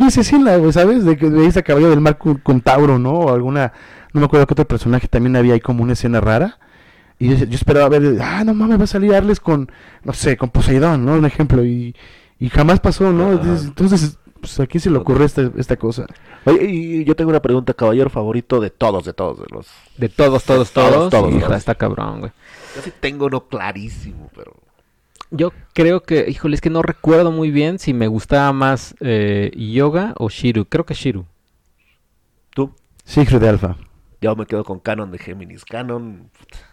güey, 0.58 0.72
¿sabes? 0.72 1.04
De 1.04 1.16
que 1.16 1.28
veías 1.28 1.56
a 1.56 1.62
Caballo 1.62 1.90
del 1.90 2.00
Mar 2.00 2.18
con, 2.18 2.36
con 2.36 2.60
Tauro, 2.60 2.98
¿no? 2.98 3.12
O 3.12 3.34
alguna, 3.34 3.72
no 4.12 4.20
me 4.20 4.26
acuerdo 4.26 4.46
qué 4.46 4.54
otro 4.54 4.68
personaje 4.68 5.08
también 5.08 5.36
había 5.36 5.54
ahí 5.54 5.60
como 5.60 5.82
una 5.82 5.94
escena 5.94 6.20
rara. 6.20 6.58
Y 7.18 7.28
yo, 7.28 7.44
yo 7.46 7.54
esperaba 7.54 7.88
ver, 7.88 8.18
ah, 8.20 8.42
no 8.44 8.54
mames, 8.54 8.78
va 8.80 8.84
a 8.84 8.88
salir 8.88 9.14
Arles 9.14 9.40
con, 9.40 9.70
no 10.02 10.12
sé, 10.12 10.36
con 10.36 10.50
Poseidón, 10.50 11.04
¿no? 11.04 11.14
Un 11.14 11.24
ejemplo. 11.24 11.64
Y, 11.64 11.94
y 12.38 12.48
jamás 12.48 12.80
pasó, 12.80 13.12
¿no? 13.12 13.32
Entonces, 13.32 13.66
entonces, 13.66 14.18
pues, 14.40 14.60
¿a 14.60 14.66
quién 14.66 14.80
se 14.80 14.90
le 14.90 14.98
ocurre 14.98 15.24
esta, 15.24 15.50
esta 15.56 15.76
cosa? 15.76 16.06
Oye, 16.44 16.64
y 16.64 17.04
yo 17.04 17.14
tengo 17.14 17.30
una 17.30 17.40
pregunta, 17.40 17.72
caballero 17.72 18.10
favorito 18.10 18.60
de 18.60 18.70
todos, 18.70 19.04
de 19.04 19.12
todos, 19.12 19.38
de 19.38 19.46
los. 19.50 19.68
De 19.96 20.08
todos, 20.08 20.44
todos, 20.44 20.70
Todos, 20.72 21.08
todos. 21.08 21.10
todos, 21.10 21.40
todos. 21.40 21.56
está 21.56 21.74
cabrón, 21.74 22.20
güey. 22.20 22.32
Yo 22.76 22.82
sí 22.82 22.92
tengo 23.00 23.26
uno 23.26 23.46
clarísimo, 23.46 24.30
pero. 24.34 24.52
Yo 25.36 25.52
creo 25.74 26.02
que, 26.02 26.26
híjole, 26.28 26.54
es 26.54 26.60
que 26.60 26.70
no 26.70 26.82
recuerdo 26.82 27.32
muy 27.32 27.50
bien 27.50 27.78
si 27.78 27.92
me 27.92 28.06
gustaba 28.08 28.52
más 28.52 28.94
eh, 29.00 29.50
Yoga 29.56 30.14
o 30.18 30.28
Shiru. 30.28 30.64
Creo 30.66 30.84
que 30.86 30.94
Shiru. 30.94 31.26
Tú, 32.54 32.72
Siegfried 33.04 33.40
de 33.40 33.48
Alfa. 33.48 33.76
yo 34.20 34.36
me 34.36 34.46
quedo 34.46 34.64
con 34.64 34.78
Canon 34.80 35.10
de 35.10 35.18
Géminis. 35.18 35.64
Canon. 35.64 36.30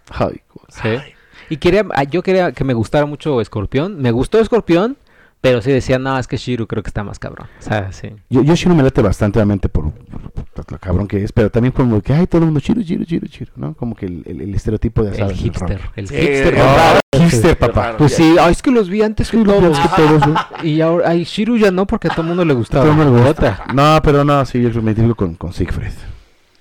Ay, 0.09 0.41
Sí. 0.69 0.87
Ay. 0.87 1.13
Y 1.49 1.57
quería, 1.57 1.85
ah, 1.95 2.03
yo 2.03 2.21
quería 2.23 2.51
que 2.51 2.63
me 2.63 2.73
gustara 2.73 3.05
mucho 3.05 3.41
Escorpión. 3.41 3.99
Me 4.01 4.11
gustó 4.11 4.39
Escorpión, 4.39 4.95
pero 5.41 5.61
sí 5.61 5.71
decía, 5.71 5.97
no, 5.97 6.17
es 6.19 6.27
que 6.27 6.37
Shiru 6.37 6.67
creo 6.67 6.83
que 6.83 6.89
está 6.89 7.03
más 7.03 7.17
cabrón. 7.19 7.47
O 7.59 7.61
sea, 7.63 7.91
sí. 7.91 8.09
Yo, 8.29 8.43
yo 8.43 8.53
Shiro 8.55 8.75
me 8.75 8.83
late 8.83 9.01
bastante, 9.01 9.39
obviamente, 9.39 9.67
por- 9.67 9.91
por 9.91 10.30
lo 10.55 10.77
cabrón 10.79 11.07
que 11.07 11.23
es, 11.23 11.31
pero 11.31 11.49
también 11.49 11.71
como 11.71 12.01
que, 12.01 12.13
ay, 12.13 12.27
todo 12.27 12.39
el 12.39 12.45
mundo 12.45 12.59
Shiro, 12.59 12.81
Shiro, 12.81 13.03
Shiro, 13.03 13.25
Shiro, 13.27 13.51
¿no? 13.55 13.73
Como 13.73 13.95
que 13.95 14.05
el, 14.05 14.23
el- 14.25 14.41
el 14.41 14.53
estereotipo 14.55 15.01
de 15.03 15.11
El 15.11 15.15
sabes, 15.17 15.29
del 15.29 15.37
hipster. 15.37 15.79
El 15.95 16.07
Sí, 16.07 16.15
hipster. 16.15 16.55
papá. 16.55 16.75
raro. 16.75 16.99
Hipster, 17.29 17.57
papá. 17.57 17.81
raro. 17.83 17.97
Pues 17.97 18.13
sí, 18.15 18.35
ay, 18.39 18.51
es 18.51 18.61
que 18.61 18.71
los 18.71 18.89
vi 18.89 19.01
antes 19.01 19.31
que 19.31 19.37
todos. 19.43 19.79
Que 19.79 19.87
todos, 19.95 20.27
¿no? 20.27 20.35
Y 20.63 20.81
ahora, 20.81 21.09
ay, 21.09 21.23
Shiru 21.23 21.57
ya 21.57 21.71
no, 21.71 21.87
porque 21.87 22.07
a 22.07 22.11
todo 22.11 22.21
el 22.21 22.27
mundo 22.29 22.43
le 22.45 22.53
gustaba. 22.53 22.83
Todo 22.83 22.91
el 22.93 22.97
mundo 22.97 23.19
le 23.23 23.27
gusta. 23.29 23.63
No, 23.73 23.99
pero 24.03 24.23
no, 24.25 24.45
sí, 24.45 24.61
yo 24.61 24.81
me 24.81 24.91
identifico 24.91 25.15
con, 25.15 25.35
con 25.35 25.53
Siegfried. 25.53 25.91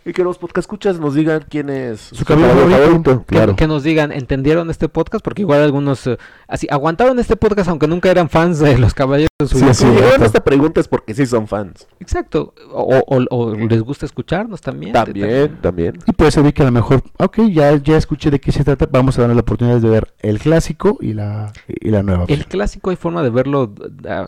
Y 0.05 0.15
que 0.15 0.25
los 0.25 0.39
podcast 0.39 0.65
escuchas 0.65 0.99
nos 0.99 1.15
digan 1.15 1.45
quién 1.49 1.69
es 1.69 2.01
Su 2.01 2.25
cabello 2.25 2.49
favorito, 2.49 3.21
Que, 3.27 3.35
claro. 3.35 3.55
que 3.57 3.67
nos 3.67 3.83
digan, 3.83 4.13
¿entendieron 4.13 4.71
este 4.71 4.89
podcast? 4.89 5.23
Porque 5.23 5.43
igual 5.43 5.61
algunos 5.63 6.07
eh, 6.07 6.17
así 6.49 6.67
aguantaron 6.71 7.19
este 7.19 7.37
podcast 7.37 7.69
aunque 7.69 7.87
nunca 7.87 8.11
eran 8.11 8.31
fans 8.31 8.59
de 8.61 8.79
los 8.79 8.95
caballeros. 8.95 9.29
Sí, 9.47 9.59
sí. 9.59 9.75
Si 9.75 9.85
llegaron 9.87 10.23
esta 10.23 10.43
pregunta 10.43 10.81
es 10.81 10.89
porque 10.89 11.13
sí 11.15 11.27
son 11.27 11.47
fans. 11.47 11.87
Exacto. 12.01 12.55
O, 12.73 12.99
o- 13.07 13.27
o 13.31 13.55
les 13.55 13.83
gusta 13.83 14.07
escucharnos 14.07 14.63
también. 14.63 14.93
También, 14.95 15.59
también. 15.61 15.99
Y 16.07 16.13
puede 16.13 16.31
ser 16.31 16.51
que 16.55 16.63
a 16.63 16.67
lo 16.67 16.73
mejor, 16.73 17.03
ok, 17.19 17.39
ya, 17.53 17.77
ya 17.77 17.99
escuché 17.99 18.31
de 18.31 18.41
qué 18.41 18.53
se 18.53 18.65
trata, 18.65 18.87
vamos 18.91 19.19
a 19.19 19.21
darle 19.23 19.35
la 19.35 19.43
oportunidad 19.43 19.81
de 19.81 19.89
ver 19.91 20.15
el 20.21 20.39
clásico 20.39 20.97
y 21.03 21.13
la, 21.13 21.53
y 21.69 21.91
la 21.91 22.03
nueva. 22.03 22.25
El 22.29 22.41
opción. 22.41 22.49
clásico 22.51 22.89
hay 22.91 22.97
forma 22.97 23.23
de 23.23 23.29
verlo 23.31 23.73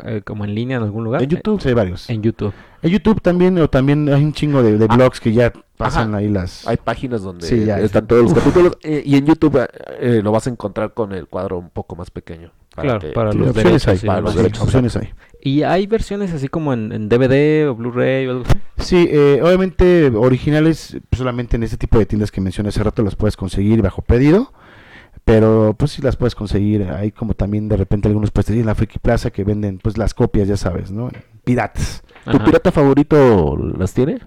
eh, 0.05 0.21
como 0.25 0.45
en 0.45 0.55
línea 0.55 0.77
en 0.77 0.83
algún 0.83 1.05
lugar. 1.05 1.23
En 1.23 1.31
YouTube, 1.31 1.63
sí, 1.63 1.69
hay 1.69 1.75
varios. 1.75 2.11
En 2.11 2.23
YouTube. 2.23 2.53
En 2.83 2.91
YouTube 2.91 3.21
también, 3.21 3.57
o 3.59 3.71
también 3.71 4.09
hay 4.13 4.25
un 4.25 4.33
chingo 4.33 4.63
de, 4.63 4.77
de 4.77 4.87
blogs 4.89 5.21
que 5.21 5.33
ya 5.33 5.53
pasan 5.77 6.15
ahí 6.17 6.29
las... 6.29 6.67
Hay 6.67 6.77
páginas 6.77 7.23
donde 7.23 7.47
Sí, 7.47 7.65
ya. 7.65 7.79
están 7.81 8.07
todos 8.09 8.25
los 8.25 8.35
capítulos. 8.35 8.77
eh, 8.83 9.03
y 9.07 9.17
en 9.17 9.27
YouTube 9.27 9.57
eh, 9.63 9.69
eh, 10.01 10.21
lo 10.23 10.33
vas 10.33 10.47
a 10.47 10.51
encontrar 10.51 10.93
con 10.93 11.13
el 11.13 11.27
cuadro 11.29 11.59
un 11.59 11.71
poco 11.71 11.95
más 11.97 12.11
pequeño. 12.11 12.51
Claro, 12.75 12.99
que- 13.01 13.09
para 13.11 13.33
Sí, 13.33 13.39
los 13.39 13.49
opciones 13.51 13.85
derechos. 13.85 14.03
hay, 14.03 14.07
para 14.09 14.21
los 14.21 14.35
derechos. 14.35 14.63
opciones 14.63 14.97
hay. 14.97 15.11
Y 15.41 15.63
hay 15.63 15.87
versiones 15.87 16.33
así 16.33 16.49
como 16.49 16.73
en, 16.73 16.91
en 16.93 17.09
DVD 17.09 17.69
o 17.69 17.75
Blu-ray 17.75 18.27
o 18.27 18.31
algo 18.33 18.45
así. 18.49 18.59
Sí, 18.79 19.09
eh, 19.11 19.41
obviamente 19.45 20.11
originales 20.15 20.97
pues, 21.09 21.19
solamente 21.19 21.57
en 21.57 21.63
este 21.65 21.77
tipo 21.77 21.99
de 21.99 22.07
tiendas 22.07 22.31
que 22.33 22.41
mencioné 22.41 22.71
hace 22.71 22.83
rato 22.83 23.03
las 23.03 23.15
puedes 23.17 23.37
conseguir 23.37 23.81
bajo 23.83 24.03
pedido, 24.03 24.53
pero 25.25 25.75
pues 25.79 25.93
sí 25.93 26.03
las 26.03 26.17
puedes 26.17 26.35
conseguir. 26.35 26.85
Hay 26.91 27.13
como 27.13 27.35
también 27.35 27.69
de 27.69 27.77
repente 27.77 28.09
algunos 28.09 28.31
puestos 28.31 28.57
en 28.57 28.67
la 28.67 28.75
Friki 28.75 28.99
Plaza 28.99 29.31
que 29.31 29.45
venden 29.45 29.79
pues 29.79 29.99
las 29.99 30.15
copias, 30.15 30.49
ya 30.49 30.57
sabes, 30.57 30.91
¿no? 30.91 31.11
Piratas. 31.45 32.03
¿Tu 32.25 32.31
Ajá. 32.37 32.45
pirata 32.45 32.71
favorito 32.73 33.57
las 33.79 33.93
tiene? 33.95 34.21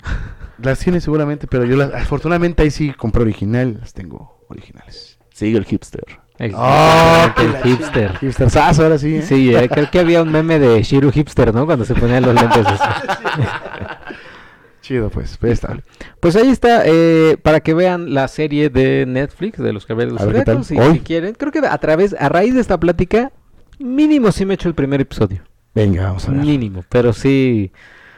Las 0.61 0.79
tiene 0.79 0.99
seguramente, 1.01 1.47
pero 1.47 1.65
yo 1.65 1.75
las, 1.77 1.93
afortunadamente 1.93 2.63
ahí 2.63 2.71
sí 2.71 2.91
compré 2.93 3.21
original, 3.21 3.77
las 3.79 3.93
tengo 3.93 4.45
originales. 4.49 5.17
Sigue 5.33 5.57
el 5.57 5.65
hipster. 5.65 6.03
El, 6.37 6.51
Ah, 6.55 7.33
el 7.37 7.51
la- 7.53 7.61
hipster. 7.61 8.11
Hipsterzazo, 8.21 8.83
ahora 8.83 8.97
sí. 8.97 9.17
¿eh? 9.17 9.21
Sí, 9.21 9.55
eh, 9.55 9.69
creo 9.69 9.89
que 9.89 9.99
había 9.99 10.21
un 10.21 10.31
meme 10.31 10.59
de 10.59 10.81
Shiru 10.83 11.11
Hipster, 11.11 11.53
¿no? 11.53 11.65
Cuando 11.65 11.85
se 11.85 11.95
ponían 11.95 12.23
los 12.23 12.35
lentes. 12.35 12.65
Chido, 14.81 15.09
pues, 15.09 15.37
pues 15.37 15.53
está. 15.53 15.77
Pues 16.19 16.35
ahí 16.35 16.49
está, 16.49 16.83
eh, 16.85 17.37
para 17.41 17.59
que 17.61 17.73
vean 17.73 18.13
la 18.13 18.27
serie 18.27 18.69
de 18.69 19.05
Netflix 19.07 19.57
de 19.57 19.73
los 19.73 19.85
Caballeros. 19.85 20.21
Zodiacos, 20.21 20.67
si, 20.67 20.77
si 20.77 20.99
quieren. 20.99 21.33
Creo 21.33 21.51
que 21.51 21.59
a 21.59 21.77
través, 21.79 22.15
a 22.19 22.29
raíz 22.29 22.53
de 22.53 22.61
esta 22.61 22.79
plática, 22.79 23.31
mínimo 23.79 24.31
sí 24.31 24.45
me 24.45 24.53
he 24.53 24.55
hecho 24.55 24.67
el 24.69 24.75
primer 24.75 25.01
episodio. 25.01 25.41
Venga, 25.75 26.05
vamos 26.05 26.27
a 26.27 26.31
ver. 26.31 26.41
Mínimo, 26.41 26.83
pero 26.89 27.13
sí, 27.13 27.71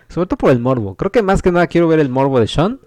sobre 0.08 0.28
todo 0.28 0.38
por 0.38 0.52
el 0.52 0.60
morbo. 0.60 0.96
Creo 0.96 1.12
que 1.12 1.24
más 1.24 1.42
que 1.42 1.52
nada 1.52 1.68
quiero 1.68 1.88
ver 1.88 2.00
el 2.00 2.10
morbo 2.10 2.40
de 2.40 2.48
Sean, 2.48 2.80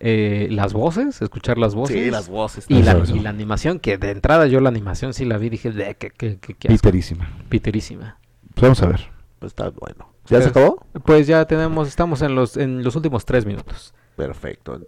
eh, 0.00 0.48
las 0.50 0.72
voces, 0.72 1.22
escuchar 1.22 1.58
las 1.58 1.74
voces. 1.74 1.96
Sí, 1.96 2.10
las 2.10 2.28
voces. 2.28 2.64
Y 2.68 2.82
la, 2.82 2.98
y 3.06 3.20
la 3.20 3.30
animación, 3.30 3.78
que 3.78 3.98
de 3.98 4.10
entrada 4.10 4.46
yo 4.46 4.60
la 4.60 4.70
animación 4.70 5.14
sí 5.14 5.24
la 5.24 5.38
vi, 5.38 5.50
dije, 5.50 5.70
de 5.70 5.94
que, 5.96 6.10
que, 6.10 6.38
que, 6.38 6.54
que 6.54 6.68
asco". 6.68 6.82
Piterísima. 6.82 7.30
Piterísima. 7.48 8.18
Pues 8.54 8.62
vamos 8.62 8.82
a 8.82 8.86
ver. 8.86 9.00
Pues 9.38 9.52
está 9.52 9.68
bueno. 9.70 10.10
¿Ya 10.28 10.40
se 10.40 10.48
acabó? 10.48 10.84
Pues 11.04 11.26
ya 11.26 11.44
tenemos, 11.44 11.86
estamos 11.86 12.22
en 12.22 12.34
los, 12.34 12.56
en 12.56 12.82
los 12.82 12.96
últimos 12.96 13.24
tres 13.24 13.46
minutos. 13.46 13.94
Perfecto. 14.16 14.80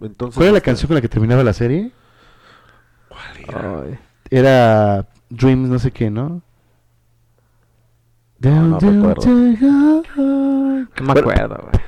Entonces, 0.00 0.36
¿Cuál 0.36 0.46
era 0.46 0.52
la 0.52 0.58
este, 0.58 0.70
canción 0.70 0.88
con 0.88 0.96
la 0.96 1.00
que 1.00 1.08
terminaba 1.08 1.44
la 1.44 1.52
serie? 1.52 1.92
¿cuál 3.08 3.36
era? 3.48 3.82
Ay. 3.84 3.98
Era 4.30 5.08
Dreams, 5.30 5.68
no 5.68 5.78
sé 5.78 5.92
qué, 5.92 6.10
¿no? 6.10 6.42
No, 8.42 8.62
no 8.68 8.78
recuerdo. 8.80 9.22
No 9.26 10.02
me 10.16 10.86
Bueno, 11.04 11.20
acuerdo, 11.20 11.56
güey. 11.70 11.82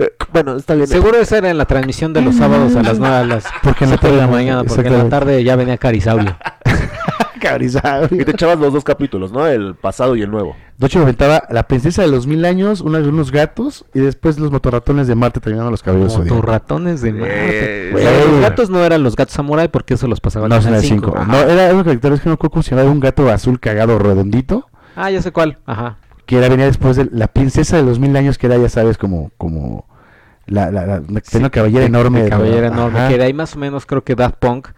Eh, 0.00 0.12
bueno, 0.32 0.56
está 0.56 0.74
bien. 0.74 0.86
Seguro 0.86 1.18
esa 1.18 1.38
era 1.38 1.50
en 1.50 1.58
la 1.58 1.64
transmisión 1.64 2.12
de 2.12 2.20
los 2.22 2.36
sábados 2.36 2.74
a 2.76 2.82
las 2.82 2.98
9 2.98 3.14
a 3.16 3.24
las 3.24 3.44
Porque 3.62 3.84
en 3.84 3.90
la 3.90 3.96
7 3.98 4.14
de 4.14 4.20
la 4.20 4.26
tarde- 4.26 4.32
mañana, 4.36 4.64
porque 4.64 4.86
en 4.88 4.98
la 4.98 5.08
tarde 5.08 5.42
ya 5.44 5.56
venía 5.56 5.76
Carisaurio. 5.76 6.36
Cabrizado. 7.40 8.08
Y 8.10 8.24
te 8.24 8.32
echabas 8.32 8.58
los 8.58 8.72
dos 8.72 8.82
capítulos, 8.82 9.30
¿no? 9.32 9.46
El 9.46 9.76
pasado 9.76 10.16
y 10.16 10.22
el 10.22 10.30
nuevo. 10.30 10.56
De 10.76 10.86
hecho, 10.86 10.98
me 10.98 11.04
aventaba 11.04 11.44
La 11.50 11.68
princesa 11.68 12.02
de 12.02 12.08
los 12.08 12.26
mil 12.26 12.44
años, 12.44 12.80
una- 12.80 12.98
unos 12.98 13.30
gatos, 13.30 13.84
y 13.94 14.00
después 14.00 14.38
los 14.40 14.50
motorratones 14.50 15.06
de 15.06 15.14
Marte 15.14 15.38
terminando 15.38 15.70
los 15.70 15.82
cabellos 15.82 16.14
Como 16.28 16.42
ratones 16.42 17.00
de 17.00 17.10
Eh, 17.10 17.12
Marte. 17.12 17.94
O 17.94 17.98
sea, 17.98 18.12
güey. 18.12 18.30
los 18.32 18.40
gatos 18.40 18.70
no 18.70 18.84
eran 18.84 19.02
los 19.04 19.14
gatos 19.14 19.34
samurai 19.34 19.68
porque 19.68 19.94
eso 19.94 20.08
los 20.08 20.20
pasaban 20.20 20.48
No, 20.48 20.56
en 20.56 20.74
el 20.74 20.80
cinco. 20.80 21.12
5. 21.14 21.18
Ajá. 21.18 21.30
No, 21.32 21.38
era 21.38 21.72
una 21.74 21.84
caricatura, 21.84 22.14
es 22.16 22.20
que 22.20 22.28
no 22.28 22.34
recuerdo 22.34 22.62
se 22.62 22.70
llamaba, 22.74 22.90
un 22.90 23.00
gato 23.00 23.28
azul 23.30 23.60
cagado 23.60 23.98
redondito, 24.00 24.68
Ah, 24.98 25.10
ya 25.10 25.22
sé 25.22 25.30
cuál. 25.32 25.58
Ajá. 25.66 25.96
que 26.26 26.36
era 26.36 26.48
venía 26.48 26.66
después 26.66 26.96
de 26.96 27.08
La 27.12 27.28
princesa 27.28 27.76
de 27.76 27.82
los 27.84 27.98
mil 27.98 28.14
años, 28.16 28.36
que 28.36 28.46
era, 28.48 28.56
ya 28.58 28.68
sabes, 28.68 28.98
como, 28.98 29.30
como 29.38 29.86
la, 30.46 30.70
la, 30.70 30.86
la, 30.86 31.02
una 31.34 31.50
cabellera 31.50 31.80
de- 31.80 31.86
enorme. 31.86 32.22
de 32.24 32.28
cabellera 32.30 32.66
enorme. 32.68 32.98
ajá. 32.98 33.08
Que 33.08 33.16
de 33.18 33.24
ahí 33.24 33.32
más 33.32 33.54
o 33.56 33.58
menos 33.58 33.86
creo 33.86 34.02
que 34.04 34.14
Daft 34.14 34.36
Punk 34.38 34.68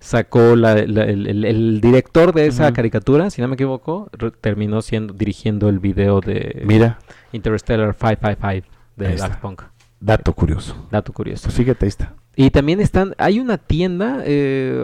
sacó 0.00 0.54
la- 0.56 0.74
la- 0.86 1.04
el, 1.04 1.26
el- 1.26 1.44
el 1.44 1.80
director 1.80 2.32
de 2.34 2.46
esa 2.46 2.72
caricatura, 2.72 3.30
si 3.30 3.40
no 3.40 3.48
me 3.48 3.54
equivoco, 3.54 4.08
re- 4.12 4.30
terminó 4.32 4.82
siendo 4.82 5.14
dirigiendo 5.14 5.68
el 5.68 5.78
video 5.80 6.20
de 6.20 6.62
Mira, 6.66 6.98
Interstellar 7.32 7.94
555 7.94 8.46
Ahí 8.46 8.62
de. 8.96 9.16
Daft 9.16 9.40
Punk. 9.40 9.62
dato 10.00 10.32
curioso. 10.34 10.76
Dato 10.90 11.12
curioso. 11.12 11.44
Pues 11.44 11.54
fíjate, 11.56 11.84
ahí 11.86 11.88
está. 11.88 12.14
Y 12.36 12.50
también 12.50 12.80
están, 12.80 13.14
hay 13.18 13.40
una 13.40 13.58
tienda, 13.58 14.22
eh, 14.24 14.80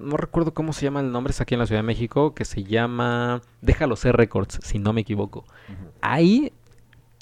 no 0.00 0.16
recuerdo 0.16 0.54
cómo 0.54 0.72
se 0.72 0.84
llama 0.84 1.00
el 1.00 1.10
nombre, 1.12 1.30
es 1.32 1.40
aquí 1.40 1.54
en 1.54 1.60
la 1.60 1.66
Ciudad 1.66 1.80
de 1.80 1.86
México, 1.86 2.34
que 2.34 2.44
se 2.44 2.64
llama 2.64 3.40
Déjalo 3.62 3.96
ser 3.96 4.16
Records, 4.16 4.60
si 4.62 4.78
no 4.78 4.92
me 4.92 5.00
equivoco. 5.02 5.44
Ahí 6.00 6.52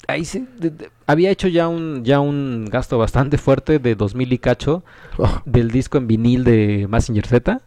ahí 0.07 0.23
de- 0.59 0.69
de- 0.69 0.91
había 1.05 1.31
hecho 1.31 1.47
ya 1.49 1.67
un, 1.67 2.03
ya 2.05 2.19
un 2.21 2.65
gasto 2.71 2.97
bastante 2.97 3.37
fuerte 3.37 3.79
de 3.79 3.95
2000 3.95 4.31
y 4.31 4.37
cacho 4.37 4.83
Oh, 5.17 5.41
del 5.45 5.69
disco 5.71 5.97
en 5.97 6.07
vinil 6.07 6.43
de 6.45 6.85
Massinger 6.87 7.25
Z, 7.27 7.61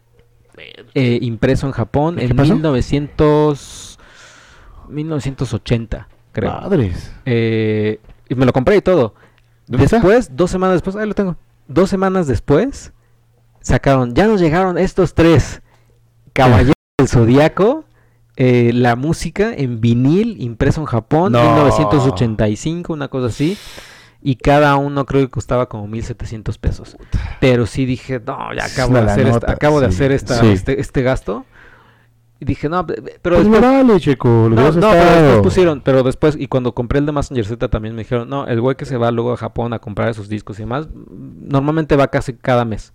eh, 0.95 1.19
impreso 1.23 1.67
en 1.67 1.73
Japón 1.73 2.17
¿Qué 2.17 2.25
en 2.27 2.37
pasó? 2.37 2.55
1900, 2.55 3.99
1980, 4.89 6.09
creo. 6.33 6.51
Madres. 6.53 7.13
Eh, 7.25 8.01
y 8.29 8.35
me 8.35 8.47
lo 8.47 8.53
compré 8.53 8.77
y 8.77 8.81
todo. 8.83 9.15
Después, 9.67 10.35
dos 10.37 10.51
semanas 10.51 10.77
después, 10.77 10.97
ahí 10.97 11.07
lo 11.07 11.15
tengo. 11.15 11.37
Dos 11.69 11.91
semanas 11.91 12.27
después, 12.27 12.93
sacaron, 13.61 14.15
ya 14.15 14.27
nos 14.27 14.41
llegaron 14.41 14.79
estos 14.79 15.15
tres. 15.15 15.63
Caballeros 16.33 16.75
del 16.99 17.09
Zodíaco, 17.09 17.85
eh, 18.37 18.71
la 18.75 18.97
música 18.97 19.53
en 19.55 19.81
vinil, 19.81 20.41
impreso 20.41 20.81
en 20.81 20.87
Japón, 20.87 21.33
No. 21.33 21.43
1985, 21.43 22.93
una 22.93 23.09
cosa 23.09 23.27
así. 23.27 23.57
Y 24.23 24.37
cada 24.37 24.77
uno 24.77 25.07
creo 25.07 25.23
que 25.23 25.31
costaba 25.31 25.69
como 25.71 25.87
1700 25.87 26.59
pesos. 26.59 26.97
Pero 27.41 27.65
sí 27.65 27.87
dije, 27.87 28.21
no, 28.25 28.53
ya 28.55 28.67
acabo 28.67 28.93
de 28.95 29.01
hacer, 29.01 29.27
esta- 29.27 29.51
acabo 29.53 29.81
de 29.81 29.87
hacer 29.87 30.13
esta, 30.13 30.35
sí. 30.41 30.49
este, 30.49 30.79
este 30.79 31.03
gasto. 31.03 31.47
Y 32.39 32.45
dije, 32.45 32.69
no, 32.69 32.87
pe- 32.87 33.01
pe- 33.01 33.19
pero 33.23 33.37
Pues 33.37 33.47
después. 33.49 33.63
Lo 34.51 34.57
no, 34.57 34.63
no, 34.73 34.91
pero 34.91 35.05
después 35.23 35.43
pusieron, 35.43 35.81
pero 35.83 36.03
después, 36.03 36.37
y 36.39 36.49
cuando 36.49 36.75
compré 36.75 36.99
el 36.99 37.07
de 37.07 37.13
Messenger 37.13 37.47
Z 37.47 37.69
también 37.69 37.95
me 37.95 38.03
dijeron, 38.03 38.29
no, 38.29 38.47
el 38.47 38.61
güey 38.61 38.77
que 38.77 38.85
se 38.85 38.99
va 38.99 39.11
luego 39.11 39.33
a 39.33 39.37
Japón 39.39 39.73
a 39.73 39.79
comprar 39.79 40.09
esos 40.11 40.29
discos 40.29 40.59
y 40.59 40.63
demás, 40.63 40.89
normalmente 41.11 41.97
va 41.97 42.09
casi 42.09 42.35
cada 42.35 42.65
mes. 42.67 42.93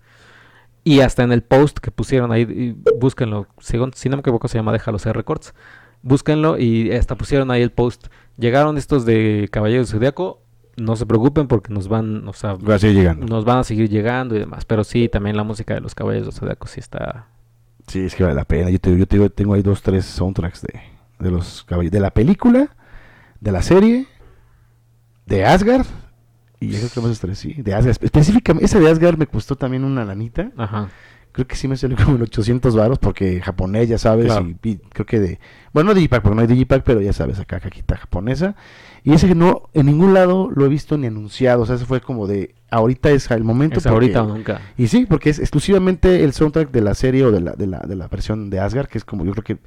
Y 0.85 1.01
hasta 1.01 1.23
en 1.23 1.31
el 1.33 1.41
post 1.43 1.79
que 1.79 1.91
pusieron 1.91 2.31
ahí, 2.31 2.43
y 2.43 2.75
búsquenlo, 2.99 3.47
según- 3.59 3.91
si 3.93 4.07
no 4.07 4.15
me 4.15 4.21
equivoco 4.21 4.47
se 4.47 4.57
llama 4.57 4.71
Déjalo 4.71 4.99
ser 4.99 5.15
Records, 5.17 5.53
búsquenlo 6.03 6.57
y 6.57 6.91
hasta 6.93 7.15
pusieron 7.17 7.49
ahí 7.51 7.61
el 7.61 7.71
post. 7.71 8.07
Llegaron 8.37 8.77
estos 8.77 9.03
de 9.05 9.49
Caballeros 9.51 9.89
del 9.89 9.97
Zodiaco, 9.99 10.41
no 10.77 10.95
se 10.95 11.05
preocupen 11.05 11.47
porque 11.47 11.73
nos 11.73 11.87
van, 11.87 12.27
o 12.27 12.33
sea, 12.33 12.53
Va 12.53 12.75
a 12.75 12.79
seguir 12.79 12.97
llegando. 12.97 13.25
nos 13.25 13.45
van 13.45 13.57
a 13.59 13.63
seguir 13.63 13.89
llegando 13.89 14.35
y 14.35 14.39
demás, 14.39 14.63
pero 14.65 14.83
sí, 14.83 15.09
también 15.09 15.35
la 15.35 15.43
música 15.43 15.73
de 15.73 15.81
los 15.81 15.95
Caballeros 15.95 16.27
del 16.27 16.35
Zodiaco 16.35 16.67
sí 16.67 16.79
está... 16.79 17.27
Sí, 17.87 17.99
es 18.05 18.13
que 18.15 18.23
vale 18.23 18.35
la 18.35 18.45
pena. 18.45 18.69
Yo, 18.69 18.79
te, 18.79 18.97
yo 18.97 19.05
te 19.07 19.29
tengo 19.29 19.53
ahí 19.53 19.61
dos, 19.61 19.81
tres 19.83 20.05
soundtracks 20.05 20.61
de, 20.63 20.79
de 21.19 21.31
los 21.31 21.63
caballeros. 21.63 21.91
De 21.93 21.99
la 21.99 22.09
película, 22.11 22.69
de 23.39 23.51
la 23.51 23.61
serie, 23.61 24.07
de 25.25 25.45
Asgard. 25.45 25.85
Y 26.59 26.69
yo 26.69 26.77
creo 26.79 26.89
que 26.89 26.99
más 27.01 27.09
esos 27.11 27.19
tres, 27.19 27.37
sí. 27.39 27.53
De 27.53 27.73
Asgard. 27.73 27.97
Específicamente, 28.01 28.65
ese 28.65 28.79
de 28.79 28.89
Asgard 28.89 29.17
me 29.17 29.27
costó 29.27 29.55
también 29.55 29.83
una 29.83 30.05
lanita. 30.05 30.51
Ajá. 30.57 30.89
Creo 31.31 31.47
que 31.47 31.57
sí 31.57 31.67
me 31.67 31.75
salió 31.75 31.97
como 31.97 32.15
en 32.15 32.21
800 32.21 32.75
varos 32.77 32.97
porque 32.97 33.41
japonés, 33.41 33.89
ya 33.89 33.97
sabes. 33.97 34.27
Claro. 34.27 34.47
Y, 34.63 34.69
y 34.69 34.75
creo 34.77 35.05
que 35.05 35.19
de... 35.19 35.39
Bueno, 35.73 35.89
no 35.89 35.93
Digipack, 35.93 36.21
porque 36.23 36.35
no 36.35 36.41
hay 36.41 36.47
Digipack, 36.47 36.83
pero 36.83 37.01
ya 37.01 37.11
sabes, 37.11 37.39
acá 37.39 37.59
caquita 37.59 37.97
japonesa. 37.97 38.55
Y 39.03 39.11
ese 39.11 39.27
que 39.27 39.35
no, 39.35 39.63
en 39.73 39.87
ningún 39.87 40.13
lado 40.13 40.49
lo 40.55 40.65
he 40.65 40.69
visto 40.69 40.97
ni 40.97 41.07
anunciado. 41.07 41.63
O 41.63 41.65
sea, 41.65 41.75
ese 41.75 41.85
fue 41.85 41.99
como 41.99 42.25
de... 42.25 42.55
Ahorita 42.71 43.11
es 43.11 43.29
el 43.31 43.43
momento. 43.43 43.79
Es 43.79 43.85
ahorita 43.85 44.21
o 44.23 44.27
porque- 44.27 44.37
nunca. 44.37 44.61
y 44.77 44.87
sí, 44.87 45.05
porque 45.05 45.29
es 45.29 45.39
exclusivamente 45.39 46.23
el 46.23 46.31
soundtrack 46.31 46.71
de 46.71 46.81
la 46.81 46.93
serie 46.93 47.25
o 47.25 47.31
de 47.31 47.41
la, 47.41 47.51
de 47.51 47.67
la, 47.67 47.79
de 47.79 47.95
la 47.97 48.07
versión 48.07 48.49
de 48.49 48.59
Asgard, 48.61 48.87
que 48.87 48.97
es 48.97 49.03
como 49.05 49.25
yo 49.25 49.31
creo 49.33 49.43
que 49.43 49.57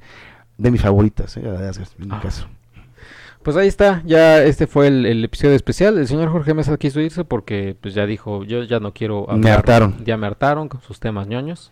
de 0.57 0.71
mis 0.71 0.81
favoritas, 0.81 1.37
¿eh? 1.37 1.41
de 1.41 1.67
Asgard, 1.67 1.87
en 1.99 2.07
mi 2.07 2.15
Ah. 2.15 2.19
caso. 2.21 2.47
Pues 3.43 3.55
ahí 3.55 3.67
está, 3.67 4.01
ya 4.05 4.43
este 4.43 4.67
fue 4.67 4.87
el, 4.87 5.05
el 5.05 5.23
episodio 5.23 5.55
especial. 5.55 5.97
El 5.97 6.07
señor 6.07 6.29
Jorge 6.29 6.53
Mesa 6.53 6.75
quiso 6.77 6.99
irse 6.99 7.23
porque 7.23 7.75
pues 7.79 7.93
ya 7.93 8.05
dijo, 8.05 8.43
yo 8.43 8.63
ya 8.63 8.79
no 8.79 8.93
quiero 8.93 9.25
Me 9.37 9.49
hartaron. 9.49 9.95
Ya 10.05 10.17
me 10.17 10.27
hartaron 10.27 10.67
con 10.67 10.81
sus 10.81 10.99
temas 10.99 11.27
ñoños. 11.27 11.71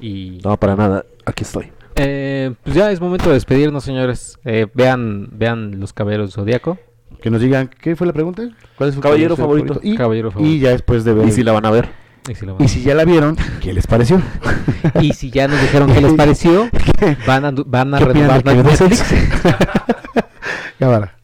Y 0.00 0.38
No, 0.42 0.56
para 0.56 0.74
nada. 0.74 1.04
Aquí 1.26 1.44
estoy. 1.44 1.70
eh, 1.96 2.54
pues 2.62 2.74
ya 2.74 2.90
es 2.90 3.00
momento 3.00 3.28
de 3.28 3.34
despedirnos, 3.34 3.84
señores. 3.84 4.38
Eh, 4.44 4.66
vean, 4.74 5.28
vean 5.32 5.78
los 5.80 5.92
caballeros 5.92 6.30
del 6.30 6.34
zodiaco. 6.34 6.78
Que 7.20 7.30
nos 7.30 7.40
digan, 7.40 7.68
¿qué 7.68 7.94
fue 7.94 8.06
la 8.06 8.12
pregunta? 8.12 8.42
¿Cuál 8.76 8.88
es 8.88 8.94
su 8.94 9.00
Caballero 9.00 9.36
caballero 9.36 9.64
favorito. 9.66 9.80
Y, 9.82 9.96
Caballero 9.96 10.28
y 10.28 10.32
favorito. 10.32 10.62
ya 10.64 10.70
después 10.70 11.04
de 11.04 11.14
ver... 11.14 11.28
Y 11.28 11.32
si 11.32 11.42
la 11.42 11.52
van 11.52 11.66
a 11.66 11.70
ver. 11.70 11.88
Y 12.28 12.34
si, 12.34 12.44
lo 12.44 12.56
y 12.58 12.68
si 12.68 12.82
ya 12.82 12.94
la 12.94 13.04
vieron, 13.04 13.36
¿qué 13.60 13.72
les 13.72 13.86
pareció? 13.86 14.20
y 15.00 15.12
si 15.12 15.30
ya 15.30 15.46
nos 15.46 15.60
dijeron 15.60 15.92
qué 15.92 16.00
les 16.00 16.12
pareció, 16.14 16.68
van 17.26 17.44
a, 17.44 17.52
van 17.64 17.94
a 17.94 17.98
¿Qué 17.98 18.04
opinan 18.04 18.42
renovar 18.42 18.64
Netflix. 18.66 19.04
Cámara. 20.78 21.16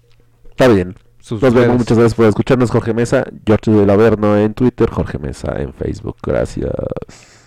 Está 0.51 0.69
bien. 0.69 0.95
Sus 1.21 1.41
Nos 1.41 1.55
vemos. 1.55 1.79
Muchas 1.79 1.97
gracias 1.99 2.15
por 2.15 2.27
escucharnos. 2.27 2.71
Jorge 2.71 2.95
Mesa, 2.95 3.25
George 3.47 3.71
del 3.71 3.89
Averno 3.91 4.37
en 4.37 4.55
Twitter, 4.55 4.91
Jorge 4.91 5.19
Mesa 5.19 5.55
en 5.61 5.73
Facebook. 5.73 6.17
Gracias. 6.23 6.71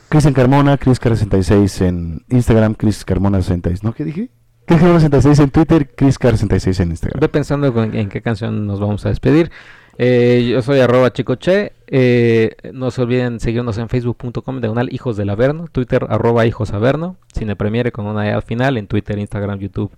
Cristian 0.10 0.34
Carmona, 0.34 0.78
Chris 0.78 1.02
Car66 1.02 1.86
en 1.86 2.22
Instagram, 2.30 2.76
Chris 2.76 3.04
Carmona 3.04 3.42
66. 3.42 3.84
¿No? 3.84 3.94
¿Qué 3.94 4.06
dije? 4.06 4.30
Chris 4.66 4.80
Carmona 4.80 5.00
66 5.02 5.40
en 5.40 5.50
Twitter, 5.52 5.92
Chris 5.96 6.20
Car66 6.20 6.80
en 6.82 6.90
Instagram. 6.92 7.20
Ve 7.20 7.28
pensando 7.30 7.74
con- 7.74 7.94
en 7.96 8.08
qué 8.10 8.22
canción 8.22 8.66
nos 8.66 8.80
vamos 8.80 9.06
a 9.06 9.10
despedir. 9.10 9.52
Eh, 9.98 10.48
yo 10.52 10.62
soy 10.62 10.80
arroba 10.80 11.12
chicoche. 11.12 11.74
Eh, 11.88 12.56
no 12.74 12.92
se 12.92 13.02
olviden 13.02 13.40
seguirnos 13.40 13.78
en 13.78 13.90
facebook.com 13.90 14.60
diagonal 14.62 14.90
hijos 14.94 15.18
del 15.18 15.30
averno. 15.30 15.66
Twitter 15.72 16.06
arroba 16.10 16.46
hijos 16.46 16.72
averno. 16.72 17.18
Cine 17.34 17.56
premiere 17.56 17.92
con 17.92 18.06
una 18.06 18.28
E 18.30 18.32
al 18.34 18.42
final 18.44 18.78
en 18.78 18.88
Twitter, 18.88 19.18
Instagram, 19.18 19.60
YouTube, 19.60 19.92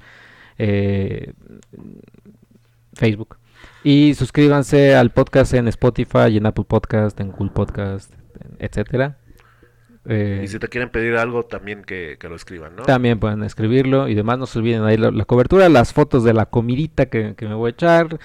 eh, 0.58 1.34
Facebook. 2.94 3.38
Y 3.84 4.14
suscríbanse 4.16 4.96
al 4.96 5.12
podcast 5.12 5.54
en 5.54 5.68
Spotify, 5.68 6.38
en 6.38 6.46
Apple 6.46 6.66
Podcast, 6.68 7.20
en 7.20 7.32
Google 7.32 7.52
Podcast, 7.54 8.14
etcétera. 8.60 9.18
Eh, 10.10 10.42
Y 10.44 10.48
si 10.48 10.60
te 10.60 10.68
quieren 10.68 10.90
pedir 10.90 11.16
algo, 11.18 11.44
también 11.46 11.84
que, 11.84 12.18
que 12.20 12.30
lo 12.30 12.36
escriban, 12.36 12.76
¿no? 12.76 12.84
también 12.84 13.20
pueden 13.20 13.44
escribirlo 13.44 14.08
y 14.08 14.16
demás. 14.16 14.38
No 14.40 14.46
se 14.46 14.60
olviden 14.60 14.84
ahí 14.84 14.98
la, 14.98 15.12
la 15.12 15.26
cobertura, 15.26 15.70
las 15.70 15.94
fotos 15.94 16.24
de 16.24 16.34
la 16.34 16.46
comidita 16.46 17.08
que, 17.08 17.36
que 17.36 17.48
me 17.48 17.56
voy 17.56 17.70
a 17.70 17.72
echar, 17.72 18.20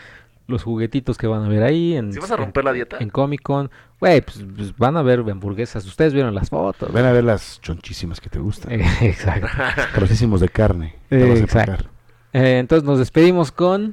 los 0.47 0.63
juguetitos 0.63 1.19
que 1.19 1.27
van 1.27 1.45
a 1.45 1.49
ver 1.49 1.63
ahí. 1.63 1.95
En, 1.97 2.13
Si 2.13 2.19
vas 2.19 2.31
a 2.31 2.37
romper 2.37 2.65
la 2.65 2.73
dieta. 2.73 2.99
En 3.01 3.11
Comic 3.11 3.43
Con. 3.43 3.71
Güey, 4.01 4.21
pues, 4.21 4.45
pues 4.57 4.77
van 4.77 4.97
a 4.97 5.03
ver 5.03 5.21
hamburguesas. 5.21 5.85
Ustedes 5.87 6.13
vieron 6.15 6.35
las 6.35 6.51
fotos. 6.51 6.93
Ven 6.93 7.05
a 7.05 7.13
ver 7.13 7.25
las 7.25 7.61
chonchísimas 7.61 8.21
que 8.21 8.29
te 8.31 8.39
gustan. 8.39 8.73
Eh, 8.73 8.85
exacto. 9.03 9.49
Trocísimos 9.95 10.41
de 10.41 10.49
carne. 10.49 10.97
Eh, 11.11 11.25
vas 11.29 11.41
a 11.41 11.43
exacto. 11.45 11.92
Eh, 12.33 12.59
entonces 12.59 12.85
nos 12.85 12.99
despedimos 12.99 13.53
con... 13.53 13.93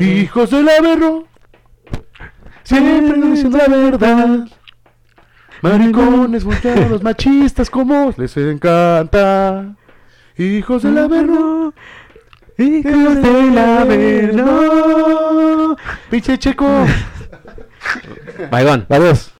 Hijos 0.00 0.50
del 0.50 0.68
averno, 0.68 1.24
siempre 2.62 3.28
dicen 3.28 3.52
la 3.52 3.68
verdad. 3.68 4.46
Maricones, 5.60 6.44
vulgaros, 6.44 7.02
machistas, 7.02 7.68
como 7.70 8.12
les 8.16 8.36
encanta. 8.36 9.74
Hijos 10.38 10.82
del 10.82 10.98
averno, 10.98 11.72
hijos 12.58 13.22
del 13.22 13.58
averno. 13.58 14.46
Pinche 16.10 16.38
checo. 16.38 16.86
Baigón. 18.50 18.86
Adiós. 18.88 19.30